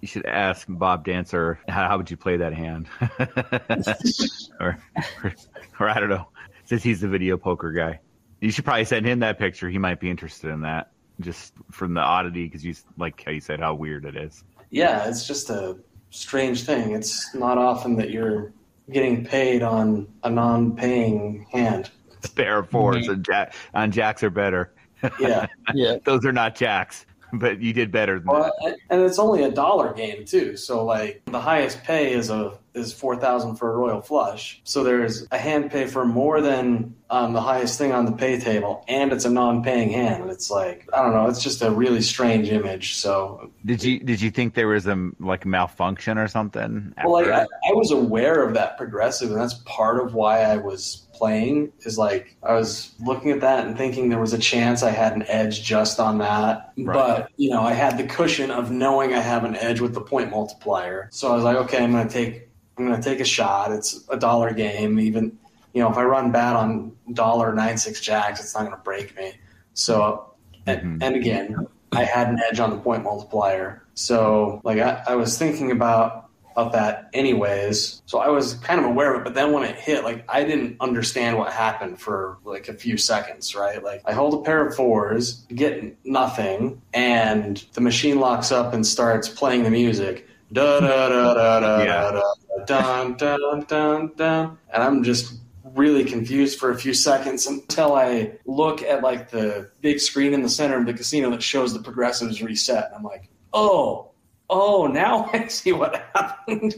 you 0.00 0.06
should 0.06 0.24
ask 0.26 0.66
Bob 0.68 1.04
Dancer 1.04 1.58
how, 1.66 1.88
how 1.88 1.96
would 1.96 2.08
you 2.10 2.16
play 2.16 2.36
that 2.36 2.52
hand, 2.54 2.86
or, 4.60 4.78
or 5.24 5.34
or 5.80 5.88
I 5.88 5.98
don't 5.98 6.10
know, 6.10 6.28
since 6.64 6.84
he's 6.84 7.00
the 7.00 7.08
video 7.08 7.36
poker 7.36 7.72
guy. 7.72 7.98
You 8.40 8.52
should 8.52 8.64
probably 8.64 8.84
send 8.84 9.04
him 9.04 9.18
that 9.20 9.38
picture. 9.38 9.68
He 9.68 9.78
might 9.78 9.98
be 9.98 10.08
interested 10.08 10.50
in 10.50 10.60
that, 10.62 10.92
just 11.20 11.54
from 11.72 11.94
the 11.94 12.00
oddity, 12.02 12.44
because 12.44 12.64
you 12.64 12.74
like 12.96 13.20
how 13.24 13.32
you 13.32 13.40
said 13.40 13.58
how 13.58 13.74
weird 13.74 14.04
it 14.04 14.16
is. 14.16 14.44
Yeah, 14.70 15.08
it's 15.08 15.26
just 15.26 15.50
a 15.50 15.76
strange 16.10 16.62
thing. 16.62 16.92
It's 16.92 17.34
not 17.34 17.58
often 17.58 17.96
that 17.96 18.10
you're 18.10 18.52
getting 18.90 19.24
paid 19.24 19.62
on 19.62 20.08
a 20.24 20.30
non-paying 20.30 21.46
hand. 21.52 21.90
Spare 22.22 22.44
pair 22.44 22.58
of 22.58 22.70
fours 22.70 22.96
mm-hmm. 22.96 23.12
and 23.14 23.24
jack 23.24 23.54
on 23.74 23.90
jacks 23.90 24.22
are 24.22 24.30
better. 24.30 24.72
Yeah, 25.18 25.46
Yeah. 25.74 25.96
Those 26.04 26.24
are 26.24 26.32
not 26.32 26.54
jacks, 26.54 27.06
but 27.32 27.60
you 27.60 27.72
did 27.72 27.90
better 27.90 28.18
than 28.18 28.28
well, 28.28 28.52
that. 28.64 28.76
and 28.90 29.02
it's 29.02 29.18
only 29.18 29.42
a 29.42 29.50
dollar 29.50 29.92
game 29.92 30.24
too. 30.24 30.56
So 30.56 30.84
like 30.84 31.22
the 31.26 31.40
highest 31.40 31.82
pay 31.82 32.12
is 32.12 32.30
a 32.30 32.58
is 32.74 32.92
four 32.92 33.16
thousand 33.16 33.56
for 33.56 33.72
a 33.72 33.76
royal 33.76 34.00
flush. 34.00 34.60
So 34.64 34.82
there's 34.82 35.26
a 35.30 35.38
hand 35.38 35.70
pay 35.70 35.86
for 35.86 36.04
more 36.04 36.40
than 36.40 36.94
um, 37.10 37.34
the 37.34 37.40
highest 37.40 37.76
thing 37.78 37.92
on 37.92 38.06
the 38.06 38.12
pay 38.12 38.40
table, 38.40 38.84
and 38.88 39.12
it's 39.12 39.26
a 39.26 39.30
non-paying 39.30 39.90
hand. 39.90 40.22
And 40.22 40.30
it's 40.32 40.50
like 40.50 40.88
I 40.92 41.02
don't 41.02 41.12
know. 41.12 41.26
It's 41.28 41.42
just 41.42 41.62
a 41.62 41.70
really 41.70 42.00
strange 42.00 42.48
image. 42.50 42.94
So 42.96 43.50
Did 43.66 43.84
you 43.84 43.98
did 44.00 44.20
you 44.20 44.30
think 44.30 44.54
there 44.54 44.68
was 44.68 44.86
a 44.86 45.10
like 45.20 45.44
malfunction 45.44 46.16
or 46.18 46.28
something? 46.28 46.94
Well, 47.04 47.12
like 47.12 47.26
I. 47.28 47.42
I 47.42 47.74
was 47.74 47.90
aware 47.90 48.42
of 48.46 48.54
that 48.54 48.76
progressive, 48.78 49.30
and 49.30 49.40
that's 49.40 49.54
part 49.66 50.00
of 50.00 50.14
why 50.14 50.40
I 50.40 50.56
was 50.56 51.06
playing. 51.12 51.72
Is 51.80 51.98
like 51.98 52.36
I 52.42 52.54
was 52.54 52.94
looking 53.00 53.30
at 53.30 53.40
that 53.42 53.66
and 53.66 53.76
thinking 53.76 54.08
there 54.08 54.18
was 54.18 54.32
a 54.32 54.38
chance 54.38 54.82
I 54.82 54.90
had 54.90 55.12
an 55.14 55.24
edge 55.28 55.62
just 55.62 56.00
on 56.00 56.18
that, 56.18 56.72
Right. 56.78 56.94
but 56.94 57.30
you 57.36 57.50
know 57.50 57.62
I 57.62 57.72
had 57.74 57.98
the 57.98 58.04
cushion 58.04 58.50
of 58.50 58.70
knowing 58.70 59.12
I 59.12 59.20
have 59.20 59.44
an 59.44 59.56
edge 59.56 59.80
with 59.80 59.92
the 59.94 60.00
point 60.00 60.30
multiplier. 60.30 61.08
So 61.12 61.30
I 61.30 61.34
was 61.34 61.44
like, 61.44 61.56
okay, 61.58 61.82
I'm 61.84 61.92
gonna 61.92 62.08
take 62.08 62.48
I'm 62.82 62.90
gonna 62.90 63.02
take 63.02 63.20
a 63.20 63.24
shot. 63.24 63.72
It's 63.72 64.04
a 64.08 64.16
dollar 64.16 64.52
game, 64.52 64.98
even 64.98 65.38
you 65.72 65.82
know 65.82 65.90
if 65.90 65.96
I 65.96 66.04
run 66.04 66.32
bad 66.32 66.56
on 66.56 66.92
dollar 67.12 67.54
nine 67.54 67.78
six 67.78 68.00
jacks, 68.00 68.40
it's 68.40 68.54
not 68.54 68.64
gonna 68.64 68.80
break 68.82 69.16
me. 69.16 69.34
So 69.74 70.26
and, 70.66 71.00
Mhm. 71.00 71.02
and 71.06 71.16
again, 71.16 71.66
I 71.92 72.04
had 72.04 72.28
an 72.28 72.40
edge 72.48 72.60
on 72.60 72.70
the 72.70 72.76
point 72.78 73.04
multiplier. 73.04 73.82
So 73.94 74.60
like 74.64 74.78
I, 74.78 75.02
I 75.08 75.14
was 75.16 75.38
thinking 75.38 75.70
about 75.70 76.18
about 76.54 76.72
that 76.72 77.08
anyways. 77.14 78.02
So 78.04 78.18
I 78.18 78.28
was 78.28 78.54
kind 78.54 78.78
of 78.78 78.84
aware 78.84 79.14
of 79.14 79.22
it, 79.22 79.24
but 79.24 79.32
then 79.34 79.52
when 79.52 79.62
it 79.62 79.74
hit, 79.76 80.04
like 80.04 80.22
I 80.28 80.44
didn't 80.44 80.76
understand 80.80 81.38
what 81.38 81.50
happened 81.50 81.98
for 81.98 82.36
like 82.44 82.68
a 82.68 82.74
few 82.74 82.98
seconds, 82.98 83.54
right? 83.54 83.82
Like 83.82 84.02
I 84.04 84.12
hold 84.12 84.34
a 84.34 84.42
pair 84.42 84.66
of 84.66 84.74
fours, 84.76 85.46
get 85.54 85.96
nothing, 86.04 86.82
and 86.92 87.64
the 87.72 87.80
machine 87.80 88.20
locks 88.20 88.52
up 88.52 88.74
and 88.74 88.86
starts 88.86 89.28
playing 89.30 89.62
the 89.62 89.70
music. 89.70 90.26
Da 90.52 90.80
da 90.80 91.08
da 91.08 91.32
da 91.34 91.60
da 91.60 91.78
Yeah. 91.84 91.86
da 92.02 92.10
da 92.10 92.32
dun 92.66 93.16
dun 93.16 93.64
dun 93.68 94.12
dun 94.16 94.58
and 94.72 94.82
I'm 94.82 95.02
just 95.04 95.34
really 95.74 96.04
confused 96.04 96.58
for 96.58 96.70
a 96.70 96.78
few 96.78 96.94
seconds 96.94 97.46
until 97.46 97.94
I 97.94 98.32
look 98.44 98.82
at 98.82 99.02
like 99.02 99.30
the 99.30 99.70
big 99.80 100.00
screen 100.00 100.34
in 100.34 100.42
the 100.42 100.48
center 100.48 100.78
of 100.78 100.86
the 100.86 100.94
casino 100.94 101.30
that 101.30 101.42
shows 101.42 101.72
the 101.72 101.80
progressives 101.80 102.42
reset. 102.42 102.86
And 102.86 102.96
I'm 102.96 103.02
like, 103.02 103.28
oh, 103.52 104.10
oh, 104.50 104.86
now 104.86 105.30
I 105.32 105.46
see 105.48 105.72
what 105.72 105.96
happened. 106.14 106.74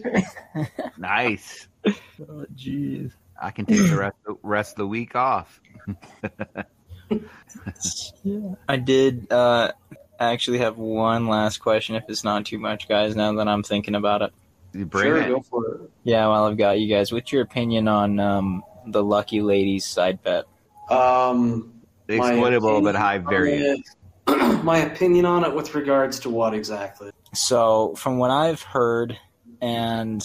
nice. 0.99 1.69
Oh, 1.87 2.47
jeez. 2.55 3.13
I 3.41 3.51
can 3.51 3.67
take 3.67 3.91
the 3.91 3.97
rest 3.97 4.17
rest 4.43 4.73
of 4.73 4.79
the 4.79 4.87
week 4.87 5.17
off. 5.17 5.61
yeah. 8.23 8.55
I 8.69 8.77
did 8.77 9.31
uh, 9.31 9.73
actually 10.19 10.59
have 10.59 10.79
one 10.79 11.27
last 11.27 11.59
question, 11.59 11.97
if 11.97 12.05
it's 12.09 12.25
not 12.25 12.47
too 12.47 12.59
much, 12.59 12.89
guys. 12.89 13.17
Now 13.17 13.33
that 13.35 13.49
I'm 13.49 13.63
thinking 13.63 13.95
about 13.95 14.23
it. 14.23 14.33
You 14.73 14.87
bring 14.87 15.05
sure, 15.05 15.19
it. 15.19 15.29
Go 16.05 16.11
for 16.11 16.11
it. 16.11 16.13
Yeah, 16.13 16.29
while 16.29 16.45
I've 16.45 16.57
got 16.57 16.79
you 16.81 16.89
guys, 16.95 17.13
what's 17.13 17.33
your 17.33 17.43
opinion 17.43 17.89
on 17.89 18.19
um, 18.21 18.63
the 18.87 19.03
Lucky 19.03 19.41
Ladies 19.43 19.85
side 19.85 20.23
bet? 20.23 20.45
Um, 20.91 21.73
my 22.09 22.15
Exploitable 22.17 22.83
but 22.83 22.95
opinion 22.95 22.95
high 22.97 23.17
on 23.19 23.25
variance. 23.29 23.79
it- 23.81 23.85
my 24.65 24.79
opinion 24.79 25.27
on 25.27 25.45
it 25.45 25.55
with 25.55 25.75
regards 25.75 26.19
to 26.21 26.31
what 26.31 26.55
exactly? 26.55 27.11
So, 27.35 27.95
from 27.97 28.17
what 28.19 28.31
I've 28.31 28.63
heard 28.63 29.19
and 29.61 30.23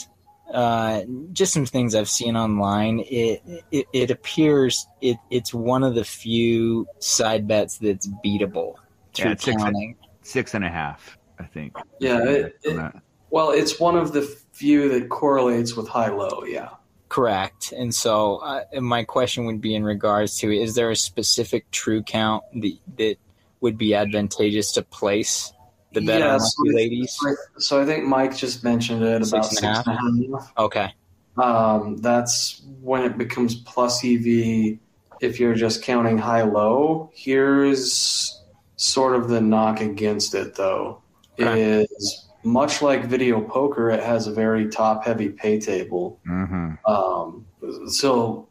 uh, 0.53 1.01
just 1.33 1.53
some 1.53 1.65
things 1.65 1.95
I've 1.95 2.07
seen 2.09 2.37
online, 2.37 2.99
it 3.01 3.41
it, 3.71 3.87
it 3.91 4.09
appears 4.11 4.87
it, 5.01 5.17
it's 5.29 5.53
one 5.53 5.83
of 5.83 5.95
the 5.95 6.05
few 6.05 6.87
side 6.99 7.45
bets 7.47 7.77
that's 7.77 8.07
beatable 8.25 8.75
Yeah, 9.17 9.23
through 9.23 9.31
it's 9.33 9.43
six- 9.43 9.61
counting. 9.61 9.95
Six 10.21 10.53
and 10.53 10.63
a 10.63 10.69
half, 10.69 11.17
I 11.39 11.43
think. 11.43 11.75
Yeah, 11.99 12.23
it, 12.23 12.57
it, 12.63 12.93
well, 13.31 13.51
it's 13.51 13.79
one 13.81 13.97
of 13.97 14.13
the 14.13 14.21
few 14.59 14.89
that 14.89 15.09
correlates 15.09 15.75
with 15.75 15.87
Hi-Lo. 15.87 16.43
Yeah. 16.45 16.69
Correct. 17.07 17.71
And 17.71 17.95
so, 17.95 18.37
uh, 18.37 18.63
my 18.81 19.03
question 19.03 19.45
would 19.45 19.61
be 19.61 19.73
in 19.73 19.83
regards 19.83 20.37
to: 20.39 20.51
Is 20.51 20.75
there 20.75 20.91
a 20.91 20.95
specific 20.95 21.71
true 21.71 22.03
count 22.03 22.43
that 22.61 22.77
that 22.97 23.15
would 23.61 23.77
be 23.77 23.95
advantageous 23.95 24.71
to 24.73 24.83
place 24.83 25.51
the 25.93 26.01
bet 26.01 26.19
Yeah, 26.19 26.33
on 26.33 26.39
so 26.39 26.63
Lucky 26.63 26.69
I- 26.69 26.75
Ladies? 26.75 27.17
So, 27.57 27.81
I 27.81 27.85
think 27.85 28.05
Mike 28.05 28.35
just 28.37 28.63
mentioned 28.63 29.01
it 29.03 29.27
about 29.27 29.45
Six 29.45 29.49
six 29.49 29.63
and 29.63 29.87
a 29.87 29.97
and 29.99 30.33
a 30.35 30.37
half. 30.37 30.53
Okay. 30.57 30.93
Um, 31.37 31.97
that's 31.97 32.61
when 32.81 33.03
it 33.03 33.17
becomes 33.17 33.55
plus 33.55 34.03
EV 34.05 34.77
if 35.21 35.39
you're 35.39 35.55
just 35.55 35.81
counting 35.83 36.17
high 36.17 36.43
low. 36.43 37.09
Here's 37.13 38.39
sort 38.75 39.15
of 39.15 39.29
the 39.29 39.41
knock 39.41 39.81
against 39.81 40.35
it, 40.35 40.55
though, 40.55 41.01
Okay. 41.39 41.85
is 41.91 42.25
much 42.49 42.81
like 42.81 43.05
video 43.05 43.41
poker, 43.41 43.89
it 43.89 44.03
has 44.03 44.27
a 44.27 44.33
very 44.33 44.67
top 44.69 45.05
heavy 45.05 45.29
pay 45.29 45.59
table. 45.59 46.19
Mhm. 46.27 46.77
Um, 46.85 47.45
so 47.87 48.47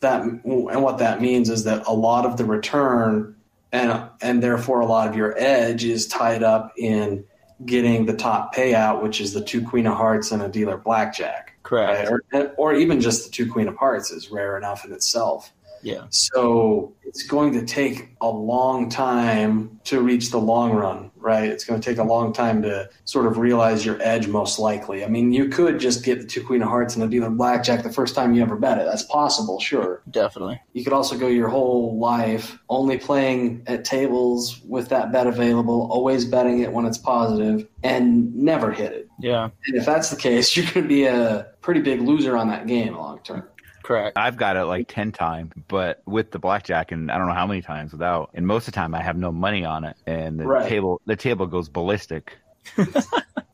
that 0.00 0.22
and 0.22 0.82
what 0.82 0.98
that 0.98 1.20
means 1.20 1.50
is 1.50 1.64
that 1.64 1.86
a 1.86 1.92
lot 1.92 2.26
of 2.26 2.36
the 2.36 2.44
return 2.44 3.34
and 3.72 4.02
and 4.20 4.42
therefore 4.42 4.80
a 4.80 4.86
lot 4.86 5.08
of 5.08 5.16
your 5.16 5.34
edge 5.38 5.84
is 5.84 6.06
tied 6.06 6.42
up 6.42 6.72
in 6.76 7.24
getting 7.64 8.04
the 8.04 8.12
top 8.14 8.54
payout, 8.54 9.02
which 9.02 9.20
is 9.20 9.32
the 9.32 9.40
two 9.40 9.62
queen 9.62 9.86
of 9.86 9.94
hearts 9.94 10.30
and 10.30 10.42
a 10.42 10.48
dealer 10.48 10.76
blackjack 10.76 11.54
Correct. 11.62 12.10
right? 12.10 12.20
or, 12.34 12.54
or 12.58 12.74
even 12.74 13.00
just 13.00 13.24
the 13.24 13.30
two 13.30 13.50
queen 13.50 13.66
of 13.66 13.76
hearts 13.76 14.10
is 14.10 14.30
rare 14.30 14.58
enough 14.58 14.84
in 14.84 14.92
itself 14.92 15.52
Yeah. 15.82 16.06
So 16.10 16.94
it's 17.04 17.22
going 17.22 17.52
to 17.52 17.64
take 17.64 18.16
a 18.20 18.28
long 18.28 18.88
time 18.88 19.80
to 19.84 20.00
reach 20.00 20.30
the 20.30 20.38
long 20.38 20.72
run, 20.72 21.10
right? 21.16 21.48
It's 21.48 21.64
going 21.64 21.80
to 21.80 21.88
take 21.88 21.98
a 21.98 22.04
long 22.04 22.32
time 22.32 22.62
to 22.62 22.90
sort 23.04 23.26
of 23.26 23.38
realize 23.38 23.86
your 23.86 23.96
edge, 24.02 24.26
most 24.26 24.58
likely. 24.58 25.04
I 25.04 25.08
mean, 25.08 25.32
you 25.32 25.48
could 25.48 25.78
just 25.78 26.04
get 26.04 26.18
the 26.18 26.26
two 26.26 26.44
queen 26.44 26.62
of 26.62 26.68
hearts 26.68 26.96
and 26.96 27.04
a 27.04 27.08
dealer 27.08 27.30
blackjack 27.30 27.84
the 27.84 27.92
first 27.92 28.14
time 28.14 28.34
you 28.34 28.42
ever 28.42 28.56
bet 28.56 28.78
it. 28.78 28.84
That's 28.84 29.04
possible, 29.04 29.60
sure. 29.60 30.02
Definitely. 30.10 30.60
You 30.72 30.82
could 30.82 30.92
also 30.92 31.16
go 31.16 31.28
your 31.28 31.48
whole 31.48 31.98
life 31.98 32.58
only 32.68 32.98
playing 32.98 33.62
at 33.66 33.84
tables 33.84 34.60
with 34.68 34.88
that 34.88 35.12
bet 35.12 35.26
available, 35.26 35.88
always 35.90 36.24
betting 36.24 36.60
it 36.60 36.72
when 36.72 36.84
it's 36.84 36.98
positive, 36.98 37.66
and 37.82 38.34
never 38.34 38.72
hit 38.72 38.92
it. 38.92 39.08
Yeah. 39.20 39.50
And 39.66 39.76
if 39.76 39.86
that's 39.86 40.10
the 40.10 40.16
case, 40.16 40.56
you're 40.56 40.66
going 40.66 40.82
to 40.82 40.88
be 40.88 41.04
a 41.04 41.46
pretty 41.60 41.80
big 41.80 42.00
loser 42.00 42.36
on 42.36 42.48
that 42.48 42.66
game 42.66 42.96
long 42.96 43.20
term. 43.20 43.48
Correct. 43.86 44.18
I've 44.18 44.36
got 44.36 44.56
it 44.56 44.64
like 44.64 44.88
10 44.88 45.12
times, 45.12 45.52
but 45.68 46.02
with 46.06 46.32
the 46.32 46.40
blackjack 46.40 46.90
and 46.90 47.08
I 47.08 47.18
don't 47.18 47.28
know 47.28 47.34
how 47.34 47.46
many 47.46 47.62
times 47.62 47.92
without. 47.92 48.30
And 48.34 48.44
most 48.44 48.66
of 48.66 48.74
the 48.74 48.80
time 48.80 48.96
I 48.96 49.00
have 49.00 49.16
no 49.16 49.30
money 49.30 49.64
on 49.64 49.84
it 49.84 49.96
and 50.08 50.40
the 50.40 50.44
Right. 50.44 50.68
table 50.68 51.00
the 51.06 51.14
table 51.14 51.46
goes 51.46 51.68
ballistic. 51.68 52.36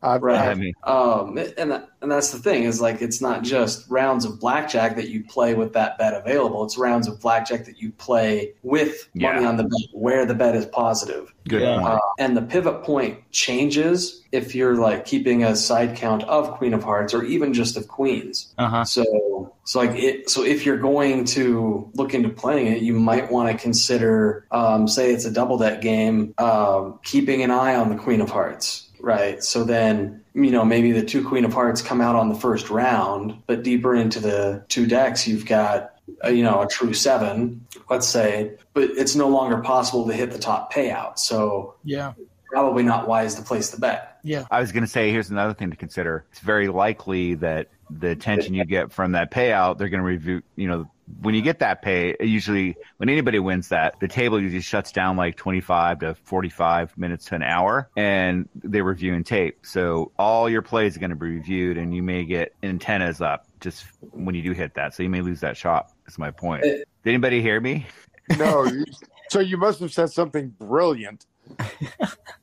Right. 0.05 0.49
I 0.49 0.55
mean, 0.55 0.72
Um, 0.83 1.39
and 1.57 1.70
that, 1.70 1.91
and 2.01 2.11
that's 2.11 2.33
the 2.33 2.39
thing 2.41 2.64
is 2.64 2.80
like 2.80 3.01
it's 3.01 3.20
not 3.20 3.45
just 3.45 3.89
rounds 3.89 4.24
of 4.24 4.41
blackjack 4.41 4.97
that 4.97 5.11
you 5.11 5.22
play 5.22 5.55
with 5.55 5.72
that 5.74 5.97
bet 5.97 6.12
available. 6.12 6.64
It's 6.64 6.76
rounds 6.76 7.07
of 7.07 7.20
blackjack 7.20 7.64
that 7.66 7.80
you 7.80 7.93
play 7.93 8.55
with 8.64 9.09
money 9.14 9.43
Yeah. 9.43 9.49
on 9.49 9.57
the 9.59 9.62
bet 9.62 9.89
where 9.93 10.26
the 10.26 10.35
bet 10.35 10.57
is 10.57 10.66
positive. 10.66 11.33
Good 11.49 11.62
Yeah. 11.62 11.80
point. 11.80 11.95
Uh, 11.95 11.99
and 12.18 12.36
the 12.36 12.43
pivot 12.43 12.82
point 12.82 13.18
changes 13.30 14.22
if 14.32 14.55
you're 14.55 14.76
like 14.76 15.05
keeping 15.05 15.43
a 15.45 15.57
side 15.57 15.97
count 15.97 16.22
of 16.24 16.53
Queen 16.53 16.72
of 16.74 16.82
Hearts 16.84 17.12
or 17.14 17.24
even 17.24 17.53
just 17.53 17.76
of 17.76 17.88
Queens. 17.88 18.55
Uh-huh. 18.59 18.84
So 18.84 19.53
so 19.64 19.80
like 19.80 19.90
it 19.97 20.30
so 20.30 20.45
if 20.45 20.64
you're 20.64 20.78
going 20.78 21.24
to 21.26 21.90
look 21.95 22.14
into 22.14 22.28
playing 22.28 22.68
it, 22.68 22.82
you 22.82 22.95
might 22.95 23.30
want 23.30 23.51
to 23.51 23.57
consider 23.61 24.47
um, 24.51 24.86
say 24.88 25.12
it's 25.12 25.24
a 25.24 25.30
double 25.30 25.59
deck 25.59 25.80
game, 25.80 26.34
um, 26.38 26.99
keeping 27.03 27.43
an 27.43 27.51
eye 27.51 27.74
on 27.74 27.88
the 27.88 27.97
Queen 27.97 28.20
of 28.20 28.30
Hearts. 28.30 28.88
Right. 29.01 29.43
So 29.43 29.64
then, 29.64 30.22
you 30.32 30.53
know, 30.53 30.64
maybe 30.64 30.93
the 30.93 31.03
two 31.05 31.26
Queen 31.26 31.45
of 31.45 31.53
Hearts 31.53 31.82
come 31.82 32.01
out 32.01 32.14
on 32.14 32.28
the 32.28 32.36
first 32.36 32.70
round, 32.70 33.34
but 33.49 33.64
deeper 33.64 33.97
into 33.97 34.20
the 34.20 34.64
two 34.68 34.86
decks, 34.86 35.26
you've 35.26 35.45
got, 35.45 35.91
uh, 36.24 36.28
you 36.28 36.42
know, 36.42 36.62
a 36.62 36.66
true 36.68 36.94
seven, 36.94 37.66
let's 37.90 38.07
say, 38.09 38.53
but 38.74 38.84
it's 38.84 39.14
no 39.14 39.28
longer 39.28 39.59
possible 39.59 40.07
to 40.07 40.12
hit 40.12 40.30
the 40.30 40.38
top 40.38 40.72
payout. 40.72 41.18
So 41.18 41.74
Yeah. 41.84 42.12
probably 42.50 42.82
not 42.82 43.09
wise 43.09 43.34
to 43.36 43.42
place 43.42 43.70
the 43.70 43.80
bet. 43.80 44.18
Yeah. 44.22 44.44
I 44.50 44.61
was 44.61 44.72
going 44.72 44.84
to 44.84 44.90
say, 44.90 45.11
here's 45.11 45.30
another 45.30 45.55
thing 45.55 45.70
to 45.70 45.76
consider. 45.76 46.24
It's 46.30 46.40
very 46.40 46.68
likely 46.68 47.34
that 47.36 47.68
the 47.90 48.09
attention 48.11 48.55
you 48.55 48.64
get 48.64 48.92
from 48.92 49.12
that 49.12 49.30
payout, 49.30 49.78
they're 49.78 49.88
going 49.88 50.00
to 50.03 50.07
review, 50.07 50.42
you 50.57 50.68
know, 50.68 50.90
when 51.20 51.34
you 51.34 51.42
get 51.42 51.59
that 51.59 51.82
pay, 51.82 52.16
usually 52.20 52.76
when 52.96 53.09
anybody 53.09 53.38
wins 53.38 53.68
that, 53.68 54.00
the 54.00 54.09
table 54.09 54.40
usually 54.40 54.62
shuts 54.62 54.92
down 54.92 55.16
like 55.16 55.36
25 55.36 55.98
to 56.00 56.14
45 56.14 56.96
minutes 56.96 57.26
to 57.26 57.34
an 57.34 57.42
hour 57.42 57.90
and 57.96 58.48
they're 58.55 58.84
reviewing 58.84 59.22
tape. 59.24 59.59
So 59.66 60.12
all 60.18 60.48
your 60.48 60.62
plays 60.62 60.96
are 60.96 61.00
going 61.00 61.11
to 61.11 61.16
be 61.16 61.26
reviewed 61.26 61.76
and 61.76 61.94
you 61.94 62.03
may 62.03 62.24
get 62.24 62.55
antennas 62.62 63.20
up 63.20 63.46
just 63.63 63.87
when 64.01 64.35
you 64.35 64.43
do 64.43 64.53
hit 64.53 64.75
that. 64.75 64.95
So 64.95 65.03
you 65.03 65.09
may 65.09 65.23
lose 65.23 65.41
that 65.41 65.57
shot. 65.57 65.93
That's 66.05 66.19
my 66.19 66.31
point. 66.31 66.63
Did 66.63 66.85
anybody 67.07 67.41
hear 67.41 67.61
me? 67.61 67.87
No, 68.39 68.65
you, 68.67 68.85
so 69.31 69.41
you 69.41 69.57
must 69.57 69.81
have 69.81 69.93
said 69.93 70.11
something 70.11 70.55
brilliant. 70.59 71.27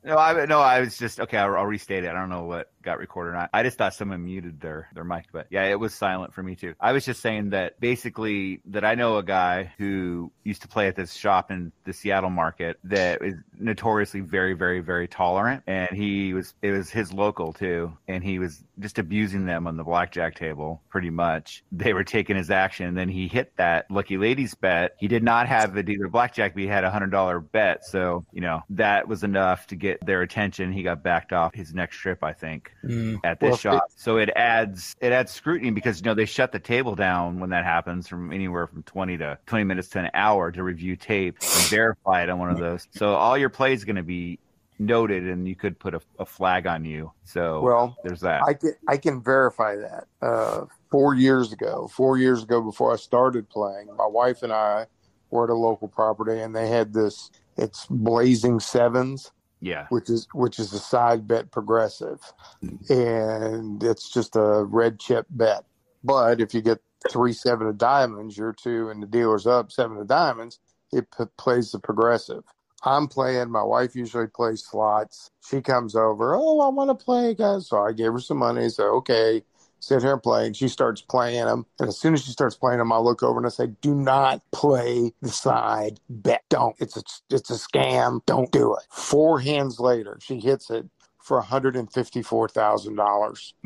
No, 0.03 0.17
I 0.17 0.45
no, 0.45 0.59
I 0.59 0.79
was 0.79 0.97
just 0.97 1.19
okay. 1.19 1.37
I'll, 1.37 1.55
I'll 1.55 1.65
restate 1.65 2.03
it. 2.03 2.09
I 2.09 2.13
don't 2.13 2.29
know 2.29 2.43
what 2.43 2.71
got 2.83 2.99
recorded 2.99 3.31
or 3.31 3.33
not. 3.33 3.49
I 3.53 3.63
just 3.63 3.77
thought 3.77 3.93
someone 3.93 4.23
muted 4.23 4.59
their 4.59 4.89
their 4.93 5.03
mic, 5.03 5.25
but 5.31 5.47
yeah, 5.49 5.65
it 5.65 5.79
was 5.79 5.93
silent 5.93 6.33
for 6.33 6.43
me 6.43 6.55
too. 6.55 6.73
I 6.79 6.91
was 6.91 7.05
just 7.05 7.21
saying 7.21 7.51
that 7.51 7.79
basically 7.79 8.61
that 8.65 8.83
I 8.85 8.95
know 8.95 9.17
a 9.17 9.23
guy 9.23 9.73
who 9.77 10.31
used 10.43 10.61
to 10.63 10.67
play 10.67 10.87
at 10.87 10.95
this 10.95 11.13
shop 11.13 11.51
in 11.51 11.71
the 11.85 11.93
Seattle 11.93 12.29
market 12.29 12.79
that 12.85 13.21
is 13.21 13.35
notoriously 13.57 14.21
very, 14.21 14.53
very, 14.53 14.79
very 14.79 15.07
tolerant, 15.07 15.63
and 15.67 15.89
he 15.91 16.33
was 16.33 16.53
it 16.61 16.71
was 16.71 16.89
his 16.89 17.13
local 17.13 17.53
too, 17.53 17.91
and 18.07 18.23
he 18.23 18.39
was 18.39 18.63
just 18.79 18.97
abusing 18.97 19.45
them 19.45 19.67
on 19.67 19.77
the 19.77 19.83
blackjack 19.83 20.35
table 20.35 20.81
pretty 20.89 21.09
much. 21.09 21.63
They 21.71 21.93
were 21.93 22.03
taking 22.03 22.35
his 22.35 22.49
action, 22.49 22.87
and 22.87 22.97
then 22.97 23.09
he 23.09 23.27
hit 23.27 23.55
that 23.57 23.89
lucky 23.91 24.17
ladies 24.17 24.53
bet. 24.55 24.95
He 24.99 25.07
did 25.07 25.23
not 25.23 25.47
have 25.47 25.75
a 25.75 25.83
dealer 25.83 26.07
blackjack, 26.07 26.53
but 26.53 26.61
he 26.61 26.67
had 26.67 26.83
a 26.83 26.91
hundred 26.91 27.11
dollar 27.11 27.39
bet, 27.39 27.85
so 27.85 28.25
you 28.31 28.41
know 28.41 28.61
that 28.71 29.07
was 29.07 29.23
enough 29.23 29.67
to 29.67 29.75
get 29.75 30.05
their 30.05 30.21
attention. 30.21 30.71
He 30.71 30.83
got 30.83 31.03
backed 31.03 31.33
off 31.33 31.53
his 31.53 31.73
next 31.73 31.97
trip, 31.97 32.23
I 32.23 32.33
think, 32.33 32.71
Mm. 32.83 33.19
at 33.23 33.39
this 33.39 33.49
Well, 33.49 33.57
shop. 33.57 33.83
So 33.95 34.17
it 34.17 34.29
adds 34.35 34.95
it 35.01 35.11
adds 35.11 35.31
scrutiny 35.31 35.71
because 35.71 35.99
you 35.99 36.05
know 36.05 36.13
they 36.13 36.25
shut 36.25 36.51
the 36.51 36.59
table 36.59 36.95
down 36.95 37.39
when 37.39 37.49
that 37.49 37.65
happens 37.65 38.07
from 38.07 38.31
anywhere 38.31 38.67
from 38.67 38.83
twenty 38.83 39.17
to 39.17 39.37
twenty 39.45 39.65
minutes 39.65 39.89
to 39.89 39.99
an 39.99 40.09
hour 40.13 40.51
to 40.51 40.63
review 40.63 40.95
tape 40.95 41.37
and 41.41 41.69
verify 41.69 42.23
it 42.23 42.29
on 42.29 42.39
one 42.39 42.49
of 42.49 42.57
those. 42.57 42.87
So 42.91 43.15
all 43.15 43.37
your 43.37 43.49
plays 43.49 43.83
going 43.83 43.97
to 43.97 44.03
be 44.03 44.39
noted, 44.79 45.27
and 45.27 45.47
you 45.47 45.55
could 45.55 45.77
put 45.77 45.93
a, 45.93 46.01
a 46.17 46.25
flag 46.25 46.65
on 46.65 46.85
you. 46.85 47.11
So 47.25 47.61
Well, 47.61 47.97
there's 48.03 48.21
that. 48.21 48.43
I 48.43 48.53
can 48.53 48.73
I 48.87 48.97
can 48.97 49.21
verify 49.21 49.75
that. 49.75 50.05
Uh, 50.21 50.65
four 50.89 51.13
years 51.13 51.51
ago, 51.51 51.89
four 51.91 52.17
years 52.17 52.43
ago, 52.43 52.61
before 52.61 52.93
I 52.93 52.95
started 52.95 53.49
playing, 53.49 53.87
my 53.97 54.07
wife 54.07 54.41
and 54.41 54.53
I 54.53 54.87
were 55.29 55.43
at 55.43 55.49
a 55.49 55.55
local 55.55 55.87
property, 55.87 56.39
and 56.39 56.55
they 56.55 56.67
had 56.69 56.93
this. 56.93 57.29
It's 57.57 57.85
Blazing 57.87 58.61
Sevens, 58.61 59.33
yeah. 59.61 59.87
which 59.89 60.09
is 60.09 60.27
which 60.33 60.59
is 60.59 60.73
a 60.73 60.79
side 60.79 61.27
bet 61.27 61.51
progressive, 61.51 62.21
mm-hmm. 62.63 62.93
and 62.93 63.83
it's 63.83 64.09
just 64.09 64.35
a 64.35 64.63
red 64.63 64.99
chip 64.99 65.25
bet. 65.29 65.63
But 66.03 66.41
if 66.41 66.53
you 66.53 66.61
get 66.61 66.79
three 67.11 67.33
seven 67.33 67.67
of 67.67 67.77
diamonds, 67.77 68.37
you're 68.37 68.53
two, 68.53 68.89
and 68.89 69.01
the 69.01 69.07
dealer's 69.07 69.47
up 69.47 69.71
seven 69.71 69.97
of 69.97 70.07
diamonds. 70.07 70.59
It 70.91 71.07
p- 71.15 71.25
plays 71.37 71.71
the 71.71 71.79
progressive. 71.79 72.43
I'm 72.83 73.07
playing. 73.07 73.51
My 73.51 73.63
wife 73.63 73.95
usually 73.95 74.27
plays 74.27 74.63
slots. 74.63 75.31
She 75.47 75.61
comes 75.61 75.95
over. 75.95 76.35
Oh, 76.35 76.61
I 76.61 76.69
want 76.69 76.89
to 76.89 77.05
play, 77.05 77.35
guys. 77.35 77.67
So 77.67 77.83
I 77.83 77.91
gave 77.91 78.13
her 78.13 78.19
some 78.19 78.37
money. 78.37 78.69
So 78.69 78.95
okay, 78.95 79.43
sit 79.79 80.01
here 80.01 80.13
and 80.13 80.23
play. 80.23 80.45
And 80.47 80.55
she 80.55 80.67
starts 80.67 81.01
playing 81.01 81.45
them. 81.45 81.65
And 81.79 81.89
as 81.89 81.97
soon 81.97 82.13
as 82.13 82.23
she 82.23 82.31
starts 82.31 82.55
playing 82.55 82.79
them, 82.79 82.91
I 82.91 82.97
look 82.97 83.23
over 83.23 83.37
and 83.39 83.45
I 83.45 83.49
say, 83.49 83.67
"Do 83.81 83.95
not 83.95 84.41
play 84.51 85.13
the 85.21 85.29
side 85.29 85.99
bet. 86.09 86.43
Don't. 86.49 86.75
It's 86.79 86.97
a 86.97 87.03
it's 87.29 87.49
a 87.49 87.53
scam. 87.53 88.21
Don't 88.25 88.51
do 88.51 88.75
it." 88.75 88.83
Four 88.89 89.39
hands 89.39 89.79
later, 89.79 90.17
she 90.21 90.39
hits 90.39 90.69
it 90.69 90.87
for 91.17 91.37
one 91.37 91.47
hundred 91.47 91.75
and 91.75 91.91
fifty 91.91 92.21
four 92.21 92.47
thousand 92.47 92.95
dollars. 92.95 93.53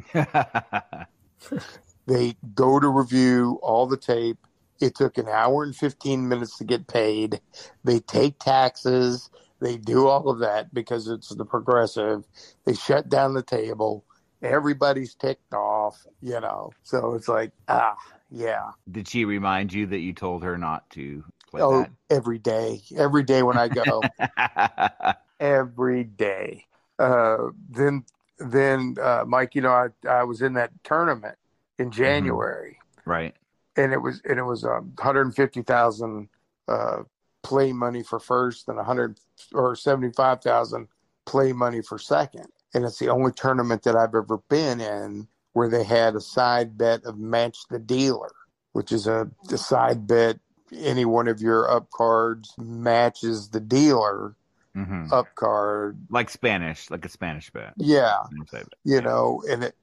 They 2.05 2.35
go 2.53 2.79
to 2.79 2.87
review 2.87 3.59
all 3.63 3.87
the 3.87 3.97
tape. 3.97 4.37
It 4.81 4.95
took 4.95 5.17
an 5.17 5.29
hour 5.29 5.63
and 5.63 5.75
15 5.75 6.27
minutes 6.27 6.57
to 6.57 6.63
get 6.65 6.87
paid. 6.87 7.39
They 7.83 7.99
take 7.99 8.39
taxes. 8.39 9.29
They 9.61 9.77
do 9.77 10.07
all 10.07 10.29
of 10.29 10.39
that 10.39 10.73
because 10.73 11.07
it's 11.07 11.29
the 11.29 11.45
progressive. 11.45 12.25
They 12.65 12.73
shut 12.73 13.07
down 13.07 13.33
the 13.33 13.43
table. 13.43 14.03
Everybody's 14.43 15.15
ticked 15.15 15.53
off, 15.53 16.05
you 16.21 16.39
know. 16.39 16.71
So 16.83 17.13
it's 17.13 17.27
like, 17.27 17.51
ah, 17.67 17.95
yeah. 18.29 18.71
Did 18.91 19.07
she 19.07 19.25
remind 19.25 19.71
you 19.71 19.85
that 19.87 19.99
you 19.99 20.13
told 20.13 20.43
her 20.43 20.57
not 20.57 20.89
to 20.91 21.23
play 21.49 21.61
oh, 21.61 21.81
that? 21.81 21.91
every 22.09 22.39
day. 22.39 22.81
Every 22.95 23.23
day 23.23 23.43
when 23.43 23.57
I 23.57 23.69
go. 23.69 24.01
every 25.39 26.03
day. 26.03 26.65
Uh, 26.99 27.49
then, 27.69 28.03
then, 28.37 28.95
uh, 29.01 29.23
Mike, 29.25 29.55
you 29.55 29.61
know, 29.61 29.71
I, 29.71 29.87
I 30.07 30.23
was 30.23 30.41
in 30.41 30.53
that 30.53 30.71
tournament 30.83 31.37
in 31.79 31.91
January. 31.91 32.79
Right. 33.05 33.35
and 33.75 33.91
it 33.91 34.01
was 34.01 34.21
and 34.23 34.39
it 34.39 34.43
was 34.43 34.63
um, 34.63 34.93
150,000 34.95 36.29
uh, 36.67 37.03
play 37.41 37.73
money 37.73 38.03
for 38.03 38.19
first 38.19 38.67
and 38.69 38.77
100 38.77 39.19
or 39.53 39.75
75,000 39.75 40.87
play 41.25 41.53
money 41.53 41.81
for 41.81 41.97
second. 41.97 42.47
And 42.73 42.85
it's 42.85 42.99
the 42.99 43.09
only 43.09 43.31
tournament 43.31 43.83
that 43.83 43.95
I've 43.95 44.15
ever 44.15 44.39
been 44.49 44.81
in 44.81 45.27
where 45.53 45.69
they 45.69 45.83
had 45.83 46.15
a 46.15 46.21
side 46.21 46.77
bet 46.77 47.03
of 47.03 47.19
match 47.19 47.59
the 47.69 47.79
dealer, 47.79 48.31
which 48.71 48.91
is 48.91 49.07
a, 49.07 49.29
a 49.51 49.57
side 49.57 50.07
bet. 50.07 50.39
Any 50.75 51.05
one 51.05 51.27
of 51.27 51.39
your 51.39 51.69
up 51.69 51.91
cards 51.91 52.53
matches 52.57 53.49
the 53.49 53.59
dealer 53.59 54.35
hmm 54.73 55.05
up 55.11 55.35
card. 55.35 55.99
Like 56.09 56.29
Spanish, 56.31 56.89
like 56.89 57.05
a 57.05 57.09
Spanish 57.09 57.51
bet. 57.51 57.73
Yeah, 57.77 58.23
Spanish 58.25 58.49
bet. 58.51 58.73
you 58.83 59.01
know, 59.01 59.43
and 59.47 59.65
it, 59.65 59.75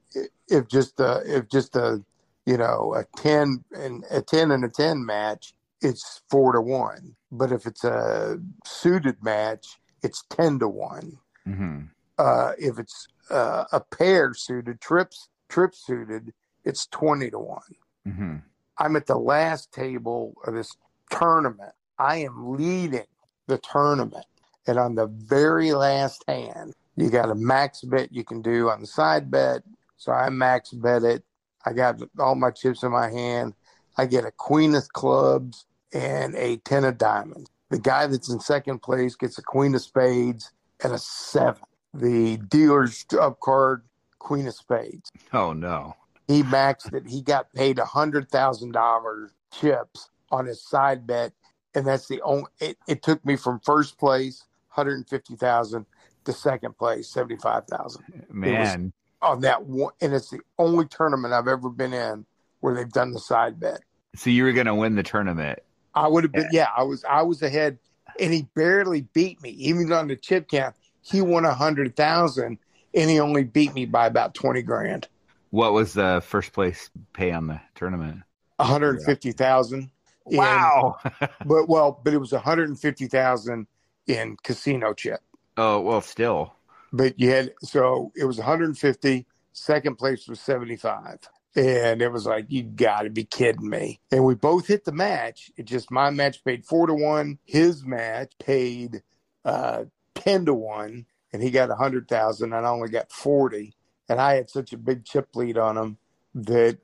if 0.49 0.67
just 0.67 0.99
a 0.99 1.21
if 1.25 1.47
just 1.49 1.75
a 1.77 2.03
you 2.45 2.57
know 2.57 2.93
a 2.95 3.05
ten 3.17 3.63
and 3.71 4.03
a 4.11 4.21
ten 4.21 4.51
and 4.51 4.65
a 4.65 4.69
ten 4.69 5.05
match, 5.05 5.53
it's 5.81 6.21
four 6.29 6.51
to 6.51 6.59
one. 6.59 7.15
But 7.31 7.53
if 7.53 7.65
it's 7.65 7.85
a 7.85 8.39
suited 8.65 9.23
match, 9.23 9.79
it's 10.03 10.25
ten 10.29 10.59
to 10.59 10.67
one. 10.67 11.19
hmm 11.45 11.83
Uh, 12.21 12.51
if 12.59 12.77
it's 12.77 13.07
uh, 13.31 13.65
a 13.71 13.79
pair 13.79 14.31
suited, 14.35 14.79
trips 14.79 15.27
trip 15.49 15.73
suited, 15.73 16.31
it's 16.63 16.85
twenty 16.85 17.31
to 17.31 17.39
one. 17.39 17.75
hmm 18.05 18.35
I'm 18.77 18.95
at 18.95 19.07
the 19.07 19.17
last 19.17 19.71
table 19.71 20.35
of 20.45 20.53
this 20.53 20.71
tournament. 21.09 21.73
I 21.97 22.17
am 22.17 22.53
leading 22.53 23.05
the 23.47 23.57
tournament. 23.57 24.25
And 24.67 24.77
on 24.77 24.93
the 24.93 25.07
very 25.07 25.73
last 25.73 26.23
hand, 26.27 26.73
you 26.95 27.09
got 27.09 27.31
a 27.31 27.35
max 27.35 27.81
bet 27.81 28.11
you 28.11 28.23
can 28.23 28.41
do 28.41 28.69
on 28.69 28.81
the 28.81 28.87
side 28.87 29.31
bet. 29.31 29.63
So 29.97 30.11
I 30.11 30.29
max 30.29 30.71
bet 30.71 31.03
it. 31.03 31.23
I 31.65 31.73
got 31.73 32.01
all 32.19 32.35
my 32.35 32.51
chips 32.51 32.83
in 32.83 32.91
my 32.91 33.09
hand. 33.09 33.53
I 33.97 34.05
get 34.05 34.25
a 34.25 34.31
queen 34.31 34.75
of 34.75 34.87
clubs 34.93 35.65
and 35.91 36.35
a 36.35 36.57
10 36.57 36.83
of 36.85 36.97
diamonds. 36.99 37.49
The 37.69 37.79
guy 37.79 38.05
that's 38.07 38.29
in 38.29 38.39
second 38.39 38.83
place 38.83 39.15
gets 39.15 39.37
a 39.39 39.43
queen 39.43 39.73
of 39.75 39.81
spades 39.81 40.51
and 40.83 40.93
a 40.93 40.99
seven. 40.99 41.63
The 41.93 42.37
dealer's 42.37 43.05
up 43.19 43.39
card, 43.39 43.83
queen 44.19 44.47
of 44.47 44.55
spades. 44.55 45.11
Oh 45.33 45.53
no. 45.53 45.95
He 46.27 46.43
maxed 46.43 46.93
it. 46.93 47.07
He 47.07 47.21
got 47.21 47.51
paid 47.53 47.79
a 47.79 47.85
hundred 47.85 48.29
thousand 48.29 48.71
dollars 48.71 49.31
chips 49.51 50.09
on 50.31 50.45
his 50.45 50.63
side 50.63 51.05
bet, 51.05 51.33
and 51.75 51.85
that's 51.85 52.07
the 52.07 52.21
only. 52.21 52.45
It, 52.59 52.77
it 52.87 53.03
took 53.03 53.23
me 53.25 53.35
from 53.35 53.59
first 53.59 53.97
place, 53.97 54.45
hundred 54.69 54.95
and 54.95 55.09
fifty 55.09 55.35
thousand, 55.35 55.85
to 56.25 56.33
second 56.33 56.77
place, 56.77 57.09
seventy 57.09 57.35
five 57.35 57.65
thousand. 57.67 58.03
Man. 58.29 58.93
on 59.21 59.41
that 59.41 59.65
one, 59.65 59.93
and 59.99 60.13
it's 60.13 60.29
the 60.29 60.39
only 60.57 60.85
tournament 60.85 61.33
I've 61.33 61.47
ever 61.47 61.69
been 61.69 61.93
in 61.93 62.25
where 62.61 62.75
they've 62.75 62.89
done 62.91 63.11
the 63.11 63.19
side 63.19 63.59
bet. 63.59 63.81
So 64.15 64.29
you 64.29 64.43
were 64.43 64.53
gonna 64.53 64.75
win 64.75 64.95
the 64.95 65.03
tournament. 65.03 65.59
I 65.93 66.07
would 66.07 66.23
have 66.23 66.31
been, 66.31 66.47
yeah, 66.51 66.67
I 66.75 66.83
was, 66.83 67.03
I 67.03 67.21
was 67.23 67.41
ahead, 67.41 67.77
and 68.17 68.33
he 68.33 68.47
barely 68.55 69.01
beat 69.13 69.41
me, 69.41 69.49
even 69.49 69.91
on 69.91 70.07
the 70.07 70.15
chip 70.15 70.47
count. 70.47 70.75
He 71.01 71.21
won 71.21 71.45
a 71.45 71.53
hundred 71.53 71.95
thousand, 71.95 72.57
and 72.93 73.09
he 73.09 73.19
only 73.19 73.43
beat 73.43 73.73
me 73.73 73.85
by 73.85 74.07
about 74.07 74.33
twenty 74.33 74.61
grand, 74.61 75.07
What 75.49 75.73
was 75.73 75.93
the 75.93 76.21
first 76.25 76.53
place 76.53 76.89
pay 77.13 77.31
on 77.31 77.47
the 77.47 77.59
tournament? 77.75 78.21
a 78.59 78.63
hundred 78.63 79.01
fifty 79.03 79.31
thousand. 79.31 79.89
Wow. 80.25 80.97
but 81.45 81.67
well, 81.67 81.99
but 82.03 82.13
it 82.13 82.19
was 82.19 82.33
a 82.33 82.39
hundred 82.39 82.77
fifty 82.79 83.07
thousand 83.07 83.67
in 84.07 84.37
casino 84.43 84.93
chip. 84.93 85.19
Oh 85.57 85.79
well, 85.81 86.01
still. 86.01 86.53
But 86.93 87.19
you 87.19 87.29
had 87.31 87.53
so 87.63 88.11
it 88.15 88.25
was 88.25 88.37
150. 88.37 89.25
Second 89.53 89.97
place 89.97 90.27
was 90.27 90.39
75. 90.39 91.19
And 91.55 92.01
it 92.01 92.09
was 92.09 92.25
like, 92.25 92.45
you 92.47 92.63
got 92.63 93.01
to 93.01 93.09
be 93.09 93.25
kidding 93.25 93.69
me. 93.69 93.99
And 94.11 94.23
we 94.23 94.35
both 94.35 94.67
hit 94.67 94.85
the 94.85 94.93
match. 94.93 95.51
It 95.57 95.65
just 95.65 95.91
my 95.91 96.09
match 96.09 96.43
paid 96.45 96.65
four 96.65 96.87
to 96.87 96.93
one. 96.93 97.39
His 97.45 97.83
match 97.85 98.31
paid 98.39 99.03
uh, 99.43 99.83
10 100.15 100.45
to 100.45 100.53
one. 100.53 101.05
And 101.33 101.43
he 101.43 101.51
got 101.51 101.69
100,000 101.69 102.53
and 102.53 102.65
I 102.65 102.69
only 102.69 102.89
got 102.89 103.11
40. 103.11 103.73
And 104.09 104.21
I 104.21 104.35
had 104.35 104.49
such 104.49 104.73
a 104.73 104.77
big 104.77 105.05
chip 105.05 105.35
lead 105.35 105.57
on 105.57 105.77
him 105.77 105.97
that 106.35 106.79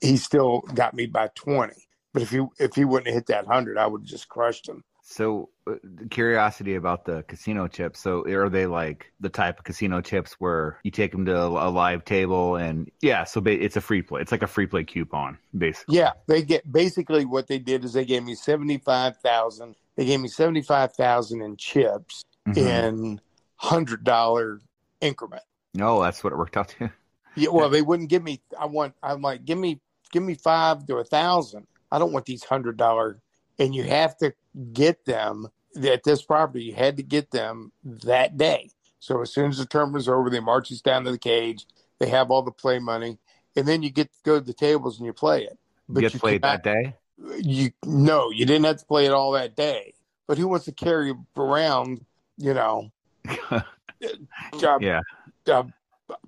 he 0.00 0.16
still 0.16 0.60
got 0.74 0.94
me 0.94 1.06
by 1.06 1.30
20. 1.34 1.74
But 2.12 2.22
if 2.22 2.30
he 2.30 2.44
if 2.58 2.74
he 2.74 2.84
wouldn't 2.84 3.08
have 3.08 3.14
hit 3.14 3.26
that 3.26 3.46
100, 3.46 3.78
I 3.78 3.86
would 3.86 4.02
have 4.02 4.08
just 4.08 4.28
crushed 4.28 4.68
him. 4.68 4.84
So, 5.10 5.48
uh, 5.66 5.74
curiosity 6.08 6.76
about 6.76 7.04
the 7.04 7.24
casino 7.24 7.66
chips. 7.66 7.98
So, 7.98 8.24
are 8.28 8.48
they 8.48 8.66
like 8.66 9.12
the 9.18 9.28
type 9.28 9.58
of 9.58 9.64
casino 9.64 10.00
chips 10.00 10.34
where 10.38 10.78
you 10.84 10.92
take 10.92 11.10
them 11.10 11.24
to 11.26 11.36
a 11.36 11.68
live 11.68 12.04
table 12.04 12.54
and 12.54 12.88
yeah, 13.00 13.24
so 13.24 13.40
ba- 13.40 13.60
it's 13.60 13.74
a 13.76 13.80
free 13.80 14.02
play. 14.02 14.20
It's 14.20 14.30
like 14.30 14.44
a 14.44 14.46
free 14.46 14.68
play 14.68 14.84
coupon, 14.84 15.36
basically. 15.58 15.96
Yeah, 15.96 16.12
they 16.28 16.42
get 16.42 16.70
basically 16.70 17.24
what 17.24 17.48
they 17.48 17.58
did 17.58 17.84
is 17.84 17.92
they 17.92 18.04
gave 18.04 18.22
me 18.22 18.36
seventy 18.36 18.78
five 18.78 19.16
thousand. 19.16 19.74
They 19.96 20.04
gave 20.04 20.20
me 20.20 20.28
seventy 20.28 20.62
five 20.62 20.92
thousand 20.94 21.42
in 21.42 21.56
chips 21.56 22.22
Mhm. 22.46 22.56
in 22.56 23.20
hundred 23.56 24.04
dollar 24.04 24.60
increment. 25.00 25.42
No, 25.74 26.00
that's 26.00 26.22
what 26.22 26.32
it 26.32 26.36
worked 26.36 26.56
out 26.56 26.68
to. 26.78 26.88
Yeah, 27.34 27.48
well, 27.50 27.68
they 27.68 27.82
wouldn't 27.82 28.10
give 28.10 28.22
me. 28.22 28.42
I 28.56 28.66
want. 28.66 28.94
I'm 29.02 29.22
like, 29.22 29.44
give 29.44 29.58
me, 29.58 29.80
give 30.12 30.22
me 30.22 30.34
five 30.34 30.86
to 30.86 30.98
a 30.98 31.04
thousand. 31.04 31.66
I 31.90 31.98
don't 31.98 32.12
want 32.12 32.26
these 32.26 32.44
hundred 32.44 32.76
dollar. 32.76 33.18
And 33.58 33.74
you 33.74 33.82
have 33.82 34.16
to 34.18 34.32
get 34.72 35.04
them 35.04 35.48
at 35.82 36.04
this 36.04 36.22
property. 36.22 36.64
You 36.64 36.74
had 36.74 36.96
to 36.96 37.02
get 37.02 37.30
them 37.30 37.72
that 37.84 38.36
day. 38.36 38.70
So 38.98 39.22
as 39.22 39.32
soon 39.32 39.50
as 39.50 39.58
the 39.58 39.66
tournament 39.66 39.94
was 39.94 40.08
over, 40.08 40.28
they 40.30 40.40
march 40.40 40.70
us 40.72 40.80
down 40.80 41.04
to 41.04 41.10
the 41.10 41.18
cage. 41.18 41.66
They 41.98 42.08
have 42.08 42.30
all 42.30 42.42
the 42.42 42.50
play 42.50 42.78
money, 42.78 43.18
and 43.56 43.66
then 43.66 43.82
you 43.82 43.90
get 43.90 44.12
to 44.12 44.18
go 44.24 44.38
to 44.38 44.44
the 44.44 44.52
tables 44.54 44.98
and 44.98 45.06
you 45.06 45.12
play 45.12 45.44
it. 45.44 45.58
But 45.88 46.02
you 46.02 46.08
get 46.08 46.12
to 46.12 46.20
play 46.20 46.38
that 46.38 46.62
day. 46.62 46.94
you 47.38 47.72
no, 47.84 48.30
you 48.30 48.46
didn't 48.46 48.64
have 48.64 48.78
to 48.78 48.86
play 48.86 49.06
it 49.06 49.12
all 49.12 49.32
that 49.32 49.56
day. 49.56 49.94
But 50.26 50.38
who 50.38 50.48
wants 50.48 50.64
to 50.66 50.72
carry 50.72 51.12
around, 51.36 52.04
you 52.36 52.54
know, 52.54 52.90
a, 53.50 53.62
Yeah. 54.80 55.00
a 55.46 55.66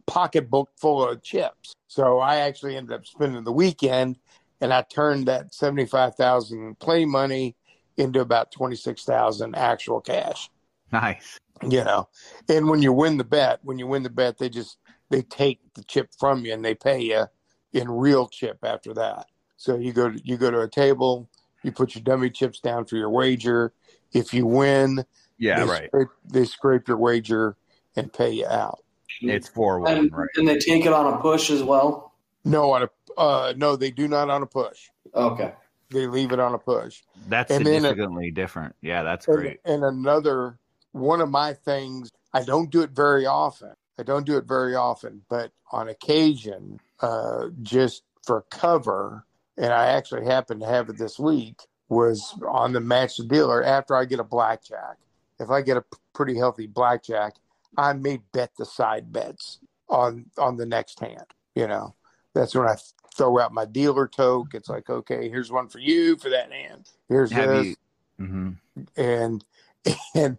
pocketbook 0.07 0.70
full 0.77 1.09
of 1.09 1.23
chips? 1.23 1.74
So 1.89 2.19
I 2.19 2.36
actually 2.39 2.77
ended 2.77 2.94
up 2.94 3.07
spending 3.07 3.44
the 3.44 3.53
weekend, 3.53 4.19
and 4.61 4.73
I 4.73 4.82
turned 4.82 5.27
that 5.27 5.55
seventy 5.55 5.86
five 5.86 6.16
thousand 6.16 6.78
play 6.78 7.05
money 7.05 7.55
into 7.97 8.20
about 8.20 8.52
twenty 8.52 8.77
six 8.77 9.05
thousand 9.05 9.55
actual 9.56 10.01
cash. 10.01 10.51
Nice. 10.93 11.39
You 11.62 11.85
know, 11.85 12.09
and 12.48 12.69
when 12.69 12.82
you 12.82 12.93
win 12.93 13.19
the 13.19 13.24
bet, 13.24 13.60
when 13.62 13.78
you 13.78 13.86
win 13.86 14.02
the 14.02 14.10
bet, 14.10 14.39
they 14.39 14.48
just 14.48 14.78
they 15.10 15.23
take 15.23 15.60
the 15.74 15.85
chip 15.85 16.10
from 16.19 16.44
you 16.44 16.52
and 16.52 16.64
they 16.64 16.74
pay 16.74 17.01
you 17.01 17.27
in 17.73 17.90
real 17.90 18.27
chip 18.28 18.59
after 18.64 18.93
that. 18.94 19.27
So 19.56 19.77
you 19.77 19.93
go 19.93 20.10
to 20.10 20.20
you 20.24 20.36
go 20.36 20.51
to 20.51 20.60
a 20.60 20.69
table, 20.69 21.28
you 21.62 21.70
put 21.70 21.94
your 21.94 22.02
dummy 22.02 22.31
chips 22.31 22.59
down 22.60 22.85
for 22.86 22.97
your 22.97 23.10
wager. 23.10 23.73
If 24.12 24.35
you 24.35 24.44
win, 24.47 25.05
Yeah, 25.39 25.60
they 25.60 25.70
right. 25.70 25.86
Scrape, 25.86 26.09
they 26.28 26.44
scrape 26.44 26.89
your 26.89 26.97
wager 26.97 27.56
and 27.97 28.12
pay 28.12 28.31
you 28.32 28.47
out. 28.47 28.81
It's 29.20 29.48
four 29.48 29.78
one, 29.81 29.97
And, 29.97 30.12
right? 30.12 30.28
and 30.36 30.48
they 30.48 30.59
take 30.59 30.85
it 30.85 30.93
on 30.93 31.12
a 31.14 31.19
push 31.19 31.51
as 31.51 31.62
well. 31.62 32.14
No, 32.44 32.73
on 32.73 32.82
a 32.82 32.89
uh, 33.16 33.52
no, 33.56 33.77
they 33.77 33.90
do 33.90 34.09
not 34.09 34.31
on 34.31 34.43
a 34.43 34.47
push. 34.47 34.89
Okay. 35.14 35.52
They 35.93 36.06
leave 36.06 36.32
it 36.32 36.40
on 36.40 36.55
a 36.55 36.59
push. 36.59 37.02
That's 37.28 37.52
And 37.52 37.64
significantly 37.64 38.31
different. 38.31 38.74
Yeah, 38.81 39.02
that's 39.02 39.27
And, 39.27 39.36
great. 39.36 39.60
and 39.64 39.85
another 39.85 40.59
one 40.93 41.20
of 41.20 41.31
my 41.31 41.55
things, 41.55 42.10
I 42.32 42.43
don't 42.43 42.70
do 42.70 42.82
it 42.82 42.90
very 42.90 43.27
often. 43.27 43.73
I 43.98 44.02
don't 44.02 44.24
do 44.24 44.36
it 44.36 44.44
very 44.44 44.74
often, 44.74 45.23
but 45.28 45.52
on 45.70 45.89
occasion, 45.89 46.81
uh, 47.01 47.48
just 47.62 48.02
for 48.24 48.43
cover, 48.51 49.24
and 49.56 49.73
I 49.73 49.86
actually 49.86 50.24
happen 50.24 50.60
to 50.60 50.66
have 50.66 50.89
it 50.89 50.97
this 50.97 51.19
week, 51.19 51.60
was 51.89 52.35
on 52.48 52.73
the 52.73 52.81
match 52.81 53.19
the 53.19 53.24
dealer 53.24 53.62
after 53.62 53.94
I 53.94 54.06
get 54.06 54.19
a 54.19 54.24
blackjack. 54.24 54.97
If 55.39 55.51
I 55.51 55.60
get 55.60 55.77
a 55.77 55.82
p- 55.82 55.98
pretty 56.14 56.36
healthy 56.36 56.66
blackjack, 56.66 57.35
I 57.77 57.93
may 57.93 58.20
bet 58.32 58.52
the 58.56 58.64
side 58.64 59.12
bets 59.12 59.59
on 59.89 60.27
on 60.39 60.56
the 60.56 60.66
next 60.66 61.01
hand. 61.01 61.27
You 61.55 61.66
know, 61.66 61.94
that's 62.35 62.55
when 62.55 62.66
I 62.66 62.77
throw 63.16 63.39
out 63.39 63.52
my 63.52 63.64
dealer 63.64 64.09
toke. 64.09 64.55
It's 64.55 64.68
like, 64.68 64.89
okay, 64.89 65.28
here's 65.28 65.52
one 65.52 65.68
for 65.68 65.78
you 65.78 66.16
for 66.16 66.30
that 66.30 66.52
hand. 66.52 66.89
Here's 67.09 67.30
Have 67.32 67.51
this 67.51 67.76
you? 68.18 68.26
hmm 68.26 68.51
and 68.97 69.44
and 70.14 70.39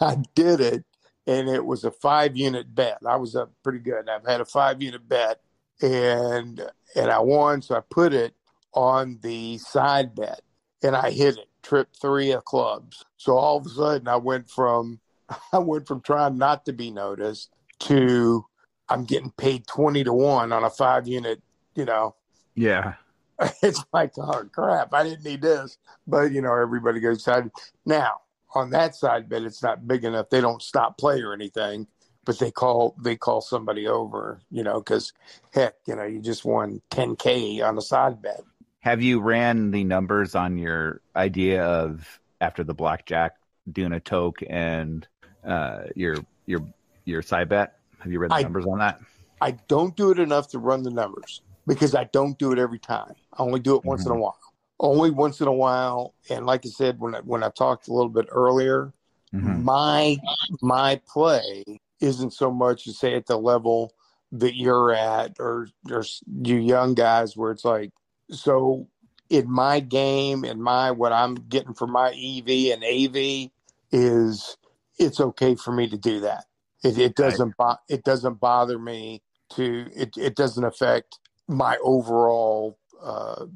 I 0.00 0.16
did 0.34 0.60
it, 0.60 0.84
and 1.26 1.48
it 1.48 1.64
was 1.64 1.84
a 1.84 1.90
five 1.90 2.36
unit 2.36 2.74
bet. 2.74 2.98
I 3.06 3.16
was 3.16 3.36
up 3.36 3.52
pretty 3.62 3.78
good. 3.78 4.08
I've 4.08 4.26
had 4.26 4.40
a 4.40 4.44
five 4.44 4.82
unit 4.82 5.06
bet, 5.08 5.40
and 5.82 6.60
and 6.96 7.10
I 7.10 7.18
won, 7.18 7.62
so 7.62 7.76
I 7.76 7.80
put 7.90 8.12
it 8.12 8.34
on 8.72 9.18
the 9.22 9.58
side 9.58 10.14
bet, 10.14 10.40
and 10.82 10.96
I 10.96 11.10
hit 11.10 11.38
it. 11.38 11.48
Trip 11.62 11.88
three 12.00 12.32
of 12.32 12.44
clubs. 12.44 13.04
So 13.16 13.36
all 13.36 13.56
of 13.56 13.66
a 13.66 13.70
sudden, 13.70 14.08
I 14.08 14.16
went 14.16 14.50
from 14.50 15.00
I 15.52 15.58
went 15.58 15.86
from 15.86 16.00
trying 16.00 16.38
not 16.38 16.64
to 16.66 16.72
be 16.72 16.90
noticed 16.90 17.50
to 17.80 18.44
I'm 18.88 19.04
getting 19.04 19.30
paid 19.32 19.66
twenty 19.66 20.04
to 20.04 20.12
one 20.12 20.52
on 20.52 20.64
a 20.64 20.70
five 20.70 21.06
unit. 21.06 21.42
You 21.74 21.84
know, 21.84 22.14
Yeah. 22.54 22.94
it's 23.62 23.84
like, 23.92 24.12
oh 24.16 24.44
crap, 24.52 24.94
I 24.94 25.02
didn't 25.02 25.24
need 25.24 25.42
this. 25.42 25.76
But 26.06 26.32
you 26.32 26.40
know, 26.40 26.54
everybody 26.54 27.00
goes 27.00 27.24
side. 27.24 27.50
Now 27.84 28.20
on 28.54 28.70
that 28.70 28.94
side 28.94 29.28
bet, 29.28 29.42
it's 29.42 29.62
not 29.62 29.86
big 29.88 30.04
enough. 30.04 30.30
They 30.30 30.40
don't 30.40 30.62
stop 30.62 30.96
play 30.98 31.20
or 31.20 31.32
anything, 31.32 31.88
but 32.24 32.38
they 32.38 32.52
call 32.52 32.94
they 33.02 33.16
call 33.16 33.40
somebody 33.40 33.88
over. 33.88 34.40
You 34.50 34.62
know, 34.62 34.78
because 34.78 35.12
heck, 35.52 35.74
you 35.86 35.96
know, 35.96 36.04
you 36.04 36.20
just 36.20 36.44
won 36.44 36.80
10k 36.90 37.62
on 37.66 37.76
a 37.76 37.82
side 37.82 38.22
bet. 38.22 38.42
Have 38.80 39.02
you 39.02 39.20
ran 39.20 39.70
the 39.72 39.82
numbers 39.82 40.34
on 40.34 40.56
your 40.58 41.00
idea 41.16 41.64
of 41.64 42.20
after 42.40 42.62
the 42.62 42.74
blackjack 42.74 43.32
doing 43.72 43.92
a 43.92 44.00
toke 44.00 44.42
and 44.48 45.08
uh, 45.44 45.84
your 45.96 46.18
your 46.46 46.60
your 47.04 47.22
side 47.22 47.48
bet? 47.48 47.78
Have 47.98 48.12
you 48.12 48.20
read 48.20 48.30
the 48.30 48.36
I- 48.36 48.42
numbers 48.42 48.66
on 48.66 48.78
that? 48.78 49.00
I 49.40 49.52
don't 49.68 49.94
do 49.96 50.10
it 50.12 50.18
enough 50.20 50.48
to 50.50 50.58
run 50.58 50.84
the 50.84 50.90
numbers 50.90 51.42
because 51.66 51.94
I 51.94 52.04
don't 52.04 52.38
do 52.38 52.52
it 52.52 52.58
every 52.58 52.78
time. 52.78 53.14
I 53.32 53.42
only 53.42 53.60
do 53.60 53.76
it 53.76 53.84
once 53.84 54.04
in 54.04 54.10
a 54.10 54.14
mm-hmm. 54.14 54.22
while. 54.22 54.38
Only 54.80 55.10
once 55.10 55.40
in 55.40 55.46
a 55.46 55.52
while. 55.52 56.14
And 56.30 56.46
like 56.46 56.66
I 56.66 56.68
said, 56.68 56.98
when 56.98 57.14
I, 57.14 57.20
when 57.20 57.42
I 57.42 57.50
talked 57.50 57.88
a 57.88 57.92
little 57.92 58.10
bit 58.10 58.26
earlier, 58.30 58.92
mm-hmm. 59.32 59.64
my 59.64 60.16
my 60.60 61.00
play 61.06 61.64
isn't 62.00 62.32
so 62.32 62.50
much 62.50 62.84
to 62.84 62.92
say 62.92 63.14
at 63.14 63.26
the 63.26 63.38
level 63.38 63.92
that 64.32 64.56
you're 64.56 64.92
at 64.92 65.36
or 65.38 65.68
or 65.90 66.04
you 66.42 66.56
young 66.56 66.94
guys 66.94 67.36
where 67.36 67.52
it's 67.52 67.64
like 67.64 67.92
so 68.30 68.88
in 69.30 69.50
my 69.50 69.80
game 69.80 70.44
and 70.44 70.62
my 70.62 70.90
what 70.90 71.12
I'm 71.12 71.34
getting 71.34 71.74
from 71.74 71.92
my 71.92 72.08
EV 72.08 72.72
and 72.72 72.84
AV 72.84 73.50
is 73.92 74.56
it's 74.98 75.20
okay 75.20 75.54
for 75.54 75.72
me 75.72 75.88
to 75.88 75.96
do 75.96 76.20
that. 76.20 76.44
It, 76.82 76.98
it 76.98 77.16
doesn't 77.16 77.56
bo- 77.56 77.78
it 77.88 78.04
doesn't 78.04 78.40
bother 78.40 78.78
me 78.78 79.22
to 79.54 79.86
it 79.94 80.16
it 80.16 80.34
doesn't 80.34 80.64
affect 80.64 81.18
my 81.48 81.78
overall 81.82 82.78
uh, 83.02 83.46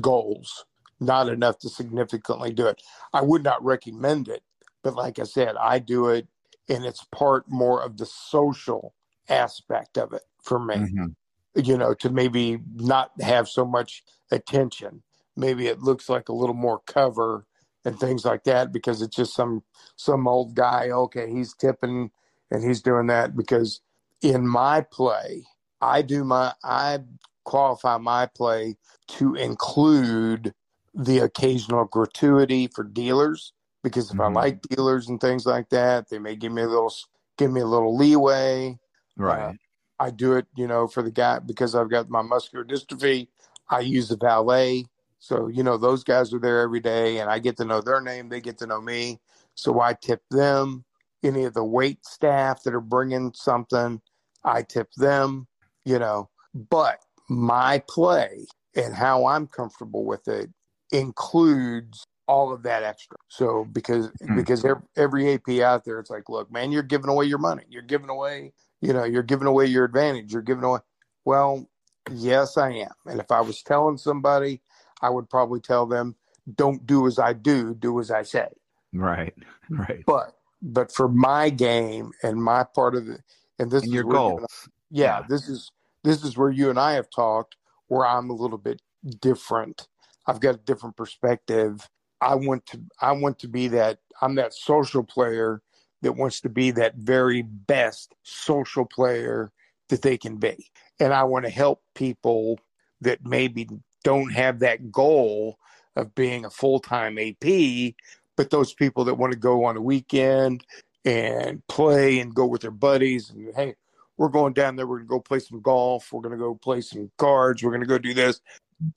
goals. 0.00 0.64
Not 1.00 1.28
enough 1.28 1.58
to 1.60 1.68
significantly 1.68 2.52
do 2.52 2.66
it. 2.66 2.82
I 3.12 3.22
would 3.22 3.44
not 3.44 3.64
recommend 3.64 4.28
it, 4.28 4.42
but 4.82 4.94
like 4.96 5.18
I 5.18 5.24
said, 5.24 5.56
I 5.56 5.78
do 5.78 6.08
it, 6.08 6.28
and 6.68 6.84
it's 6.84 7.04
part 7.12 7.44
more 7.48 7.82
of 7.82 7.98
the 7.98 8.06
social 8.06 8.94
aspect 9.28 9.98
of 9.98 10.12
it 10.12 10.24
for 10.42 10.58
me. 10.58 10.76
Mhm. 10.76 11.14
You 11.56 11.78
know, 11.78 11.94
to 11.94 12.10
maybe 12.10 12.60
not 12.74 13.12
have 13.22 13.48
so 13.48 13.64
much 13.66 14.04
attention. 14.30 15.02
maybe 15.36 15.68
it 15.68 15.80
looks 15.80 16.08
like 16.08 16.28
a 16.28 16.34
little 16.34 16.54
more 16.56 16.80
cover 16.86 17.46
and 17.84 17.98
things 18.00 18.24
like 18.24 18.44
that 18.44 18.72
because 18.72 19.02
it's 19.02 19.16
just 19.16 19.34
some 19.34 19.62
some 19.96 20.28
old 20.28 20.54
guy. 20.54 20.90
Okay, 20.90 21.30
he's 21.30 21.54
tipping 21.54 22.10
and 22.50 22.64
he's 22.64 22.82
doing 22.82 23.06
that 23.08 23.36
because 23.36 23.80
in 24.22 24.48
my 24.48 24.80
play, 24.82 25.46
I 25.80 26.02
do 26.02 26.24
my 26.24 26.54
I 26.64 27.00
qualify 27.48 27.96
my 27.96 28.26
play 28.26 28.76
to 29.06 29.34
include 29.34 30.52
the 30.92 31.20
occasional 31.20 31.86
gratuity 31.86 32.66
for 32.66 32.84
dealers 32.84 33.54
because 33.82 34.10
if 34.12 34.20
I 34.20 34.28
like 34.28 34.60
dealers 34.60 35.08
and 35.08 35.18
things 35.18 35.46
like 35.46 35.70
that, 35.70 36.10
they 36.10 36.18
may 36.18 36.36
give 36.36 36.52
me 36.52 36.60
a 36.60 36.68
little 36.68 36.92
give 37.38 37.50
me 37.50 37.62
a 37.62 37.66
little 37.66 37.96
leeway. 37.96 38.78
Right. 39.16 39.40
Uh, 39.40 39.52
I 39.98 40.10
do 40.10 40.34
it, 40.34 40.46
you 40.56 40.66
know, 40.66 40.86
for 40.86 41.02
the 41.02 41.10
guy 41.10 41.38
because 41.38 41.74
I've 41.74 41.88
got 41.88 42.10
my 42.10 42.20
muscular 42.20 42.66
dystrophy. 42.66 43.28
I 43.70 43.80
use 43.80 44.10
the 44.10 44.18
valet, 44.18 44.84
so 45.18 45.48
you 45.48 45.62
know 45.62 45.78
those 45.78 46.04
guys 46.04 46.34
are 46.34 46.38
there 46.38 46.60
every 46.60 46.80
day, 46.80 47.18
and 47.18 47.30
I 47.30 47.38
get 47.38 47.56
to 47.58 47.64
know 47.64 47.80
their 47.80 48.02
name. 48.02 48.28
They 48.28 48.42
get 48.42 48.58
to 48.58 48.66
know 48.66 48.82
me, 48.82 49.20
so 49.54 49.80
I 49.80 49.94
tip 49.94 50.20
them. 50.30 50.84
Any 51.22 51.44
of 51.44 51.54
the 51.54 51.64
wait 51.64 52.04
staff 52.04 52.62
that 52.64 52.74
are 52.74 52.80
bringing 52.80 53.32
something, 53.34 54.02
I 54.44 54.62
tip 54.62 54.92
them. 54.98 55.46
You 55.86 55.98
know, 55.98 56.28
but 56.54 56.98
my 57.28 57.82
play 57.88 58.46
and 58.74 58.94
how 58.94 59.26
I'm 59.26 59.46
comfortable 59.46 60.04
with 60.04 60.28
it 60.28 60.50
includes 60.92 62.04
all 62.26 62.52
of 62.52 62.62
that 62.62 62.82
extra. 62.82 63.16
So 63.28 63.64
because 63.72 64.10
Hmm. 64.20 64.36
because 64.36 64.64
every, 64.96 65.34
AP 65.34 65.60
out 65.60 65.84
there, 65.84 65.98
it's 65.98 66.10
like, 66.10 66.28
look, 66.28 66.50
man, 66.52 66.70
you're 66.72 66.82
giving 66.82 67.08
away 67.08 67.24
your 67.26 67.38
money. 67.38 67.64
You're 67.68 67.82
giving 67.82 68.10
away, 68.10 68.52
you 68.80 68.92
know, 68.92 69.04
you're 69.04 69.22
giving 69.22 69.46
away 69.46 69.66
your 69.66 69.84
advantage. 69.84 70.32
You're 70.32 70.42
giving 70.42 70.64
away. 70.64 70.80
Well, 71.24 71.68
yes, 72.12 72.56
I 72.56 72.70
am. 72.72 72.92
And 73.06 73.20
if 73.20 73.30
I 73.30 73.40
was 73.40 73.62
telling 73.62 73.96
somebody, 73.96 74.60
I 75.00 75.10
would 75.10 75.28
probably 75.30 75.60
tell 75.60 75.86
them, 75.86 76.16
don't 76.54 76.86
do 76.86 77.06
as 77.06 77.18
I 77.18 77.32
do, 77.32 77.74
do 77.74 77.98
as 78.00 78.10
I 78.10 78.22
say. 78.22 78.48
Right. 78.92 79.34
Right. 79.70 80.04
But 80.06 80.34
but 80.60 80.92
for 80.92 81.08
my 81.08 81.50
game 81.50 82.10
and 82.22 82.42
my 82.42 82.64
part 82.64 82.94
of 82.94 83.06
the 83.06 83.18
and 83.58 83.70
this 83.70 83.82
And 83.82 83.90
is 83.90 83.94
your 83.94 84.04
goal. 84.04 84.36
I- 84.36 84.38
goals. 84.38 84.68
yeah, 84.90 85.22
this 85.28 85.48
is 85.48 85.70
this 86.04 86.24
is 86.24 86.36
where 86.36 86.50
you 86.50 86.70
and 86.70 86.78
I 86.78 86.92
have 86.92 87.10
talked 87.10 87.56
where 87.88 88.06
I'm 88.06 88.30
a 88.30 88.34
little 88.34 88.58
bit 88.58 88.80
different. 89.20 89.88
I've 90.26 90.40
got 90.40 90.54
a 90.54 90.58
different 90.58 90.96
perspective. 90.96 91.88
I 92.20 92.34
want 92.34 92.66
to 92.66 92.80
I 93.00 93.12
want 93.12 93.38
to 93.40 93.48
be 93.48 93.68
that 93.68 93.98
I'm 94.20 94.34
that 94.36 94.54
social 94.54 95.02
player 95.02 95.62
that 96.02 96.12
wants 96.12 96.40
to 96.42 96.48
be 96.48 96.70
that 96.72 96.96
very 96.96 97.42
best 97.42 98.14
social 98.22 98.84
player 98.84 99.50
that 99.88 100.02
they 100.02 100.16
can 100.16 100.36
be. 100.36 100.70
And 101.00 101.12
I 101.12 101.24
want 101.24 101.44
to 101.44 101.50
help 101.50 101.82
people 101.94 102.58
that 103.00 103.24
maybe 103.24 103.68
don't 104.04 104.32
have 104.32 104.60
that 104.60 104.92
goal 104.92 105.58
of 105.96 106.14
being 106.14 106.44
a 106.44 106.50
full-time 106.50 107.18
AP, 107.18 107.94
but 108.36 108.50
those 108.50 108.72
people 108.72 109.04
that 109.04 109.14
want 109.14 109.32
to 109.32 109.38
go 109.38 109.64
on 109.64 109.76
a 109.76 109.80
weekend 109.80 110.64
and 111.04 111.66
play 111.68 112.20
and 112.20 112.34
go 112.34 112.46
with 112.46 112.60
their 112.60 112.70
buddies 112.70 113.30
and 113.30 113.54
hey, 113.56 113.74
we're 114.18 114.28
going 114.28 114.52
down 114.52 114.76
there. 114.76 114.86
We're 114.86 114.96
going 114.98 115.06
to 115.06 115.10
go 115.10 115.20
play 115.20 115.38
some 115.38 115.62
golf. 115.62 116.12
We're 116.12 116.20
going 116.20 116.32
to 116.32 116.38
go 116.38 116.54
play 116.54 116.82
some 116.82 117.10
cards. 117.16 117.62
We're 117.62 117.70
going 117.70 117.82
to 117.82 117.86
go 117.86 117.98
do 117.98 118.12
this. 118.12 118.40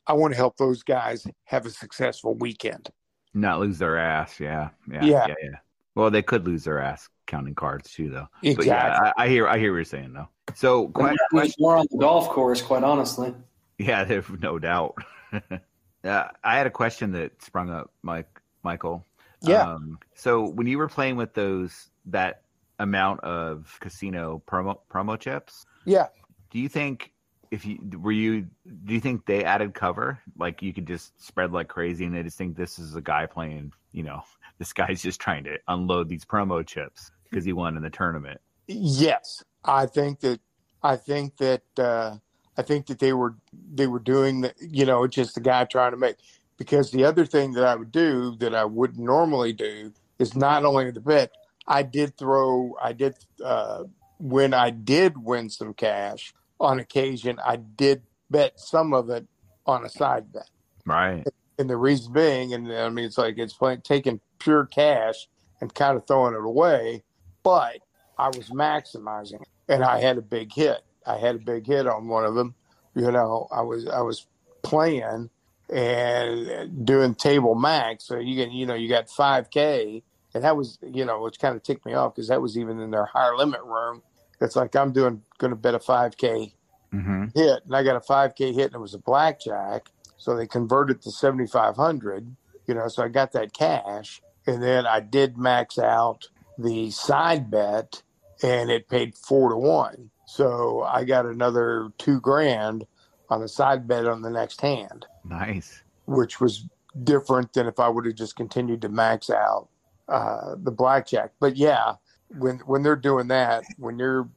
I 0.05 0.13
want 0.13 0.33
to 0.33 0.37
help 0.37 0.57
those 0.57 0.83
guys 0.83 1.25
have 1.45 1.65
a 1.65 1.69
successful 1.69 2.35
weekend. 2.35 2.89
Not 3.33 3.59
lose 3.59 3.77
their 3.77 3.97
ass. 3.97 4.39
Yeah. 4.39 4.69
Yeah. 4.91 5.05
Yeah. 5.05 5.27
Yeah. 5.27 5.35
yeah. 5.41 5.49
Well, 5.95 6.09
they 6.09 6.21
could 6.21 6.45
lose 6.45 6.63
their 6.63 6.79
ass 6.79 7.07
counting 7.27 7.55
cards 7.55 7.91
too, 7.91 8.09
though. 8.09 8.27
But 8.41 8.49
Exactly. 8.49 8.67
yeah, 8.67 9.11
I, 9.17 9.25
I 9.25 9.29
hear. 9.29 9.47
I 9.47 9.57
hear 9.57 9.71
what 9.71 9.77
you're 9.77 9.85
saying, 9.85 10.13
though. 10.13 10.27
So, 10.55 10.87
que- 10.89 11.15
Much 11.31 11.53
more 11.59 11.77
on 11.77 11.85
the 11.91 11.97
golf 11.97 12.29
course, 12.29 12.61
quite 12.61 12.83
honestly. 12.83 13.33
Yeah, 13.77 14.03
there's 14.05 14.25
no 14.39 14.57
doubt. 14.57 14.95
uh, 15.33 16.27
I 16.43 16.57
had 16.57 16.67
a 16.67 16.71
question 16.71 17.11
that 17.13 17.41
sprung 17.43 17.69
up, 17.69 17.91
Mike, 18.01 18.41
Michael. 18.63 19.05
Yeah. 19.41 19.73
Um, 19.73 19.99
so 20.15 20.47
when 20.47 20.67
you 20.67 20.77
were 20.77 20.87
playing 20.87 21.15
with 21.15 21.33
those 21.33 21.89
that 22.07 22.41
amount 22.81 23.21
of 23.21 23.77
casino 23.79 24.41
promo 24.47 24.77
promo 24.91 25.19
chips, 25.19 25.65
Yeah. 25.85 26.07
do 26.49 26.59
you 26.59 26.69
think 26.69 27.13
if 27.51 27.65
you 27.65 27.79
were 27.99 28.11
you 28.11 28.47
do 28.85 28.93
you 28.93 28.99
think 28.99 29.25
they 29.25 29.43
added 29.43 29.73
cover? 29.73 30.19
Like 30.37 30.61
you 30.61 30.73
could 30.73 30.87
just 30.87 31.21
spread 31.23 31.51
like 31.51 31.67
crazy 31.67 32.05
and 32.05 32.15
they 32.15 32.23
just 32.23 32.37
think 32.37 32.55
this 32.55 32.79
is 32.79 32.95
a 32.95 33.01
guy 33.01 33.25
playing 33.25 33.73
you 33.91 34.03
know 34.03 34.21
this 34.57 34.73
guy's 34.73 35.01
just 35.01 35.19
trying 35.19 35.43
to 35.45 35.57
unload 35.67 36.09
these 36.09 36.25
promo 36.25 36.65
chips 36.65 37.11
because 37.29 37.45
he 37.45 37.53
won 37.53 37.77
in 37.77 37.83
the 37.83 37.89
tournament. 37.89 38.39
Yes, 38.67 39.43
I 39.65 39.85
think 39.85 40.19
that 40.21 40.39
I 40.83 40.95
think 40.95 41.37
that 41.37 41.63
uh, 41.77 42.17
I 42.57 42.61
think 42.61 42.87
that 42.87 42.99
they 42.99 43.13
were 43.13 43.35
they 43.73 43.87
were 43.87 43.99
doing 43.99 44.41
the 44.41 44.53
you 44.59 44.85
know 44.85 45.03
it's 45.03 45.15
just 45.15 45.35
the 45.35 45.41
guy 45.41 45.65
trying 45.65 45.91
to 45.91 45.97
make 45.97 46.17
because 46.57 46.91
the 46.91 47.03
other 47.03 47.25
thing 47.25 47.53
that 47.53 47.65
I 47.65 47.75
would 47.75 47.91
do 47.91 48.35
that 48.39 48.55
I 48.55 48.65
wouldn't 48.65 48.99
normally 48.99 49.51
do 49.53 49.91
is 50.19 50.35
not 50.35 50.63
only 50.63 50.91
the 50.91 51.01
bet 51.01 51.31
I 51.71 51.83
did 51.83 52.17
throw 52.17 52.75
I 52.81 52.93
did 52.93 53.15
uh, 53.43 53.83
when 54.19 54.53
I 54.53 54.69
did 54.69 55.17
win 55.17 55.49
some 55.49 55.73
cash 55.73 56.33
on 56.59 56.79
occasion 56.79 57.39
I 57.43 57.55
did 57.55 58.03
bet 58.29 58.59
some 58.59 58.93
of 58.93 59.09
it 59.09 59.27
on 59.65 59.85
a 59.85 59.89
side 59.89 60.31
bet 60.31 60.49
right 60.85 61.25
and 61.57 61.69
the 61.69 61.77
reason 61.77 62.13
being 62.13 62.53
and 62.53 62.71
I 62.71 62.89
mean 62.89 63.05
it's 63.05 63.17
like 63.17 63.37
it's 63.37 63.53
playing, 63.53 63.81
taking 63.81 64.19
pure 64.39 64.65
cash 64.65 65.27
and 65.59 65.73
kind 65.73 65.97
of 65.97 66.05
throwing 66.07 66.33
it 66.33 66.43
away 66.43 67.03
but 67.43 67.77
I 68.17 68.27
was 68.27 68.49
maximizing 68.49 69.41
and 69.67 69.83
I 69.83 69.99
had 69.99 70.17
a 70.17 70.21
big 70.21 70.53
hit. 70.53 70.81
I 71.05 71.17
had 71.17 71.35
a 71.35 71.39
big 71.39 71.65
hit 71.65 71.87
on 71.87 72.07
one 72.07 72.25
of 72.25 72.35
them. 72.35 72.53
You 72.93 73.11
know, 73.11 73.47
I 73.51 73.61
was 73.61 73.87
I 73.87 74.01
was 74.01 74.27
playing 74.61 75.29
and 75.73 76.85
doing 76.85 77.15
table 77.15 77.55
max. 77.55 78.05
So 78.05 78.19
you 78.19 78.43
can, 78.43 78.53
you 78.53 78.65
know 78.65 78.75
you 78.75 78.89
got 78.89 79.09
five 79.09 79.49
k, 79.49 80.03
and 80.33 80.43
that 80.43 80.55
was 80.55 80.77
you 80.81 81.05
know 81.05 81.21
which 81.21 81.39
kind 81.39 81.55
of 81.55 81.63
ticked 81.63 81.85
me 81.85 81.93
off 81.93 82.15
because 82.15 82.27
that 82.29 82.41
was 82.41 82.57
even 82.57 82.79
in 82.79 82.91
their 82.91 83.05
higher 83.05 83.35
limit 83.35 83.61
room. 83.63 84.01
It's 84.39 84.55
like 84.55 84.75
I'm 84.75 84.91
doing 84.91 85.21
going 85.37 85.51
to 85.51 85.57
bet 85.57 85.75
a 85.75 85.79
five 85.79 86.17
k 86.17 86.53
mm-hmm. 86.93 87.25
hit, 87.35 87.65
and 87.65 87.75
I 87.75 87.83
got 87.83 87.95
a 87.95 88.01
five 88.01 88.35
k 88.35 88.51
hit, 88.53 88.67
and 88.67 88.75
it 88.75 88.79
was 88.79 88.93
a 88.93 88.99
blackjack. 88.99 89.89
So 90.17 90.35
they 90.35 90.47
converted 90.47 91.01
to 91.03 91.11
seventy 91.11 91.47
five 91.47 91.75
hundred. 91.75 92.35
You 92.67 92.75
know, 92.75 92.87
so 92.87 93.03
I 93.03 93.07
got 93.07 93.33
that 93.33 93.53
cash, 93.53 94.21
and 94.47 94.61
then 94.63 94.85
I 94.85 94.99
did 94.99 95.37
max 95.37 95.77
out 95.77 96.27
the 96.57 96.91
side 96.91 97.49
bet 97.49 98.03
and 98.43 98.69
it 98.69 98.89
paid 98.89 99.15
four 99.15 99.49
to 99.49 99.57
one. 99.57 100.09
So 100.25 100.83
I 100.83 101.03
got 101.03 101.25
another 101.25 101.91
two 101.97 102.19
grand 102.19 102.85
on 103.29 103.41
the 103.41 103.47
side 103.47 103.87
bet 103.87 104.05
on 104.07 104.21
the 104.21 104.29
next 104.29 104.61
hand, 104.61 105.05
nice 105.23 105.81
which 106.05 106.39
was 106.41 106.67
different 107.03 107.53
than 107.53 107.67
if 107.67 107.79
I 107.79 107.87
would 107.89 108.05
have 108.05 108.15
just 108.15 108.35
continued 108.35 108.81
to 108.81 108.89
max 108.89 109.29
out 109.29 109.69
uh, 110.09 110.55
the 110.61 110.71
blackjack. 110.71 111.33
But 111.39 111.57
yeah, 111.57 111.95
when 112.29 112.59
when 112.65 112.83
they're 112.83 112.95
doing 112.95 113.27
that, 113.29 113.65
when 113.77 113.99
you're, 113.99 114.29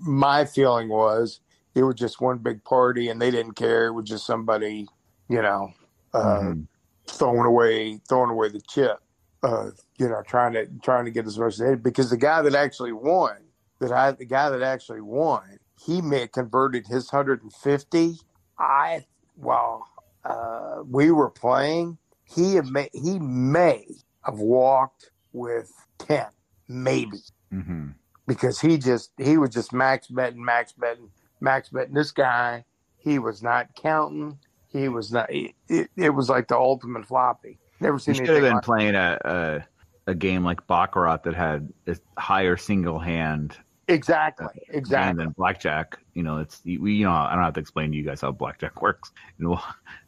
my 0.00 0.44
feeling 0.44 0.88
was 0.88 1.40
it 1.74 1.84
was 1.84 1.96
just 1.96 2.20
one 2.20 2.38
big 2.38 2.64
party 2.64 3.08
and 3.08 3.20
they 3.20 3.30
didn't 3.30 3.54
care. 3.54 3.86
It 3.86 3.92
was 3.92 4.08
just 4.08 4.26
somebody, 4.26 4.88
you 5.28 5.42
know, 5.42 5.72
uh, 6.14 6.52
Mhm. 6.52 6.68
throwing 7.08 7.46
away 7.46 8.00
throwing 8.08 8.30
away 8.30 8.50
the 8.50 8.62
chip. 8.62 9.00
Uh, 9.42 9.70
you 9.98 10.08
know, 10.08 10.22
trying 10.26 10.54
to 10.54 10.66
trying 10.82 11.06
to 11.06 11.12
get 11.12 11.26
as 11.26 11.38
much 11.38 11.54
as 11.54 11.58
they 11.60 11.76
because 11.76 12.10
the 12.10 12.18
guy 12.18 12.42
that 12.42 12.54
actually 12.56 12.92
won, 12.92 13.36
that 13.80 13.92
I 13.92 14.12
the 14.12 14.26
guy 14.26 14.50
that 14.50 14.62
actually 14.62 15.02
won, 15.02 15.58
he 15.86 16.02
may 16.02 16.20
have 16.22 16.32
converted 16.32 16.88
his 16.88 17.10
hundred 17.10 17.42
and 17.42 17.52
fifty. 17.54 18.16
I 18.58 19.06
while 19.36 19.88
uh, 20.24 20.82
we 20.88 21.12
were 21.12 21.30
playing. 21.30 21.98
He 22.24 22.60
may 22.62 22.90
he 22.94 23.20
may 23.20 23.86
have 24.24 24.40
walked 24.40 25.11
with 25.32 25.72
ten, 25.98 26.26
maybe 26.68 27.18
Mm-hmm. 27.52 27.88
because 28.26 28.60
he 28.60 28.78
just 28.78 29.12
he 29.18 29.36
was 29.36 29.50
just 29.50 29.72
max 29.72 30.06
betting, 30.08 30.42
max 30.44 30.72
betting, 30.72 31.10
max 31.40 31.68
betting. 31.68 31.92
This 31.94 32.10
guy, 32.12 32.64
he 32.96 33.18
was 33.18 33.42
not 33.42 33.74
counting. 33.74 34.38
He 34.68 34.88
was 34.88 35.12
not. 35.12 35.30
It, 35.32 35.52
it, 35.68 35.90
it 35.96 36.10
was 36.10 36.30
like 36.30 36.48
the 36.48 36.56
ultimate 36.56 37.06
floppy. 37.06 37.58
Never 37.80 37.98
You 38.06 38.14
he 38.14 38.14
should 38.14 38.28
have 38.28 38.40
been 38.40 38.54
like. 38.54 38.62
playing 38.62 38.94
a, 38.94 39.18
a 40.06 40.10
a 40.10 40.14
game 40.14 40.44
like 40.44 40.66
baccarat 40.66 41.24
that 41.24 41.34
had 41.34 41.72
a 41.86 41.96
higher 42.18 42.56
single 42.56 42.98
hand 42.98 43.56
Exactly, 43.88 44.46
hand 44.46 44.76
exactly. 44.76 45.24
then 45.24 45.34
blackjack. 45.36 45.98
You 46.14 46.22
know, 46.22 46.38
it's 46.38 46.62
we. 46.64 46.94
You 46.94 47.04
know, 47.04 47.12
I 47.12 47.34
don't 47.34 47.44
have 47.44 47.54
to 47.54 47.60
explain 47.60 47.90
to 47.90 47.96
you 47.98 48.04
guys 48.04 48.20
how 48.22 48.32
blackjack 48.32 48.80
works. 48.82 49.12
And 49.38 49.58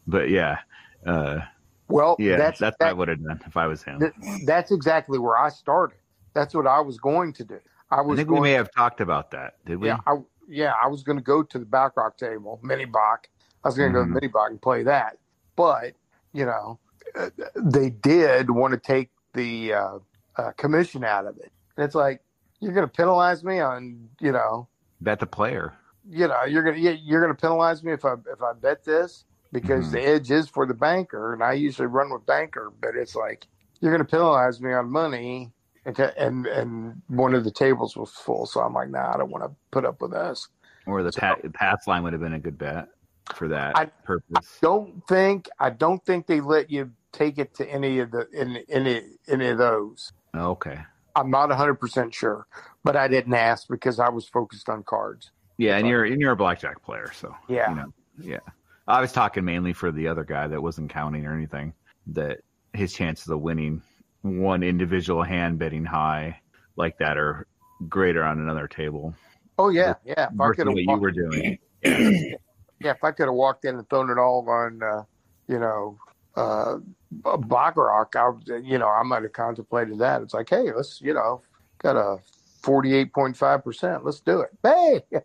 But 0.07 0.29
yeah, 0.29 0.59
uh, 1.05 1.41
Well, 1.87 2.15
yeah, 2.19 2.37
that's 2.37 2.59
that's, 2.59 2.75
what 2.79 2.89
I 2.89 2.93
would 2.93 3.07
have 3.09 3.23
done 3.23 3.41
if 3.45 3.57
I 3.57 3.67
was 3.67 3.83
him. 3.83 3.99
th- 3.99 4.13
that's 4.45 4.71
exactly 4.71 5.19
where 5.19 5.37
I 5.37 5.49
started. 5.49 5.97
That's 6.33 6.53
what 6.53 6.67
I 6.67 6.79
was 6.79 6.97
going 6.97 7.33
to 7.33 7.43
do. 7.43 7.59
I 7.91 8.01
was. 8.01 8.15
I 8.15 8.17
think 8.17 8.29
going. 8.29 8.41
we 8.41 8.49
may 8.49 8.53
have 8.53 8.71
talked 8.71 9.01
about 9.01 9.31
that. 9.31 9.55
Did 9.65 9.77
we? 9.77 9.87
Yeah, 9.87 9.99
I, 10.07 10.15
yeah, 10.49 10.73
I 10.81 10.87
was 10.87 11.03
going 11.03 11.17
to 11.17 11.23
go 11.23 11.43
to 11.43 11.59
the 11.59 11.65
Baccarat 11.65 12.17
table, 12.17 12.59
mini 12.63 12.85
Bach. 12.85 13.27
I 13.63 13.67
was 13.67 13.77
going 13.77 13.91
to 13.91 13.93
go 13.93 14.03
to 14.03 14.09
the 14.09 14.13
mini 14.13 14.27
Bach 14.27 14.49
and 14.49 14.61
play 14.61 14.83
that. 14.83 15.17
But, 15.55 15.93
you 16.33 16.45
know, 16.45 16.79
uh, 17.17 17.29
they 17.55 17.89
did 17.89 18.49
want 18.49 18.73
to 18.73 18.79
take 18.79 19.09
the 19.33 19.73
uh, 19.73 19.97
uh, 20.35 20.51
commission 20.51 21.03
out 21.03 21.25
of 21.25 21.37
it. 21.37 21.51
And 21.77 21.85
it's 21.85 21.95
like, 21.95 22.21
you're 22.59 22.73
going 22.73 22.87
to 22.87 22.91
penalize 22.91 23.43
me 23.43 23.59
on, 23.59 24.09
you 24.19 24.31
know, 24.31 24.67
Bet 25.01 25.19
the 25.19 25.25
player. 25.25 25.73
you 26.09 26.27
know, 26.27 26.43
you're 26.43 26.63
going 26.63 26.75
to 26.75 26.95
you're 26.97 27.21
going 27.21 27.35
to 27.35 27.39
penalize 27.39 27.83
me 27.83 27.91
if 27.91 28.05
I 28.05 28.13
if 28.13 28.41
I 28.41 28.53
bet 28.53 28.83
this 28.83 29.25
because 29.55 29.89
the 29.89 29.99
mm-hmm. 29.99 30.15
edge 30.17 30.31
is 30.31 30.49
for 30.49 30.65
the 30.65 30.73
banker, 30.73 31.33
and 31.33 31.41
I 31.41 31.53
usually 31.53 31.87
run 31.87 32.11
with 32.11 32.25
banker, 32.25 32.73
but 32.81 32.97
it's 32.97 33.15
like 33.15 33.47
you're 33.79 33.91
going 33.91 34.05
to 34.05 34.11
penalize 34.11 34.59
me 34.59 34.73
on 34.73 34.91
money, 34.91 35.49
and 35.85 35.97
and 35.97 36.45
and 36.45 37.01
one 37.07 37.33
of 37.33 37.45
the 37.45 37.51
tables 37.51 37.95
was 37.95 38.11
full, 38.11 38.45
so 38.47 38.59
I'm 38.59 38.73
like, 38.73 38.89
nah, 38.89 39.13
I 39.13 39.17
don't 39.17 39.31
want 39.31 39.45
to 39.45 39.51
put 39.71 39.85
up 39.85 40.01
with 40.01 40.11
this. 40.11 40.49
Or 40.85 41.03
the 41.03 41.11
pa- 41.13 41.37
pass 41.53 41.87
line 41.87 42.03
would 42.03 42.11
have 42.11 42.21
been 42.21 42.33
a 42.33 42.39
good 42.39 42.57
bet 42.57 42.89
for 43.33 43.47
that 43.47 43.77
I- 43.77 43.85
purpose. 43.85 44.59
Don't 44.61 45.01
think 45.07 45.47
I 45.57 45.69
don't 45.69 46.05
think 46.05 46.27
they 46.27 46.41
let 46.41 46.69
you 46.69 46.91
take 47.13 47.37
it 47.37 47.55
to 47.55 47.65
any 47.71 47.99
of 47.99 48.11
the 48.11 48.27
in 48.33 48.57
any 48.67 49.03
any 49.29 49.47
of 49.47 49.57
those. 49.57 50.11
Okay. 50.35 50.79
I'm 51.15 51.31
not 51.31 51.47
100 51.47 51.75
percent 51.75 52.13
sure, 52.13 52.45
but 52.83 52.97
I 52.97 53.07
didn't 53.07 53.35
ask 53.35 53.69
because 53.69 54.01
I 54.01 54.09
was 54.09 54.27
focused 54.27 54.67
on 54.67 54.83
cards. 54.83 55.31
Yeah, 55.57 55.77
and 55.77 55.87
you're 55.87 56.03
and 56.03 56.19
you're 56.19 56.33
a 56.33 56.35
blackjack 56.35 56.83
player, 56.83 57.09
so 57.13 57.33
Yeah. 57.47 57.69
you 57.69 57.75
know, 57.77 57.93
yeah. 58.19 58.39
I 58.87 59.01
was 59.01 59.11
talking 59.11 59.45
mainly 59.45 59.73
for 59.73 59.91
the 59.91 60.07
other 60.07 60.23
guy 60.23 60.47
that 60.47 60.61
wasn't 60.61 60.91
counting 60.91 61.25
or 61.25 61.33
anything. 61.33 61.73
That 62.07 62.39
his 62.73 62.93
chances 62.93 63.27
of 63.29 63.41
winning 63.41 63.81
one 64.21 64.63
individual 64.63 65.23
hand 65.23 65.57
betting 65.59 65.85
high 65.85 66.39
like 66.75 66.97
that 66.97 67.17
are 67.17 67.47
greater 67.87 68.23
on 68.23 68.39
another 68.39 68.67
table. 68.67 69.13
Oh 69.57 69.69
yeah, 69.69 69.95
yeah. 70.03 70.29
If 70.31 70.39
I 70.39 70.51
could 70.53 70.67
what 70.67 70.77
you 70.77 70.97
were 70.97 71.11
doing. 71.11 71.57
yeah, 71.83 72.91
if 72.91 73.03
I 73.03 73.11
could 73.11 73.25
have 73.25 73.33
walked 73.33 73.65
in 73.65 73.75
and 73.75 73.89
thrown 73.89 74.09
it 74.09 74.17
all 74.17 74.47
on, 74.49 74.83
uh, 74.83 75.03
you 75.47 75.59
know, 75.59 75.97
uh, 76.35 76.77
Baccarat, 77.11 78.07
I, 78.15 78.31
you 78.61 78.77
know, 78.77 78.89
I 78.89 79.03
might 79.03 79.23
have 79.23 79.33
contemplated 79.33 79.97
that. 79.99 80.21
It's 80.21 80.33
like, 80.33 80.49
hey, 80.49 80.71
let's, 80.75 80.99
you 81.01 81.13
know, 81.13 81.41
got 81.79 81.95
a 81.95 82.19
forty-eight 82.61 83.13
point 83.13 83.37
five 83.37 83.63
percent. 83.63 84.03
Let's 84.03 84.19
do 84.19 84.41
it. 84.41 84.49
Hey, 84.61 85.01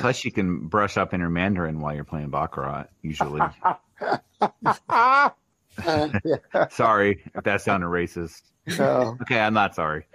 Plus, 0.00 0.24
you 0.24 0.32
can 0.32 0.66
brush 0.66 0.96
up 0.96 1.14
in 1.14 1.20
your 1.20 1.30
Mandarin 1.30 1.80
while 1.80 1.94
you're 1.94 2.04
playing 2.04 2.30
baccarat. 2.30 2.86
Usually, 3.02 3.40
sorry 6.70 7.22
if 7.34 7.44
that 7.44 7.60
sounded 7.60 7.86
racist. 7.86 8.42
No. 8.78 9.16
Okay, 9.22 9.38
I'm 9.38 9.54
not 9.54 9.74
sorry. 9.74 10.04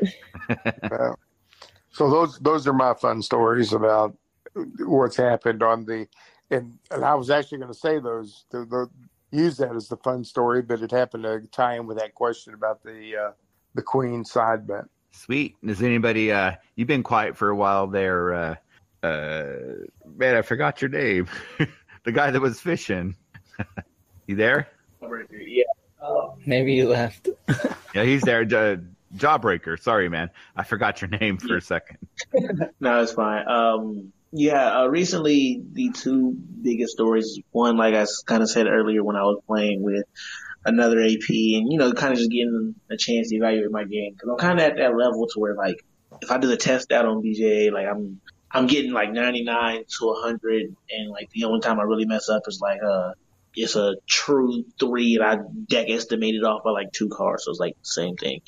Well, 0.89 1.17
so 1.93 2.09
those 2.09 2.39
those 2.39 2.67
are 2.67 2.73
my 2.73 2.93
fun 2.93 3.21
stories 3.21 3.73
about 3.73 4.15
what's 4.79 5.17
happened 5.17 5.61
on 5.61 5.85
the 5.85 6.07
and 6.49 6.77
and 6.89 7.03
I 7.03 7.15
was 7.15 7.29
actually 7.29 7.57
going 7.59 7.73
to 7.73 7.77
say 7.77 7.99
those 7.99 8.45
the, 8.49 8.59
the, 8.65 8.89
use 9.31 9.57
that 9.57 9.75
as 9.75 9.89
the 9.89 9.97
fun 9.97 10.23
story, 10.23 10.61
but 10.61 10.81
it 10.81 10.91
happened 10.91 11.23
to 11.23 11.41
tie 11.51 11.75
in 11.75 11.87
with 11.87 11.97
that 11.97 12.15
question 12.15 12.53
about 12.53 12.81
the 12.83 13.15
uh, 13.15 13.31
the 13.75 13.81
queen 13.81 14.23
side 14.23 14.67
bet. 14.67 14.85
Sweet. 15.11 15.55
Does 15.65 15.81
anybody? 15.81 16.31
uh 16.31 16.53
You've 16.75 16.87
been 16.87 17.03
quiet 17.03 17.35
for 17.35 17.49
a 17.49 17.55
while 17.55 17.87
there. 17.87 18.33
uh 18.33 18.55
uh 19.03 19.45
Man, 20.17 20.35
I 20.35 20.41
forgot 20.41 20.81
your 20.81 20.89
name. 20.89 21.27
the 22.03 22.11
guy 22.11 22.31
that 22.31 22.41
was 22.41 22.59
fishing. 22.59 23.15
you 24.27 24.35
there? 24.35 24.67
Yeah. 25.01 25.63
Maybe 26.45 26.73
you 26.73 26.89
left. 26.89 27.29
Yeah, 27.93 28.03
he's 28.03 28.21
there. 28.21 28.45
Jawbreaker. 29.17 29.77
Sorry, 29.77 30.07
man. 30.07 30.29
I 30.55 30.63
forgot 30.63 31.01
your 31.01 31.09
name 31.09 31.37
for 31.37 31.57
a 31.57 31.61
second. 31.61 31.97
No, 32.79 33.01
it's 33.01 33.11
fine. 33.11 33.45
Um, 33.49 34.13
yeah, 34.31 34.79
uh, 34.79 34.87
recently 34.87 35.61
the 35.73 35.89
two 35.89 36.31
biggest 36.31 36.93
stories. 36.93 37.37
One, 37.51 37.75
like 37.75 37.93
I 37.93 38.05
kind 38.25 38.41
of 38.41 38.49
said 38.49 38.67
earlier, 38.67 39.03
when 39.03 39.17
I 39.17 39.23
was 39.23 39.41
playing 39.45 39.81
with 39.81 40.05
another 40.63 41.01
AP, 41.01 41.29
and 41.29 41.69
you 41.69 41.77
know, 41.77 41.91
kind 41.91 42.13
of 42.13 42.19
just 42.19 42.31
getting 42.31 42.75
a 42.89 42.95
chance 42.95 43.29
to 43.29 43.35
evaluate 43.35 43.71
my 43.71 43.83
game 43.83 44.13
because 44.13 44.29
I'm 44.29 44.37
kind 44.37 44.59
of 44.59 44.65
at 44.65 44.77
that 44.77 44.95
level 44.95 45.27
to 45.27 45.39
where 45.39 45.55
like 45.55 45.83
if 46.21 46.31
I 46.31 46.37
do 46.37 46.47
the 46.47 46.57
test 46.57 46.93
out 46.93 47.05
on 47.05 47.21
BJ, 47.21 47.73
like 47.73 47.87
I'm 47.87 48.21
I'm 48.53 48.67
getting 48.67 48.91
like 48.91 49.11
99 49.11 49.85
to 49.99 50.05
100, 50.05 50.75
and 50.89 51.09
like 51.09 51.29
the 51.31 51.45
only 51.45 51.61
time 51.61 51.79
I 51.79 51.83
really 51.83 52.05
mess 52.05 52.29
up 52.29 52.43
is 52.47 52.59
like 52.61 52.81
uh 52.83 53.13
it's 53.55 53.75
a 53.75 53.95
true 54.07 54.63
three, 54.79 55.15
and 55.15 55.23
I 55.23 55.37
deck 55.67 55.89
estimated 55.89 56.43
off 56.43 56.63
by 56.63 56.71
like 56.71 56.91
two 56.91 57.09
cards, 57.09 57.45
so 57.45 57.51
it's 57.51 57.59
like 57.59 57.77
the 57.79 57.85
same 57.85 58.15
thing. 58.15 58.41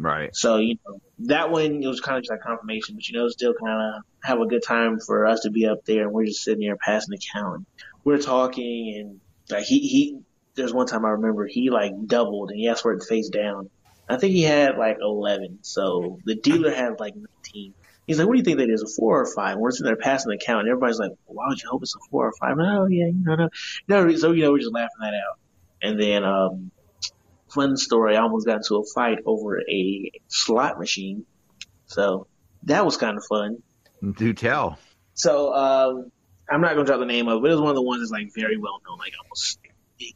Right. 0.00 0.34
So, 0.34 0.56
you 0.56 0.78
know, 0.86 1.00
that 1.26 1.50
one, 1.50 1.82
it 1.82 1.86
was 1.86 2.00
kind 2.00 2.16
of 2.16 2.22
just 2.22 2.30
like 2.30 2.40
confirmation, 2.40 2.94
but 2.94 3.06
you 3.06 3.18
know, 3.18 3.28
still 3.28 3.52
kind 3.52 3.96
of 3.96 4.02
have 4.22 4.40
a 4.40 4.46
good 4.46 4.62
time 4.62 4.98
for 4.98 5.26
us 5.26 5.40
to 5.40 5.50
be 5.50 5.66
up 5.66 5.84
there 5.84 6.04
and 6.04 6.12
we're 6.12 6.24
just 6.24 6.42
sitting 6.42 6.60
there 6.60 6.76
passing 6.76 7.10
the 7.10 7.20
count. 7.34 7.66
We're 8.02 8.18
talking 8.18 8.96
and 8.98 9.20
like 9.50 9.64
he, 9.64 9.80
he, 9.80 10.20
there's 10.54 10.72
one 10.72 10.86
time 10.86 11.04
I 11.04 11.10
remember 11.10 11.46
he 11.46 11.68
like 11.68 11.92
doubled 12.06 12.50
and 12.50 12.58
he 12.58 12.68
asked 12.68 12.82
for 12.82 12.92
it 12.92 13.04
face 13.04 13.28
down. 13.28 13.68
I 14.08 14.16
think 14.16 14.32
he 14.32 14.42
had 14.42 14.78
like 14.78 14.96
11. 15.00 15.58
So 15.62 16.18
the 16.24 16.34
dealer 16.34 16.74
had 16.74 16.98
like 16.98 17.14
19. 17.14 17.74
He's 18.06 18.18
like, 18.18 18.26
what 18.26 18.34
do 18.34 18.38
you 18.38 18.44
think 18.44 18.58
that 18.58 18.70
is, 18.70 18.82
a 18.82 18.88
four 18.88 19.20
or 19.20 19.26
five? 19.34 19.56
We're 19.56 19.70
sitting 19.70 19.86
there 19.86 19.96
passing 19.96 20.30
the 20.30 20.38
count 20.38 20.60
and 20.60 20.68
everybody's 20.68 20.98
like, 20.98 21.12
why 21.26 21.46
would 21.48 21.62
you 21.62 21.68
hope 21.70 21.82
it's 21.82 21.94
a 21.94 21.98
four 22.10 22.26
or 22.26 22.32
five? 22.40 22.56
Oh 22.58 22.86
yeah, 22.86 23.06
you 23.06 23.22
know, 23.24 23.36
no, 23.36 23.48
no. 23.88 24.16
So, 24.16 24.32
you 24.32 24.42
know, 24.42 24.52
we're 24.52 24.58
just 24.58 24.72
laughing 24.72 24.90
that 25.00 25.14
out. 25.14 25.38
And 25.82 26.00
then, 26.00 26.24
um, 26.24 26.70
fun 27.48 27.76
story. 27.76 28.16
I 28.16 28.20
almost 28.20 28.46
got 28.46 28.56
into 28.56 28.76
a 28.76 28.84
fight 28.84 29.18
over 29.26 29.60
a 29.60 30.10
slot 30.28 30.78
machine. 30.78 31.24
So 31.86 32.26
that 32.64 32.84
was 32.84 32.96
kind 32.96 33.16
of 33.16 33.24
fun. 33.28 33.62
Do 34.16 34.32
tell. 34.32 34.78
So, 35.14 35.52
um, 35.54 36.10
I'm 36.50 36.60
not 36.60 36.74
going 36.74 36.84
to 36.86 36.90
drop 36.90 37.00
the 37.00 37.06
name 37.06 37.28
of 37.28 37.38
it, 37.38 37.42
but 37.42 37.50
it 37.50 37.54
was 37.54 37.60
one 37.60 37.70
of 37.70 37.76
the 37.76 37.82
ones 37.82 38.02
that's 38.02 38.10
like 38.10 38.34
very 38.34 38.56
well 38.56 38.80
known. 38.86 38.98
Like 38.98 39.12
almost, 39.22 39.58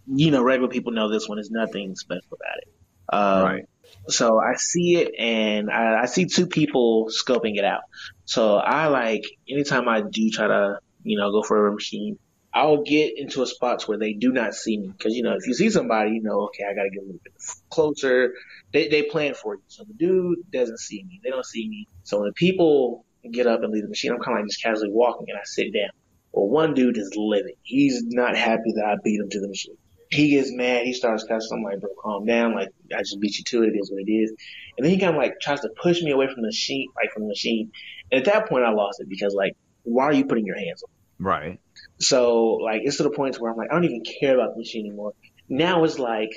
you 0.07 0.31
know, 0.31 0.43
regular 0.43 0.69
people 0.69 0.93
know 0.93 1.09
this 1.09 1.29
one. 1.29 1.37
There's 1.37 1.51
nothing 1.51 1.95
special 1.95 2.27
about 2.33 2.59
it. 2.59 2.69
Um, 3.13 3.45
Right. 3.45 3.65
So 4.09 4.39
I 4.39 4.55
see 4.57 4.97
it 4.97 5.15
and 5.19 5.71
I, 5.71 6.03
I 6.03 6.07
see 6.07 6.27
two 6.27 6.47
people 6.47 7.09
scoping 7.09 7.57
it 7.57 7.65
out. 7.65 7.83
So 8.25 8.57
I 8.57 8.89
like, 8.89 9.25
anytime 9.49 9.89
I 9.89 10.03
do 10.03 10.31
try 10.31 10.49
to, 10.49 10.79
you 11.03 11.19
know, 11.19 11.31
go 11.31 11.43
for 11.43 11.67
a 11.67 11.73
machine, 11.73 12.19
I'll 12.53 12.83
get 12.83 13.19
into 13.19 13.43
a 13.43 13.47
spot 13.47 13.83
where 13.89 13.99
they 13.99 14.13
do 14.13 14.33
not 14.33 14.55
see 14.55 14.79
me. 14.79 14.93
Cause, 15.01 15.13
you 15.15 15.23
know, 15.23 15.35
if 15.35 15.47
you 15.47 15.55
see 15.55 15.71
somebody, 15.71 16.13
you 16.13 16.23
know, 16.23 16.43
okay, 16.47 16.65
I 16.65 16.75
gotta 16.75 16.91
get 16.91 17.03
a 17.03 17.07
little 17.07 17.21
bit 17.25 17.33
closer. 17.71 18.35
They, 18.73 18.89
they 18.89 19.03
plan 19.03 19.35
for 19.35 19.57
you. 19.57 19.63
So 19.69 19.85
the 19.85 19.95
dude 19.95 20.39
doesn't 20.53 20.79
see 20.79 21.03
me. 21.03 21.21
They 21.25 21.31
don't 21.31 21.45
see 21.45 21.69
me. 21.69 21.89
So 22.05 22.21
when 22.21 22.33
people 22.35 23.05
get 23.33 23.47
up 23.47 23.63
and 23.63 23.73
leave 23.73 23.83
the 23.83 23.89
machine, 23.89 24.13
I'm 24.13 24.21
kind 24.21 24.39
of 24.39 24.43
like 24.43 24.51
just 24.51 24.63
casually 24.63 24.91
walking 24.91 25.27
and 25.29 25.39
I 25.39 25.43
sit 25.45 25.73
down. 25.73 25.91
Well, 26.33 26.49
one 26.49 26.75
dude 26.75 26.99
is 26.99 27.13
livid. 27.17 27.55
He's 27.63 28.05
not 28.05 28.37
happy 28.37 28.73
that 28.77 28.85
I 28.85 28.97
beat 29.03 29.21
him 29.21 29.31
to 29.31 29.41
the 29.41 29.49
machine. 29.49 29.77
He 30.11 30.31
gets 30.31 30.53
mad. 30.53 30.85
He 30.85 30.93
starts 30.93 31.25
cussing. 31.25 31.59
I'm 31.59 31.63
like, 31.63 31.81
bro, 31.81 31.91
calm 32.03 32.27
down. 32.27 32.55
Like, 32.55 32.69
I 32.95 32.99
just 32.99 33.21
beat 33.21 33.39
you 33.39 33.45
to 33.45 33.63
it. 33.65 33.75
It 33.75 33.79
is 33.79 33.91
what 33.91 34.03
it 34.07 34.11
is. 34.11 34.33
And 34.77 34.85
then 34.85 34.93
he 34.93 34.99
kind 34.99 35.15
of 35.15 35.21
like 35.21 35.41
tries 35.41 35.61
to 35.61 35.71
push 35.83 36.03
me 36.03 36.11
away 36.11 36.27
from 36.27 36.43
the 36.43 36.49
machine, 36.49 36.89
like 36.97 37.13
from 37.13 37.23
the 37.23 37.29
machine. 37.29 37.73
And 38.11 38.21
at 38.21 38.33
that 38.33 38.49
point, 38.49 38.65
I 38.65 38.71
lost 38.71 39.01
it 39.01 39.09
because 39.09 39.35
like, 39.35 39.57
why 39.83 40.05
are 40.05 40.13
you 40.13 40.27
putting 40.27 40.47
your 40.47 40.57
hands 40.57 40.83
on? 40.83 40.91
me? 40.91 41.31
Right. 41.31 41.61
So 41.99 42.55
like, 42.55 42.83
it's 42.85 42.99
to 42.99 43.03
the 43.05 43.11
point 43.11 43.41
where 43.41 43.51
I'm 43.51 43.57
like, 43.57 43.71
I 43.71 43.75
don't 43.75 43.85
even 43.85 44.03
care 44.21 44.35
about 44.35 44.55
the 44.55 44.59
machine 44.59 44.87
anymore. 44.87 45.13
Now 45.49 45.85
it's 45.85 45.99
like, 45.99 46.33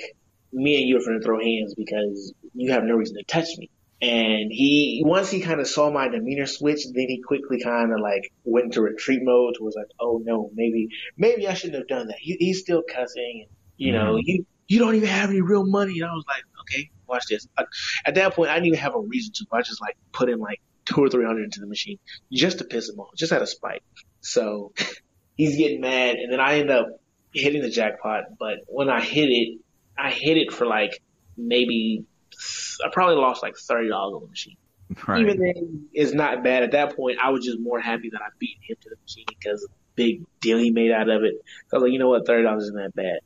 me 0.52 0.80
and 0.80 0.88
you 0.88 0.96
are 0.96 1.00
going 1.00 1.18
to 1.18 1.24
throw 1.24 1.40
hands 1.40 1.74
because 1.74 2.32
you 2.54 2.72
have 2.72 2.84
no 2.84 2.94
reason 2.94 3.16
to 3.16 3.24
touch 3.24 3.48
me. 3.58 3.70
And 4.00 4.52
he, 4.52 5.02
once 5.04 5.28
he 5.28 5.40
kind 5.40 5.60
of 5.60 5.66
saw 5.66 5.90
my 5.90 6.08
demeanor 6.08 6.46
switch, 6.46 6.84
then 6.84 7.06
he 7.08 7.20
quickly 7.20 7.60
kind 7.60 7.92
of 7.92 7.98
like 8.00 8.32
went 8.44 8.66
into 8.66 8.80
retreat 8.80 9.20
mode. 9.22 9.56
Was 9.60 9.74
like, 9.76 9.90
oh 9.98 10.22
no, 10.24 10.50
maybe, 10.54 10.88
maybe 11.16 11.48
I 11.48 11.54
shouldn't 11.54 11.78
have 11.78 11.88
done 11.88 12.06
that. 12.06 12.18
He, 12.20 12.36
he's 12.38 12.60
still 12.60 12.82
cussing, 12.88 13.46
and 13.46 13.56
you 13.78 13.92
know, 13.92 14.14
Mhm. 14.14 14.22
you 14.24 14.46
you 14.68 14.78
don't 14.78 14.94
even 14.96 15.08
have 15.08 15.30
any 15.30 15.40
real 15.40 15.64
money. 15.64 15.98
And 16.00 16.10
I 16.10 16.12
was 16.12 16.24
like, 16.28 16.42
okay, 16.60 16.90
watch 17.06 17.24
this. 17.30 17.48
I, 17.56 17.64
at 18.04 18.16
that 18.16 18.34
point, 18.34 18.50
I 18.50 18.54
didn't 18.54 18.66
even 18.66 18.78
have 18.80 18.94
a 18.94 19.00
reason 19.00 19.32
to. 19.36 19.46
I 19.50 19.62
just 19.62 19.80
like 19.80 19.96
put 20.12 20.28
in 20.28 20.38
like 20.38 20.60
two 20.84 21.02
or 21.02 21.08
three 21.08 21.24
hundred 21.24 21.44
into 21.44 21.60
the 21.60 21.66
machine 21.66 21.98
just 22.30 22.58
to 22.58 22.64
piss 22.64 22.88
him 22.90 23.00
off, 23.00 23.14
just 23.16 23.32
out 23.32 23.40
of 23.40 23.48
spite. 23.48 23.82
So 24.20 24.72
he's 25.36 25.56
getting 25.56 25.80
mad, 25.80 26.16
and 26.16 26.30
then 26.32 26.40
I 26.40 26.58
end 26.58 26.70
up 26.70 26.88
hitting 27.32 27.62
the 27.62 27.70
jackpot. 27.70 28.24
But 28.38 28.58
when 28.66 28.90
I 28.90 29.00
hit 29.00 29.28
it, 29.30 29.58
I 29.96 30.10
hit 30.10 30.36
it 30.36 30.52
for 30.52 30.66
like 30.66 31.00
maybe 31.36 32.04
I 32.84 32.88
probably 32.92 33.16
lost 33.16 33.42
like 33.42 33.56
thirty 33.56 33.88
dollars 33.88 34.14
on 34.16 34.22
the 34.22 34.28
machine. 34.28 34.56
Right. 35.06 35.20
Even 35.20 35.38
then, 35.38 35.88
it's 35.92 36.12
not 36.14 36.42
bad. 36.42 36.62
At 36.62 36.72
that 36.72 36.96
point, 36.96 37.18
I 37.22 37.30
was 37.30 37.44
just 37.44 37.58
more 37.60 37.78
happy 37.80 38.10
that 38.10 38.20
I 38.22 38.28
beat 38.38 38.56
him 38.62 38.76
to 38.82 38.88
the 38.90 38.96
machine 39.02 39.24
because 39.28 39.62
of 39.62 39.70
the 39.70 39.76
big 39.96 40.24
deal 40.40 40.58
he 40.58 40.70
made 40.70 40.90
out 40.90 41.08
of 41.10 41.24
it. 41.24 41.34
So 41.68 41.76
I 41.76 41.76
was 41.76 41.82
like, 41.84 41.92
you 41.92 41.98
know 41.98 42.08
what, 42.08 42.26
thirty 42.26 42.42
dollars 42.42 42.64
isn't 42.64 42.76
that 42.76 42.94
bad. 42.94 43.20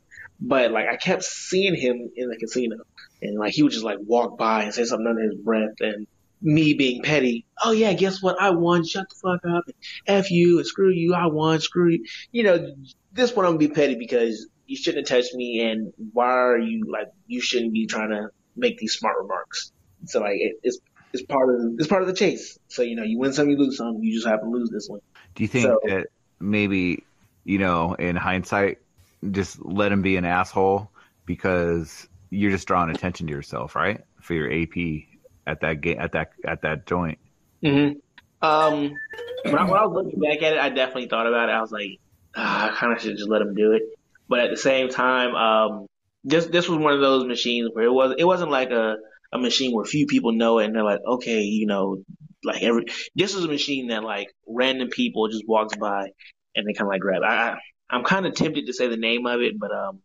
But 0.44 0.72
like, 0.72 0.88
I 0.88 0.96
kept 0.96 1.22
seeing 1.22 1.74
him 1.76 2.10
in 2.16 2.28
the 2.28 2.36
casino, 2.36 2.76
and 3.20 3.38
like 3.38 3.52
he 3.52 3.62
would 3.62 3.72
just 3.72 3.84
like 3.84 3.98
walk 4.04 4.36
by 4.36 4.64
and 4.64 4.74
say 4.74 4.84
something 4.84 5.06
under 5.06 5.22
his 5.22 5.36
breath, 5.36 5.80
and 5.80 6.06
me 6.40 6.74
being 6.74 7.02
petty, 7.02 7.44
oh 7.64 7.70
yeah, 7.70 7.92
guess 7.92 8.20
what, 8.20 8.40
I 8.40 8.50
won. 8.50 8.84
Shut 8.84 9.06
the 9.08 9.14
fuck 9.14 9.40
up. 9.48 9.64
And 9.68 9.76
F 10.18 10.30
you 10.32 10.58
and 10.58 10.66
screw 10.66 10.90
you. 10.90 11.14
I 11.14 11.26
won. 11.26 11.60
Screw 11.60 11.90
you. 11.90 12.04
You 12.32 12.42
know, 12.42 12.74
this 13.12 13.34
one 13.36 13.46
I'm 13.46 13.52
gonna 13.52 13.68
be 13.68 13.68
petty 13.68 13.94
because 13.94 14.48
you 14.66 14.76
shouldn't 14.76 15.08
have 15.08 15.18
touched 15.18 15.34
me, 15.34 15.60
and 15.70 15.92
why 16.12 16.26
are 16.32 16.58
you 16.58 16.84
like 16.90 17.08
you 17.28 17.40
shouldn't 17.40 17.72
be 17.72 17.86
trying 17.86 18.10
to 18.10 18.30
make 18.56 18.78
these 18.78 18.94
smart 18.94 19.18
remarks. 19.20 19.70
So 20.06 20.20
like 20.20 20.36
it, 20.40 20.56
it's 20.64 20.78
it's 21.12 21.22
part 21.22 21.54
of 21.54 21.74
it's 21.78 21.86
part 21.86 22.02
of 22.02 22.08
the 22.08 22.14
chase. 22.14 22.58
So 22.66 22.82
you 22.82 22.96
know 22.96 23.04
you 23.04 23.18
win 23.18 23.32
some, 23.32 23.48
you 23.48 23.56
lose 23.56 23.76
some. 23.76 23.98
You 24.02 24.12
just 24.12 24.26
happen 24.26 24.50
to 24.50 24.58
lose 24.58 24.70
this 24.70 24.88
one. 24.88 25.00
Do 25.36 25.44
you 25.44 25.48
think 25.48 25.66
So- 25.66 25.78
that 25.84 26.08
maybe, 26.40 27.04
you 27.44 27.58
know, 27.58 27.94
in 27.94 28.16
hindsight, 28.16 28.78
just 29.30 29.64
let 29.64 29.92
him 29.92 30.02
be 30.02 30.16
an 30.16 30.24
asshole 30.24 30.90
because 31.26 32.08
you're 32.30 32.50
just 32.50 32.66
drawing 32.66 32.90
attention 32.90 33.26
to 33.26 33.32
yourself, 33.32 33.74
right? 33.76 34.02
For 34.20 34.34
your 34.34 34.50
AP 34.52 35.04
at 35.46 35.60
that 35.60 35.80
game 35.80 35.98
at 35.98 36.12
that 36.12 36.32
at 36.44 36.62
that 36.62 36.86
joint. 36.86 37.18
Mm-hmm. 37.62 37.98
Um, 38.46 38.94
when 39.44 39.54
I, 39.54 39.64
when 39.64 39.78
I 39.78 39.86
was 39.86 40.04
looking 40.04 40.20
back 40.20 40.42
at 40.42 40.54
it, 40.54 40.58
I 40.58 40.68
definitely 40.70 41.08
thought 41.08 41.26
about 41.26 41.48
it. 41.48 41.52
I 41.52 41.60
was 41.60 41.70
like, 41.70 42.00
ah, 42.34 42.70
I 42.70 42.74
kind 42.74 42.92
of 42.92 43.00
should 43.00 43.16
just 43.16 43.28
let 43.28 43.42
him 43.42 43.54
do 43.54 43.72
it. 43.72 43.82
but 44.28 44.40
at 44.40 44.50
the 44.50 44.56
same 44.56 44.88
time, 44.88 45.34
um, 45.34 45.86
this 46.24 46.46
this 46.46 46.68
was 46.68 46.78
one 46.78 46.92
of 46.92 47.00
those 47.00 47.26
machines 47.26 47.70
where 47.72 47.84
it 47.84 47.92
was 47.92 48.14
it 48.18 48.24
wasn't 48.24 48.50
like 48.50 48.70
a 48.70 48.96
a 49.32 49.38
machine 49.38 49.74
where 49.74 49.84
few 49.84 50.06
people 50.06 50.32
know 50.32 50.58
it 50.58 50.66
and 50.66 50.74
they're 50.74 50.84
like, 50.84 51.00
okay, 51.06 51.42
you 51.42 51.66
know, 51.66 52.02
like 52.44 52.62
every 52.62 52.84
this 53.14 53.34
is 53.34 53.44
a 53.44 53.48
machine 53.48 53.88
that 53.88 54.02
like 54.02 54.28
random 54.46 54.88
people 54.88 55.28
just 55.28 55.46
walks 55.46 55.76
by 55.76 56.10
and 56.54 56.66
they 56.66 56.72
kind 56.72 56.86
of 56.86 56.88
like 56.88 57.00
grab. 57.00 57.22
I, 57.22 57.34
I 57.34 57.58
I'm 57.92 58.04
kind 58.04 58.26
of 58.26 58.34
tempted 58.34 58.66
to 58.66 58.72
say 58.72 58.88
the 58.88 58.96
name 58.96 59.26
of 59.26 59.40
it, 59.40 59.58
but 59.58 59.70
um, 59.70 60.00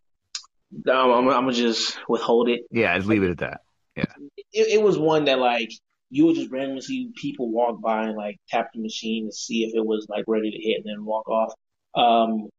I'm, 0.87 1.11
I'm, 1.11 1.27
I'm 1.29 1.43
gonna 1.43 1.53
just 1.53 1.97
withhold 2.09 2.49
it. 2.49 2.61
Yeah, 2.69 2.95
just 2.97 3.07
leave 3.07 3.23
it 3.23 3.31
at 3.31 3.37
that. 3.39 3.61
Yeah. 3.95 4.13
It, 4.51 4.79
it 4.79 4.81
was 4.83 4.97
one 4.97 5.25
that 5.25 5.39
like 5.39 5.69
you 6.09 6.25
would 6.25 6.35
just 6.35 6.51
randomly 6.51 6.81
see 6.81 7.11
people 7.15 7.51
walk 7.51 7.81
by 7.81 8.03
and 8.03 8.17
like 8.17 8.37
tap 8.49 8.67
the 8.73 8.81
machine 8.81 9.27
to 9.27 9.35
see 9.35 9.63
if 9.63 9.75
it 9.75 9.85
was 9.85 10.05
like 10.09 10.25
ready 10.27 10.51
to 10.51 10.57
hit 10.57 10.81
and 10.83 10.85
then 10.85 11.05
walk 11.05 11.27
off. 11.29 11.53
Um, 11.95 12.49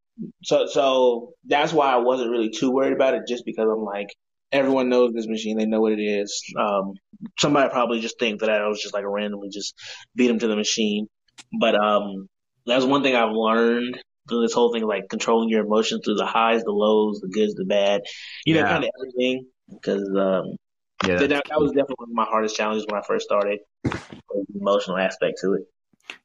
so 0.43 0.67
so 0.67 1.33
that's 1.45 1.73
why 1.73 1.93
I 1.93 1.97
wasn't 1.97 2.31
really 2.31 2.51
too 2.51 2.71
worried 2.71 2.95
about 2.95 3.15
it, 3.15 3.23
just 3.29 3.45
because 3.45 3.69
I'm 3.71 3.85
like 3.85 4.09
everyone 4.51 4.89
knows 4.89 5.13
this 5.13 5.27
machine, 5.27 5.59
they 5.59 5.67
know 5.67 5.83
what 5.83 5.93
it 5.93 6.03
is. 6.03 6.43
Um, 6.59 6.95
somebody 7.39 7.69
probably 7.69 8.01
just 8.01 8.19
think 8.19 8.41
that 8.41 8.51
I 8.51 8.67
was 8.67 8.81
just 8.81 8.95
like 8.95 9.05
randomly 9.07 9.51
just 9.51 9.75
beat 10.17 10.29
them 10.29 10.39
to 10.39 10.49
the 10.49 10.57
machine, 10.57 11.07
but 11.61 11.75
um, 11.75 12.29
that's 12.67 12.85
one 12.85 13.03
thing 13.03 13.15
I've 13.15 13.33
learned 13.33 14.03
through 14.29 14.43
this 14.43 14.53
whole 14.53 14.73
thing, 14.73 14.85
like 14.87 15.09
controlling 15.09 15.49
your 15.49 15.65
emotions 15.65 16.03
through 16.05 16.17
the 16.17 16.27
highs, 16.27 16.63
the 16.65 16.73
lows, 16.73 17.21
the 17.21 17.29
goods, 17.29 17.55
the 17.55 17.65
bad, 17.65 18.03
you 18.45 18.55
know, 18.55 18.63
kind 18.63 18.85
of 18.85 18.91
everything. 19.01 19.47
Because 19.69 20.09
um, 20.17 20.57
Yeah, 21.07 21.19
that, 21.19 21.29
that 21.29 21.61
was 21.61 21.71
definitely 21.73 21.97
one 21.99 22.11
of 22.11 22.15
my 22.15 22.25
hardest 22.25 22.57
challenges 22.57 22.87
when 22.89 23.01
I 23.01 23.05
first 23.07 23.25
started. 23.25 23.61
the 23.85 23.99
emotional 24.61 24.99
aspect 24.99 25.39
to 25.43 25.55
it. 25.55 25.63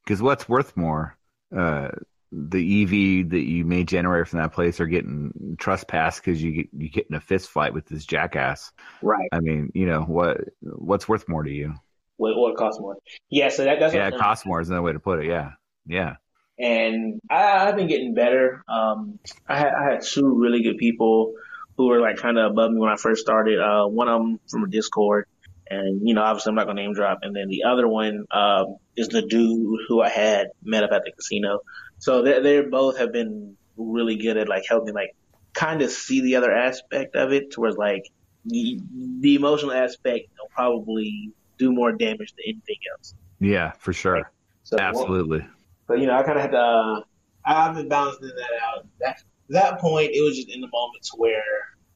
Because 0.04 0.22
what's 0.22 0.48
worth 0.48 0.76
more, 0.76 1.18
uh, 1.56 1.90
the 2.32 2.84
EV 2.84 3.30
that 3.30 3.44
you 3.44 3.64
may 3.64 3.84
generate 3.84 4.28
from 4.28 4.40
that 4.40 4.54
place 4.54 4.80
or 4.80 4.88
getting 4.88 5.56
trespassed 5.60 6.24
because 6.24 6.42
you 6.42 6.52
get 6.52 6.70
you 6.74 6.90
get 6.90 7.06
in 7.08 7.16
a 7.16 7.22
fist 7.22 7.50
fight 7.50 7.74
with 7.74 7.86
this 7.86 8.06
jackass. 8.06 8.72
Right. 9.02 9.30
I 9.32 9.40
mean, 9.40 9.72
you 9.76 9.86
know 9.86 10.02
what 10.02 10.42
what's 10.62 11.08
worth 11.08 11.30
more 11.30 11.44
to 11.44 11.52
you? 11.52 11.76
What, 12.18 12.36
what 12.36 12.58
costs 12.58 12.80
more? 12.80 12.98
Yeah, 13.30 13.50
so 13.50 13.66
that, 13.66 13.80
that's 13.80 13.94
yeah, 13.94 14.08
it 14.08 14.18
costs 14.18 14.46
more 14.46 14.62
is 14.62 14.70
another 14.70 14.82
way 14.82 14.94
to 14.94 15.00
put 15.00 15.20
it. 15.20 15.28
Yeah, 15.28 15.52
yeah. 15.86 16.16
And 16.60 17.20
I, 17.30 17.68
I've 17.68 17.76
been 17.76 17.88
getting 17.88 18.14
better. 18.14 18.64
Um, 18.68 19.20
I 19.48 19.58
had, 19.58 19.74
I 19.74 19.92
had 19.92 20.02
two 20.04 20.40
really 20.40 20.62
good 20.64 20.78
people 20.78 21.34
who 21.78 21.88
were 21.88 22.00
like 22.00 22.18
kind 22.18 22.38
of 22.38 22.52
above 22.52 22.72
me 22.72 22.80
when 22.80 22.90
I 22.90 22.96
first 22.96 23.22
started. 23.22 23.60
Uh, 23.60 23.88
one 23.88 24.08
of 24.08 24.22
them 24.22 24.40
from 24.50 24.64
a 24.64 24.68
Discord, 24.68 25.26
and 25.70 26.08
you 26.08 26.14
know, 26.14 26.22
obviously 26.22 26.52
I'm 26.52 26.56
not 26.56 26.68
gonna 26.68 26.82
name 26.82 26.94
drop. 26.94 27.20
And 27.24 27.36
then 27.36 27.48
the 27.50 27.64
other 27.64 27.88
one 27.88 28.26
um, 28.32 28.78
is 28.96 29.08
the 29.08 29.22
dude 29.24 29.80
who 29.88 30.02
I 30.02 30.10
had 30.10 30.48
met 30.64 30.84
up 30.84 30.92
at 30.92 31.04
the 31.04 31.12
casino. 31.12 31.60
So 32.00 32.22
they 32.22 32.42
they 32.42 32.62
both 32.62 32.98
have 33.00 33.12
been 33.12 33.58
really 33.78 34.18
good 34.18 34.38
at 34.38 34.48
like 34.48 34.64
helping 34.70 34.94
like 34.94 35.16
kind 35.54 35.82
of 35.82 35.90
see 35.90 36.22
the 36.22 36.36
other 36.36 36.52
aspect 36.52 37.16
of 37.16 37.32
it, 37.32 37.52
towards 37.52 37.78
like 37.78 38.04
the, 38.46 38.80
the 39.20 39.36
emotional 39.36 39.72
aspect 39.72 40.28
will 40.40 40.50
probably 40.54 41.32
do 41.58 41.72
more 41.72 41.92
damage 41.92 42.34
than 42.36 42.44
anything 42.46 42.78
else. 42.96 43.16
Yeah, 43.40 43.72
for 43.80 43.94
sure. 43.94 44.32
So- 44.64 44.78
Absolutely. 44.80 45.46
But 45.88 46.00
you 46.00 46.08
know, 46.08 46.18
I 46.18 46.24
kind 46.24 46.38
of 46.38 46.42
had 46.42 46.52
to. 46.52 46.58
Uh, 46.58 47.02
I've 47.46 47.76
been 47.76 47.90
balancing 47.90 48.28
that 48.28 48.52
out. 48.64 48.88
That 49.00 49.22
that 49.50 49.80
point, 49.80 50.12
it 50.14 50.24
was 50.24 50.36
just 50.36 50.50
in 50.50 50.62
the 50.62 50.70
moments 50.72 51.12
where, 51.16 51.44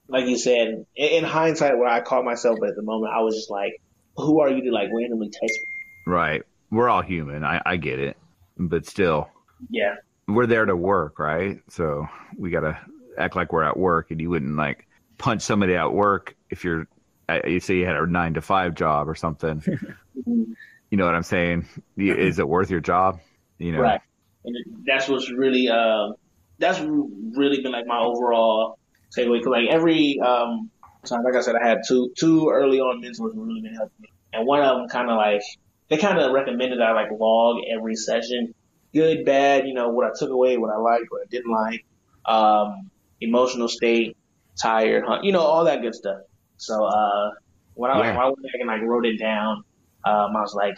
like 0.07 0.25
you 0.27 0.37
said, 0.37 0.85
in, 0.95 1.09
in 1.09 1.23
hindsight, 1.23 1.77
where 1.77 1.87
I 1.87 2.01
caught 2.01 2.25
myself, 2.25 2.57
but 2.59 2.69
at 2.69 2.75
the 2.75 2.83
moment, 2.83 3.13
I 3.13 3.21
was 3.21 3.35
just 3.35 3.49
like, 3.49 3.81
"Who 4.17 4.41
are 4.41 4.49
you 4.49 4.63
to 4.63 4.71
like 4.71 4.89
randomly 4.93 5.29
text 5.29 5.57
me?" 5.59 6.11
Right. 6.13 6.43
We're 6.69 6.89
all 6.89 7.01
human. 7.01 7.43
I, 7.45 7.61
I 7.65 7.77
get 7.77 7.99
it. 7.99 8.17
But 8.57 8.85
still, 8.85 9.29
Yeah, 9.69 9.95
we're 10.27 10.47
there 10.47 10.65
to 10.65 10.75
work, 10.75 11.19
right? 11.19 11.61
So 11.69 12.07
we 12.37 12.49
got 12.49 12.61
to 12.61 12.77
act 13.17 13.35
like 13.35 13.53
we're 13.53 13.63
at 13.63 13.77
work, 13.77 14.11
and 14.11 14.19
you 14.19 14.29
wouldn't 14.29 14.55
like 14.55 14.87
punch 15.17 15.41
somebody 15.41 15.75
at 15.75 15.91
work 15.91 16.35
if 16.49 16.63
you're, 16.63 16.87
uh, 17.29 17.39
you 17.45 17.59
say 17.59 17.75
you 17.75 17.85
had 17.85 17.95
a 17.95 18.05
nine 18.05 18.33
to 18.33 18.41
five 18.41 18.75
job 18.75 19.07
or 19.07 19.15
something. 19.15 19.63
you 20.25 20.55
know 20.91 21.05
what 21.05 21.15
I'm 21.15 21.23
saying? 21.23 21.67
Is 21.97 22.39
it 22.39 22.47
worth 22.47 22.69
your 22.69 22.79
job? 22.79 23.19
You 23.59 23.73
know? 23.73 23.81
right. 23.81 24.01
And 24.45 24.55
that's 24.85 25.07
what's 25.09 25.31
really, 25.31 25.67
uh, 25.69 26.09
that's 26.59 26.79
really 26.79 27.61
been 27.61 27.71
like 27.71 27.85
my 27.87 27.99
overall 27.99 28.77
takeaway. 29.15 29.43
Cause 29.43 29.51
like 29.51 29.67
every 29.69 30.19
um, 30.25 30.69
time, 31.05 31.23
like 31.23 31.35
I 31.35 31.41
said, 31.41 31.55
I 31.55 31.67
had 31.67 31.79
two 31.87 32.11
two 32.17 32.49
early 32.51 32.79
on 32.79 33.01
mentors 33.01 33.33
who 33.33 33.45
really 33.45 33.61
been 33.61 33.73
helping 33.73 33.95
me, 33.99 34.09
and 34.33 34.45
one 34.47 34.61
of 34.61 34.77
them 34.77 34.87
kind 34.89 35.09
of 35.09 35.17
like 35.17 35.41
they 35.89 35.97
kind 35.97 36.19
of 36.19 36.31
recommended 36.31 36.81
I 36.81 36.91
like 36.93 37.09
log 37.17 37.57
every 37.69 37.95
session, 37.95 38.53
good, 38.93 39.25
bad, 39.25 39.67
you 39.67 39.73
know, 39.73 39.89
what 39.89 40.05
I 40.05 40.11
took 40.17 40.29
away, 40.31 40.57
what 40.57 40.71
I 40.73 40.77
liked, 40.77 41.05
what 41.09 41.21
I 41.23 41.27
didn't 41.29 41.51
like, 41.51 41.85
um, 42.25 42.89
emotional 43.21 43.67
state, 43.67 44.17
tired, 44.61 45.03
you 45.23 45.31
know, 45.31 45.41
all 45.41 45.65
that 45.65 45.81
good 45.81 45.95
stuff. 45.95 46.19
So 46.57 46.83
uh, 46.85 47.31
when 47.73 47.91
I, 47.91 47.99
Yeah. 47.99 48.13
when 48.13 48.17
I 48.23 48.25
went 48.25 48.43
back 48.43 48.53
and 48.59 48.67
like 48.67 48.81
wrote 48.81 49.05
it 49.05 49.17
down, 49.19 49.57
um, 50.05 50.35
I 50.35 50.41
was 50.41 50.53
like, 50.55 50.75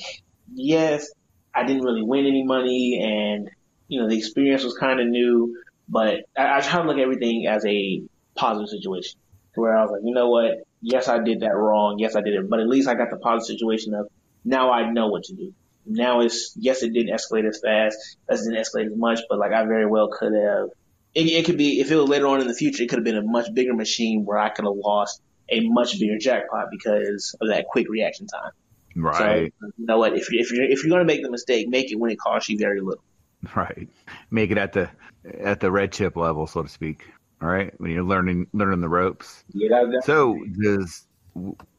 yes, 0.53 1.07
I 1.53 1.65
didn't 1.65 1.83
really 1.83 2.03
win 2.03 2.25
any 2.25 2.43
money, 2.43 3.01
and 3.03 3.49
you 3.87 4.01
know, 4.01 4.09
the 4.09 4.17
experience 4.17 4.63
was 4.63 4.77
kind 4.77 4.99
of 4.99 5.07
new, 5.07 5.57
but 5.87 6.21
I, 6.37 6.57
I 6.57 6.61
try 6.61 6.81
to 6.81 6.87
look 6.87 6.97
at 6.97 7.03
everything 7.03 7.47
as 7.47 7.65
a 7.65 8.03
positive 8.35 8.69
situation, 8.69 9.19
where 9.55 9.77
I 9.77 9.81
was 9.81 9.91
like, 9.91 10.01
you 10.03 10.13
know 10.13 10.29
what? 10.29 10.63
Yes, 10.81 11.07
I 11.07 11.19
did 11.19 11.41
that 11.41 11.55
wrong. 11.55 11.99
Yes, 11.99 12.15
I 12.15 12.21
did 12.21 12.35
it, 12.35 12.49
but 12.49 12.59
at 12.59 12.67
least 12.67 12.87
I 12.87 12.95
got 12.95 13.09
the 13.09 13.17
positive 13.17 13.57
situation 13.57 13.93
of 13.93 14.07
now 14.45 14.71
I 14.71 14.91
know 14.91 15.07
what 15.07 15.23
to 15.25 15.33
do. 15.33 15.53
Now 15.85 16.21
it's 16.21 16.53
yes, 16.55 16.83
it 16.83 16.93
didn't 16.93 17.15
escalate 17.15 17.47
as 17.47 17.59
fast, 17.59 17.97
as 18.29 18.45
it 18.45 18.51
didn't 18.51 18.63
escalate 18.63 18.91
as 18.91 18.97
much, 18.97 19.19
but 19.29 19.39
like 19.39 19.51
I 19.51 19.65
very 19.65 19.85
well 19.85 20.09
could 20.09 20.33
have. 20.33 20.69
It, 21.15 21.25
it 21.27 21.45
could 21.45 21.57
be 21.57 21.79
if 21.79 21.91
it 21.91 21.95
was 21.95 22.07
later 22.07 22.27
on 22.27 22.41
in 22.41 22.47
the 22.47 22.53
future, 22.53 22.83
it 22.83 22.89
could 22.89 22.99
have 22.99 23.05
been 23.05 23.17
a 23.17 23.23
much 23.23 23.53
bigger 23.53 23.73
machine 23.73 24.23
where 24.25 24.37
I 24.37 24.49
could 24.49 24.65
have 24.65 24.75
lost 24.75 25.21
a 25.49 25.61
much 25.61 25.99
bigger 25.99 26.17
jackpot 26.19 26.67
because 26.71 27.35
of 27.41 27.47
that 27.49 27.65
quick 27.65 27.89
reaction 27.89 28.27
time. 28.27 28.51
Right. 29.03 29.53
So 29.61 29.71
you 29.77 29.85
know 29.85 29.97
what? 29.97 30.13
If 30.17 30.31
you 30.31 30.39
if 30.39 30.51
you're 30.51 30.63
if 30.63 30.83
you're 30.83 30.89
gonna 30.91 31.05
make 31.05 31.23
the 31.23 31.31
mistake, 31.31 31.69
make 31.69 31.91
it 31.91 31.95
when 31.95 32.11
it 32.11 32.19
costs 32.19 32.49
you 32.49 32.57
very 32.57 32.81
little. 32.81 33.03
Right. 33.55 33.87
Make 34.31 34.51
it 34.51 34.57
at 34.57 34.73
the 34.73 34.89
at 35.41 35.59
the 35.59 35.71
red 35.71 35.91
chip 35.91 36.15
level, 36.15 36.47
so 36.47 36.63
to 36.63 36.69
speak. 36.69 37.05
All 37.41 37.47
right. 37.47 37.73
When 37.79 37.91
you're 37.91 38.03
learning 38.03 38.47
learning 38.53 38.81
the 38.81 38.89
ropes. 38.89 39.43
Yeah, 39.53 39.69
that, 39.69 39.91
that, 39.91 40.03
So 40.05 40.37
does 40.61 41.05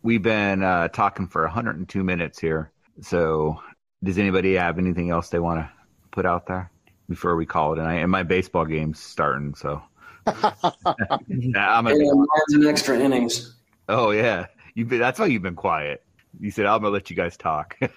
we've 0.02 0.22
been 0.22 0.62
uh, 0.62 0.88
talking 0.88 1.26
for 1.26 1.42
102 1.42 2.02
minutes 2.02 2.38
here. 2.38 2.72
So 3.02 3.60
does 4.02 4.18
anybody 4.18 4.54
have 4.54 4.78
anything 4.78 5.10
else 5.10 5.28
they 5.28 5.38
want 5.38 5.60
to 5.60 5.70
put 6.12 6.24
out 6.24 6.46
there 6.46 6.70
before 7.08 7.36
we 7.36 7.46
call 7.46 7.74
it 7.74 7.78
a 7.78 7.82
night? 7.82 7.96
And 8.00 8.10
my 8.10 8.22
baseball 8.22 8.64
game's 8.64 8.98
starting, 9.00 9.54
so 9.54 9.82
I'm 10.26 11.86
a, 11.86 11.90
And 11.90 12.18
mine's 12.18 12.54
in 12.54 12.66
extra 12.66 12.98
innings. 12.98 13.56
oh 13.88 14.10
yeah. 14.10 14.46
You 14.74 14.84
been, 14.84 15.00
that's 15.00 15.18
why 15.18 15.26
you've 15.26 15.42
been 15.42 15.56
quiet. 15.56 16.02
You 16.38 16.50
said 16.50 16.66
I'm 16.66 16.80
gonna 16.80 16.92
let 16.92 17.10
you 17.10 17.16
guys 17.16 17.36
talk. 17.36 17.76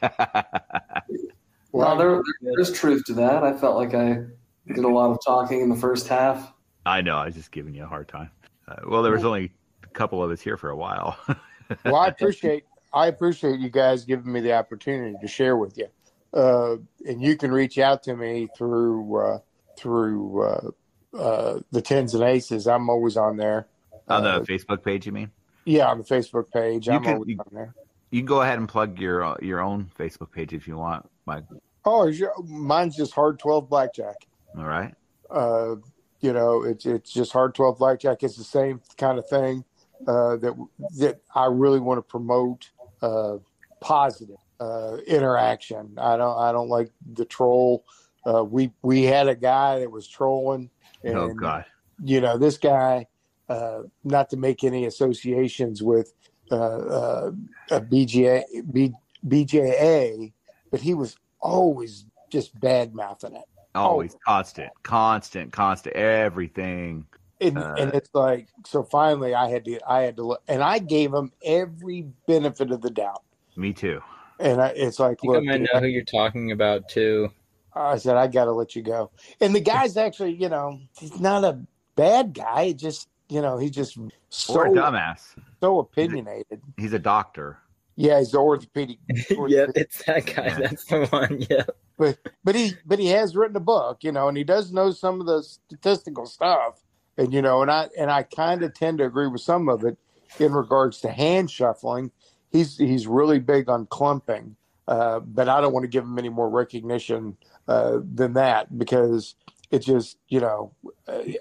Well, 1.71 1.97
there, 1.97 2.21
there's 2.41 2.71
truth 2.71 3.03
to 3.05 3.13
that. 3.15 3.43
I 3.43 3.53
felt 3.57 3.77
like 3.77 3.95
I 3.95 4.19
did 4.67 4.77
a 4.85 4.87
lot 4.87 5.09
of 5.09 5.17
talking 5.25 5.61
in 5.61 5.69
the 5.69 5.75
first 5.75 6.07
half. 6.07 6.53
I 6.85 7.01
know. 7.01 7.15
I 7.17 7.25
was 7.25 7.33
just 7.33 7.51
giving 7.51 7.73
you 7.73 7.83
a 7.83 7.87
hard 7.87 8.07
time. 8.07 8.29
Uh, 8.67 8.75
well, 8.87 9.01
there 9.01 9.11
was 9.13 9.25
only 9.25 9.51
a 9.83 9.87
couple 9.87 10.23
of 10.23 10.29
us 10.29 10.39
here 10.39 10.55
for 10.55 10.69
a 10.69 10.75
while. 10.75 11.17
well, 11.83 11.95
I 11.95 12.07
appreciate 12.09 12.65
I 12.93 13.07
appreciate 13.07 13.59
you 13.59 13.69
guys 13.71 14.05
giving 14.05 14.31
me 14.31 14.39
the 14.41 14.53
opportunity 14.53 15.15
to 15.19 15.27
share 15.27 15.57
with 15.57 15.75
you. 15.77 15.87
Uh, 16.31 16.75
and 17.07 17.19
you 17.23 17.35
can 17.35 17.51
reach 17.51 17.79
out 17.79 18.03
to 18.03 18.15
me 18.15 18.49
through 18.55 19.15
uh, 19.17 19.39
through 19.75 20.43
uh, 20.43 20.71
uh, 21.17 21.59
the 21.71 21.81
tens 21.81 22.13
and 22.13 22.23
aces. 22.23 22.67
I'm 22.67 22.87
always 22.87 23.17
on 23.17 23.35
there. 23.37 23.65
On 24.09 24.21
the 24.23 24.29
Uh, 24.29 24.39
Facebook 24.41 24.83
page, 24.83 25.07
you 25.07 25.11
mean? 25.11 25.31
Yeah, 25.65 25.87
on 25.87 25.97
the 25.97 26.03
Facebook 26.03 26.51
page. 26.51 26.85
You 26.85 26.93
I'm 26.93 27.03
can- 27.03 27.13
always 27.15 27.29
you- 27.29 27.39
on 27.39 27.47
there. 27.51 27.73
You 28.13 28.19
can 28.19 28.27
go 28.27 28.43
ahead 28.43 28.59
and 28.59 28.69
plug 28.69 28.99
your 28.99 29.23
uh, 29.23 29.37
your 29.41 29.59
own 29.59 29.89
Facebook 29.97 30.31
page 30.31 30.53
if 30.53 30.67
you 30.67 30.77
want, 30.77 31.09
Mike. 31.25 31.45
Oh, 31.83 32.13
mine's 32.45 32.95
just 32.95 33.11
hard 33.11 33.39
twelve 33.39 33.67
blackjack. 33.67 34.27
All 34.55 34.65
right. 34.65 34.93
Uh, 35.31 35.77
you 36.21 36.31
know, 36.31 36.61
it's 36.61 36.85
it's 36.85 37.11
just 37.11 37.31
hard 37.31 37.55
twelve 37.55 37.79
blackjack. 37.79 38.21
It's 38.21 38.37
the 38.37 38.43
same 38.43 38.81
kind 38.99 39.17
of 39.17 39.27
thing 39.27 39.65
uh, 40.05 40.35
that 40.35 40.53
that 40.99 41.21
I 41.33 41.47
really 41.47 41.79
want 41.79 41.97
to 41.97 42.03
promote. 42.03 42.69
Uh, 43.01 43.37
positive 43.79 44.37
uh, 44.59 44.97
interaction. 45.07 45.95
I 45.97 46.15
don't 46.15 46.37
I 46.37 46.51
don't 46.51 46.69
like 46.69 46.91
the 47.13 47.25
troll. 47.25 47.83
Uh, 48.27 48.43
we 48.43 48.71
we 48.83 49.01
had 49.05 49.27
a 49.27 49.35
guy 49.35 49.79
that 49.79 49.89
was 49.89 50.07
trolling. 50.07 50.69
And, 51.03 51.17
oh 51.17 51.33
God. 51.33 51.65
You 52.03 52.21
know, 52.21 52.37
this 52.37 52.59
guy. 52.59 53.07
Uh, 53.49 53.83
not 54.05 54.29
to 54.29 54.37
make 54.37 54.63
any 54.63 54.85
associations 54.85 55.83
with 55.83 56.13
uh, 56.53 56.77
uh, 56.77 57.31
a 57.71 57.81
BGA 57.81 58.43
B, 58.71 58.93
BJA, 59.27 60.31
but 60.71 60.81
he 60.81 60.93
was 60.93 61.17
always 61.39 62.05
just 62.29 62.59
bad 62.59 62.93
mouthing 62.93 63.35
it. 63.35 63.43
Always 63.75 64.15
constant, 64.25 64.71
constant, 64.83 65.51
constant. 65.51 65.95
Everything. 65.95 67.05
And, 67.41 67.57
Uh, 67.57 67.75
and 67.77 67.93
it's 67.93 68.09
like 68.13 68.47
so. 68.65 68.83
Finally, 68.83 69.33
I 69.33 69.49
had 69.49 69.65
to. 69.65 69.79
I 69.87 70.01
had 70.01 70.17
to. 70.17 70.23
look, 70.23 70.43
And 70.47 70.61
I 70.61 70.79
gave 70.79 71.13
him 71.13 71.31
every 71.43 72.07
benefit 72.27 72.71
of 72.71 72.81
the 72.81 72.91
doubt. 72.91 73.23
Me 73.55 73.73
too. 73.73 74.01
And 74.39 74.61
I, 74.61 74.67
it's 74.69 74.99
like, 74.99 75.19
I 75.23 75.27
look, 75.27 75.43
I 75.49 75.57
know 75.57 75.79
who 75.79 75.87
you're 75.87 76.03
talking 76.03 76.51
about 76.51 76.89
too. 76.89 77.29
I 77.75 77.97
said, 77.97 78.17
I 78.17 78.27
got 78.27 78.45
to 78.45 78.51
let 78.51 78.75
you 78.75 78.83
go. 78.83 79.09
And 79.41 79.55
the 79.55 79.59
guy's 79.59 79.97
actually, 79.97 80.33
you 80.35 80.49
know, 80.49 80.79
he's 80.99 81.19
not 81.19 81.43
a 81.43 81.59
bad 81.95 82.33
guy. 82.33 82.73
Just 82.73 83.09
you 83.33 83.41
know 83.41 83.57
he's 83.57 83.71
just 83.71 83.97
so 84.29 84.53
or 84.53 84.67
a 84.67 84.69
dumbass. 84.69 85.35
so 85.59 85.79
opinionated. 85.79 86.61
He's 86.77 86.93
a 86.93 86.99
doctor. 86.99 87.57
Yeah, 87.95 88.19
he's 88.19 88.31
the 88.31 88.37
orthopedic. 88.39 88.97
yep, 89.09 89.71
it's 89.75 90.03
that 90.05 90.25
guy. 90.25 90.49
That's 90.49 90.85
the 90.85 91.05
one. 91.07 91.45
Yeah. 91.49 91.63
but 91.97 92.17
but 92.43 92.55
he 92.55 92.73
but 92.85 92.99
he 92.99 93.07
has 93.07 93.35
written 93.35 93.55
a 93.55 93.59
book, 93.59 94.03
you 94.03 94.11
know, 94.11 94.27
and 94.27 94.37
he 94.37 94.43
does 94.43 94.71
know 94.71 94.91
some 94.91 95.19
of 95.19 95.25
the 95.25 95.41
statistical 95.41 96.27
stuff, 96.27 96.83
and 97.17 97.33
you 97.33 97.41
know, 97.41 97.61
and 97.61 97.71
I 97.71 97.89
and 97.97 98.11
I 98.11 98.23
kind 98.23 98.63
of 98.63 98.73
tend 98.73 98.99
to 98.99 99.05
agree 99.05 99.27
with 99.27 99.41
some 99.41 99.67
of 99.67 99.83
it 99.83 99.97
in 100.39 100.53
regards 100.53 101.01
to 101.01 101.09
hand 101.09 101.49
shuffling. 101.49 102.11
He's 102.51 102.77
he's 102.77 103.07
really 103.07 103.39
big 103.39 103.67
on 103.67 103.87
clumping, 103.87 104.55
uh, 104.87 105.19
but 105.19 105.49
I 105.49 105.59
don't 105.59 105.73
want 105.73 105.83
to 105.85 105.89
give 105.89 106.03
him 106.03 106.19
any 106.19 106.29
more 106.29 106.49
recognition 106.49 107.35
uh, 107.67 107.99
than 108.13 108.33
that 108.33 108.77
because 108.77 109.35
it 109.71 109.79
just 109.79 110.17
you 110.29 110.39
know, 110.39 110.71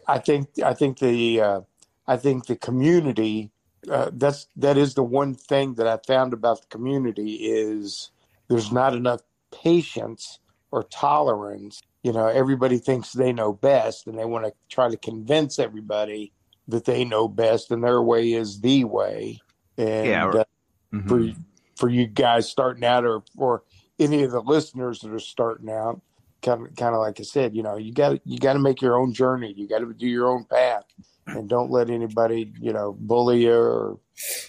I 0.07 0.19
think 0.19 0.49
I 0.63 0.75
think 0.75 0.99
the 0.99 1.41
uh, 1.41 1.61
I 2.07 2.17
think 2.17 2.47
the 2.47 2.57
community. 2.57 3.51
Uh, 3.91 4.11
that's 4.13 4.47
that 4.55 4.79
is 4.79 4.95
the 4.95 5.03
one 5.03 5.35
thing 5.35 5.75
that 5.75 5.89
I 5.89 5.99
found 6.07 6.33
about 6.33 6.61
the 6.61 6.67
community 6.69 7.35
is 7.35 8.13
there's 8.49 8.71
not 8.71 8.95
enough 8.95 9.23
patience 9.53 10.39
or 10.71 10.85
tolerance. 10.85 11.81
You 12.05 12.13
know, 12.13 12.27
everybody 12.29 12.79
thinks 12.79 13.13
they 13.13 13.33
know 13.33 13.53
best 13.53 14.07
and 14.07 14.17
they 14.17 14.25
want 14.25 14.45
to 14.45 14.53
try 14.69 14.89
to 14.89 14.97
convince 14.97 15.59
everybody 15.59 16.33
that 16.69 16.85
they 16.85 17.05
know 17.05 17.27
best 17.27 17.73
and 17.73 17.83
their 17.83 18.01
way 18.01 18.33
is 18.33 18.61
the 18.61 18.85
way. 18.85 19.41
And 19.77 20.07
Yeah, 20.07 20.25
or- 20.27 20.39
uh, 20.39 20.45
Mhm. 20.93 21.09
for 21.09 21.41
for 21.77 21.89
you 21.89 22.07
guys 22.07 22.49
starting 22.49 22.85
out 22.85 23.05
or 23.05 23.25
or 23.37 23.65
any 23.99 24.23
of 24.23 24.31
the 24.31 24.43
listeners 24.43 25.01
that 25.01 25.13
are 25.13 25.19
starting 25.19 25.71
out, 25.71 26.01
kind 26.43 26.67
of 26.69 26.77
kind 26.77 26.95
of 26.95 27.01
like 27.01 27.19
I 27.19 27.25
said, 27.25 27.57
you 27.57 27.65
know, 27.65 27.77
you 27.77 27.93
got 27.93 28.25
you 28.25 28.39
got 28.39 28.53
to 28.53 28.61
make 28.61 28.81
your 28.81 28.97
own 28.97 29.13
journey. 29.13 29.53
You 29.57 29.67
got 29.67 29.81
to 29.81 29.93
do 29.93 30.07
your 30.07 30.29
own 30.29 30.45
path, 30.45 30.85
and 31.27 31.49
don't 31.49 31.71
let 31.71 31.91
anybody 31.91 32.53
you 32.61 32.73
know 32.73 32.97
bully 32.99 33.43
you 33.45 33.55
or 33.55 33.99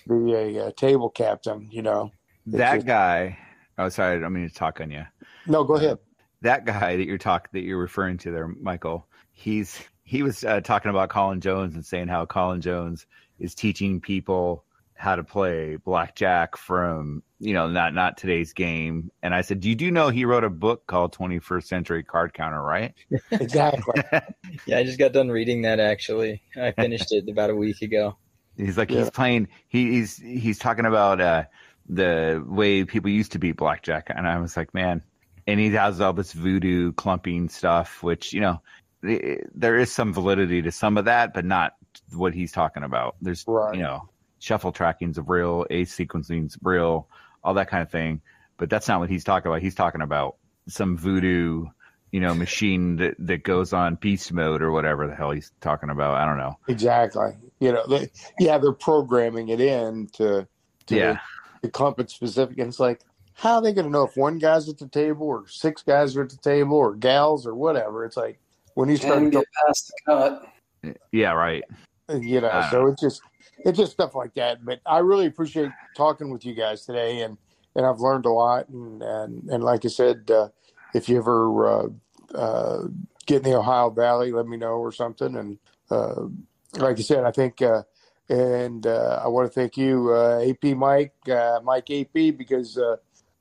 be 0.08 0.34
a, 0.34 0.68
uh 0.68 0.72
table 0.76 1.10
captain. 1.10 1.70
You 1.72 1.82
know, 1.82 2.12
It's 2.48 2.58
that 2.58 2.76
just- 2.76 2.88
guy. 2.88 3.38
Oh, 3.78 3.90
sorry, 3.90 4.18
I 4.18 4.20
don't 4.20 4.34
mean 4.34 4.48
to 4.48 4.54
talk 4.54 4.80
on 4.82 4.92
you. 4.92 5.04
No, 5.48 5.64
go 5.64 5.76
ahead. 5.76 5.98
That 6.42 6.66
guy 6.66 6.98
that 6.98 7.06
you're 7.06 7.18
talk 7.18 7.52
that 7.54 7.62
you're 7.62 7.80
referring 7.80 8.18
to 8.20 8.32
there, 8.32 8.48
Michael. 8.48 9.08
He's 9.32 9.80
he 10.04 10.22
was 10.22 10.44
uh, 10.44 10.62
talking 10.62 10.90
about 10.92 11.10
Colin 11.10 11.42
Jones 11.42 11.74
and 11.76 11.86
saying 11.86 12.08
how 12.10 12.26
Colin 12.26 12.62
Jones 12.62 13.06
is 13.40 13.56
teaching 13.56 14.00
people 14.02 14.64
how 15.04 15.18
to 15.18 15.24
play 15.24 15.76
blackjack 15.76 16.56
from 16.56 17.22
you 17.40 17.54
know 17.54 17.68
not 17.68 17.94
not 17.94 18.18
today's 18.18 18.54
game. 18.54 19.12
And 19.22 19.36
I 19.36 19.42
said, 19.42 19.60
Do 19.60 19.68
you 19.68 19.76
do 19.76 19.92
know 19.92 20.08
he 20.10 20.24
wrote 20.24 20.46
a 20.46 20.50
book 20.50 20.88
called 20.88 21.14
21st 21.16 21.66
Century 21.66 22.04
Card 22.04 22.34
Counter, 22.34 22.62
right? 22.62 22.94
Exactly. 23.32 24.02
Yeah, 24.66 24.78
I 24.78 24.84
just 24.84 24.98
got 25.00 25.12
done 25.12 25.30
reading 25.30 25.64
that 25.64 25.80
actually. 25.80 26.42
I 26.56 26.72
finished 26.72 27.12
it 27.12 27.28
about 27.30 27.50
a 27.50 27.56
week 27.56 27.82
ago. 27.82 28.18
He's 28.56 28.78
like 28.78 28.92
Yeah. 28.92 29.00
he's 29.02 29.10
playing. 29.10 29.50
He, 29.68 29.92
he's 29.92 30.16
he's 30.18 30.58
talking 30.60 30.86
about 30.86 31.20
uh, 31.20 31.44
the 31.90 32.42
way 32.48 32.86
people 32.86 33.10
used 33.10 33.34
to 33.34 33.40
beat 33.40 33.58
blackjack, 33.58 34.08
and 34.10 34.26
I 34.28 34.40
was 34.40 34.56
like, 34.56 34.74
man. 34.74 35.04
And 35.46 35.60
he 35.60 35.70
has 35.72 36.00
all 36.00 36.14
this 36.14 36.32
voodoo 36.32 36.94
clumping 36.94 37.50
stuff, 37.50 38.02
which 38.02 38.32
you 38.32 38.40
know, 38.40 38.62
there 39.02 39.78
is 39.78 39.92
some 39.92 40.14
validity 40.14 40.62
to 40.62 40.72
some 40.72 40.98
of 40.98 41.06
that, 41.06 41.34
but 41.34 41.44
not 41.44 41.74
what 42.14 42.34
he's 42.34 42.54
talking 42.54 42.84
about. 42.84 43.18
There's 43.22 43.44
you 43.48 43.82
know, 43.82 44.08
shuffle 44.44 44.74
tracking's 44.74 45.18
of 45.18 45.30
real, 45.30 45.66
ace 45.70 45.96
sequencing's 45.96 46.58
real, 46.62 47.08
all 47.46 47.54
that 47.54 47.70
kind 47.70 47.82
of 47.82 47.90
thing. 47.90 48.20
But 48.58 48.70
that's 48.70 48.90
not 48.90 49.00
what 49.00 49.10
he's 49.10 49.24
talking 49.24 49.50
about. 49.50 49.62
He's 49.62 49.74
talking 49.74 50.02
about 50.02 50.36
some 50.68 50.98
voodoo, 50.98 51.68
you 52.12 52.20
know, 52.20 52.34
machine 52.34 52.98
that, 52.98 53.16
that 53.20 53.44
goes 53.44 53.72
on 53.72 53.96
beast 53.96 54.34
mode 54.34 54.62
or 54.62 54.72
whatever 54.72 55.08
the 55.08 55.16
hell 55.16 55.32
he's 55.32 55.54
talking 55.62 55.90
about. 55.90 56.16
I 56.16 56.26
don't 56.26 56.38
know. 56.38 56.58
Exactly. 56.68 57.32
You 57.62 57.72
know, 57.72 57.88
they, 57.88 58.10
yeah, 58.38 58.58
they're 58.58 58.74
programming 58.74 59.48
it 59.48 59.62
in 59.62 60.08
to, 60.14 60.46
to 60.88 60.96
Yeah. 60.96 61.20
the 61.62 61.70
clump 61.70 62.02
it 62.02 62.10
specific. 62.10 62.58
And 62.58 62.68
it's 62.68 62.82
like, 62.82 63.00
how 63.36 63.56
are 63.56 63.62
they 63.62 63.72
going 63.74 63.86
to 63.86 63.92
know 63.92 64.04
if 64.04 64.18
one 64.18 64.40
guy's 64.40 64.68
at 64.68 64.78
the 64.78 64.90
table 64.90 65.26
or 65.26 65.48
six 65.48 65.82
guys 65.84 66.18
are 66.18 66.24
at 66.24 66.30
the 66.30 66.38
table 66.38 66.76
or 66.76 66.96
gals 66.96 67.48
or 67.48 67.56
whatever? 67.56 68.04
It's 68.06 68.18
like 68.18 68.40
when 68.74 68.90
you 68.90 68.98
start 68.98 69.20
to 69.20 69.30
get 69.30 69.46
past 69.66 69.88
the 69.88 70.12
cut. 70.12 70.96
Yeah, 71.14 71.32
right. 71.32 71.64
you 72.10 72.42
know 72.42 72.50
I 72.50 72.70
so 72.70 72.88
it's 72.88 73.02
just 73.02 73.22
it's 73.64 73.78
just 73.78 73.92
stuff 73.94 74.16
like 74.16 74.34
that. 74.36 74.64
But 74.64 74.82
i 74.86 75.00
really 75.00 75.26
appreciate 75.26 75.70
talking 75.96 76.30
with 76.30 76.46
you 76.46 76.54
guys 76.54 76.86
today 76.86 77.22
and 77.22 77.38
and 77.76 77.86
i've 77.86 78.00
learned 78.00 78.26
a 78.26 78.32
lot. 78.32 78.70
And 78.70 79.02
and, 79.02 79.50
and 79.50 79.64
like 79.64 79.86
i 79.86 79.90
said 79.90 80.30
uh, 80.32 80.50
if 80.94 81.10
you 81.10 81.18
ever 81.18 81.68
uh, 81.68 81.88
uh, 82.36 82.88
get 83.26 83.38
in 83.38 83.52
the 83.52 83.58
ohio 83.58 83.90
valley 83.90 84.32
let 84.32 84.48
me 84.48 84.58
know 84.58 84.76
or 84.76 84.92
something. 84.92 85.36
And 85.36 85.58
uh, 85.90 86.28
like 86.76 86.98
you 86.98 87.04
said 87.04 87.24
i 87.24 87.32
think 87.32 87.62
uh, 87.62 87.84
and 88.30 88.88
uh, 88.88 89.22
i 89.24 89.28
want 89.28 89.48
to 89.48 89.54
thank 89.54 89.78
you 89.78 90.12
uh, 90.12 90.44
ap 90.44 90.76
mike 90.76 91.14
uh, 91.30 91.60
mike 91.64 91.90
ap 91.92 92.14
because 92.14 92.78
uh, 92.78 92.96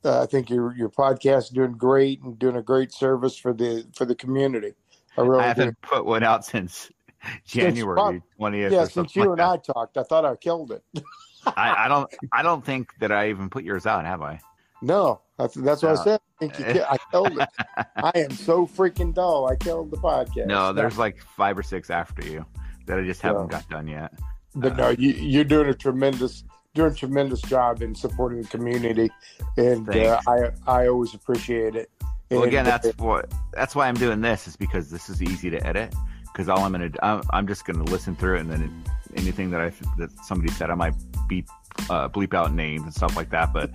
uh, 0.05 0.21
I 0.21 0.25
think 0.25 0.49
your 0.49 0.75
your 0.75 0.89
podcast 0.89 1.43
is 1.43 1.49
doing 1.49 1.73
great 1.73 2.21
and 2.21 2.37
doing 2.37 2.55
a 2.55 2.61
great 2.61 2.91
service 2.91 3.37
for 3.37 3.53
the 3.53 3.85
for 3.95 4.05
the 4.05 4.15
community. 4.15 4.73
I 5.17 5.21
really 5.21 5.43
I 5.43 5.47
haven't 5.47 5.79
put 5.81 6.05
one 6.05 6.23
out 6.23 6.45
since 6.45 6.91
January 7.45 8.21
twentieth. 8.37 8.71
Yeah, 8.71 8.85
since 8.85 9.15
you 9.15 9.23
like 9.23 9.31
and 9.31 9.41
I 9.41 9.57
talked, 9.57 9.97
I 9.97 10.03
thought 10.03 10.25
I 10.25 10.35
killed 10.35 10.71
it. 10.71 10.83
I, 11.45 11.85
I 11.85 11.87
don't. 11.87 12.13
I 12.31 12.41
don't 12.41 12.65
think 12.65 12.91
that 12.99 13.11
I 13.11 13.29
even 13.29 13.49
put 13.49 13.63
yours 13.63 13.85
out, 13.85 14.05
have 14.05 14.21
I? 14.21 14.39
No, 14.81 15.21
that's, 15.37 15.55
that's 15.55 15.81
what 15.81 15.97
I 15.97 16.03
said. 16.03 16.19
I 16.41 16.47
think 16.47 16.59
you 16.59 16.83
I 16.83 16.97
killed 17.11 17.39
it. 17.39 17.49
I 17.95 18.11
am 18.15 18.31
so 18.31 18.67
freaking 18.67 19.13
dull. 19.13 19.47
I 19.47 19.55
killed 19.55 19.91
the 19.91 19.97
podcast. 19.97 20.47
No, 20.47 20.73
there's 20.73 20.97
like 20.97 21.21
five 21.21 21.57
or 21.57 21.63
six 21.63 21.89
after 21.89 22.25
you 22.25 22.45
that 22.85 22.99
I 22.99 23.03
just 23.03 23.21
haven't 23.21 23.43
Yeah. 23.51 23.59
got 23.59 23.69
done 23.69 23.87
yet. 23.87 24.13
but 24.55 24.75
no, 24.75 24.89
you, 24.89 25.11
you're 25.11 25.45
doing 25.45 25.69
a 25.69 25.73
tremendous, 25.73 26.43
doing 26.75 26.91
a 26.91 26.95
tremendous 26.95 27.41
job 27.41 27.81
in 27.81 27.95
supporting 27.95 28.41
the 28.41 28.47
community, 28.49 29.09
and 29.57 29.89
uh, 29.89 30.19
I 30.27 30.49
I 30.67 30.87
always 30.87 31.13
appreciate 31.13 31.75
it. 31.75 31.89
Well, 32.29 32.41
And, 32.43 32.47
again, 32.49 32.65
that's 32.65 32.87
uh, 32.87 32.93
what 32.97 33.31
that's 33.53 33.75
why 33.75 33.87
I'm 33.87 33.95
doing 33.95 34.19
this 34.21 34.47
is 34.47 34.55
because 34.57 34.89
this 34.89 35.09
is 35.09 35.21
easy 35.21 35.49
to 35.49 35.65
edit. 35.65 35.93
Because 36.33 36.49
all 36.49 36.59
I'm 36.59 36.71
gonna, 36.71 36.89
do- 36.89 36.99
I'm, 37.03 37.21
I'm 37.29 37.47
just 37.47 37.63
gonna 37.65 37.83
listen 37.83 38.15
through 38.15 38.37
it, 38.37 38.39
and 38.41 38.51
then 38.51 38.83
anything 39.15 39.51
that 39.51 39.61
I 39.61 39.71
that 39.97 40.11
somebody 40.23 40.51
said, 40.51 40.69
I 40.71 40.75
might 40.75 40.95
beep, 41.27 41.47
uh, 41.89 42.09
bleep 42.09 42.33
out 42.33 42.51
names 42.53 42.81
and 42.83 42.93
stuff 42.93 43.15
like 43.15 43.29
that. 43.29 43.53
But 43.53 43.71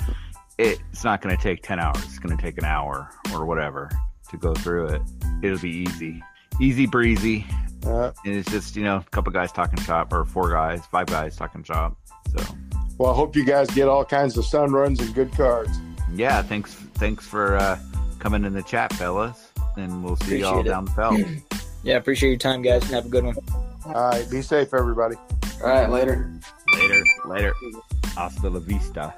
it's 0.58 1.04
not 1.04 1.22
gonna 1.22 1.36
take 1.36 1.62
ten 1.62 1.78
hours. 1.78 2.02
It's 2.04 2.18
gonna 2.18 2.36
take 2.36 2.58
an 2.58 2.64
hour 2.64 3.10
or 3.32 3.46
whatever 3.46 3.90
to 4.30 4.36
go 4.36 4.54
through 4.54 4.88
it. 4.88 5.02
It'll 5.42 5.58
be 5.58 5.70
easy, 5.70 6.22
easy 6.60 6.86
breezy. 6.86 7.46
Uh, 7.86 8.10
and 8.24 8.34
it's 8.34 8.50
just 8.50 8.74
you 8.74 8.82
know 8.82 8.96
a 8.96 9.04
couple 9.10 9.32
guys 9.32 9.52
talking 9.52 9.78
shop 9.84 10.12
or 10.12 10.24
four 10.24 10.50
guys, 10.50 10.84
five 10.86 11.06
guys 11.06 11.36
talking 11.36 11.62
shop. 11.62 11.96
So 12.36 12.44
well, 12.98 13.12
I 13.12 13.14
hope 13.14 13.36
you 13.36 13.44
guys 13.44 13.68
get 13.70 13.86
all 13.86 14.04
kinds 14.04 14.36
of 14.36 14.44
sun 14.44 14.72
runs 14.72 14.98
and 15.00 15.14
good 15.14 15.30
cards. 15.32 15.78
yeah, 16.12 16.42
thanks 16.42 16.74
thanks 16.74 17.24
for 17.24 17.56
uh, 17.56 17.78
coming 18.18 18.44
in 18.44 18.52
the 18.52 18.62
chat, 18.64 18.92
fellas, 18.94 19.52
and 19.76 20.02
we'll 20.02 20.16
see 20.16 20.40
y'all 20.40 20.60
it. 20.60 20.64
down 20.64 20.86
the 20.86 20.90
belt. 20.90 21.20
Yeah, 21.82 21.96
appreciate 21.96 22.30
your 22.30 22.38
time, 22.38 22.62
guys. 22.62 22.82
Have 22.90 23.06
a 23.06 23.08
good 23.08 23.24
one. 23.24 23.36
All 23.86 23.92
right, 23.92 24.28
be 24.30 24.42
safe, 24.42 24.74
everybody. 24.74 25.16
All 25.62 25.68
right, 25.68 25.88
later. 25.88 26.30
Later, 26.74 27.04
later. 27.24 27.54
Hasta 28.14 28.50
la 28.50 28.60
vista. 28.60 29.14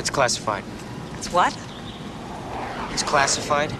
That's 0.00 0.08
classified. 0.08 0.64
It's 1.18 1.30
what? 1.30 1.54
It's 2.90 3.02
classified. 3.02 3.70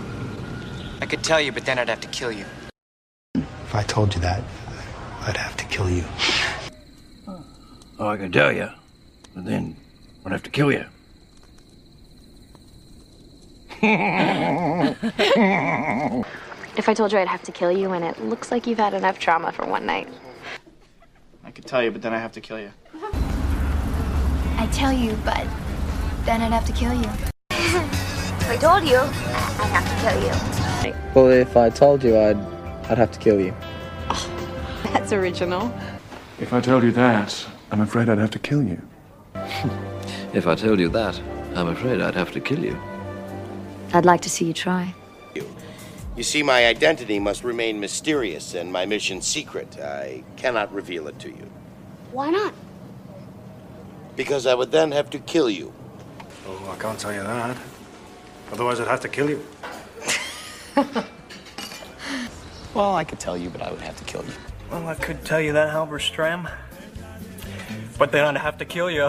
I 1.01 1.07
could 1.07 1.25
tell 1.25 1.41
you, 1.41 1.51
but 1.51 1.65
then 1.65 1.79
I'd 1.79 1.89
have 1.89 2.03
to 2.03 2.09
kill 2.09 2.31
you. 2.31 2.45
If 3.37 3.75
I 3.75 3.83
told 3.85 4.15
you 4.15 4.21
that, 4.21 4.45
I'd 5.23 5.39
have 5.39 5.57
to 5.57 5.65
kill 5.65 5.89
you. 5.89 6.05
Oh, 7.99 8.09
I 8.09 8.19
can 8.19 8.31
tell 8.31 8.53
you, 8.53 8.69
but 9.35 9.47
then 9.47 9.79
I'd 10.27 10.33
have 10.33 10.43
to 10.43 10.51
kill 10.51 10.71
you. 10.71 10.85
If 16.77 16.87
I 16.87 16.93
told 16.93 17.13
you 17.13 17.19
I'd 17.19 17.29
have 17.29 17.45
to 17.45 17.53
kill 17.53 17.73
you, 17.73 17.93
and 17.93 18.05
it 18.05 18.23
looks 18.23 18.51
like 18.51 18.67
you've 18.67 18.77
had 18.77 18.93
enough 18.93 19.19
trauma 19.19 19.53
for 19.53 19.65
one 19.65 19.87
night. 19.87 20.07
I 21.45 21.51
could 21.51 21.65
tell 21.65 21.83
you, 21.83 21.91
but 21.91 22.03
then 22.03 22.13
I 22.13 22.19
have 22.19 22.33
to 22.33 22.43
kill 22.43 22.61
you. 22.61 22.73
I 24.59 24.69
tell 24.71 24.93
you, 24.93 25.17
but 25.25 25.47
then 26.31 26.43
I'd 26.43 26.53
have 26.53 26.67
to 26.67 26.73
kill 26.73 26.95
you. 26.95 27.11
If 28.41 28.55
I 28.55 28.57
told 28.57 28.85
you, 28.85 28.99
I'd 28.99 29.71
have 29.79 29.89
to 29.91 29.97
kill 30.03 30.19
you. 30.27 30.95
Well, 31.15 31.31
if 31.31 31.57
I 31.57 31.71
told 31.71 32.03
you, 32.03 32.19
I'd 32.19 32.37
I'd 32.91 32.99
have 32.99 33.11
to 33.13 33.19
kill 33.19 33.41
you. 33.41 33.55
That's 34.93 35.13
original. 35.13 35.73
If 36.41 36.53
I 36.53 36.61
told 36.61 36.83
you 36.83 36.93
that, 36.93 37.47
I'm 37.71 37.81
afraid 37.81 38.09
I'd 38.09 38.19
have 38.19 38.31
to 38.31 38.39
kill 38.39 38.63
you. 38.63 38.81
If 40.33 40.47
I 40.47 40.55
told 40.55 40.79
you 40.79 40.89
that, 40.91 41.21
I'm 41.57 41.69
afraid 41.69 42.01
I'd 42.01 42.15
have 42.15 42.31
to 42.33 42.41
kill 42.41 42.65
you. 42.65 42.77
I'd 43.93 44.05
like 44.05 44.21
to 44.21 44.31
see 44.31 44.45
you 44.45 44.53
try. 44.53 44.95
You 46.17 46.23
see, 46.23 46.43
my 46.45 46.67
identity 46.67 47.19
must 47.19 47.43
remain 47.43 47.81
mysterious 47.81 48.55
and 48.55 48.73
my 48.73 48.87
mission 48.87 49.21
secret. 49.23 49.79
I 49.79 50.23
cannot 50.37 50.73
reveal 50.73 51.09
it 51.09 51.19
to 51.19 51.29
you. 51.29 51.47
Why 52.13 52.31
not? 52.31 52.55
Because 54.15 54.47
I 54.47 54.55
would 54.55 54.71
then 54.71 54.93
have 54.93 55.11
to 55.11 55.19
kill 55.19 55.51
you. 55.51 55.73
Oh, 56.53 56.71
I 56.73 56.77
can't 56.83 56.99
tell 56.99 57.13
you 57.13 57.23
that. 57.23 57.57
Otherwise, 58.51 58.81
I'd 58.81 58.89
have 58.89 59.01
to 59.01 59.09
kill 59.09 59.31
you. 59.31 59.47
Well, 62.73 62.95
I 62.95 63.03
could 63.03 63.19
tell 63.19 63.37
you, 63.37 63.51
but 63.51 63.63
I 63.63 63.71
would 63.73 63.81
have 63.81 63.97
to 63.97 64.05
kill 64.05 64.25
you. 64.25 64.33
Well, 64.71 64.87
I 64.87 64.95
could 64.95 65.25
tell 65.25 65.41
you 65.41 65.53
that, 65.55 65.75
Halberstram. 65.75 66.49
But 67.99 68.13
then 68.13 68.25
I'd 68.25 68.37
have 68.41 68.59
to 68.59 68.65
kill 68.65 68.89
you. 68.89 69.09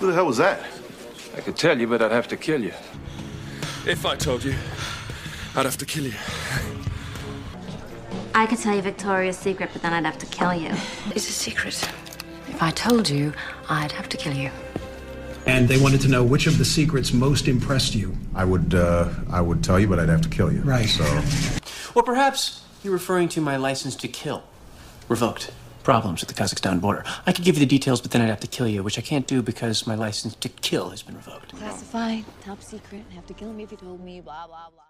Who 0.00 0.06
the 0.06 0.14
hell 0.14 0.24
was 0.26 0.38
that? 0.38 0.64
I 1.36 1.40
could 1.40 1.56
tell 1.56 1.78
you, 1.78 1.86
but 1.86 2.00
I'd 2.00 2.10
have 2.10 2.28
to 2.28 2.36
kill 2.38 2.62
you. 2.62 2.72
If 3.86 4.06
I 4.06 4.16
told 4.16 4.42
you, 4.44 4.54
I'd 5.54 5.66
have 5.66 5.76
to 5.76 5.84
kill 5.84 6.04
you. 6.04 6.14
I 8.34 8.46
could 8.46 8.58
tell 8.58 8.74
you 8.74 8.80
Victoria's 8.82 9.36
secret, 9.36 9.70
but 9.74 9.82
then 9.82 9.92
I'd 9.92 10.06
have 10.06 10.18
to 10.18 10.26
kill 10.26 10.54
you. 10.54 10.70
It's 11.14 11.28
a 11.28 11.32
secret. 11.32 11.86
If 12.50 12.62
I 12.62 12.70
told 12.70 13.08
you, 13.08 13.32
I'd 13.68 13.92
have 13.92 14.08
to 14.10 14.16
kill 14.16 14.34
you. 14.34 14.50
And 15.46 15.68
they 15.68 15.80
wanted 15.80 16.00
to 16.02 16.08
know 16.08 16.22
which 16.24 16.46
of 16.46 16.58
the 16.58 16.64
secrets 16.64 17.12
most 17.12 17.48
impressed 17.48 17.94
you. 17.94 18.14
I 18.34 18.44
would, 18.44 18.74
uh, 18.74 19.08
I 19.30 19.40
would 19.40 19.64
tell 19.64 19.78
you, 19.80 19.86
but 19.88 19.98
I'd 19.98 20.08
have 20.08 20.20
to 20.22 20.28
kill 20.28 20.52
you. 20.52 20.60
Right. 20.60 20.88
So, 20.88 21.04
Or 21.94 22.02
perhaps 22.02 22.62
you're 22.82 22.92
referring 22.92 23.28
to 23.30 23.40
my 23.40 23.56
license 23.56 23.96
to 23.96 24.08
kill. 24.08 24.42
Revoked. 25.08 25.50
Problems 25.84 26.22
at 26.22 26.28
the 26.28 26.34
Kazakhstan 26.34 26.82
border. 26.82 27.02
I 27.26 27.32
could 27.32 27.46
give 27.46 27.56
you 27.56 27.60
the 27.60 27.66
details, 27.66 28.02
but 28.02 28.10
then 28.10 28.20
I'd 28.20 28.28
have 28.28 28.40
to 28.40 28.46
kill 28.46 28.68
you, 28.68 28.82
which 28.82 28.98
I 28.98 29.00
can't 29.02 29.26
do 29.26 29.40
because 29.40 29.86
my 29.86 29.94
license 29.94 30.34
to 30.36 30.50
kill 30.50 30.90
has 30.90 31.02
been 31.02 31.16
revoked. 31.16 31.56
Classified, 31.56 32.26
top 32.44 32.62
secret, 32.62 33.04
and 33.06 33.12
have 33.14 33.26
to 33.28 33.34
kill 33.34 33.52
me 33.54 33.62
if 33.62 33.70
you 33.70 33.78
told 33.78 34.04
me, 34.04 34.20
blah, 34.20 34.46
blah, 34.46 34.68
blah. 34.74 34.82